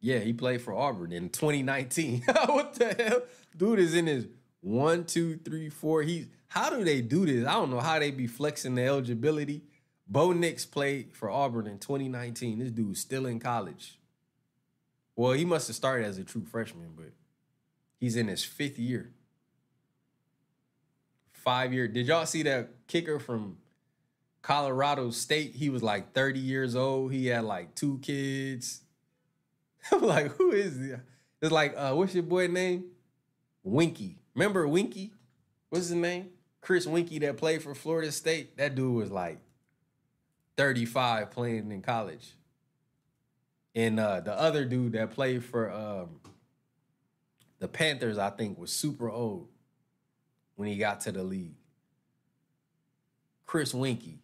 Yeah, 0.00 0.18
he 0.20 0.32
played 0.32 0.62
for 0.62 0.74
Auburn 0.74 1.12
in 1.12 1.28
2019. 1.28 2.22
what 2.46 2.74
the 2.74 2.94
hell? 2.94 3.22
Dude 3.56 3.80
is 3.80 3.94
in 3.94 4.06
his 4.06 4.26
one, 4.60 5.04
two, 5.04 5.36
three, 5.38 5.68
four. 5.68 6.02
He's 6.02 6.26
how 6.48 6.70
do 6.70 6.82
they 6.82 7.02
do 7.02 7.26
this? 7.26 7.46
I 7.46 7.52
don't 7.52 7.70
know 7.70 7.80
how 7.80 7.98
they 7.98 8.10
be 8.10 8.26
flexing 8.26 8.74
the 8.74 8.84
eligibility. 8.84 9.62
Bo 10.08 10.32
Nix 10.32 10.64
played 10.64 11.14
for 11.14 11.30
Auburn 11.30 11.66
in 11.66 11.78
2019. 11.78 12.58
This 12.58 12.70
dude's 12.70 13.00
still 13.00 13.26
in 13.26 13.38
college. 13.38 13.98
Well, 15.14 15.32
he 15.32 15.44
must 15.44 15.66
have 15.66 15.76
started 15.76 16.06
as 16.06 16.16
a 16.16 16.24
true 16.24 16.44
freshman, 16.44 16.92
but 16.96 17.12
he's 17.98 18.16
in 18.16 18.28
his 18.28 18.42
fifth 18.42 18.78
year. 18.78 19.12
Five 21.32 21.72
year. 21.72 21.88
Did 21.88 22.06
y'all 22.06 22.24
see 22.24 22.42
that 22.44 22.70
kicker 22.86 23.18
from 23.18 23.58
Colorado 24.40 25.10
State? 25.10 25.54
He 25.54 25.68
was 25.68 25.82
like 25.82 26.14
30 26.14 26.40
years 26.40 26.74
old. 26.74 27.12
He 27.12 27.26
had 27.26 27.44
like 27.44 27.74
two 27.74 27.98
kids. 28.00 28.80
I'm 29.92 30.02
like, 30.02 30.32
who 30.36 30.52
is 30.52 30.78
this? 30.78 31.00
It's 31.42 31.52
like, 31.52 31.74
uh, 31.76 31.92
what's 31.92 32.14
your 32.14 32.22
boy 32.24 32.46
name? 32.46 32.84
Weinke. 33.66 34.16
Remember 34.34 34.66
Weinke? 34.66 35.10
What's 35.68 35.88
his 35.88 35.96
name? 35.96 36.30
Chris 36.60 36.86
Weinke 36.86 37.20
that 37.20 37.36
played 37.36 37.62
for 37.62 37.74
Florida 37.74 38.10
State. 38.10 38.56
That 38.56 38.74
dude 38.74 38.94
was 38.94 39.10
like 39.10 39.40
35 40.58 41.30
playing 41.30 41.70
in 41.70 41.80
college. 41.80 42.34
And 43.76 44.00
uh, 44.00 44.20
the 44.20 44.38
other 44.38 44.64
dude 44.64 44.92
that 44.92 45.12
played 45.12 45.44
for 45.44 45.70
um, 45.70 46.20
the 47.60 47.68
Panthers, 47.68 48.18
I 48.18 48.30
think, 48.30 48.58
was 48.58 48.72
super 48.72 49.08
old 49.08 49.48
when 50.56 50.68
he 50.68 50.76
got 50.76 51.00
to 51.02 51.12
the 51.12 51.22
league. 51.22 51.54
Chris 53.46 53.72
Weinke. 53.72 54.16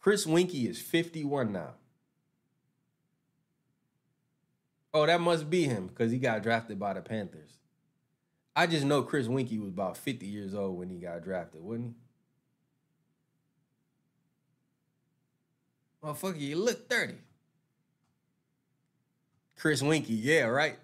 Chris 0.00 0.24
Weinke 0.24 0.70
is 0.70 0.80
51 0.80 1.52
now. 1.52 1.72
Oh, 4.92 5.04
that 5.04 5.20
must 5.20 5.50
be 5.50 5.64
him 5.64 5.88
because 5.88 6.12
he 6.12 6.18
got 6.18 6.44
drafted 6.44 6.78
by 6.78 6.92
the 6.92 7.00
Panthers. 7.00 7.58
I 8.54 8.68
just 8.68 8.84
know 8.84 9.02
Chris 9.02 9.26
Weinke 9.26 9.58
was 9.58 9.70
about 9.70 9.96
50 9.96 10.26
years 10.26 10.54
old 10.54 10.78
when 10.78 10.90
he 10.90 10.98
got 10.98 11.24
drafted, 11.24 11.60
wasn't 11.60 11.86
he? 11.86 12.03
Motherfucker, 16.04 16.40
you 16.40 16.56
look 16.56 16.90
30. 16.90 17.14
Chris 19.56 19.80
Weinke, 19.80 20.06
yeah, 20.08 20.42
right? 20.42 20.76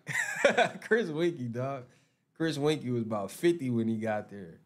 Chris 0.80 1.08
Weinke, 1.08 1.52
dog. 1.52 1.84
Chris 2.36 2.56
Weinke 2.56 2.90
was 2.90 3.02
about 3.02 3.30
50 3.30 3.68
when 3.70 3.88
he 3.88 3.96
got 3.96 4.30
there. 4.30 4.60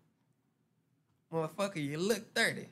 Motherfucker, 1.32 1.82
you 1.82 1.98
look 1.98 2.32
30. 2.34 2.68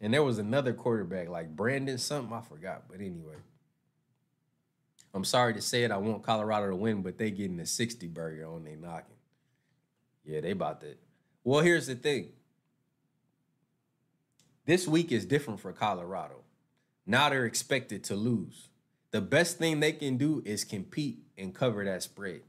And 0.00 0.14
there 0.14 0.22
was 0.22 0.38
another 0.38 0.72
quarterback, 0.72 1.28
like 1.28 1.56
Brandon 1.56 1.98
something, 1.98 2.32
I 2.32 2.42
forgot. 2.42 2.84
But 2.88 3.00
anyway. 3.00 3.36
I'm 5.12 5.24
sorry 5.24 5.54
to 5.54 5.62
say 5.62 5.82
it, 5.82 5.90
I 5.90 5.96
want 5.96 6.22
Colorado 6.22 6.68
to 6.68 6.76
win, 6.76 7.02
but 7.02 7.18
they 7.18 7.30
getting 7.30 7.58
a 7.58 7.66
60 7.66 8.06
burger 8.08 8.46
on 8.46 8.62
they 8.62 8.76
knocking. 8.76 9.16
Yeah, 10.24 10.40
they 10.40 10.50
about 10.50 10.82
that. 10.82 11.00
Well, 11.42 11.62
here's 11.62 11.86
the 11.86 11.94
thing. 11.94 12.28
This 14.66 14.88
week 14.88 15.12
is 15.12 15.24
different 15.24 15.60
for 15.60 15.72
Colorado. 15.72 16.42
Now 17.06 17.28
they're 17.30 17.46
expected 17.46 18.02
to 18.04 18.16
lose. 18.16 18.68
The 19.12 19.20
best 19.20 19.58
thing 19.58 19.78
they 19.78 19.92
can 19.92 20.16
do 20.16 20.42
is 20.44 20.64
compete 20.64 21.20
and 21.38 21.54
cover 21.54 21.84
that 21.84 22.02
spread. 22.02 22.42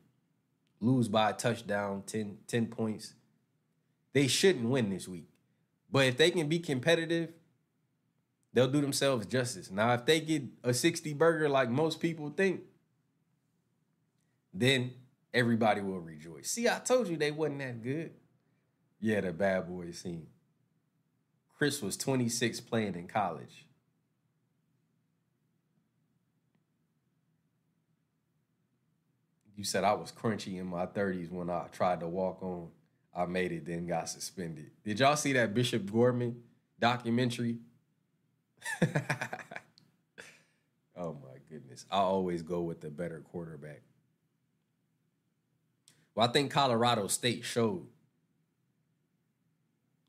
Lose 0.81 1.07
by 1.07 1.29
a 1.29 1.33
touchdown, 1.33 2.03
10, 2.07 2.39
10 2.47 2.65
points. 2.67 3.13
They 4.13 4.27
shouldn't 4.27 4.67
win 4.67 4.89
this 4.89 5.07
week. 5.07 5.29
But 5.91 6.07
if 6.07 6.17
they 6.17 6.31
can 6.31 6.49
be 6.49 6.57
competitive, 6.57 7.33
they'll 8.51 8.67
do 8.67 8.81
themselves 8.81 9.27
justice. 9.27 9.69
Now, 9.69 9.93
if 9.93 10.05
they 10.05 10.19
get 10.19 10.43
a 10.63 10.73
60 10.73 11.13
burger 11.13 11.47
like 11.47 11.69
most 11.69 11.99
people 11.99 12.31
think, 12.31 12.61
then 14.53 14.91
everybody 15.33 15.81
will 15.81 15.99
rejoice. 15.99 16.49
See, 16.49 16.67
I 16.67 16.79
told 16.79 17.07
you 17.07 17.15
they 17.15 17.31
wasn't 17.31 17.59
that 17.59 17.83
good. 17.83 18.11
Yeah, 18.99 19.21
the 19.21 19.31
bad 19.31 19.67
boys 19.67 19.99
scene. 19.99 20.25
Chris 21.57 21.81
was 21.81 21.97
26 21.97 22.59
playing 22.61 22.93
in 22.95 23.07
college. 23.07 23.65
You 29.55 29.63
said 29.63 29.83
I 29.83 29.93
was 29.93 30.11
crunchy 30.11 30.59
in 30.59 30.67
my 30.67 30.85
30s 30.85 31.31
when 31.31 31.49
I 31.49 31.65
tried 31.71 32.01
to 32.01 32.07
walk 32.07 32.43
on. 32.43 32.67
I 33.15 33.25
made 33.25 33.51
it, 33.51 33.65
then 33.65 33.87
got 33.87 34.07
suspended. 34.07 34.69
Did 34.85 34.99
y'all 34.99 35.15
see 35.15 35.33
that 35.33 35.55
Bishop 35.55 35.91
Gorman 35.91 36.43
documentary? 36.79 37.57
oh 40.95 41.17
my 41.23 41.39
goodness. 41.49 41.87
I 41.89 41.97
always 41.97 42.43
go 42.43 42.61
with 42.61 42.81
the 42.81 42.91
better 42.91 43.23
quarterback. 43.31 43.81
Well, 46.13 46.29
I 46.29 46.31
think 46.31 46.51
Colorado 46.51 47.07
State 47.07 47.43
showed 47.43 47.87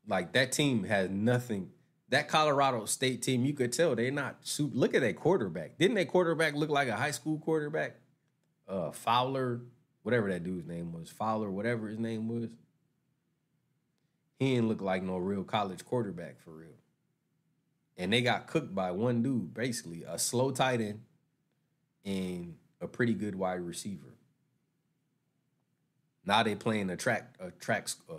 like 0.09 0.33
that 0.33 0.51
team 0.51 0.83
has 0.83 1.09
nothing. 1.09 1.69
That 2.09 2.27
Colorado 2.27 2.85
State 2.85 3.21
team, 3.21 3.45
you 3.45 3.53
could 3.53 3.71
tell 3.71 3.95
they're 3.95 4.11
not 4.11 4.37
super. 4.41 4.75
Look 4.75 4.95
at 4.95 5.01
that 5.01 5.15
quarterback. 5.15 5.77
Didn't 5.77 5.95
that 5.95 6.09
quarterback 6.09 6.55
look 6.55 6.69
like 6.71 6.87
a 6.89 6.95
high 6.97 7.11
school 7.11 7.37
quarterback? 7.39 7.97
Uh, 8.67 8.91
Fowler, 8.91 9.61
whatever 10.03 10.29
that 10.29 10.43
dude's 10.43 10.67
name 10.67 10.91
was, 10.91 11.09
Fowler, 11.09 11.51
whatever 11.51 11.87
his 11.87 11.99
name 11.99 12.27
was. 12.27 12.49
He 14.39 14.55
didn't 14.55 14.69
look 14.69 14.81
like 14.81 15.03
no 15.03 15.17
real 15.17 15.43
college 15.43 15.85
quarterback 15.85 16.39
for 16.41 16.51
real. 16.51 16.69
and 17.97 18.13
they 18.13 18.21
got 18.21 18.47
cooked 18.47 18.73
by 18.73 18.91
one 18.91 19.21
dude, 19.21 19.53
basically 19.53 20.03
a 20.07 20.17
slow 20.17 20.51
tight 20.51 20.81
end 20.81 21.01
and 22.05 22.55
a 22.81 22.87
pretty 22.87 23.13
good 23.13 23.35
wide 23.35 23.59
receiver. 23.61 24.15
Now 26.25 26.43
they 26.43 26.55
playing 26.55 26.89
a 26.89 26.95
track, 26.97 27.35
a 27.39 27.51
track. 27.51 27.89
Uh, 28.09 28.15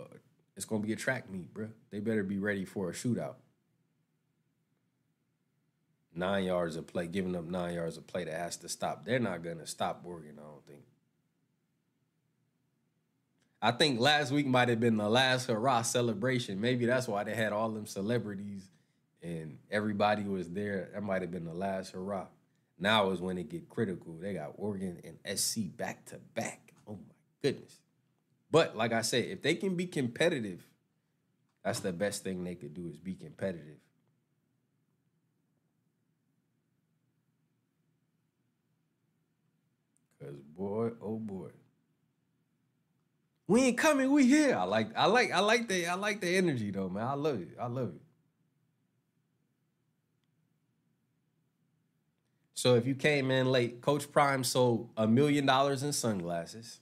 it's 0.55 0.65
gonna 0.65 0.83
be 0.83 0.93
a 0.93 0.97
track 0.97 1.29
meet, 1.29 1.53
bro. 1.53 1.69
They 1.89 1.99
better 1.99 2.23
be 2.23 2.39
ready 2.39 2.65
for 2.65 2.89
a 2.89 2.93
shootout. 2.93 3.35
Nine 6.13 6.43
yards 6.43 6.75
of 6.75 6.87
play, 6.87 7.07
giving 7.07 7.35
up 7.35 7.45
nine 7.45 7.75
yards 7.75 7.97
of 7.97 8.05
play 8.05 8.25
that 8.25 8.33
has 8.33 8.57
to 8.57 8.69
stop. 8.69 9.05
They're 9.05 9.19
not 9.19 9.43
gonna 9.43 9.67
stop 9.67 10.01
Oregon. 10.03 10.37
I 10.39 10.43
don't 10.43 10.65
think. 10.65 10.83
I 13.61 13.71
think 13.71 13.99
last 13.99 14.31
week 14.31 14.47
might 14.47 14.69
have 14.69 14.79
been 14.79 14.97
the 14.97 15.09
last 15.09 15.47
hurrah 15.47 15.83
celebration. 15.83 16.59
Maybe 16.59 16.85
that's 16.85 17.07
why 17.07 17.23
they 17.23 17.35
had 17.35 17.53
all 17.53 17.69
them 17.69 17.85
celebrities 17.85 18.67
and 19.21 19.59
everybody 19.69 20.23
was 20.23 20.49
there. 20.49 20.89
That 20.93 21.03
might 21.03 21.21
have 21.21 21.31
been 21.31 21.45
the 21.45 21.53
last 21.53 21.91
hurrah. 21.91 22.25
Now 22.79 23.11
is 23.11 23.21
when 23.21 23.37
it 23.37 23.49
get 23.49 23.69
critical. 23.69 24.17
They 24.19 24.33
got 24.33 24.53
Oregon 24.57 24.99
and 25.03 25.39
SC 25.39 25.59
back 25.77 26.05
to 26.05 26.17
back. 26.33 26.73
Oh 26.87 26.93
my 26.93 27.13
goodness. 27.43 27.80
But 28.51 28.75
like 28.75 28.91
I 28.91 29.01
said, 29.01 29.25
if 29.25 29.41
they 29.41 29.55
can 29.55 29.75
be 29.75 29.87
competitive, 29.87 30.61
that's 31.63 31.79
the 31.79 31.93
best 31.93 32.23
thing 32.23 32.43
they 32.43 32.55
could 32.55 32.73
do 32.73 32.87
is 32.87 32.97
be 32.97 33.15
competitive. 33.15 33.77
Cause 40.19 40.35
boy, 40.55 40.91
oh 41.01 41.17
boy. 41.17 41.49
We 43.47 43.63
ain't 43.63 43.77
coming, 43.77 44.11
we 44.11 44.27
here. 44.27 44.55
I 44.55 44.63
like 44.63 44.95
I 44.95 45.05
like 45.05 45.31
I 45.31 45.39
like 45.39 45.67
the 45.67 45.87
I 45.87 45.95
like 45.95 46.21
the 46.21 46.35
energy 46.35 46.71
though, 46.71 46.89
man. 46.89 47.07
I 47.07 47.13
love 47.13 47.41
it. 47.41 47.57
I 47.59 47.67
love 47.67 47.89
it. 47.89 48.01
So 52.53 52.75
if 52.75 52.85
you 52.85 52.93
came 52.93 53.31
in 53.31 53.51
late, 53.51 53.81
Coach 53.81 54.11
Prime 54.11 54.43
sold 54.43 54.89
a 54.95 55.07
million 55.07 55.45
dollars 55.45 55.83
in 55.83 55.93
sunglasses 55.93 56.79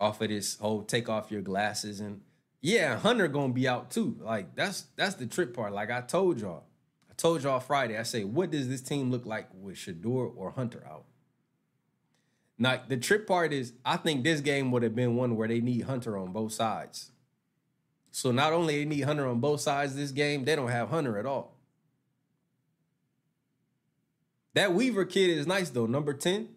off 0.00 0.20
of 0.20 0.28
this 0.28 0.56
whole 0.58 0.82
take 0.82 1.08
off 1.08 1.30
your 1.30 1.42
glasses 1.42 2.00
and 2.00 2.20
yeah, 2.60 2.98
Hunter 2.98 3.28
gonna 3.28 3.52
be 3.52 3.68
out 3.68 3.90
too. 3.90 4.16
Like 4.20 4.54
that's 4.56 4.86
that's 4.96 5.14
the 5.14 5.26
trip 5.26 5.54
part. 5.54 5.72
Like 5.72 5.90
I 5.90 6.00
told 6.00 6.40
y'all, 6.40 6.64
I 7.08 7.14
told 7.14 7.42
y'all 7.42 7.60
Friday. 7.60 7.96
I 7.96 8.02
say, 8.02 8.24
what 8.24 8.50
does 8.50 8.68
this 8.68 8.80
team 8.80 9.10
look 9.10 9.26
like 9.26 9.48
with 9.54 9.76
Shedeur 9.76 10.32
or 10.36 10.50
Hunter 10.50 10.84
out? 10.88 11.04
Now 12.58 12.80
the 12.86 12.96
trip 12.96 13.26
part 13.26 13.52
is, 13.52 13.72
I 13.84 13.96
think 13.96 14.24
this 14.24 14.40
game 14.40 14.72
would 14.72 14.82
have 14.82 14.96
been 14.96 15.14
one 15.14 15.36
where 15.36 15.46
they 15.46 15.60
need 15.60 15.82
Hunter 15.82 16.18
on 16.18 16.32
both 16.32 16.52
sides. 16.52 17.12
So 18.10 18.32
not 18.32 18.52
only 18.52 18.78
they 18.78 18.84
need 18.84 19.02
Hunter 19.02 19.28
on 19.28 19.38
both 19.38 19.60
sides 19.60 19.94
this 19.94 20.10
game, 20.10 20.44
they 20.44 20.56
don't 20.56 20.70
have 20.70 20.88
Hunter 20.88 21.18
at 21.18 21.26
all. 21.26 21.54
That 24.54 24.72
Weaver 24.72 25.04
kid 25.04 25.30
is 25.30 25.46
nice 25.46 25.70
though. 25.70 25.86
Number 25.86 26.12
10, 26.12 26.48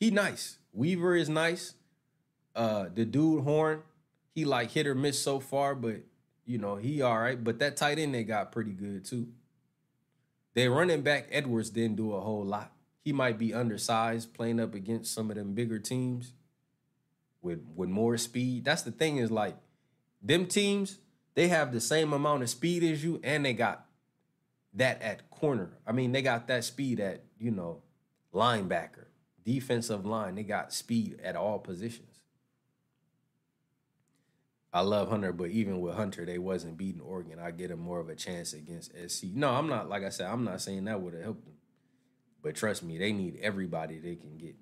he 0.00 0.10
nice. 0.10 0.58
Weaver 0.72 1.14
is 1.14 1.28
nice. 1.28 1.74
Uh 2.54 2.86
the 2.94 3.04
dude 3.04 3.44
Horn, 3.44 3.82
he 4.34 4.44
like 4.44 4.70
hit 4.70 4.86
or 4.86 4.94
miss 4.94 5.20
so 5.20 5.40
far, 5.40 5.74
but 5.74 5.96
you 6.46 6.58
know, 6.58 6.76
he 6.76 7.02
all 7.02 7.18
right. 7.18 7.42
But 7.42 7.58
that 7.60 7.76
tight 7.76 7.98
end 7.98 8.14
they 8.14 8.24
got 8.24 8.52
pretty 8.52 8.72
good 8.72 9.04
too. 9.04 9.28
They 10.54 10.68
running 10.68 11.02
back 11.02 11.28
Edwards 11.30 11.70
didn't 11.70 11.96
do 11.96 12.14
a 12.14 12.20
whole 12.20 12.44
lot. 12.44 12.72
He 13.04 13.12
might 13.12 13.38
be 13.38 13.52
undersized 13.52 14.32
playing 14.32 14.60
up 14.60 14.74
against 14.74 15.12
some 15.12 15.30
of 15.30 15.36
them 15.36 15.54
bigger 15.54 15.78
teams 15.78 16.32
with 17.42 17.64
with 17.74 17.88
more 17.88 18.16
speed. 18.16 18.64
That's 18.64 18.82
the 18.82 18.92
thing 18.92 19.18
is 19.18 19.30
like 19.30 19.56
them 20.22 20.46
teams, 20.46 20.98
they 21.34 21.48
have 21.48 21.72
the 21.72 21.80
same 21.80 22.12
amount 22.12 22.42
of 22.42 22.50
speed 22.50 22.82
as 22.82 23.04
you 23.04 23.20
and 23.22 23.44
they 23.44 23.52
got 23.52 23.86
that 24.72 25.00
at 25.02 25.30
corner. 25.30 25.70
I 25.86 25.92
mean, 25.92 26.12
they 26.12 26.22
got 26.22 26.48
that 26.48 26.64
speed 26.64 26.98
at, 27.00 27.24
you 27.38 27.50
know, 27.50 27.82
linebacker, 28.32 29.06
defensive 29.44 30.04
line. 30.04 30.34
They 30.34 30.42
got 30.42 30.72
speed 30.72 31.20
at 31.22 31.36
all 31.36 31.58
positions. 31.58 32.13
I 34.74 34.80
love 34.80 35.08
Hunter, 35.08 35.32
but 35.32 35.50
even 35.50 35.80
with 35.80 35.94
Hunter, 35.94 36.26
they 36.26 36.38
wasn't 36.38 36.76
beating 36.76 37.00
Oregon. 37.00 37.38
I 37.38 37.52
get 37.52 37.70
him 37.70 37.78
more 37.78 38.00
of 38.00 38.08
a 38.08 38.16
chance 38.16 38.52
against 38.52 38.90
SC. 39.08 39.26
No, 39.32 39.50
I'm 39.50 39.68
not, 39.68 39.88
like 39.88 40.02
I 40.02 40.08
said, 40.08 40.26
I'm 40.26 40.42
not 40.42 40.60
saying 40.60 40.86
that 40.86 41.00
would 41.00 41.14
have 41.14 41.22
helped 41.22 41.44
them. 41.44 41.54
But 42.42 42.56
trust 42.56 42.82
me, 42.82 42.98
they 42.98 43.12
need 43.12 43.38
everybody 43.40 44.00
they 44.00 44.16
can 44.16 44.36
get 44.36 44.56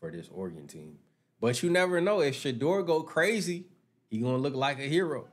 for 0.00 0.10
this 0.10 0.30
Oregon 0.32 0.66
team. 0.66 1.00
But 1.38 1.62
you 1.62 1.68
never 1.68 2.00
know. 2.00 2.20
If 2.20 2.42
Shedeur 2.42 2.86
go 2.86 3.02
crazy, 3.02 3.66
he 4.08 4.20
gonna 4.20 4.38
look 4.38 4.54
like 4.54 4.78
a 4.78 4.88
hero. 4.88 5.28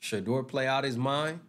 Shedeur 0.00 0.48
play 0.48 0.66
out 0.66 0.84
his 0.84 0.96
mind. 0.96 1.40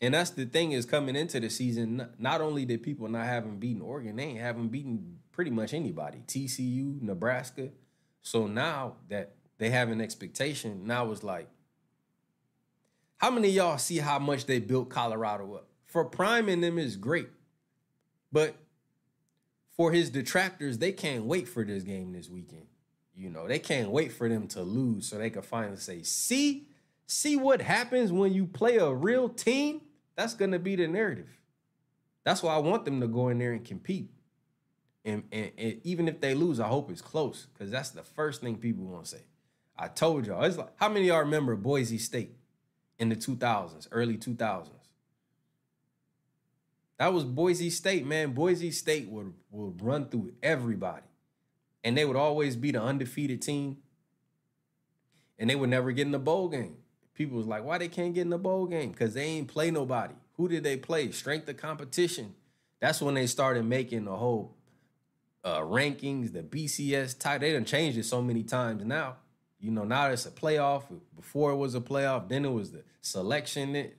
And 0.00 0.14
that's 0.14 0.30
the 0.30 0.46
thing 0.46 0.70
is 0.70 0.86
coming 0.86 1.16
into 1.16 1.40
the 1.40 1.50
season, 1.50 2.08
not 2.16 2.40
only 2.40 2.64
did 2.64 2.84
people 2.84 3.08
not 3.08 3.26
have 3.26 3.44
him 3.44 3.58
beaten 3.58 3.82
Oregon, 3.82 4.16
they 4.16 4.22
ain't 4.22 4.40
have 4.40 4.56
him 4.56 4.68
beaten 4.68 5.18
pretty 5.32 5.50
much 5.50 5.74
anybody. 5.74 6.22
TCU, 6.28 7.02
Nebraska. 7.02 7.70
So 8.22 8.46
now 8.46 8.96
that 9.08 9.32
they 9.58 9.70
have 9.70 9.90
an 9.90 10.00
expectation, 10.00 10.86
now 10.86 11.10
it's 11.10 11.22
like, 11.22 11.48
how 13.16 13.30
many 13.30 13.50
y'all 13.50 13.78
see 13.78 13.98
how 13.98 14.18
much 14.18 14.46
they 14.46 14.60
built 14.60 14.88
Colorado 14.88 15.54
up? 15.54 15.68
For 15.86 16.04
priming 16.04 16.60
them 16.60 16.78
is 16.78 16.96
great. 16.96 17.28
But 18.32 18.54
for 19.76 19.92
his 19.92 20.10
detractors, 20.10 20.78
they 20.78 20.92
can't 20.92 21.24
wait 21.24 21.48
for 21.48 21.64
this 21.64 21.82
game 21.82 22.12
this 22.12 22.30
weekend. 22.30 22.66
You 23.14 23.28
know, 23.28 23.46
they 23.46 23.58
can't 23.58 23.90
wait 23.90 24.12
for 24.12 24.28
them 24.28 24.46
to 24.48 24.62
lose 24.62 25.06
so 25.06 25.18
they 25.18 25.30
can 25.30 25.42
finally 25.42 25.76
say, 25.76 26.02
see, 26.02 26.68
see 27.06 27.36
what 27.36 27.60
happens 27.60 28.12
when 28.12 28.32
you 28.32 28.46
play 28.46 28.76
a 28.76 28.90
real 28.90 29.28
team? 29.28 29.82
That's 30.16 30.34
going 30.34 30.52
to 30.52 30.58
be 30.58 30.76
the 30.76 30.86
narrative. 30.86 31.28
That's 32.24 32.42
why 32.42 32.54
I 32.54 32.58
want 32.58 32.84
them 32.84 33.00
to 33.00 33.06
go 33.08 33.28
in 33.28 33.38
there 33.38 33.52
and 33.52 33.64
compete. 33.64 34.10
And, 35.04 35.24
and, 35.32 35.50
and 35.56 35.80
even 35.84 36.08
if 36.08 36.20
they 36.20 36.34
lose, 36.34 36.60
I 36.60 36.68
hope 36.68 36.90
it's 36.90 37.00
close 37.00 37.46
because 37.52 37.70
that's 37.70 37.90
the 37.90 38.02
first 38.02 38.40
thing 38.40 38.56
people 38.56 38.84
want 38.84 39.04
to 39.04 39.10
say. 39.10 39.22
I 39.78 39.88
told 39.88 40.26
y'all. 40.26 40.44
It's 40.44 40.58
like 40.58 40.72
how 40.76 40.88
many 40.88 41.06
y'all 41.06 41.20
remember 41.20 41.56
Boise 41.56 41.98
State 41.98 42.36
in 42.98 43.08
the 43.08 43.16
2000s, 43.16 43.88
early 43.92 44.18
2000s? 44.18 44.68
That 46.98 47.14
was 47.14 47.24
Boise 47.24 47.70
State, 47.70 48.04
man. 48.04 48.32
Boise 48.32 48.70
State 48.70 49.08
would 49.08 49.32
would 49.50 49.82
run 49.82 50.08
through 50.10 50.32
everybody, 50.42 51.06
and 51.82 51.96
they 51.96 52.04
would 52.04 52.16
always 52.16 52.56
be 52.56 52.72
the 52.72 52.82
undefeated 52.82 53.40
team, 53.40 53.78
and 55.38 55.48
they 55.48 55.54
would 55.54 55.70
never 55.70 55.92
get 55.92 56.04
in 56.04 56.12
the 56.12 56.18
bowl 56.18 56.48
game 56.50 56.76
people 57.20 57.36
was 57.36 57.46
like, 57.46 57.62
why 57.62 57.76
they 57.76 57.88
can't 57.88 58.14
get 58.14 58.22
in 58.22 58.30
the 58.30 58.38
bowl 58.38 58.64
game? 58.64 58.92
Because 58.92 59.12
they 59.12 59.24
ain't 59.24 59.46
play 59.46 59.70
nobody. 59.70 60.14
Who 60.38 60.48
did 60.48 60.64
they 60.64 60.78
play? 60.78 61.10
Strength 61.10 61.50
of 61.50 61.58
competition. 61.58 62.34
That's 62.80 63.02
when 63.02 63.12
they 63.12 63.26
started 63.26 63.66
making 63.66 64.06
the 64.06 64.16
whole 64.16 64.56
uh, 65.44 65.60
rankings, 65.60 66.32
the 66.32 66.42
BCS 66.42 67.18
type. 67.18 67.40
They 67.40 67.52
done 67.52 67.64
changed 67.64 67.98
it 67.98 68.04
so 68.04 68.20
many 68.22 68.42
times 68.42 68.84
now. 68.84 69.16
You 69.58 69.70
know, 69.70 69.84
now 69.84 70.08
it's 70.08 70.26
a 70.26 70.30
playoff. 70.30 70.84
Before 71.16 71.52
it 71.52 71.56
was 71.56 71.74
a 71.74 71.80
playoff, 71.80 72.28
then 72.28 72.44
it 72.44 72.52
was 72.52 72.72
the 72.72 72.82
selection. 73.02 73.90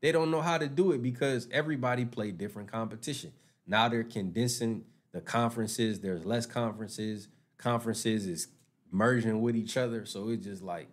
They 0.00 0.12
don't 0.12 0.30
know 0.30 0.42
how 0.42 0.58
to 0.58 0.68
do 0.68 0.92
it 0.92 1.02
because 1.02 1.48
everybody 1.50 2.04
played 2.04 2.38
different 2.38 2.70
competition. 2.70 3.32
Now 3.66 3.88
they're 3.88 4.04
condensing 4.04 4.84
the 5.12 5.20
conferences. 5.20 6.00
There's 6.00 6.24
less 6.24 6.46
conferences. 6.46 7.28
Conferences 7.56 8.26
is 8.26 8.48
merging 8.90 9.40
with 9.40 9.56
each 9.56 9.76
other. 9.76 10.04
So 10.06 10.28
it's 10.30 10.44
just 10.44 10.62
like 10.62 10.88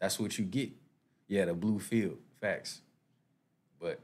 that's 0.00 0.18
what 0.18 0.38
you 0.38 0.44
get. 0.44 0.70
Yeah, 1.26 1.46
the 1.46 1.54
blue 1.54 1.78
field. 1.78 2.18
Facts. 2.40 2.80
But 3.80 4.00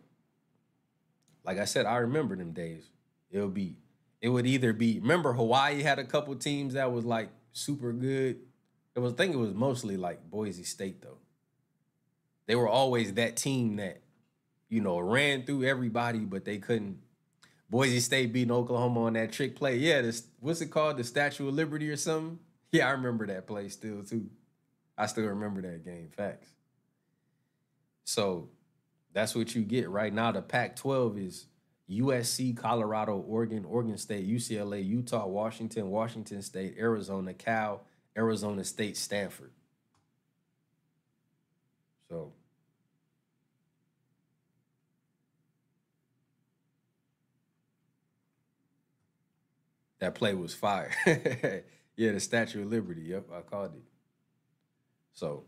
like 1.45 1.59
I 1.59 1.65
said, 1.65 1.87
I 1.87 1.97
remember 1.97 2.37
them 2.37 2.53
days. 2.53 2.91
It'll 3.31 3.49
be, 3.49 3.77
it 4.25 4.31
would 4.31 4.47
either 4.47 4.73
be, 4.73 5.01
remember 5.01 5.35
Hawaii 5.35 5.83
had 5.83 5.99
a 5.99 6.05
couple 6.05 6.35
teams 6.37 6.73
that 6.73 6.91
was 6.91 7.05
like 7.05 7.29
super 7.53 7.93
good. 7.93 8.39
It 8.97 9.01
was, 9.01 9.13
I 9.13 9.17
think 9.17 9.35
it 9.35 9.37
was 9.37 9.53
mostly 9.53 9.99
like 9.99 10.31
Boise 10.31 10.65
State 10.65 11.03
though. 11.03 11.19
They 12.47 12.55
were 12.55 12.67
always 12.67 13.13
that 13.15 13.37
team 13.37 13.77
that, 13.77 14.01
you 14.71 14.81
know, 14.81 14.99
ran 14.99 15.45
through 15.45 15.65
everybody, 15.65 16.21
but 16.21 16.47
they 16.47 16.57
couldn't. 16.57 17.01
Boise 17.69 18.01
State 18.01 18.33
beating 18.33 18.51
Oklahoma 18.51 19.03
on 19.03 19.13
that 19.13 19.31
trick 19.31 19.57
play. 19.57 19.77
Yeah, 19.77 20.01
this 20.01 20.27
what's 20.41 20.63
it 20.63 20.71
called? 20.71 20.97
The 20.97 21.05
Statue 21.05 21.49
of 21.49 21.55
Liberty 21.55 21.91
or 21.91 21.97
something? 21.97 22.39
Yeah, 22.73 22.89
I 22.89 22.93
remember 22.93 23.27
that 23.27 23.47
play 23.47 23.69
still 23.69 24.03
too. 24.05 24.31
I 24.97 25.05
still 25.05 25.27
remember 25.27 25.61
that 25.61 25.85
game. 25.85 26.09
Facts. 26.17 26.49
So 28.05 28.49
that's 29.13 29.35
what 29.35 29.55
you 29.55 29.63
get 29.63 29.91
right 29.91 30.13
now. 30.13 30.33
The 30.33 30.41
Pac 30.41 30.77
12 30.77 31.19
is 31.19 31.47
USC, 31.91 32.57
Colorado, 32.57 33.17
Oregon, 33.17 33.65
Oregon 33.65 33.99
State, 33.99 34.27
UCLA, 34.29 34.85
Utah, 34.85 35.27
Washington, 35.27 35.91
Washington 35.91 36.41
State, 36.41 36.77
Arizona, 36.79 37.35
Cal, 37.35 37.83
Arizona 38.17 38.65
State, 38.65 38.97
Stanford. 38.97 39.51
So 42.09 42.33
that 49.99 50.15
play 50.15 50.35
was 50.35 50.55
fire. 50.55 50.91
yeah, 51.97 52.13
the 52.13 52.21
Statue 52.21 52.63
of 52.63 52.71
Liberty. 52.71 53.03
Yep, 53.03 53.27
I 53.37 53.41
called 53.43 53.75
it. 53.75 53.83
So 55.13 55.45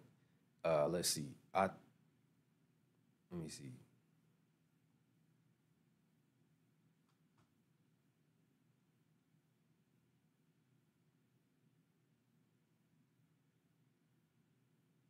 uh, 0.65 0.89
let's 0.89 1.09
see. 1.09 1.29
I 1.55 1.71
let 3.31 3.43
me 3.43 3.49
see. 3.49 3.73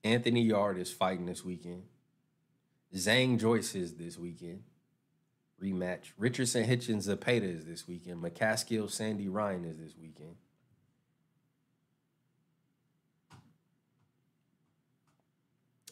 Anthony 0.07 0.43
Yarde 0.43 0.79
is 0.79 0.93
fighting 0.93 1.27
this 1.27 1.45
weekend. 1.45 1.83
Zhang 2.95 3.41
Joyce 3.41 3.75
is 3.75 3.95
this 3.95 4.17
weekend. 4.17 4.63
Rematch. 5.61 6.13
Richardson 6.17 6.65
Hitchins 6.65 7.09
Zepeda 7.09 7.43
is 7.43 7.65
this 7.65 7.89
weekend. 7.89 8.23
McCaskill 8.23 8.89
Sandy 8.89 9.29
Ryan 9.29 9.65
is 9.65 9.79
this 9.79 9.95
weekend. 10.01 10.37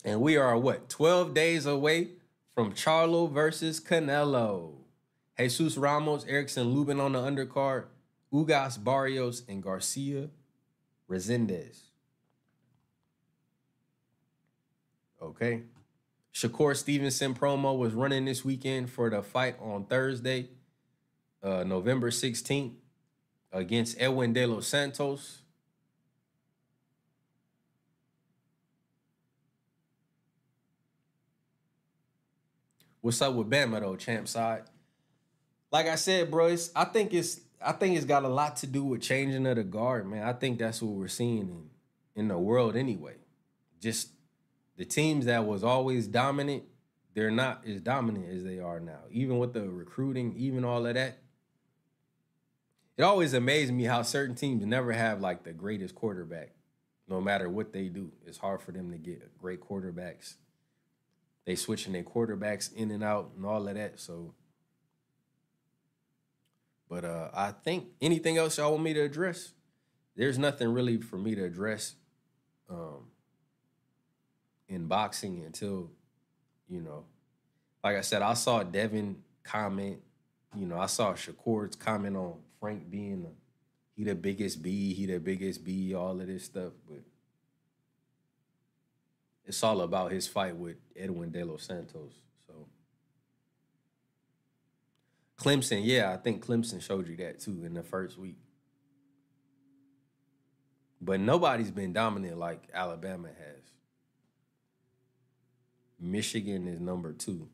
And 0.04 0.20
we 0.20 0.36
are 0.36 0.56
what? 0.56 0.88
12 0.88 1.34
days 1.34 1.66
away 1.66 2.10
from 2.54 2.72
Charlo 2.72 3.30
versus 3.30 3.80
Canelo. 3.80 4.74
Jesus 5.36 5.76
Ramos, 5.76 6.24
Erickson 6.26 6.68
Lubin 6.68 7.00
on 7.00 7.12
the 7.12 7.18
undercard, 7.18 7.86
Ugas 8.32 8.82
Barrios, 8.82 9.42
and 9.48 9.60
Garcia 9.60 10.28
Resendiz. 11.10 11.93
Okay. 15.24 15.62
Shakur 16.34 16.76
Stevenson 16.76 17.34
promo 17.34 17.78
was 17.78 17.94
running 17.94 18.26
this 18.26 18.44
weekend 18.44 18.90
for 18.90 19.08
the 19.08 19.22
fight 19.22 19.56
on 19.58 19.86
Thursday, 19.86 20.48
uh, 21.42 21.64
November 21.64 22.10
16th, 22.10 22.74
against 23.52 23.96
Edwin 23.98 24.34
De 24.34 24.44
Los 24.44 24.66
Santos. 24.66 25.40
What's 33.00 33.22
up 33.22 33.34
with 33.34 33.48
Bama 33.48 33.80
though, 33.80 33.96
champ 33.96 34.28
side? 34.28 34.64
Like 35.70 35.86
I 35.86 35.94
said, 35.94 36.30
bro, 36.30 36.56
I 36.74 36.84
think 36.84 37.14
it's 37.14 37.40
I 37.64 37.72
think 37.72 37.96
it's 37.96 38.06
got 38.06 38.24
a 38.24 38.28
lot 38.28 38.56
to 38.56 38.66
do 38.66 38.84
with 38.84 39.00
changing 39.00 39.46
of 39.46 39.56
the 39.56 39.64
guard, 39.64 40.06
man. 40.06 40.26
I 40.26 40.32
think 40.34 40.58
that's 40.58 40.82
what 40.82 40.92
we're 40.92 41.08
seeing 41.08 41.38
in 41.38 41.70
in 42.16 42.28
the 42.28 42.38
world 42.38 42.76
anyway. 42.76 43.16
Just 43.80 44.08
the 44.76 44.84
teams 44.84 45.26
that 45.26 45.44
was 45.44 45.62
always 45.62 46.06
dominant, 46.06 46.64
they're 47.14 47.30
not 47.30 47.64
as 47.66 47.80
dominant 47.80 48.28
as 48.28 48.44
they 48.44 48.58
are 48.58 48.80
now. 48.80 49.00
Even 49.10 49.38
with 49.38 49.52
the 49.52 49.68
recruiting, 49.68 50.34
even 50.36 50.64
all 50.64 50.86
of 50.86 50.94
that. 50.94 51.18
It 52.96 53.02
always 53.02 53.34
amazed 53.34 53.72
me 53.72 53.84
how 53.84 54.02
certain 54.02 54.34
teams 54.34 54.64
never 54.64 54.92
have 54.92 55.20
like 55.20 55.42
the 55.42 55.52
greatest 55.52 55.94
quarterback, 55.94 56.50
no 57.08 57.20
matter 57.20 57.48
what 57.48 57.72
they 57.72 57.88
do. 57.88 58.12
It's 58.24 58.38
hard 58.38 58.62
for 58.62 58.72
them 58.72 58.92
to 58.92 58.98
get 58.98 59.36
great 59.38 59.60
quarterbacks 59.60 60.34
they 61.44 61.56
switching 61.56 61.92
their 61.92 62.02
quarterbacks 62.02 62.72
in 62.72 62.90
and 62.90 63.04
out 63.04 63.32
and 63.36 63.44
all 63.44 63.66
of 63.68 63.74
that. 63.74 64.00
So, 64.00 64.34
but 66.88 67.04
uh, 67.04 67.30
I 67.34 67.52
think 67.52 67.88
anything 68.00 68.38
else 68.38 68.58
y'all 68.58 68.72
want 68.72 68.82
me 68.82 68.94
to 68.94 69.00
address? 69.00 69.52
There's 70.16 70.38
nothing 70.38 70.68
really 70.68 70.98
for 70.98 71.18
me 71.18 71.34
to 71.34 71.44
address 71.44 71.94
um, 72.70 73.08
in 74.68 74.86
boxing 74.86 75.42
until, 75.44 75.90
you 76.68 76.80
know, 76.80 77.04
like 77.82 77.96
I 77.96 78.00
said, 78.00 78.22
I 78.22 78.34
saw 78.34 78.62
Devin 78.62 79.16
comment. 79.42 80.00
You 80.56 80.66
know, 80.66 80.78
I 80.78 80.86
saw 80.86 81.14
Shakur's 81.14 81.76
comment 81.76 82.16
on 82.16 82.34
Frank 82.60 82.90
being 82.90 83.26
a, 83.26 83.32
he 83.96 84.04
the 84.04 84.14
biggest 84.14 84.62
B, 84.62 84.94
he 84.94 85.06
the 85.06 85.20
biggest 85.20 85.64
B, 85.64 85.94
all 85.94 86.20
of 86.20 86.26
this 86.26 86.44
stuff, 86.44 86.72
but 86.88 87.02
it's 89.44 89.62
all 89.62 89.82
about 89.82 90.12
his 90.12 90.26
fight 90.26 90.56
with 90.56 90.76
Edwin 90.96 91.30
De 91.30 91.44
Los 91.44 91.64
Santos. 91.64 92.14
So 92.46 92.66
Clemson, 95.38 95.82
yeah, 95.84 96.12
I 96.12 96.16
think 96.16 96.44
Clemson 96.44 96.80
showed 96.80 97.08
you 97.08 97.16
that 97.16 97.40
too 97.40 97.64
in 97.64 97.74
the 97.74 97.82
first 97.82 98.18
week. 98.18 98.38
But 101.00 101.20
nobody's 101.20 101.70
been 101.70 101.92
dominant 101.92 102.38
like 102.38 102.62
Alabama 102.72 103.28
has. 103.28 103.73
Michigan 106.04 106.68
is 106.68 106.80
number 106.80 107.12
two. 107.12 107.48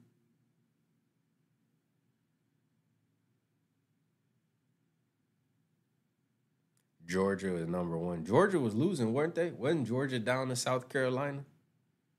Georgia 7.06 7.56
is 7.56 7.68
number 7.68 7.96
one. 7.96 8.24
Georgia 8.24 8.58
was 8.58 8.74
losing, 8.74 9.12
weren't 9.12 9.34
they? 9.34 9.50
Wasn't 9.50 9.86
Georgia 9.86 10.18
down 10.18 10.48
to 10.48 10.56
South 10.56 10.88
Carolina? 10.88 11.44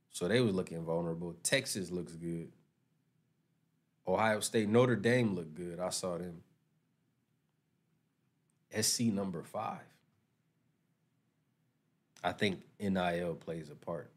So 0.10 0.28
they 0.28 0.42
was 0.42 0.54
looking 0.54 0.84
vulnerable. 0.84 1.36
Texas 1.44 1.92
looks 1.92 2.14
good. 2.14 2.52
Ohio 4.08 4.40
State, 4.40 4.70
Notre 4.70 4.96
Dame 4.96 5.36
looked 5.36 5.54
good. 5.54 5.80
I 5.80 5.90
saw 5.90 6.18
them. 6.18 6.42
SC 8.80 9.02
number 9.02 9.44
five. 9.44 9.80
I 12.24 12.32
think 12.32 12.62
NIL 12.80 13.36
plays 13.36 13.70
a 13.70 13.76
part. 13.76 14.12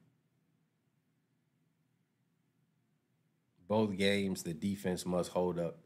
Both 3.69 3.97
games, 3.97 4.43
the 4.43 4.53
defense 4.53 5.07
must 5.07 5.31
hold 5.32 5.59
up, 5.59 5.78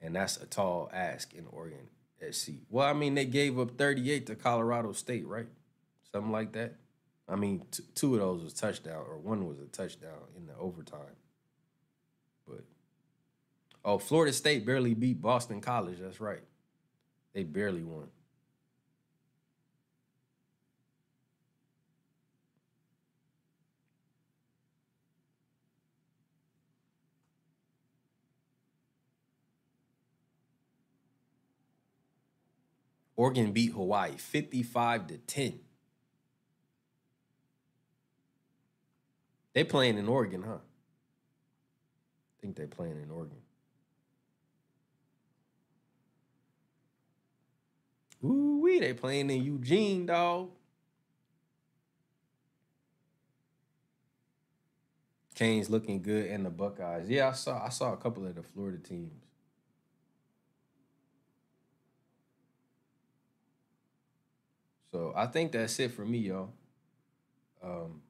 and 0.00 0.14
that's 0.14 0.36
a 0.36 0.46
tall 0.46 0.90
ask 0.92 1.34
in 1.34 1.46
Oregon 1.50 1.88
SC. 2.30 2.52
Well, 2.70 2.86
I 2.86 2.92
mean, 2.92 3.14
they 3.14 3.24
gave 3.24 3.58
up 3.58 3.76
38 3.76 4.26
to 4.26 4.34
Colorado 4.36 4.92
State, 4.92 5.26
right? 5.26 5.46
Something 6.12 6.32
like 6.32 6.52
that. 6.52 6.74
I 7.28 7.36
mean, 7.36 7.64
t- 7.70 7.82
two 7.94 8.14
of 8.14 8.20
those 8.20 8.42
was 8.42 8.52
touchdown, 8.52 9.04
or 9.08 9.18
one 9.18 9.48
was 9.48 9.58
a 9.58 9.66
touchdown 9.66 10.28
in 10.36 10.46
the 10.46 10.54
overtime. 10.56 11.16
But 12.46 12.64
oh, 13.84 13.98
Florida 13.98 14.32
State 14.32 14.66
barely 14.66 14.94
beat 14.94 15.20
Boston 15.20 15.60
College. 15.60 15.98
That's 16.00 16.20
right, 16.20 16.42
they 17.32 17.44
barely 17.44 17.82
won. 17.82 18.08
Oregon 33.24 33.52
beat 33.52 33.72
Hawaii 33.72 34.18
55 34.18 35.06
to 35.06 35.16
10. 35.16 35.60
They 39.54 39.64
playing 39.64 39.96
in 39.96 40.08
Oregon, 40.08 40.42
huh? 40.42 40.58
I 40.58 42.36
think 42.42 42.54
they 42.54 42.66
playing 42.66 43.00
in 43.02 43.10
Oregon. 43.10 43.38
Ooh 48.22 48.60
wee, 48.62 48.78
they 48.80 48.92
playing 48.92 49.30
in 49.30 49.42
Eugene, 49.42 50.04
dog. 50.04 50.50
Kane's 55.34 55.70
looking 55.70 56.02
good 56.02 56.26
in 56.26 56.42
the 56.42 56.50
Buckeyes. 56.50 57.08
Yeah, 57.08 57.30
I 57.30 57.32
saw 57.32 57.64
I 57.64 57.70
saw 57.70 57.94
a 57.94 57.96
couple 57.96 58.26
of 58.26 58.34
the 58.34 58.42
Florida 58.42 58.76
teams. 58.76 59.23
So 64.94 65.12
I 65.16 65.26
think 65.26 65.50
that's 65.50 65.80
it 65.80 65.90
for 65.90 66.04
me, 66.04 66.18
y'all. 66.18 66.50
Um, 67.60 68.00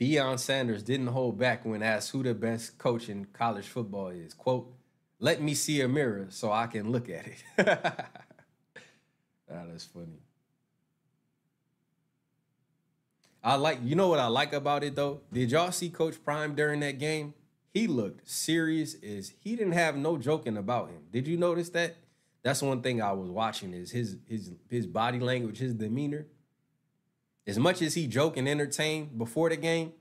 Deion 0.00 0.38
Sanders 0.38 0.82
didn't 0.82 1.08
hold 1.08 1.38
back 1.38 1.66
when 1.66 1.82
asked 1.82 2.12
who 2.12 2.22
the 2.22 2.32
best 2.32 2.78
coach 2.78 3.10
in 3.10 3.26
college 3.26 3.66
football 3.66 4.08
is. 4.08 4.32
Quote, 4.32 4.72
let 5.18 5.42
me 5.42 5.52
see 5.52 5.82
a 5.82 5.88
mirror 5.88 6.28
so 6.30 6.50
I 6.50 6.68
can 6.68 6.90
look 6.90 7.10
at 7.10 7.26
it. 7.26 7.44
ah, 7.68 8.06
that's 9.46 9.84
funny. 9.84 10.22
I 13.42 13.56
like, 13.56 13.80
you 13.82 13.94
know 13.94 14.08
what 14.08 14.20
I 14.20 14.28
like 14.28 14.54
about 14.54 14.84
it 14.84 14.96
though? 14.96 15.20
Did 15.30 15.50
y'all 15.50 15.70
see 15.70 15.90
Coach 15.90 16.24
Prime 16.24 16.54
during 16.54 16.80
that 16.80 16.98
game? 16.98 17.34
He 17.74 17.88
looked 17.88 18.30
serious 18.30 18.94
as 19.02 19.32
he 19.40 19.56
didn't 19.56 19.72
have 19.72 19.96
no 19.96 20.16
joking 20.16 20.56
about 20.56 20.90
him. 20.90 21.02
Did 21.12 21.26
you 21.26 21.36
notice 21.36 21.70
that? 21.70 21.96
That's 22.44 22.62
one 22.62 22.82
thing 22.82 23.02
I 23.02 23.10
was 23.12 23.30
watching 23.30 23.74
is 23.74 23.90
his 23.90 24.16
his 24.28 24.52
his 24.70 24.86
body 24.86 25.18
language, 25.18 25.58
his 25.58 25.74
demeanor. 25.74 26.26
As 27.48 27.58
much 27.58 27.82
as 27.82 27.94
he 27.94 28.06
joke 28.06 28.36
and 28.36 28.48
entertain 28.48 29.10
before 29.18 29.48
the 29.48 29.56
game, 29.56 29.92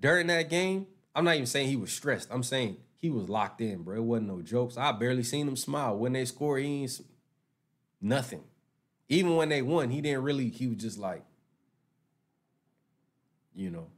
during 0.00 0.26
that 0.28 0.48
game, 0.48 0.86
I'm 1.14 1.24
not 1.24 1.34
even 1.34 1.46
saying 1.46 1.68
he 1.68 1.76
was 1.76 1.92
stressed. 1.92 2.28
I'm 2.30 2.42
saying 2.42 2.78
he 2.96 3.10
was 3.10 3.28
locked 3.28 3.60
in, 3.60 3.82
bro. 3.82 3.96
It 3.96 4.02
wasn't 4.02 4.28
no 4.28 4.40
jokes. 4.40 4.78
I 4.78 4.90
barely 4.92 5.22
seen 5.22 5.46
him 5.46 5.56
smile 5.56 5.98
when 5.98 6.14
they 6.14 6.24
score. 6.24 6.56
He 6.56 6.82
ain't 6.82 7.00
nothing. 8.00 8.42
Even 9.10 9.36
when 9.36 9.50
they 9.50 9.60
won, 9.60 9.90
he 9.90 10.00
didn't 10.00 10.22
really. 10.22 10.48
He 10.48 10.66
was 10.66 10.78
just 10.78 10.98
like, 10.98 11.24
you 13.54 13.68
know. 13.68 13.88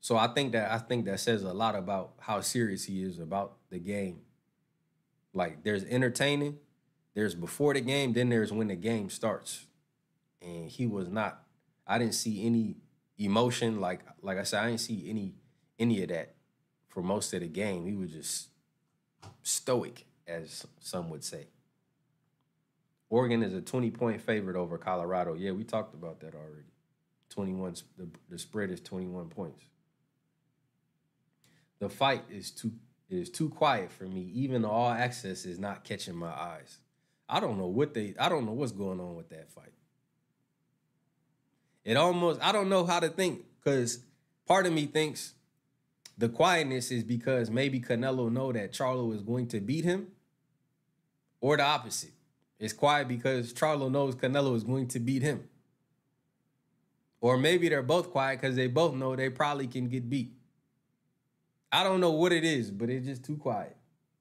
So 0.00 0.16
I 0.16 0.28
think 0.28 0.52
that 0.52 0.70
I 0.70 0.78
think 0.78 1.04
that 1.04 1.20
says 1.20 1.42
a 1.42 1.52
lot 1.52 1.74
about 1.74 2.12
how 2.20 2.40
serious 2.40 2.84
he 2.84 3.02
is 3.02 3.18
about 3.18 3.56
the 3.68 3.78
game. 3.78 4.20
Like 5.34 5.62
there's 5.62 5.84
entertaining, 5.84 6.58
there's 7.14 7.34
before 7.34 7.74
the 7.74 7.80
game, 7.80 8.14
then 8.14 8.30
there's 8.30 8.52
when 8.52 8.68
the 8.68 8.76
game 8.76 9.10
starts. 9.10 9.66
And 10.42 10.70
he 10.70 10.86
was 10.86 11.08
not, 11.08 11.42
I 11.86 11.98
didn't 11.98 12.14
see 12.14 12.46
any 12.46 12.76
emotion. 13.18 13.80
Like 13.80 14.00
like 14.22 14.38
I 14.38 14.42
said, 14.44 14.64
I 14.64 14.68
didn't 14.68 14.80
see 14.80 15.08
any 15.08 15.34
any 15.78 16.02
of 16.02 16.08
that 16.08 16.34
for 16.88 17.02
most 17.02 17.32
of 17.34 17.40
the 17.40 17.48
game. 17.48 17.86
He 17.86 17.94
was 17.94 18.10
just 18.10 18.48
stoic, 19.42 20.06
as 20.26 20.66
some 20.80 21.10
would 21.10 21.24
say. 21.24 21.48
Oregon 23.10 23.42
is 23.42 23.52
a 23.52 23.60
20 23.60 23.90
point 23.90 24.22
favorite 24.22 24.56
over 24.56 24.78
Colorado. 24.78 25.34
Yeah, 25.34 25.50
we 25.50 25.64
talked 25.64 25.94
about 25.94 26.20
that 26.20 26.34
already. 26.34 26.68
21 27.30 27.74
the, 27.98 28.08
the 28.28 28.38
spread 28.38 28.70
is 28.70 28.80
21 28.80 29.28
points. 29.28 29.62
The 31.80 31.88
fight 31.88 32.24
is 32.30 32.50
too 32.50 32.72
is 33.08 33.28
too 33.28 33.48
quiet 33.48 33.90
for 33.90 34.04
me. 34.04 34.30
Even 34.34 34.64
all 34.64 34.90
access 34.90 35.44
is 35.44 35.58
not 35.58 35.82
catching 35.82 36.14
my 36.14 36.28
eyes. 36.28 36.78
I 37.28 37.40
don't 37.40 37.58
know 37.58 37.66
what 37.66 37.94
they 37.94 38.14
I 38.18 38.28
don't 38.28 38.46
know 38.46 38.52
what's 38.52 38.72
going 38.72 39.00
on 39.00 39.16
with 39.16 39.30
that 39.30 39.50
fight. 39.50 39.72
It 41.84 41.96
almost 41.96 42.40
I 42.40 42.52
don't 42.52 42.68
know 42.68 42.84
how 42.84 43.00
to 43.00 43.08
think 43.08 43.44
cuz 43.64 44.00
part 44.46 44.66
of 44.66 44.72
me 44.72 44.86
thinks 44.86 45.34
the 46.18 46.28
quietness 46.28 46.90
is 46.90 47.02
because 47.02 47.50
maybe 47.50 47.80
Canelo 47.80 48.30
know 48.30 48.52
that 48.52 48.72
Charlo 48.72 49.14
is 49.14 49.22
going 49.22 49.48
to 49.48 49.60
beat 49.60 49.84
him 49.84 50.08
or 51.40 51.56
the 51.56 51.62
opposite. 51.62 52.12
It's 52.58 52.74
quiet 52.74 53.08
because 53.08 53.54
Charlo 53.54 53.90
knows 53.90 54.14
Canelo 54.14 54.54
is 54.54 54.64
going 54.64 54.88
to 54.88 55.00
beat 55.00 55.22
him. 55.22 55.48
Or 57.22 57.38
maybe 57.38 57.70
they're 57.70 57.82
both 57.82 58.10
quiet 58.10 58.40
because 58.40 58.56
they 58.56 58.66
both 58.66 58.94
know 58.94 59.16
they 59.16 59.30
probably 59.30 59.66
can 59.66 59.88
get 59.88 60.10
beat. 60.10 60.34
I 61.72 61.84
don't 61.84 62.00
know 62.00 62.10
what 62.10 62.32
it 62.32 62.44
is, 62.44 62.70
but 62.70 62.90
it's 62.90 63.06
just 63.06 63.24
too 63.24 63.36
quiet. 63.36 63.76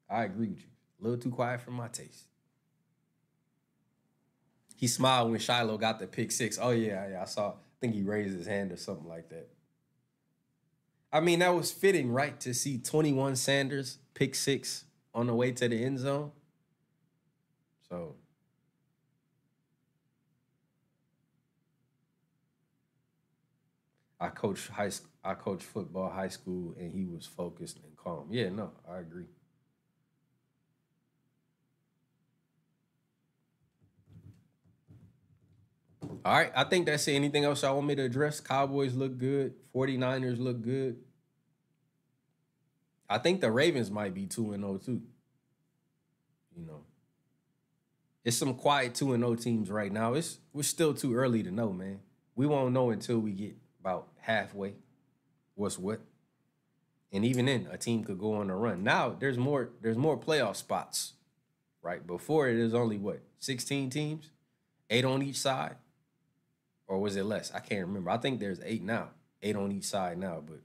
I 0.10 0.24
agree 0.24 0.50
with 0.50 0.60
you. 0.60 0.70
A 1.00 1.04
little 1.04 1.20
too 1.20 1.32
quiet 1.32 1.62
for 1.62 1.72
my 1.72 1.88
taste. 1.88 2.26
He 4.76 4.88
smiled 4.88 5.32
when 5.32 5.40
Shilo 5.40 5.80
got 5.80 6.00
the 6.00 6.08
pick 6.08 6.32
six. 6.32 6.58
Oh 6.62 6.72
yeah, 6.72 7.10
yeah. 7.10 7.22
I 7.22 7.26
saw. 7.26 7.50
I 7.50 7.54
think 7.82 7.96
he 7.96 8.04
raised 8.04 8.38
his 8.38 8.48
hand 8.48 8.72
or 8.72 8.78
something 8.78 9.08
like 9.08 9.30
that. 9.30 9.50
I 11.12 11.22
mean, 11.22 11.40
that 11.40 11.56
was 11.56 11.72
fitting, 11.72 12.12
right? 12.12 12.40
To 12.42 12.54
see 12.54 12.78
21 12.78 13.36
Sanders 13.36 13.98
pick 14.14 14.36
six 14.36 14.86
on 15.14 15.28
the 15.28 15.34
way 15.34 15.52
to 15.52 15.68
the 15.68 15.84
end 15.84 16.00
zone. 16.00 16.32
So 17.90 18.16
I 24.20 24.28
coach 24.28 24.68
high 24.68 24.90
I 25.24 25.34
coach 25.34 25.64
football 25.64 26.10
high 26.10 26.30
school 26.30 26.76
and 26.80 26.92
he 26.92 27.06
was 27.06 27.26
focused 27.26 27.80
and 27.84 27.96
calm. 27.98 28.28
Yeah, 28.32 28.50
no, 28.50 28.72
I 28.90 29.00
agree. 29.00 29.26
All 36.26 36.34
right, 36.34 36.52
I 36.56 36.64
think 36.64 36.86
that's 36.86 37.08
it. 37.08 37.14
Anything 37.14 37.46
else 37.46 37.64
y'all 37.64 37.76
want 37.76 37.88
me 37.88 37.96
to 37.96 38.04
address? 38.04 38.40
Cowboys 38.40 38.94
look 38.94 39.18
good. 39.18 39.54
49ers 39.74 40.40
look 40.40 40.62
good. 40.62 40.98
I 43.10 43.18
think 43.18 43.42
the 43.42 43.52
Ravens 43.52 43.90
might 43.90 44.14
be 44.14 44.26
2 44.26 44.54
and 44.54 44.64
0 44.64 44.78
too. 44.78 45.02
You 46.56 46.66
know. 46.66 46.84
It's 48.24 48.38
some 48.38 48.54
quiet 48.54 48.96
2 48.96 49.14
and 49.14 49.24
0 49.24 49.36
teams 49.36 49.72
right 49.72 49.92
now. 49.92 50.14
It's 50.14 50.40
we're 50.54 50.64
still 50.64 50.94
too 50.94 51.16
early 51.16 51.42
to 51.44 51.52
know, 51.52 51.72
man. 51.72 52.00
We 52.36 52.46
won't 52.46 52.74
know 52.74 52.92
until 52.92 53.20
we 53.20 53.32
get 53.32 53.56
about 53.80 54.10
halfway 54.18 54.76
what's 55.60 55.78
what. 55.78 56.00
And 57.12 57.26
even 57.26 57.46
then, 57.46 57.68
a 57.72 57.78
team 57.78 58.04
could 58.04 58.20
go 58.20 58.36
on 58.36 58.50
a 58.50 58.56
run. 58.56 58.84
Now 58.84 59.10
there's 59.10 59.38
more 59.38 59.70
there's 59.82 59.98
more 59.98 60.18
playoff 60.18 60.56
spots, 60.56 61.14
right? 61.82 62.06
Before 62.06 62.48
it 62.48 62.58
is 62.58 62.74
only 62.74 62.98
what, 62.98 63.22
16 63.40 63.90
teams? 63.90 64.32
Eight 64.90 65.06
on 65.06 65.22
each 65.22 65.38
side? 65.38 65.76
Or 66.88 67.00
was 67.00 67.16
it 67.16 67.26
less? 67.26 67.52
I 67.54 67.60
can't 67.60 67.86
remember. 67.86 68.10
I 68.10 68.18
think 68.18 68.40
there's 68.40 68.60
eight 68.64 68.84
now. 68.84 69.10
Eight 69.44 69.56
on 69.56 69.72
each 69.72 69.86
side 69.86 70.18
now, 70.18 70.44
but 70.46 70.60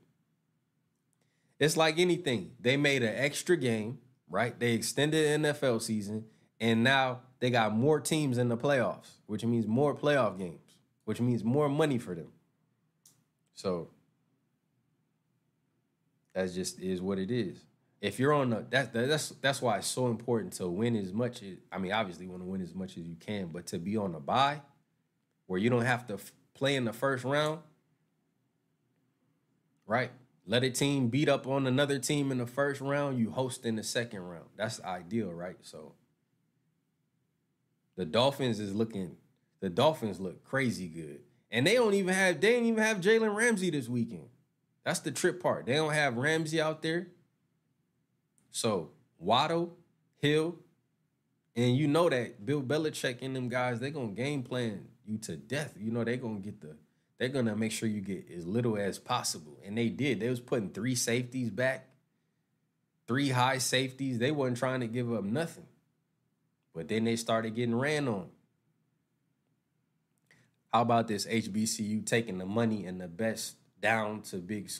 it's 1.61 1.77
like 1.77 1.99
anything. 1.99 2.53
They 2.59 2.77
made 2.77 3.03
an 3.03 3.15
extra 3.15 3.57
game, 3.57 3.99
right? 4.29 4.59
They 4.59 4.73
extended 4.73 5.41
NFL 5.41 5.83
season, 5.83 6.25
and 6.59 6.83
now 6.83 7.21
they 7.39 7.51
got 7.51 7.75
more 7.75 8.01
teams 8.01 8.37
in 8.37 8.49
the 8.49 8.57
playoffs, 8.57 9.11
which 9.27 9.45
means 9.45 9.66
more 9.66 9.95
playoff 9.95 10.39
games, 10.39 10.77
which 11.05 11.21
means 11.21 11.45
more 11.45 11.69
money 11.69 11.99
for 11.99 12.15
them. 12.16 12.33
So 13.53 13.91
that 16.35 16.52
just 16.52 16.81
is 16.81 17.01
what 17.01 17.19
it 17.19 17.31
is. 17.31 17.65
If 18.01 18.19
you're 18.19 18.32
on 18.32 18.51
the 18.51 18.66
that, 18.70 18.93
that's 18.93 19.31
that's 19.40 19.62
why 19.62 19.78
it's 19.78 19.86
so 19.86 20.09
important 20.09 20.52
to 20.55 20.69
win 20.69 20.97
as 20.97 21.12
much 21.12 21.43
as 21.43 21.56
I 21.73 21.78
mean, 21.78 21.93
obviously, 21.93 22.27
you 22.27 22.31
want 22.31 22.43
to 22.43 22.48
win 22.48 22.61
as 22.61 22.74
much 22.74 22.98
as 22.98 23.05
you 23.05 23.16
can, 23.19 23.47
but 23.47 23.66
to 23.69 23.78
be 23.78 23.97
on 23.97 24.12
the 24.12 24.20
buy, 24.20 24.61
where 25.47 25.59
you 25.59 25.70
don't 25.70 25.85
have 25.85 26.06
to 26.09 26.15
f- 26.15 26.32
play 26.52 26.77
in 26.77 26.85
the 26.85 26.93
first 26.93 27.24
round, 27.24 27.61
right? 29.86 30.11
Let 30.47 30.62
a 30.62 30.70
team 30.70 31.09
beat 31.09 31.31
up 31.31 31.47
on 31.47 31.66
another 31.66 31.98
team 31.98 32.31
in 32.31 32.36
the 32.36 32.47
first 32.47 32.82
round, 32.82 33.19
you 33.19 33.31
host 33.31 33.65
in 33.65 33.77
the 33.77 33.82
second 33.82 34.20
round. 34.20 34.44
That's 34.56 34.82
ideal, 34.82 35.32
right? 35.32 35.56
So 35.62 35.94
the 37.97 38.05
Dolphins 38.05 38.61
is 38.61 38.74
looking 38.74 39.16
the 39.61 39.70
Dolphins 39.70 40.20
look 40.20 40.44
crazy 40.44 40.89
good. 40.89 41.20
And 41.51 41.66
they 41.66 41.74
don't 41.74 41.94
even 41.94 42.12
have 42.12 42.40
they 42.40 42.51
didn't 42.51 42.66
even 42.66 42.82
have 42.82 42.98
Jalen 43.01 43.35
Ramsey 43.35 43.70
this 43.70 43.89
weekend. 43.89 44.28
That's 44.85 45.01
the 45.01 45.11
trip 45.11 45.43
part. 45.43 45.66
They 45.66 45.74
don't 45.74 45.93
have 45.93 46.16
Ramsey 46.16 46.61
out 46.61 46.82
there. 46.82 47.09
So 48.51 48.90
Waddle, 49.19 49.77
Hill, 50.19 50.56
and 51.56 51.77
you 51.77 51.89
know 51.89 52.09
that 52.09 52.44
Bill 52.44 52.62
Belichick 52.62 53.19
and 53.23 53.35
them 53.35 53.48
guys, 53.48 53.81
they're 53.81 53.90
gonna 53.90 54.09
game 54.09 54.43
plan 54.43 54.86
you 55.06 55.19
to 55.19 55.36
death. 55.36 55.74
You 55.78 55.90
know, 55.90 56.05
they're 56.05 56.16
gonna 56.16 56.40
get 56.40 56.61
the 56.61 56.77
they're 57.19 57.28
gonna 57.28 57.56
make 57.56 57.73
sure 57.73 57.89
you 57.89 58.01
get 58.01 58.31
as 58.31 58.47
little 58.47 58.77
as 58.77 58.98
possible. 58.98 59.59
And 59.65 59.78
they 59.78 59.89
did. 59.89 60.20
They 60.20 60.28
was 60.28 60.40
putting 60.40 60.70
three 60.70 60.94
safeties 60.94 61.51
back, 61.51 61.89
three 63.06 63.31
high 63.31 63.59
safeties. 63.59 64.19
They 64.19 64.32
wasn't 64.32 64.59
trying 64.59 64.81
to 64.81 64.86
give 64.86 65.12
up 65.12 65.24
nothing. 65.24 65.66
But 66.74 66.89
then 66.89 67.05
they 67.05 67.16
started 67.16 67.55
getting 67.55 67.74
ran 67.74 68.09
on. 68.09 68.28
How 70.73 70.82
about 70.82 71.06
this 71.06 71.24
HBCU 71.24 72.05
taking 72.05 72.39
the 72.39 72.47
money 72.47 72.85
and 72.85 73.01
the 73.01 73.06
best 73.06 73.55
down 73.85 74.23
to 74.23 74.39
big 74.39 74.70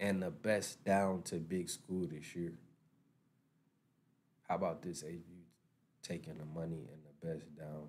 and 0.00 0.22
the 0.22 0.30
best 0.30 0.82
down 0.82 1.20
to 1.20 1.34
big 1.34 1.68
school 1.68 2.06
this 2.10 2.34
year? 2.34 2.54
How 4.48 4.54
about 4.54 4.80
this 4.80 5.02
HBCU 5.02 5.44
taking 6.02 6.38
the 6.38 6.46
money 6.46 6.88
and 6.90 7.02
the 7.04 7.26
best 7.26 7.54
down? 7.54 7.88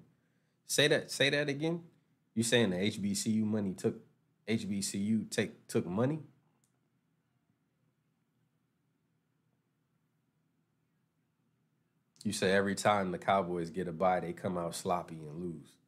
Say 0.68 0.90
that. 0.90 1.10
Say 1.10 1.30
that 1.30 1.48
again. 1.48 1.84
You 2.36 2.44
saying 2.44 2.72
the 2.72 2.76
HBCU 2.76 3.44
money 3.44 3.74
took 3.74 3.96
HBCU 4.46 5.32
take 5.32 5.66
took 5.70 5.86
money? 5.86 6.20
You 12.26 12.34
say 12.34 12.52
every 12.52 12.76
time 12.76 13.12
the 13.12 13.18
Cowboys 13.18 13.70
get 13.70 13.88
a 13.88 13.94
bye, 13.94 14.20
they 14.20 14.34
come 14.34 14.58
out 14.58 14.76
sloppy 14.76 15.16
and 15.16 15.41
lose. 15.41 15.79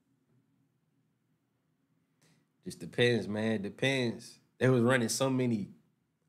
Just 2.63 2.79
depends, 2.79 3.27
man. 3.27 3.61
Depends. 3.61 4.39
They 4.59 4.69
was 4.69 4.81
running 4.81 5.09
so 5.09 5.29
many. 5.29 5.69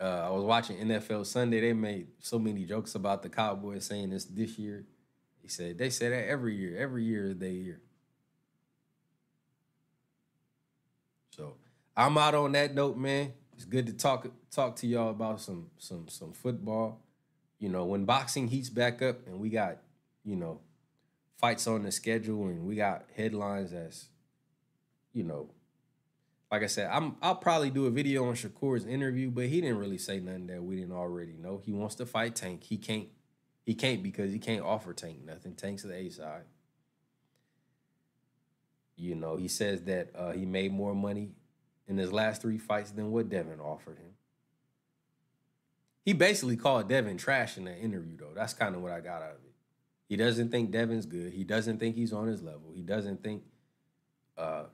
Uh, 0.01 0.27
I 0.27 0.31
was 0.31 0.45
watching 0.45 0.79
NFL 0.79 1.27
Sunday. 1.27 1.61
They 1.61 1.73
made 1.73 2.09
so 2.21 2.39
many 2.39 2.65
jokes 2.65 2.95
about 2.95 3.23
the 3.23 3.29
Cowboys 3.29 3.85
saying 3.85 4.11
this 4.11 4.25
this 4.25 4.59
year. 4.59 4.87
He 5.43 5.49
said 5.49 5.79
they 5.79 5.91
say 5.91 6.09
that 6.09 6.29
every 6.29 6.57
year. 6.57 6.77
Every 6.79 7.05
year 7.05 7.31
is 7.31 7.37
their 7.37 7.51
year. 7.51 7.81
So 11.31 11.55
I'm 11.97 12.17
out 12.17 12.35
on 12.35 12.53
that 12.53 12.75
note, 12.75 12.97
man. 12.97 13.33
It's 13.55 13.65
good 13.65 13.87
to 13.87 13.93
talk 13.93 14.27
talk 14.51 14.77
to 14.77 14.87
y'all 14.87 15.11
about 15.11 15.41
some 15.41 15.71
some 15.79 16.09
some 16.09 16.33
football. 16.33 17.01
You 17.59 17.69
know, 17.69 17.85
when 17.85 18.05
boxing 18.05 18.49
heats 18.49 18.71
back 18.71 19.03
up 19.03 19.27
and 19.27 19.39
we 19.39 19.49
got, 19.49 19.79
you 20.25 20.35
know, 20.35 20.61
fights 21.39 21.67
on 21.67 21.83
the 21.85 21.93
schedule 21.93 22.47
and 22.49 22.65
we 22.65 22.75
got 22.75 23.05
headlines 23.17 23.71
that's, 23.71 24.09
you 25.13 25.23
know, 25.23 25.51
like 26.53 26.63
I 26.63 26.67
said, 26.67 26.91
I'm 26.93 27.17
I'll 27.23 27.35
probably 27.35 27.71
do 27.71 27.87
a 27.87 27.91
video 27.91 28.29
on 28.29 28.35
Shakur's 28.35 28.85
interview, 28.85 29.31
but 29.31 29.47
he 29.47 29.63
didn't 29.63 29.79
really 29.79 29.97
say 29.97 30.21
nothing 30.21 30.49
that 30.49 30.63
we 30.63 30.77
didn't 30.77 30.93
already 30.93 31.33
know. 31.33 31.63
He 31.65 31.73
wants 31.73 31.95
to 31.95 32.05
fight 32.05 32.37
Tank. 32.37 32.63
He 32.63 32.77
can't 32.77 33.09
he 33.65 33.75
can't 33.75 34.03
because 34.03 34.31
he 34.33 34.39
can't 34.39 34.63
offer 34.63 34.93
Tank 34.93 35.25
nothing. 35.25 35.55
Tank's 35.55 35.83
the 35.83 35.95
A 35.95 36.11
side. 36.11 36.43
You 38.97 39.15
know, 39.15 39.37
he 39.37 39.49
says 39.49 39.83
that 39.85 40.11
uh, 40.15 40.33
he 40.33 40.45
made 40.45 40.73
more 40.73 40.95
money 40.95 41.31
in 41.89 41.97
his 41.97 42.13
last 42.13 42.43
three 42.43 42.59
fights 42.59 42.91
than 42.91 43.11
what 43.11 43.31
Devin 43.31 43.59
offered 43.59 43.97
him. 43.97 44.13
He 46.05 46.13
basically 46.13 46.57
called 46.57 46.87
Devin 46.87 47.17
trash 47.17 47.57
in 47.57 47.65
that 47.65 47.79
interview, 47.79 48.19
though. 48.19 48.33
That's 48.35 48.53
kind 48.53 48.75
of 48.75 48.83
what 48.83 48.93
I 48.93 49.01
got 49.01 49.23
out 49.23 49.31
of 49.31 49.45
it. 49.47 49.55
He 50.07 50.17
doesn't 50.17 50.51
think 50.51 50.71
Devin's 50.71 51.07
good. 51.07 51.33
He 51.33 51.45
doesn't 51.45 51.79
think 51.79 51.97
he's 51.97 52.13
on 52.13 52.29
his 52.29 52.43
level. 52.43 52.73
He 52.75 52.83
doesn't 52.83 53.23
think 53.23 53.45
uh, 54.37 54.65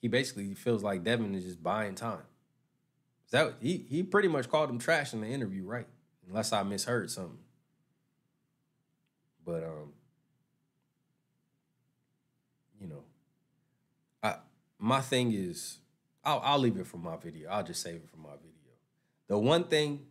he 0.00 0.08
basically 0.08 0.54
feels 0.54 0.82
like 0.82 1.04
Devin 1.04 1.34
is 1.34 1.44
just 1.44 1.62
buying 1.62 1.94
time. 1.94 2.22
Is 3.26 3.32
that 3.32 3.54
he 3.60 3.84
he 3.88 4.02
pretty 4.02 4.28
much 4.28 4.48
called 4.48 4.70
him 4.70 4.78
trash 4.78 5.12
in 5.12 5.20
the 5.20 5.28
interview, 5.28 5.64
right? 5.64 5.86
Unless 6.26 6.52
I 6.52 6.62
misheard 6.62 7.10
something. 7.10 7.38
But 9.44 9.62
um, 9.62 9.92
you 12.80 12.86
know, 12.88 13.04
I 14.22 14.36
my 14.78 15.00
thing 15.00 15.32
is 15.32 15.78
I'll 16.24 16.40
I'll 16.44 16.58
leave 16.58 16.78
it 16.78 16.86
for 16.86 16.98
my 16.98 17.16
video. 17.16 17.50
I'll 17.50 17.64
just 17.64 17.82
save 17.82 17.96
it 17.96 18.08
for 18.10 18.18
my 18.18 18.30
video. 18.30 18.50
The 19.28 19.38
one 19.38 19.64
thing 19.64 20.06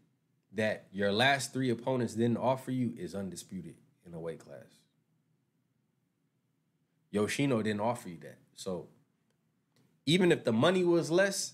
that 0.54 0.88
your 0.92 1.12
last 1.12 1.52
three 1.52 1.70
opponents 1.70 2.14
didn't 2.14 2.38
offer 2.38 2.72
you 2.72 2.94
is 2.98 3.14
undisputed 3.14 3.76
in 4.06 4.12
the 4.12 4.20
weight 4.20 4.40
class. 4.40 4.80
Yoshino 7.12 7.62
didn't 7.62 7.82
offer 7.82 8.10
you 8.10 8.18
that. 8.22 8.38
So 8.56 8.88
even 10.10 10.32
if 10.32 10.44
the 10.44 10.52
money 10.52 10.84
was 10.84 11.12
less, 11.12 11.54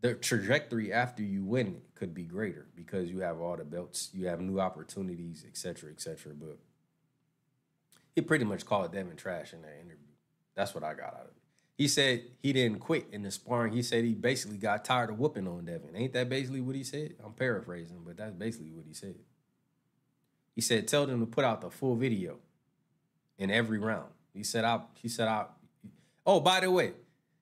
the 0.00 0.14
trajectory 0.14 0.92
after 0.92 1.22
you 1.22 1.44
win 1.44 1.80
could 1.96 2.14
be 2.14 2.22
greater 2.22 2.68
because 2.76 3.10
you 3.10 3.20
have 3.20 3.40
all 3.40 3.56
the 3.56 3.64
belts, 3.64 4.10
you 4.12 4.28
have 4.28 4.40
new 4.40 4.60
opportunities, 4.60 5.44
etc., 5.48 5.90
etc. 5.90 6.32
But 6.34 6.58
he 8.14 8.20
pretty 8.20 8.44
much 8.44 8.64
called 8.64 8.92
Devin 8.92 9.16
trash 9.16 9.52
in 9.52 9.62
that 9.62 9.74
interview. 9.80 9.96
That's 10.54 10.74
what 10.74 10.84
I 10.84 10.94
got 10.94 11.14
out 11.14 11.22
of 11.22 11.26
it. 11.28 11.32
He 11.76 11.88
said 11.88 12.22
he 12.40 12.52
didn't 12.52 12.78
quit 12.78 13.08
in 13.10 13.22
the 13.22 13.32
sparring. 13.32 13.72
He 13.72 13.82
said 13.82 14.04
he 14.04 14.14
basically 14.14 14.58
got 14.58 14.84
tired 14.84 15.10
of 15.10 15.18
whooping 15.18 15.48
on 15.48 15.64
Devin. 15.64 15.90
Ain't 15.94 16.12
that 16.12 16.28
basically 16.28 16.60
what 16.60 16.76
he 16.76 16.84
said? 16.84 17.16
I'm 17.22 17.32
paraphrasing, 17.32 18.02
but 18.06 18.16
that's 18.16 18.34
basically 18.34 18.70
what 18.70 18.86
he 18.86 18.94
said. 18.94 19.16
He 20.54 20.60
said, 20.60 20.86
tell 20.86 21.04
them 21.04 21.18
to 21.20 21.26
put 21.26 21.44
out 21.44 21.60
the 21.60 21.70
full 21.70 21.96
video 21.96 22.38
in 23.38 23.50
every 23.50 23.78
round. 23.78 24.10
He 24.32 24.44
said, 24.44 24.64
I 24.64 24.80
he 24.94 25.08
said, 25.08 25.26
I 25.26 25.46
oh, 26.24 26.40
by 26.40 26.60
the 26.60 26.70
way, 26.70 26.92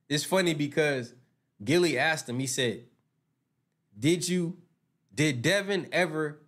it's 0.08 0.24
funny 0.24 0.54
because 0.54 1.14
Gilly 1.62 1.98
asked 1.98 2.28
him, 2.28 2.38
he 2.38 2.46
said, 2.46 2.84
Did 3.98 4.28
you, 4.28 4.58
did 5.14 5.42
Devin 5.42 5.88
ever 5.92 6.40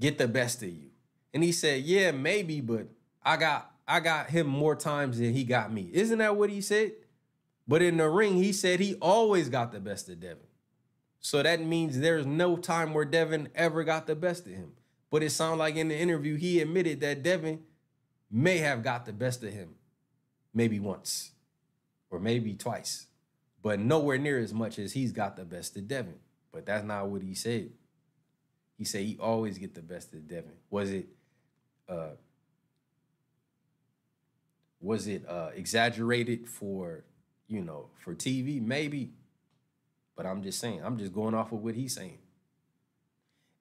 get 0.00 0.18
the 0.18 0.28
best 0.28 0.62
of 0.62 0.68
you? 0.68 0.90
And 1.34 1.42
he 1.42 1.52
said, 1.52 1.82
Yeah, 1.82 2.12
maybe, 2.12 2.60
but 2.60 2.88
I 3.24 3.36
got 3.36 3.72
I 3.88 4.00
got 4.00 4.30
him 4.30 4.46
more 4.46 4.74
times 4.74 5.18
than 5.18 5.32
he 5.32 5.44
got 5.44 5.72
me. 5.72 5.88
Isn't 5.92 6.18
that 6.18 6.36
what 6.36 6.50
he 6.50 6.60
said? 6.60 6.92
But 7.68 7.82
in 7.82 7.96
the 7.96 8.08
ring, 8.08 8.36
he 8.36 8.52
said 8.52 8.80
he 8.80 8.94
always 8.96 9.48
got 9.48 9.72
the 9.72 9.80
best 9.80 10.08
of 10.08 10.20
Devin. 10.20 10.38
So 11.20 11.42
that 11.42 11.60
means 11.60 11.98
there's 11.98 12.26
no 12.26 12.56
time 12.56 12.94
where 12.94 13.04
Devin 13.04 13.48
ever 13.54 13.84
got 13.84 14.06
the 14.06 14.14
best 14.14 14.46
of 14.46 14.52
him. 14.52 14.72
But 15.10 15.22
it 15.22 15.30
sounded 15.30 15.58
like 15.58 15.76
in 15.76 15.88
the 15.88 15.96
interview, 15.96 16.36
he 16.36 16.60
admitted 16.60 17.00
that 17.00 17.22
Devin 17.22 17.60
may 18.30 18.58
have 18.58 18.82
got 18.82 19.06
the 19.06 19.12
best 19.12 19.42
of 19.42 19.52
him 19.52 19.74
maybe 20.52 20.80
once 20.80 21.32
or 22.10 22.18
maybe 22.18 22.54
twice, 22.54 23.06
but 23.62 23.80
nowhere 23.80 24.18
near 24.18 24.38
as 24.38 24.54
much 24.54 24.78
as 24.78 24.92
he's 24.92 25.12
got 25.12 25.36
the 25.36 25.44
best 25.44 25.76
of 25.76 25.88
Devin. 25.88 26.18
But 26.52 26.66
that's 26.66 26.84
not 26.84 27.08
what 27.08 27.22
he 27.22 27.34
said. 27.34 27.70
He 28.78 28.84
said 28.84 29.02
he 29.02 29.16
always 29.18 29.58
get 29.58 29.74
the 29.74 29.82
best 29.82 30.12
of 30.12 30.28
Devin. 30.28 30.52
Was 30.70 30.90
it 30.90 31.06
uh 31.88 32.10
was 34.80 35.06
it 35.06 35.28
uh 35.28 35.50
exaggerated 35.54 36.48
for 36.48 37.04
you 37.48 37.62
know, 37.62 37.86
for 38.02 38.14
TV, 38.14 38.60
maybe. 38.60 39.12
But 40.16 40.26
I'm 40.26 40.42
just 40.42 40.58
saying, 40.58 40.80
I'm 40.82 40.98
just 40.98 41.12
going 41.12 41.34
off 41.34 41.52
of 41.52 41.62
what 41.62 41.74
he's 41.74 41.94
saying. 41.94 42.18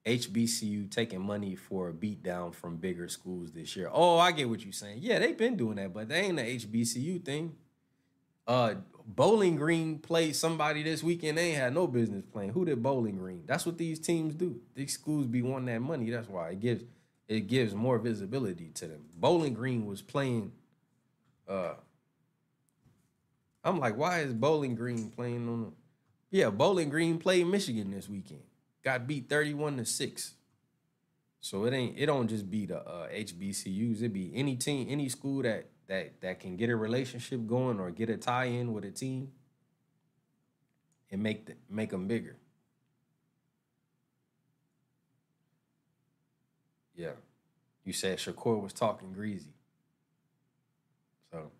HBCU 0.05 0.89
taking 0.91 1.21
money 1.21 1.55
for 1.55 1.89
a 1.89 1.93
beatdown 1.93 2.53
from 2.53 2.77
bigger 2.77 3.07
schools 3.07 3.51
this 3.51 3.75
year. 3.75 3.89
Oh, 3.91 4.17
I 4.19 4.31
get 4.31 4.47
what 4.47 4.63
you're 4.63 4.71
saying. 4.71 4.99
Yeah, 5.01 5.19
they've 5.19 5.37
been 5.37 5.57
doing 5.57 5.77
that, 5.77 5.93
but 5.93 6.09
they 6.09 6.21
ain't 6.21 6.37
the 6.37 6.43
HBCU 6.43 7.25
thing. 7.25 7.55
Uh, 8.47 8.75
Bowling 9.07 9.55
Green 9.55 9.99
played 9.99 10.35
somebody 10.35 10.81
this 10.83 11.03
weekend. 11.03 11.37
They 11.37 11.49
ain't 11.49 11.57
had 11.57 11.73
no 11.73 11.87
business 11.87 12.23
playing. 12.31 12.51
Who 12.51 12.65
did 12.65 12.81
Bowling 12.81 13.17
Green? 13.17 13.43
That's 13.45 13.65
what 13.65 13.77
these 13.77 13.99
teams 13.99 14.33
do. 14.33 14.59
These 14.73 14.93
schools 14.93 15.27
be 15.27 15.41
wanting 15.41 15.67
that 15.67 15.81
money. 15.81 16.09
That's 16.09 16.27
why 16.27 16.49
it 16.49 16.59
gives 16.59 16.83
it 17.27 17.41
gives 17.41 17.73
more 17.73 17.97
visibility 17.99 18.71
to 18.75 18.87
them. 18.87 19.05
Bowling 19.15 19.53
Green 19.53 19.85
was 19.85 20.01
playing 20.01 20.51
uh 21.47 21.75
I'm 23.63 23.79
like, 23.79 23.97
why 23.97 24.19
is 24.19 24.33
Bowling 24.33 24.75
Green 24.75 25.09
playing 25.09 25.47
on 25.49 25.61
the? 25.63 25.71
Yeah, 26.29 26.49
Bowling 26.49 26.89
Green 26.89 27.17
played 27.17 27.47
Michigan 27.47 27.91
this 27.91 28.07
weekend. 28.07 28.43
Got 28.83 29.07
beat 29.07 29.27
31 29.27 29.77
to 29.77 29.85
6. 29.85 30.33
So 31.39 31.65
it 31.65 31.73
ain't 31.73 31.97
it 31.97 32.07
don't 32.07 32.27
just 32.27 32.49
be 32.49 32.65
the 32.65 32.79
uh, 32.79 33.07
HBCUs. 33.09 34.01
It 34.01 34.13
be 34.13 34.31
any 34.33 34.55
team, 34.55 34.87
any 34.89 35.09
school 35.09 35.43
that 35.43 35.69
that 35.87 36.21
that 36.21 36.39
can 36.39 36.55
get 36.57 36.69
a 36.69 36.75
relationship 36.75 37.45
going 37.47 37.79
or 37.79 37.91
get 37.91 38.09
a 38.09 38.17
tie 38.17 38.45
in 38.45 38.73
with 38.73 38.85
a 38.85 38.91
team 38.91 39.31
and 41.11 41.21
make 41.21 41.45
the, 41.45 41.53
make 41.69 41.91
them 41.91 42.07
bigger. 42.07 42.35
Yeah, 46.95 47.11
you 47.83 47.93
said 47.93 48.17
Shakur 48.17 48.61
was 48.61 48.73
talking 48.73 49.11
greasy. 49.13 49.53
So 51.31 51.51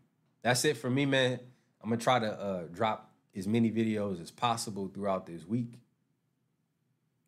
that's 0.42 0.64
it 0.66 0.78
for 0.78 0.90
me, 0.90 1.06
man. 1.06 1.40
I'm 1.84 1.90
gonna 1.90 2.02
try 2.02 2.20
to 2.20 2.32
uh, 2.32 2.64
drop 2.74 3.12
as 3.36 3.48
many 3.48 3.70
videos 3.70 4.22
as 4.22 4.32
possible 4.32 4.90
throughout 4.94 5.26
this 5.28 5.46
week. 5.46 5.80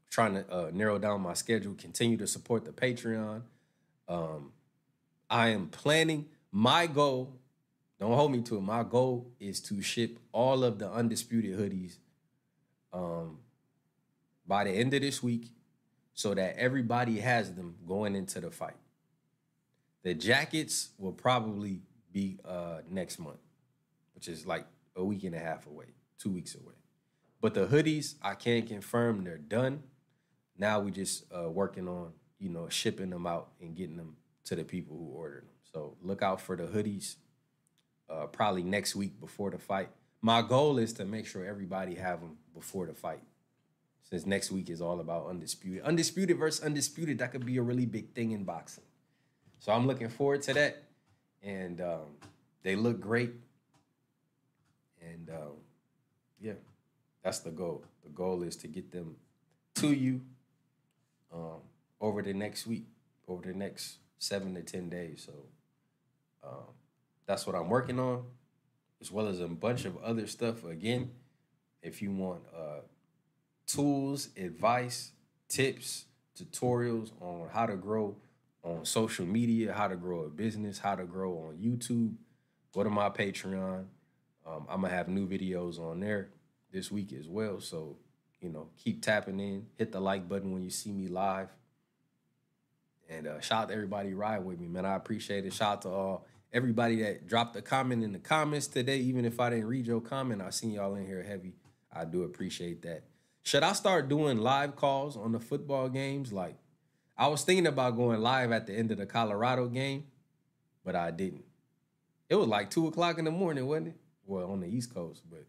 Trying 0.09 0.35
to 0.35 0.51
uh, 0.51 0.71
narrow 0.73 0.97
down 0.97 1.21
my 1.21 1.33
schedule, 1.33 1.75
continue 1.77 2.17
to 2.17 2.27
support 2.27 2.63
the 2.63 2.71
Patreon. 2.71 3.41
Um, 4.07 4.53
I 5.29 5.49
am 5.49 5.67
planning 5.67 6.29
my 6.57 6.87
goal. 6.87 7.33
Don't 7.99 8.13
hold 8.13 8.31
me 8.31 8.41
to 8.43 8.57
it. 8.57 8.61
My 8.61 8.83
goal 8.83 9.31
is 9.39 9.59
to 9.61 9.81
ship 9.81 10.19
all 10.31 10.63
of 10.63 10.77
the 10.79 10.89
undisputed 10.89 11.57
hoodies 11.57 11.97
um, 12.93 13.39
by 14.45 14.63
the 14.63 14.71
end 14.71 14.93
of 14.93 15.01
this 15.01 15.21
week, 15.23 15.51
so 16.13 16.33
that 16.33 16.55
everybody 16.57 17.19
has 17.19 17.53
them 17.53 17.75
going 17.87 18.15
into 18.15 18.39
the 18.39 18.51
fight. 18.51 18.77
The 20.03 20.13
jackets 20.13 20.89
will 20.97 21.11
probably 21.11 21.81
be 22.11 22.39
uh, 22.45 22.79
next 22.89 23.19
month 23.19 23.39
which 24.17 24.27
is 24.27 24.47
like 24.47 24.65
a 24.95 25.03
week 25.03 25.23
and 25.25 25.35
a 25.35 25.39
half 25.39 25.67
away, 25.67 25.85
two 26.17 26.31
weeks 26.31 26.55
away. 26.55 26.73
But 27.39 27.53
the 27.53 27.67
hoodies, 27.67 28.15
I 28.23 28.33
can 28.33 28.63
confirm 28.63 29.23
they're 29.23 29.37
done. 29.37 29.83
Now 30.57 30.79
we're 30.79 30.89
just 30.89 31.31
uh, 31.31 31.51
working 31.51 31.87
on, 31.87 32.13
you 32.39 32.49
know, 32.49 32.67
shipping 32.67 33.11
them 33.11 33.27
out 33.27 33.49
and 33.61 33.75
getting 33.75 33.95
them 33.95 34.15
to 34.45 34.55
the 34.55 34.63
people 34.63 34.97
who 34.97 35.15
ordered 35.15 35.43
them. 35.43 35.56
So 35.77 35.93
look 36.01 36.23
out 36.23 36.41
for 36.41 36.55
the 36.55 36.63
hoodies 36.63 37.17
uh, 38.09 38.25
probably 38.25 38.63
next 38.63 38.95
week 38.95 39.19
before 39.19 39.51
the 39.51 39.59
fight. 39.59 39.89
My 40.23 40.41
goal 40.41 40.79
is 40.79 40.91
to 40.93 41.05
make 41.05 41.27
sure 41.27 41.45
everybody 41.45 41.93
have 41.93 42.19
them 42.19 42.37
before 42.55 42.87
the 42.87 42.95
fight. 42.95 43.21
Since 44.09 44.25
next 44.25 44.51
week 44.51 44.71
is 44.71 44.81
all 44.81 44.99
about 44.99 45.27
undisputed. 45.27 45.83
Undisputed 45.83 46.35
versus 46.39 46.65
undisputed, 46.65 47.19
that 47.19 47.31
could 47.31 47.45
be 47.45 47.57
a 47.57 47.61
really 47.61 47.85
big 47.85 48.11
thing 48.15 48.31
in 48.31 48.43
boxing. 48.43 48.85
So 49.59 49.71
I'm 49.71 49.85
looking 49.85 50.09
forward 50.09 50.41
to 50.43 50.53
that. 50.55 50.81
And 51.43 51.79
um, 51.79 52.17
they 52.63 52.75
look 52.75 52.99
great. 52.99 53.33
And 54.99 55.29
um, 55.29 55.57
yeah, 56.41 56.53
that's 57.21 57.39
the 57.39 57.51
goal. 57.51 57.83
The 58.03 58.09
goal 58.09 58.41
is 58.41 58.55
to 58.57 58.67
get 58.67 58.91
them 58.91 59.17
to 59.75 59.93
you 59.93 60.21
um, 61.31 61.61
over 62.01 62.23
the 62.23 62.33
next 62.33 62.65
week, 62.65 62.87
over 63.27 63.45
the 63.45 63.53
next 63.53 63.97
seven 64.17 64.55
to 64.55 64.63
10 64.63 64.89
days. 64.89 65.21
So 65.23 65.33
um, 66.47 66.73
that's 67.25 67.45
what 67.45 67.55
I'm 67.55 67.69
working 67.69 67.99
on, 67.99 68.23
as 69.01 69.11
well 69.11 69.27
as 69.27 69.39
a 69.41 69.47
bunch 69.47 69.85
of 69.85 69.97
other 69.97 70.27
stuff. 70.27 70.63
Again, 70.63 71.11
if 71.81 72.01
you 72.01 72.11
want 72.11 72.41
uh, 72.55 72.81
tools, 73.65 74.29
advice, 74.37 75.11
tips, 75.49 76.05
tutorials 76.37 77.11
on 77.21 77.49
how 77.51 77.65
to 77.65 77.75
grow 77.75 78.15
on 78.63 78.85
social 78.85 79.25
media, 79.25 79.73
how 79.73 79.87
to 79.87 79.95
grow 79.95 80.21
a 80.21 80.29
business, 80.29 80.79
how 80.79 80.95
to 80.95 81.05
grow 81.05 81.47
on 81.47 81.57
YouTube, 81.57 82.13
go 82.73 82.83
to 82.83 82.89
my 82.89 83.09
Patreon. 83.09 83.85
Um, 84.45 84.65
I'm 84.69 84.81
gonna 84.81 84.93
have 84.93 85.07
new 85.07 85.27
videos 85.27 85.79
on 85.79 85.99
there 85.99 86.29
this 86.71 86.91
week 86.91 87.13
as 87.13 87.27
well. 87.27 87.59
So, 87.59 87.97
you 88.41 88.49
know, 88.49 88.69
keep 88.77 89.01
tapping 89.01 89.39
in, 89.39 89.67
hit 89.77 89.91
the 89.91 89.99
like 89.99 90.27
button 90.27 90.51
when 90.51 90.63
you 90.63 90.69
see 90.69 90.91
me 90.91 91.07
live. 91.07 91.49
And 93.09 93.27
uh, 93.27 93.39
shout 93.39 93.63
out 93.63 93.67
to 93.69 93.73
everybody 93.73 94.13
riding 94.13 94.45
with 94.45 94.59
me, 94.59 94.67
man. 94.67 94.85
I 94.85 94.95
appreciate 94.95 95.45
it. 95.45 95.53
Shout 95.53 95.77
out 95.77 95.81
to 95.83 95.89
all 95.89 96.25
everybody 96.53 97.01
that 97.03 97.27
dropped 97.27 97.55
a 97.55 97.61
comment 97.61 98.03
in 98.03 98.13
the 98.13 98.19
comments 98.19 98.67
today. 98.67 98.97
Even 98.97 99.25
if 99.25 99.39
I 99.39 99.49
didn't 99.49 99.67
read 99.67 99.87
your 99.87 100.01
comment, 100.01 100.41
I 100.41 100.49
seen 100.49 100.71
y'all 100.71 100.95
in 100.95 101.05
here 101.05 101.23
heavy. 101.23 101.53
I 101.91 102.05
do 102.05 102.23
appreciate 102.23 102.81
that. 102.83 103.03
Should 103.43 103.63
I 103.63 103.73
start 103.73 104.09
doing 104.09 104.39
live 104.39 104.75
calls 104.75 105.15
on 105.15 105.31
the 105.31 105.39
football 105.39 105.89
games? 105.89 106.33
Like, 106.33 106.55
I 107.17 107.27
was 107.27 107.43
thinking 107.43 107.67
about 107.67 107.95
going 107.95 108.21
live 108.21 108.51
at 108.51 108.67
the 108.67 108.73
end 108.73 108.91
of 108.91 108.97
the 108.97 109.05
Colorado 109.05 109.67
game, 109.67 110.05
but 110.83 110.95
I 110.95 111.11
didn't. 111.11 111.45
It 112.29 112.35
was 112.35 112.47
like 112.47 112.69
two 112.69 112.87
o'clock 112.87 113.17
in 113.17 113.25
the 113.25 113.31
morning, 113.31 113.65
wasn't 113.65 113.87
it? 113.87 113.95
well 114.27 114.51
on 114.51 114.59
the 114.59 114.67
East 114.67 114.93
Coast, 114.93 115.23
but 115.29 115.45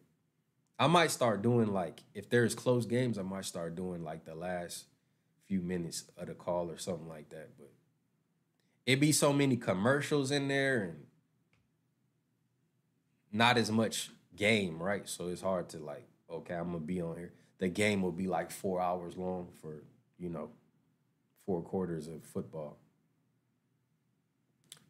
I 0.78 0.86
might 0.86 1.10
start 1.10 1.42
doing 1.42 1.72
like 1.72 2.02
if 2.14 2.30
there's 2.30 2.54
close 2.54 2.86
games, 2.86 3.18
I 3.18 3.22
might 3.22 3.44
start 3.44 3.74
doing 3.74 4.02
like 4.04 4.24
the 4.24 4.34
last 4.34 4.86
few 5.46 5.60
minutes 5.60 6.04
of 6.16 6.28
the 6.28 6.34
call 6.34 6.70
or 6.70 6.78
something 6.78 7.08
like 7.08 7.28
that. 7.30 7.50
But 7.58 7.72
it 8.88 9.00
be 9.00 9.12
so 9.12 9.34
many 9.34 9.54
commercials 9.54 10.30
in 10.30 10.48
there 10.48 10.82
and 10.82 11.04
not 13.30 13.58
as 13.58 13.70
much 13.70 14.10
game, 14.34 14.82
right? 14.82 15.06
So 15.06 15.28
it's 15.28 15.42
hard 15.42 15.68
to 15.70 15.78
like, 15.78 16.08
okay, 16.30 16.54
I'm 16.54 16.72
gonna 16.72 16.78
be 16.78 17.02
on 17.02 17.18
here. 17.18 17.34
The 17.58 17.68
game 17.68 18.00
will 18.00 18.12
be 18.12 18.28
like 18.28 18.50
four 18.50 18.80
hours 18.80 19.14
long 19.14 19.48
for, 19.60 19.84
you 20.18 20.30
know, 20.30 20.48
four 21.44 21.60
quarters 21.60 22.08
of 22.08 22.24
football. 22.24 22.78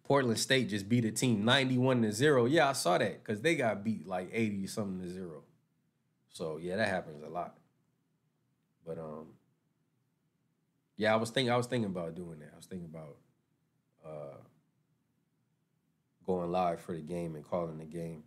Portland 0.05 0.39
State 0.39 0.69
just 0.69 0.89
beat 0.89 1.05
a 1.05 1.11
team 1.11 1.45
91 1.45 2.03
to 2.03 2.13
0. 2.13 2.45
Yeah, 2.45 2.69
I 2.69 2.75
saw 2.75 2.99
that 2.99 3.25
because 3.25 3.43
they 3.43 3.57
got 3.57 3.83
beat 3.83 4.07
like 4.07 4.31
80 4.33 4.69
something 4.69 5.09
to 5.09 5.13
0. 5.13 5.43
So 6.29 6.59
yeah, 6.59 6.77
that 6.77 6.87
happens 6.87 7.25
a 7.25 7.29
lot. 7.29 7.59
But 8.87 8.99
um 8.99 9.27
yeah, 10.97 11.13
I 11.13 11.17
was 11.17 11.31
thinking 11.31 11.51
I 11.51 11.57
was 11.57 11.67
thinking 11.67 11.91
about 11.91 12.15
doing 12.15 12.39
that. 12.39 12.51
I 12.55 12.57
was 12.57 12.67
thinking 12.67 12.89
about 12.89 13.17
uh 14.09 14.37
going 16.27 16.53
live 16.53 16.81
for 16.81 16.95
the 16.95 17.01
game 17.01 17.35
and 17.35 17.45
calling 17.45 17.79
the 17.79 17.85
game. 17.85 18.23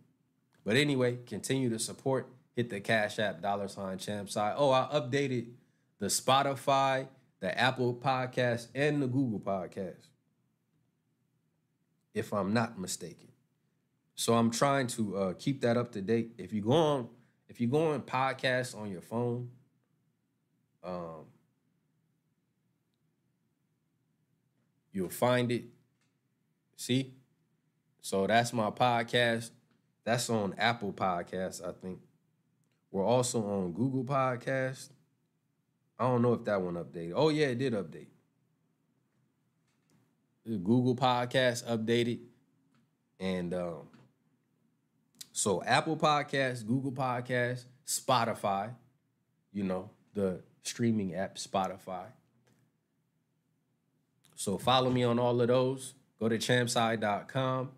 But 0.64 0.76
anyway, 0.76 1.18
continue 1.26 1.70
to 1.70 1.78
support. 1.78 2.28
Hit 2.54 2.68
the 2.68 2.80
Cash 2.80 3.18
App 3.18 3.40
dollar 3.40 3.68
sign 3.68 3.98
champ 3.98 4.28
side. 4.28 4.54
Oh, 4.56 4.70
I 4.70 4.88
updated 4.92 5.52
the 5.98 6.06
Spotify, 6.06 7.06
the 7.40 7.56
Apple 7.58 7.94
Podcast, 7.94 8.66
and 8.74 9.00
the 9.00 9.06
Google 9.06 9.40
Podcast. 9.40 10.08
If 12.12 12.32
I'm 12.32 12.52
not 12.52 12.78
mistaken. 12.78 13.28
So 14.14 14.34
I'm 14.34 14.50
trying 14.50 14.88
to 14.88 15.16
uh, 15.16 15.32
keep 15.38 15.62
that 15.62 15.76
up 15.76 15.92
to 15.92 16.02
date. 16.02 16.32
If 16.36 16.52
you 16.52 16.60
go 16.60 16.72
on, 16.72 17.08
if 17.48 17.60
you 17.60 17.68
go 17.68 17.92
on 17.92 18.02
podcasts 18.02 18.76
on 18.76 18.90
your 18.90 19.00
phone, 19.00 19.48
um, 20.84 21.24
you'll 24.92 25.10
find 25.10 25.50
it. 25.50 25.64
See? 26.76 27.14
So 28.00 28.26
that's 28.26 28.52
my 28.52 28.70
podcast. 28.70 29.50
That's 30.04 30.28
on 30.30 30.54
Apple 30.58 30.92
Podcasts, 30.92 31.66
I 31.66 31.72
think. 31.72 32.00
We're 32.90 33.04
also 33.04 33.42
on 33.44 33.72
Google 33.72 34.04
Podcast. 34.04 34.90
I 35.98 36.04
don't 36.04 36.22
know 36.22 36.34
if 36.34 36.44
that 36.44 36.60
one 36.60 36.74
updated. 36.74 37.12
Oh 37.14 37.28
yeah, 37.28 37.46
it 37.46 37.58
did 37.58 37.72
update. 37.74 38.08
Google 40.44 40.96
Podcast 40.96 41.64
updated, 41.64 42.18
and 43.20 43.54
um, 43.54 43.88
so 45.30 45.62
Apple 45.62 45.96
Podcasts, 45.96 46.66
Google 46.66 46.90
Podcasts, 46.90 47.66
Spotify, 47.86 48.74
you 49.52 49.62
know 49.62 49.90
the 50.14 50.42
streaming 50.62 51.14
app 51.14 51.36
Spotify. 51.36 52.06
So 54.34 54.58
follow 54.58 54.90
me 54.90 55.04
on 55.04 55.18
all 55.18 55.40
of 55.40 55.48
those. 55.48 55.94
Go 56.18 56.28
to 56.28 56.38
champside.com. 56.38 57.70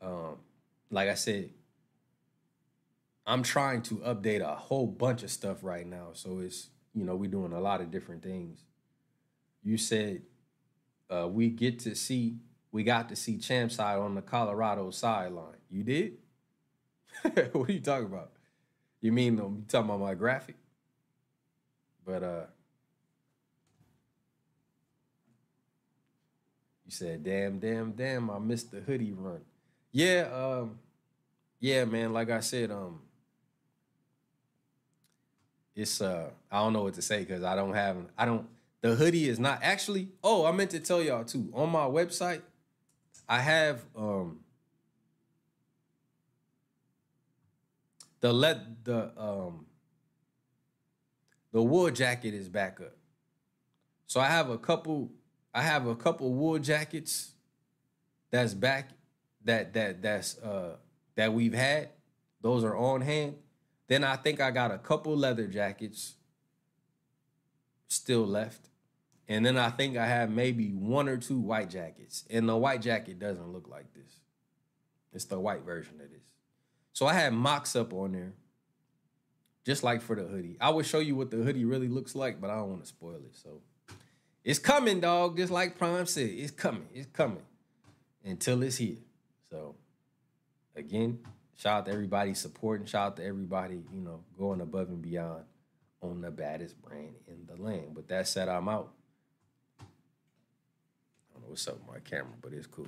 Um, 0.00 0.36
like 0.90 1.08
I 1.08 1.14
said, 1.14 1.50
I'm 3.26 3.42
trying 3.42 3.82
to 3.82 3.96
update 3.96 4.40
a 4.40 4.54
whole 4.54 4.86
bunch 4.86 5.22
of 5.22 5.30
stuff 5.30 5.58
right 5.62 5.86
now. 5.86 6.08
So 6.14 6.38
it's, 6.38 6.68
you 6.94 7.04
know, 7.04 7.14
we're 7.14 7.30
doing 7.30 7.52
a 7.52 7.60
lot 7.60 7.80
of 7.80 7.90
different 7.90 8.22
things. 8.22 8.64
You 9.62 9.76
said 9.76 10.22
uh, 11.10 11.28
we 11.28 11.50
get 11.50 11.78
to 11.80 11.94
see, 11.94 12.38
we 12.72 12.84
got 12.84 13.08
to 13.10 13.16
see 13.16 13.36
Champside 13.36 14.00
on 14.00 14.14
the 14.14 14.22
Colorado 14.22 14.90
sideline. 14.90 15.56
You 15.70 15.82
did? 15.82 16.12
what 17.52 17.68
are 17.68 17.72
you 17.72 17.80
talking 17.80 18.06
about? 18.06 18.32
You 19.00 19.12
mean 19.12 19.36
you 19.36 19.64
talking 19.68 19.90
about 19.90 20.00
my 20.00 20.14
graphic? 20.14 20.56
But 22.04 22.22
uh 22.22 22.44
you 26.88 26.92
said, 26.92 27.22
damn, 27.22 27.58
damn, 27.58 27.92
damn, 27.92 28.30
I 28.30 28.38
missed 28.38 28.70
the 28.70 28.80
hoodie 28.80 29.12
run. 29.12 29.42
Yeah, 29.92 30.30
um, 30.32 30.78
yeah, 31.60 31.84
man, 31.84 32.14
like 32.14 32.30
I 32.30 32.40
said, 32.40 32.70
um, 32.70 33.02
it's 35.76 36.00
uh 36.00 36.30
I 36.50 36.58
don't 36.60 36.72
know 36.72 36.82
what 36.82 36.94
to 36.94 37.02
say 37.02 37.20
because 37.20 37.44
I 37.44 37.54
don't 37.54 37.74
have 37.74 37.96
I 38.16 38.24
don't 38.24 38.48
the 38.80 38.96
hoodie 38.96 39.28
is 39.28 39.38
not 39.38 39.60
actually 39.62 40.08
oh 40.24 40.44
I 40.44 40.50
meant 40.50 40.72
to 40.72 40.80
tell 40.80 41.00
y'all 41.00 41.22
too 41.22 41.52
on 41.54 41.70
my 41.70 41.84
website 41.84 42.42
I 43.28 43.38
have 43.38 43.84
um 43.94 44.40
the 48.18 48.32
let 48.32 48.84
the 48.84 49.12
um 49.16 49.66
the 51.52 51.62
wool 51.62 51.90
jacket 51.90 52.34
is 52.34 52.48
back 52.48 52.80
up. 52.80 52.96
So 54.06 54.20
I 54.20 54.26
have 54.26 54.50
a 54.50 54.58
couple 54.58 55.10
I 55.58 55.62
have 55.62 55.88
a 55.88 55.96
couple 55.96 56.32
wool 56.32 56.60
jackets 56.60 57.32
that's 58.30 58.54
back 58.54 58.90
that 59.44 59.72
that 59.72 60.02
that's 60.02 60.38
uh 60.38 60.76
that 61.16 61.32
we've 61.32 61.52
had. 61.52 61.88
Those 62.40 62.62
are 62.62 62.76
on 62.76 63.00
hand. 63.00 63.34
Then 63.88 64.04
I 64.04 64.14
think 64.14 64.40
I 64.40 64.52
got 64.52 64.70
a 64.70 64.78
couple 64.78 65.16
leather 65.16 65.48
jackets 65.48 66.14
still 67.88 68.24
left. 68.24 68.68
And 69.26 69.44
then 69.44 69.58
I 69.58 69.70
think 69.70 69.96
I 69.96 70.06
have 70.06 70.30
maybe 70.30 70.68
one 70.68 71.08
or 71.08 71.16
two 71.16 71.40
white 71.40 71.70
jackets. 71.70 72.24
And 72.30 72.48
the 72.48 72.56
white 72.56 72.80
jacket 72.80 73.18
doesn't 73.18 73.52
look 73.52 73.66
like 73.66 73.92
this. 73.94 74.20
It's 75.12 75.24
the 75.24 75.40
white 75.40 75.62
version 75.62 75.94
of 76.00 76.08
this. 76.08 76.22
So 76.92 77.06
I 77.06 77.14
had 77.14 77.32
mocks 77.32 77.74
up 77.74 77.92
on 77.92 78.12
there, 78.12 78.34
just 79.66 79.82
like 79.82 80.02
for 80.02 80.14
the 80.14 80.22
hoodie. 80.22 80.56
I 80.60 80.70
will 80.70 80.84
show 80.84 81.00
you 81.00 81.16
what 81.16 81.32
the 81.32 81.38
hoodie 81.38 81.64
really 81.64 81.88
looks 81.88 82.14
like, 82.14 82.40
but 82.40 82.48
I 82.48 82.54
don't 82.54 82.70
want 82.70 82.82
to 82.82 82.88
spoil 82.88 83.16
it. 83.16 83.34
So 83.34 83.60
it's 84.48 84.58
coming, 84.58 84.98
dog. 84.98 85.36
Just 85.36 85.52
like 85.52 85.76
Prime 85.76 86.06
said, 86.06 86.30
it's 86.30 86.50
coming. 86.50 86.88
It's 86.94 87.08
coming 87.12 87.42
until 88.24 88.62
it's 88.62 88.78
here. 88.78 88.96
So 89.50 89.74
again, 90.74 91.18
shout 91.58 91.80
out 91.80 91.86
to 91.86 91.92
everybody 91.92 92.32
supporting. 92.32 92.86
Shout 92.86 93.06
out 93.08 93.16
to 93.16 93.24
everybody, 93.26 93.74
you 93.92 94.00
know, 94.00 94.24
going 94.38 94.62
above 94.62 94.88
and 94.88 95.02
beyond 95.02 95.44
on 96.00 96.22
the 96.22 96.30
baddest 96.30 96.80
brand 96.80 97.14
in 97.26 97.46
the 97.46 97.62
land. 97.62 97.88
But 97.94 98.08
that 98.08 98.26
said, 98.26 98.48
I'm 98.48 98.70
out. 98.70 98.90
I 99.80 99.84
don't 101.34 101.42
know 101.42 101.48
what's 101.50 101.68
up 101.68 101.74
with 101.74 101.86
my 101.86 102.00
camera, 102.00 102.32
but 102.40 102.54
it's 102.54 102.66
cool. 102.66 102.86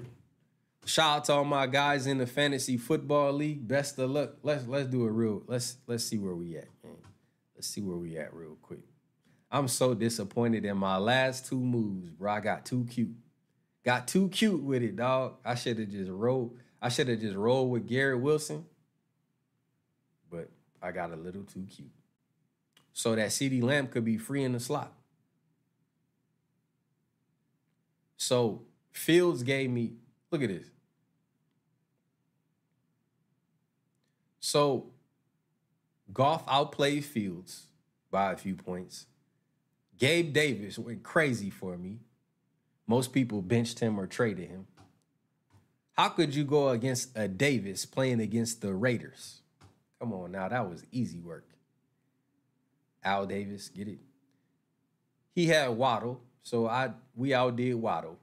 Shout 0.86 1.18
out 1.18 1.24
to 1.26 1.34
all 1.34 1.44
my 1.44 1.66
guys 1.66 2.06
in 2.06 2.16
the 2.16 2.26
fantasy 2.26 2.78
football 2.78 3.34
league. 3.34 3.68
Best 3.68 3.98
of 3.98 4.10
luck. 4.10 4.36
Let's 4.42 4.66
let's 4.66 4.88
do 4.88 5.06
it 5.06 5.10
real. 5.10 5.42
Let's 5.46 5.76
let's 5.86 6.04
see 6.04 6.16
where 6.16 6.34
we 6.34 6.56
at, 6.56 6.68
man. 6.82 6.96
Let's 7.54 7.66
see 7.66 7.82
where 7.82 7.98
we 7.98 8.16
at 8.16 8.32
real 8.32 8.56
quick. 8.62 8.89
I'm 9.50 9.66
so 9.68 9.94
disappointed 9.94 10.64
in 10.64 10.76
my 10.76 10.96
last 10.96 11.46
two 11.46 11.58
moves, 11.58 12.10
bro. 12.10 12.32
I 12.32 12.40
got 12.40 12.64
too 12.64 12.86
cute. 12.88 13.14
Got 13.84 14.06
too 14.06 14.28
cute 14.28 14.62
with 14.62 14.82
it, 14.82 14.96
dog. 14.96 15.36
I 15.44 15.54
should 15.54 15.78
have 15.78 15.88
just 15.88 16.10
rolled. 16.10 16.56
I 16.80 16.88
should 16.88 17.08
have 17.08 17.20
just 17.20 17.36
rolled 17.36 17.70
with 17.70 17.88
Garrett 17.88 18.20
Wilson. 18.20 18.64
But 20.30 20.50
I 20.80 20.92
got 20.92 21.10
a 21.12 21.16
little 21.16 21.42
too 21.42 21.66
cute. 21.68 21.90
So 22.92 23.14
that 23.16 23.30
CeeDee 23.30 23.62
Lamb 23.62 23.88
could 23.88 24.04
be 24.04 24.18
free 24.18 24.44
in 24.44 24.52
the 24.52 24.60
slot. 24.60 24.92
So 28.16 28.62
Fields 28.92 29.42
gave 29.42 29.70
me, 29.70 29.94
look 30.30 30.42
at 30.42 30.48
this. 30.48 30.66
So 34.40 34.90
Goff 36.12 36.44
outplayed 36.46 37.04
Fields 37.04 37.66
by 38.10 38.32
a 38.32 38.36
few 38.36 38.54
points. 38.54 39.06
Gabe 40.00 40.32
Davis 40.32 40.78
went 40.78 41.02
crazy 41.02 41.50
for 41.50 41.76
me. 41.76 41.98
Most 42.86 43.12
people 43.12 43.42
benched 43.42 43.80
him 43.80 44.00
or 44.00 44.06
traded 44.06 44.48
him. 44.48 44.66
How 45.92 46.08
could 46.08 46.34
you 46.34 46.42
go 46.42 46.70
against 46.70 47.10
a 47.14 47.28
Davis 47.28 47.84
playing 47.84 48.20
against 48.20 48.62
the 48.62 48.72
Raiders? 48.72 49.42
Come 50.00 50.14
on 50.14 50.32
now, 50.32 50.48
that 50.48 50.68
was 50.68 50.86
easy 50.90 51.20
work. 51.20 51.44
Al 53.04 53.26
Davis, 53.26 53.68
get 53.68 53.88
it? 53.88 53.98
He 55.34 55.46
had 55.46 55.68
Waddle, 55.68 56.22
so 56.42 56.66
I 56.66 56.92
we 57.14 57.34
outdid 57.34 57.74
Waddle. 57.74 58.18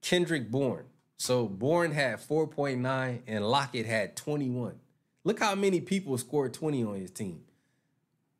Kendrick 0.00 0.50
Bourne. 0.50 0.86
So 1.18 1.46
Bourne 1.46 1.92
had 1.92 2.20
4.9 2.20 3.20
and 3.26 3.46
Lockett 3.46 3.84
had 3.84 4.16
21. 4.16 4.78
Look 5.24 5.40
how 5.40 5.54
many 5.54 5.80
people 5.82 6.16
scored 6.16 6.54
20 6.54 6.84
on 6.84 6.94
his 6.94 7.10
team. 7.10 7.42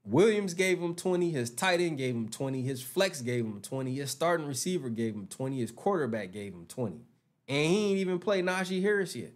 Williams 0.08 0.54
gave 0.54 0.80
him 0.80 0.94
20, 0.94 1.30
his 1.30 1.50
tight 1.50 1.80
end 1.80 1.98
gave 1.98 2.14
him 2.14 2.28
20, 2.28 2.62
his 2.62 2.82
flex 2.82 3.20
gave 3.20 3.44
him 3.44 3.60
20, 3.60 3.94
his 3.94 4.10
starting 4.10 4.46
receiver 4.46 4.88
gave 4.88 5.14
him 5.14 5.26
20, 5.26 5.58
his 5.58 5.70
quarterback 5.70 6.32
gave 6.32 6.54
him 6.54 6.64
20. 6.66 6.96
And 7.48 7.66
he 7.70 7.90
ain't 7.90 7.98
even 7.98 8.18
played 8.18 8.46
Najee 8.46 8.80
Harris 8.80 9.14
yet. 9.14 9.32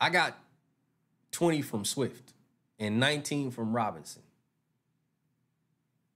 I 0.00 0.08
got 0.08 0.38
20 1.32 1.60
from 1.60 1.84
Swift 1.84 2.32
and 2.78 2.98
19 2.98 3.50
from 3.50 3.74
Robinson 3.74 4.22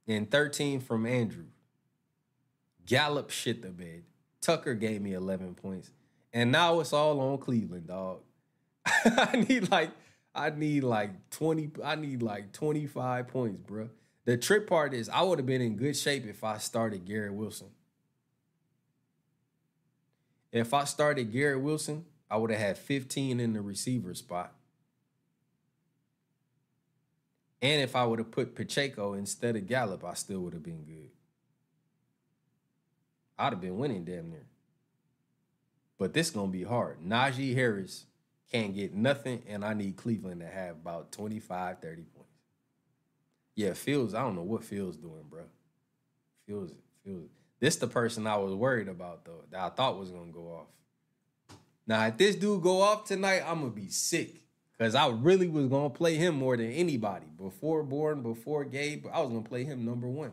and 0.07 0.31
13 0.31 0.81
from 0.81 1.05
Andrew. 1.05 1.47
Gallup 2.87 3.31
shit 3.31 3.61
the 3.63 3.69
bed. 3.69 4.05
Tucker 4.41 4.75
gave 4.75 5.03
me 5.03 5.13
11 5.13 5.55
points. 5.55 5.91
And 6.33 6.51
now 6.51 6.81
it's 6.81 6.93
all 6.93 7.21
on 7.21 7.39
Cleveland, 7.39 7.89
dog. 7.89 8.21
I 8.87 9.45
need 9.49 9.71
like 9.71 9.91
I 10.35 10.51
need 10.51 10.83
like 10.85 11.31
20 11.31 11.71
I 11.85 11.95
need 11.97 12.23
like 12.23 12.53
25 12.53 13.29
points, 13.29 13.61
bro. 13.67 13.91
The 14.25 14.37
trick 14.37 14.67
part 14.67 14.95
is 14.95 15.09
I 15.09 15.23
would 15.23 15.39
have 15.39 15.47
been 15.47 15.61
in 15.61 15.77
good 15.77 15.97
shape 15.97 16.27
if 16.27 16.45
I 16.45 16.59
started 16.59 17.05
Garrett 17.05 17.35
Wilson. 17.35 17.69
If 20.53 20.75
I 20.75 20.85
started 20.85 21.33
Garrett 21.33 21.61
Wilson, 21.61 22.05
I 22.31 22.37
would 22.37 22.51
have 22.51 22.61
had 22.61 22.79
15 22.79 23.41
in 23.41 23.53
the 23.53 23.61
receiver 23.61 24.15
spot. 24.15 24.55
And 27.61 27.81
if 27.81 27.95
I 27.95 28.05
would 28.05 28.19
have 28.19 28.31
put 28.31 28.55
Pacheco 28.55 29.15
instead 29.15 29.57
of 29.57 29.67
Gallup, 29.67 30.05
I 30.05 30.15
still 30.15 30.41
would 30.41 30.53
have 30.53 30.63
been 30.63 30.83
good. 30.83 31.11
I'd 33.39 33.53
have 33.53 33.61
been 33.61 33.79
winning 33.79 34.05
damn 34.05 34.31
near. 34.31 34.47
But 35.99 36.13
this 36.13 36.31
gonna 36.31 36.51
be 36.51 36.65
hard. 36.65 36.99
Najee 37.01 37.55
Harris 37.55 38.07
can't 38.53 38.75
get 38.75 38.95
nothing, 38.95 39.43
and 39.49 39.65
I 39.65 39.73
need 39.75 39.97
Cleveland 39.97 40.41
to 40.41 40.47
have 40.47 40.77
about 40.77 41.11
25, 41.13 41.81
30 41.81 42.03
points. 42.03 42.29
Yeah, 43.55 43.73
Fields, 43.73 44.15
I 44.15 44.23
don't 44.23 44.37
know 44.37 44.43
what 44.43 44.65
Fields 44.65 44.97
doing, 44.97 45.25
bro. 45.29 45.43
Fields, 46.47 46.73
Fields. 47.05 47.31
This 47.61 47.77
the 47.77 47.87
person 47.87 48.27
I 48.27 48.37
was 48.37 48.55
worried 48.55 48.89
about 48.89 49.25
though, 49.25 49.45
that 49.51 49.61
I 49.61 49.69
thought 49.69 49.99
was 49.99 50.11
gonna 50.11 50.33
go 50.33 50.49
off. 50.49 51.57
Now, 51.87 52.07
if 52.07 52.17
this 52.17 52.37
dude 52.37 52.63
go 52.63 52.81
off 52.81 53.05
tonight, 53.05 53.43
I'm 53.47 53.61
gonna 53.61 53.71
be 53.71 53.89
sick. 53.89 54.41
Cause 54.79 54.97
I 54.97 55.09
really 55.09 55.47
was 55.47 55.67
gonna 55.67 55.91
play 55.91 56.17
him 56.17 56.35
more 56.35 56.57
than 56.57 56.73
anybody. 56.73 57.27
Before 57.37 57.85
Bourne, 57.85 58.23
before 58.23 58.65
Gabe, 58.65 59.07
I 59.13 59.21
was 59.21 59.29
gonna 59.29 59.43
play 59.43 59.65
him 59.65 59.85
number 59.85 60.09
one. 60.09 60.33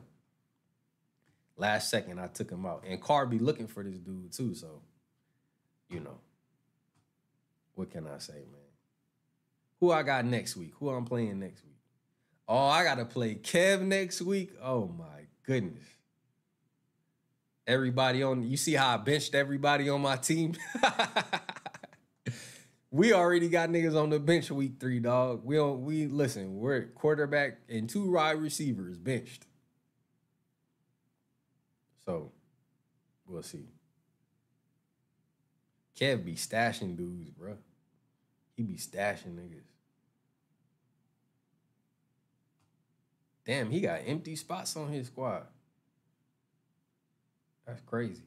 Last 1.56 1.90
second, 1.90 2.20
I 2.20 2.28
took 2.28 2.50
him 2.50 2.66
out. 2.66 2.84
And 2.88 3.00
Carr 3.00 3.28
be 3.28 3.38
looking 3.38 3.68
for 3.68 3.84
this 3.84 4.00
dude 4.00 4.32
too, 4.32 4.56
so 4.56 4.82
you 5.90 6.00
know. 6.00 6.18
What 7.80 7.92
can 7.92 8.08
I 8.08 8.18
say, 8.18 8.34
man? 8.34 8.74
Who 9.80 9.90
I 9.90 10.04
got 10.04 10.26
next 10.26 10.58
week? 10.58 10.74
Who 10.80 10.90
I'm 10.90 11.06
playing 11.06 11.40
next 11.40 11.64
week? 11.64 11.78
Oh, 12.46 12.66
I 12.66 12.84
gotta 12.84 13.06
play 13.06 13.36
Kev 13.36 13.80
next 13.80 14.22
week. 14.22 14.52
Oh 14.62 14.88
my 14.88 15.28
goodness. 15.44 15.86
Everybody 17.66 18.22
on 18.22 18.44
you 18.44 18.58
see 18.58 18.74
how 18.74 18.96
I 18.96 18.98
benched 18.98 19.34
everybody 19.34 19.88
on 19.88 20.02
my 20.02 20.18
team? 20.18 20.56
we 22.92 23.14
already 23.14 23.48
got 23.48 23.70
niggas 23.70 23.96
on 23.96 24.10
the 24.10 24.20
bench 24.20 24.52
week 24.52 24.74
three, 24.78 25.00
dog. 25.00 25.46
We 25.46 25.56
don't 25.56 25.86
we 25.86 26.08
listen, 26.08 26.58
we're 26.58 26.88
quarterback 26.88 27.60
and 27.70 27.90
two 27.90 28.12
wide 28.12 28.42
receivers 28.42 28.98
benched. 28.98 29.46
So 32.06 32.34
we'll 33.26 33.42
see. 33.42 33.70
Kev 35.98 36.26
be 36.26 36.34
stashing 36.34 36.98
dudes, 36.98 37.30
bro. 37.30 37.56
He 38.60 38.66
be 38.66 38.74
stashing 38.74 39.38
niggas. 39.38 39.64
Damn, 43.46 43.72
he 43.72 43.80
got 43.80 44.02
empty 44.06 44.36
spots 44.36 44.76
on 44.76 44.92
his 44.92 45.08
squad. 45.08 45.44
That's 47.66 47.80
crazy. 47.80 48.26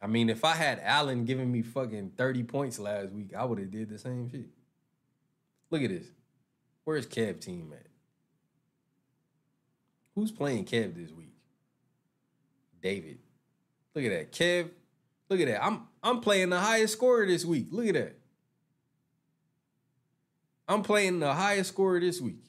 I 0.00 0.06
mean, 0.06 0.30
if 0.30 0.44
I 0.44 0.54
had 0.54 0.80
Allen 0.84 1.24
giving 1.24 1.50
me 1.50 1.62
fucking 1.62 2.12
30 2.16 2.44
points 2.44 2.78
last 2.78 3.10
week, 3.10 3.34
I 3.36 3.44
would 3.44 3.58
have 3.58 3.72
did 3.72 3.88
the 3.88 3.98
same 3.98 4.30
shit. 4.30 4.46
Look 5.70 5.82
at 5.82 5.90
this. 5.90 6.06
Where's 6.84 7.08
Kev 7.08 7.40
team 7.40 7.72
at? 7.72 7.88
Who's 10.14 10.30
playing 10.30 10.66
Kev 10.66 10.94
this 10.94 11.10
week? 11.10 11.34
David. 12.80 13.18
Look 13.92 14.04
at 14.04 14.12
that. 14.12 14.30
Kev. 14.30 14.70
Look 15.28 15.40
at 15.40 15.48
that. 15.48 15.64
I'm 15.64 15.88
I'm 16.00 16.20
playing 16.20 16.50
the 16.50 16.60
highest 16.60 16.92
scorer 16.92 17.26
this 17.26 17.44
week. 17.44 17.66
Look 17.72 17.88
at 17.88 17.94
that. 17.94 18.21
I'm 20.72 20.82
playing 20.82 21.20
the 21.20 21.34
highest 21.34 21.70
scorer 21.70 22.00
this 22.00 22.20
week. 22.20 22.44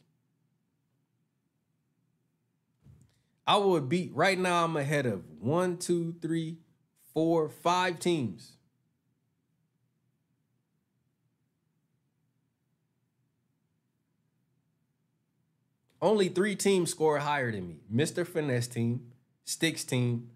I 3.45 3.58
would 3.58 3.90
beat 3.90 4.14
right 4.16 4.40
now. 4.40 4.64
I'm 4.64 4.78
ahead 4.78 5.06
of 5.06 5.24
one, 5.40 5.78
two, 5.78 6.16
three, 6.22 6.60
four, 7.14 7.50
five 7.50 8.00
teams. 8.00 8.54
Only 16.02 16.30
three 16.30 16.56
teams 16.56 16.91
score 16.91 17.20
higher 17.20 17.52
than 17.52 17.68
me. 17.68 17.82
Mr. 17.94 18.26
Finesse 18.26 18.68
team, 18.68 19.12
Sticks 19.44 19.84
team, 19.84 20.30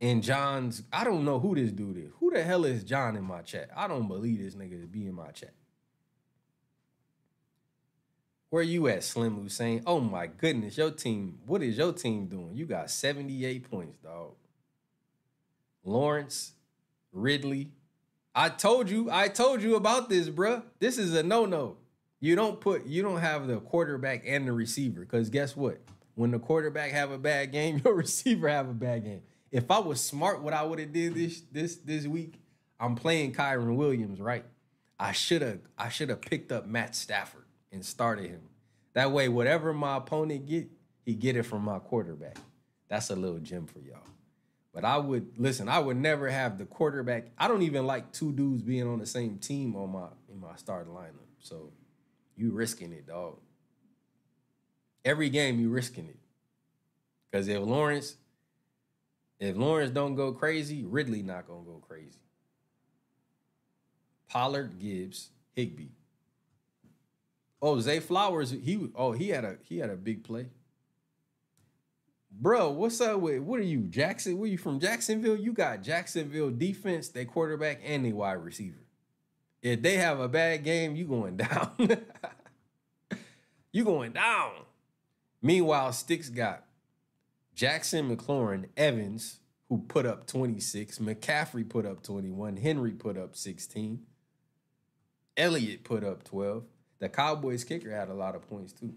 and 0.00 0.22
John's. 0.22 0.84
I 0.92 1.02
don't 1.02 1.24
know 1.24 1.40
who 1.40 1.56
this 1.56 1.72
dude 1.72 1.96
is. 1.96 2.10
Who 2.20 2.32
the 2.32 2.42
hell 2.42 2.64
is 2.64 2.84
John 2.84 3.16
in 3.16 3.24
my 3.24 3.42
chat? 3.42 3.70
I 3.76 3.88
don't 3.88 4.06
believe 4.06 4.38
this 4.38 4.54
nigga 4.54 4.80
to 4.80 4.86
be 4.86 5.06
in 5.06 5.14
my 5.14 5.30
chat. 5.32 5.54
Where 8.52 8.62
you 8.62 8.86
at, 8.88 9.02
Slim 9.02 9.36
Hussein? 9.40 9.82
Oh 9.86 9.98
my 9.98 10.26
goodness, 10.26 10.76
your 10.76 10.90
team. 10.90 11.38
What 11.46 11.62
is 11.62 11.78
your 11.78 11.94
team 11.94 12.26
doing? 12.26 12.50
You 12.54 12.66
got 12.66 12.90
78 12.90 13.70
points, 13.70 13.96
dog. 13.96 14.34
Lawrence, 15.82 16.52
Ridley. 17.12 17.70
I 18.34 18.50
told 18.50 18.90
you, 18.90 19.10
I 19.10 19.28
told 19.28 19.62
you 19.62 19.76
about 19.76 20.10
this, 20.10 20.28
bruh. 20.28 20.64
This 20.80 20.98
is 20.98 21.14
a 21.14 21.22
no-no. 21.22 21.78
You 22.20 22.36
don't 22.36 22.60
put, 22.60 22.84
you 22.84 23.00
don't 23.00 23.20
have 23.20 23.46
the 23.46 23.56
quarterback 23.56 24.24
and 24.26 24.46
the 24.46 24.52
receiver. 24.52 25.00
Because 25.00 25.30
guess 25.30 25.56
what? 25.56 25.78
When 26.14 26.30
the 26.30 26.38
quarterback 26.38 26.90
have 26.90 27.10
a 27.10 27.16
bad 27.16 27.52
game, 27.52 27.80
your 27.86 27.94
receiver 27.94 28.50
have 28.50 28.68
a 28.68 28.74
bad 28.74 29.04
game. 29.04 29.22
If 29.50 29.70
I 29.70 29.78
was 29.78 29.98
smart, 29.98 30.42
what 30.42 30.52
I 30.52 30.62
would 30.62 30.78
have 30.78 30.92
did 30.92 31.14
this 31.14 31.40
this 31.50 31.76
this 31.76 32.06
week, 32.06 32.34
I'm 32.78 32.96
playing 32.96 33.32
Kyren 33.32 33.76
Williams, 33.76 34.20
right? 34.20 34.44
I 35.00 35.12
should 35.12 35.40
have 35.40 35.60
I 35.78 35.88
should 35.88 36.10
have 36.10 36.20
picked 36.20 36.52
up 36.52 36.66
Matt 36.66 36.94
Stafford 36.94 37.41
and 37.72 37.84
started 37.84 38.30
him. 38.30 38.42
That 38.94 39.10
way, 39.10 39.28
whatever 39.28 39.72
my 39.72 39.96
opponent 39.96 40.46
get, 40.46 40.68
he 41.04 41.14
get 41.14 41.36
it 41.36 41.44
from 41.44 41.62
my 41.62 41.78
quarterback. 41.78 42.36
That's 42.88 43.10
a 43.10 43.16
little 43.16 43.38
gem 43.38 43.66
for 43.66 43.80
y'all. 43.80 44.06
But 44.74 44.84
I 44.84 44.98
would 44.98 45.38
listen. 45.38 45.68
I 45.68 45.78
would 45.78 45.96
never 45.96 46.30
have 46.30 46.58
the 46.58 46.64
quarterback. 46.64 47.28
I 47.36 47.48
don't 47.48 47.62
even 47.62 47.86
like 47.86 48.12
two 48.12 48.32
dudes 48.32 48.62
being 48.62 48.86
on 48.86 48.98
the 48.98 49.06
same 49.06 49.38
team 49.38 49.76
on 49.76 49.90
my 49.90 50.08
in 50.30 50.40
my 50.40 50.56
starting 50.56 50.92
lineup. 50.92 51.26
So 51.40 51.72
you 52.36 52.52
risking 52.52 52.92
it, 52.92 53.06
dog. 53.06 53.38
Every 55.04 55.30
game 55.30 55.58
you 55.58 55.68
risking 55.68 56.08
it. 56.08 56.18
Because 57.30 57.48
if 57.48 57.60
Lawrence, 57.60 58.16
if 59.40 59.56
Lawrence 59.56 59.90
don't 59.90 60.14
go 60.14 60.32
crazy, 60.32 60.84
Ridley 60.84 61.22
not 61.22 61.46
gonna 61.46 61.64
go 61.64 61.82
crazy. 61.86 62.18
Pollard, 64.28 64.78
Gibbs, 64.78 65.30
Higbee. 65.54 65.88
Oh, 67.64 67.78
Zay 67.78 68.00
Flowers, 68.00 68.50
he 68.50 68.88
oh 68.96 69.12
he 69.12 69.28
had 69.28 69.44
a 69.44 69.56
he 69.62 69.78
had 69.78 69.88
a 69.88 69.96
big 69.96 70.24
play. 70.24 70.46
Bro, 72.30 72.70
what's 72.72 73.00
up 73.00 73.20
with 73.20 73.40
what 73.40 73.60
are 73.60 73.64
you, 73.64 73.82
Jackson? 73.82 74.36
Where 74.36 74.48
you 74.48 74.58
from 74.58 74.80
Jacksonville? 74.80 75.36
You 75.36 75.52
got 75.52 75.82
Jacksonville 75.82 76.50
defense, 76.50 77.08
they 77.08 77.24
quarterback, 77.24 77.80
and 77.84 78.04
they 78.04 78.12
wide 78.12 78.42
receiver. 78.44 78.80
If 79.62 79.80
they 79.80 79.96
have 79.98 80.18
a 80.18 80.28
bad 80.28 80.64
game, 80.64 80.96
you 80.96 81.06
going 81.06 81.36
down. 81.38 81.70
you 83.70 83.84
going 83.84 84.10
down. 84.10 84.50
Meanwhile, 85.40 85.92
Sticks 85.92 86.30
got 86.30 86.64
Jackson 87.54 88.14
McLaurin 88.14 88.70
Evans, 88.76 89.38
who 89.68 89.78
put 89.78 90.04
up 90.04 90.26
26, 90.26 90.98
McCaffrey 90.98 91.68
put 91.68 91.86
up 91.86 92.02
21, 92.02 92.56
Henry 92.56 92.92
put 92.92 93.16
up 93.16 93.36
16, 93.36 94.00
Elliott 95.36 95.84
put 95.84 96.02
up 96.02 96.24
12. 96.24 96.64
The 97.02 97.08
Cowboys 97.08 97.64
kicker 97.64 97.90
had 97.90 98.10
a 98.10 98.14
lot 98.14 98.36
of 98.36 98.48
points 98.48 98.72
too. 98.72 98.94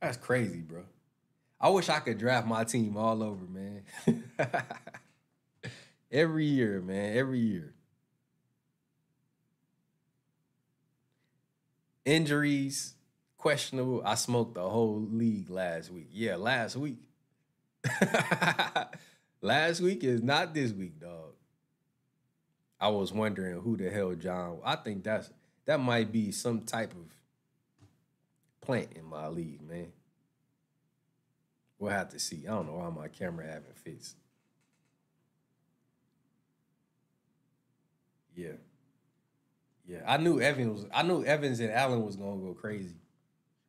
That's 0.00 0.16
crazy, 0.16 0.60
bro. 0.60 0.84
I 1.60 1.70
wish 1.70 1.88
I 1.88 1.98
could 1.98 2.18
draft 2.18 2.46
my 2.46 2.62
team 2.62 2.96
all 2.96 3.24
over, 3.24 3.44
man. 3.44 4.22
every 6.12 6.44
year, 6.44 6.80
man, 6.80 7.16
every 7.16 7.40
year. 7.40 7.74
Injuries, 12.04 12.94
questionable. 13.38 14.02
I 14.04 14.14
smoked 14.14 14.54
the 14.54 14.70
whole 14.70 15.04
league 15.10 15.50
last 15.50 15.90
week. 15.90 16.10
Yeah, 16.12 16.36
last 16.36 16.76
week. 16.76 16.98
last 19.40 19.80
week 19.80 20.04
is 20.04 20.22
not 20.22 20.54
this 20.54 20.70
week, 20.70 21.00
dog. 21.00 21.25
I 22.78 22.88
was 22.88 23.12
wondering 23.12 23.60
who 23.60 23.76
the 23.76 23.90
hell 23.90 24.14
John. 24.14 24.58
I 24.64 24.76
think 24.76 25.04
that's 25.04 25.30
that 25.64 25.80
might 25.80 26.12
be 26.12 26.30
some 26.30 26.62
type 26.62 26.92
of 26.92 27.14
plant 28.60 28.88
in 28.94 29.04
my 29.04 29.28
league, 29.28 29.62
man. 29.62 29.92
We'll 31.78 31.92
have 31.92 32.10
to 32.10 32.18
see. 32.18 32.46
I 32.46 32.50
don't 32.50 32.66
know 32.66 32.76
why 32.76 32.90
my 32.90 33.08
camera 33.08 33.46
having 33.46 33.74
fits. 33.74 34.14
Yeah. 38.34 38.52
Yeah. 39.86 40.02
I 40.06 40.16
knew 40.18 40.40
Evans 40.40 40.82
was 40.82 40.90
I 40.92 41.02
knew 41.02 41.24
Evans 41.24 41.60
and 41.60 41.70
Allen 41.70 42.04
was 42.04 42.16
gonna 42.16 42.40
go 42.40 42.54
crazy. 42.54 42.96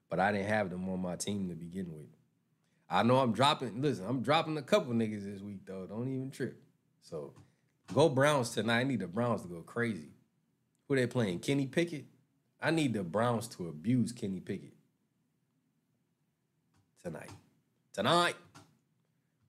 But 0.09 0.19
I 0.19 0.31
didn't 0.31 0.47
have 0.47 0.69
them 0.69 0.87
on 0.89 1.01
my 1.01 1.15
team 1.15 1.49
to 1.49 1.55
begin 1.55 1.91
with. 1.91 2.07
I 2.89 3.03
know 3.03 3.17
I'm 3.17 3.33
dropping, 3.33 3.81
listen, 3.81 4.05
I'm 4.07 4.21
dropping 4.21 4.57
a 4.57 4.61
couple 4.61 4.93
niggas 4.93 5.25
this 5.25 5.41
week 5.41 5.65
though. 5.65 5.85
Don't 5.85 6.07
even 6.07 6.31
trip. 6.31 6.61
So 7.01 7.33
Go 7.93 8.09
Browns 8.09 8.51
tonight. 8.51 8.79
I 8.79 8.83
need 8.83 8.99
the 8.99 9.07
Browns 9.07 9.41
to 9.43 9.47
go 9.47 9.61
crazy. 9.61 10.09
Who 10.87 10.95
they 10.95 11.07
playing? 11.07 11.39
Kenny 11.39 11.65
Pickett? 11.65 12.05
I 12.61 12.71
need 12.71 12.93
the 12.93 13.03
Browns 13.03 13.47
to 13.49 13.67
abuse 13.67 14.11
Kenny 14.11 14.39
Pickett 14.39 14.73
tonight. 17.03 17.31
Tonight. 17.93 18.35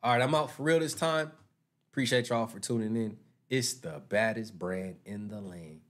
All 0.03 0.13
right, 0.13 0.23
I'm 0.23 0.35
out 0.35 0.53
for 0.53 0.63
real 0.63 0.81
this 0.81 0.95
time. 0.95 1.33
Appreciate 1.91 2.29
y'all 2.29 2.47
for 2.47 2.61
tuning 2.61 2.97
in. 2.97 3.17
It's 3.51 3.75
the 3.75 4.01
baddest 4.09 4.59
brand 4.59 4.97
in 5.05 5.29
the 5.29 5.41
lane. 5.41 5.81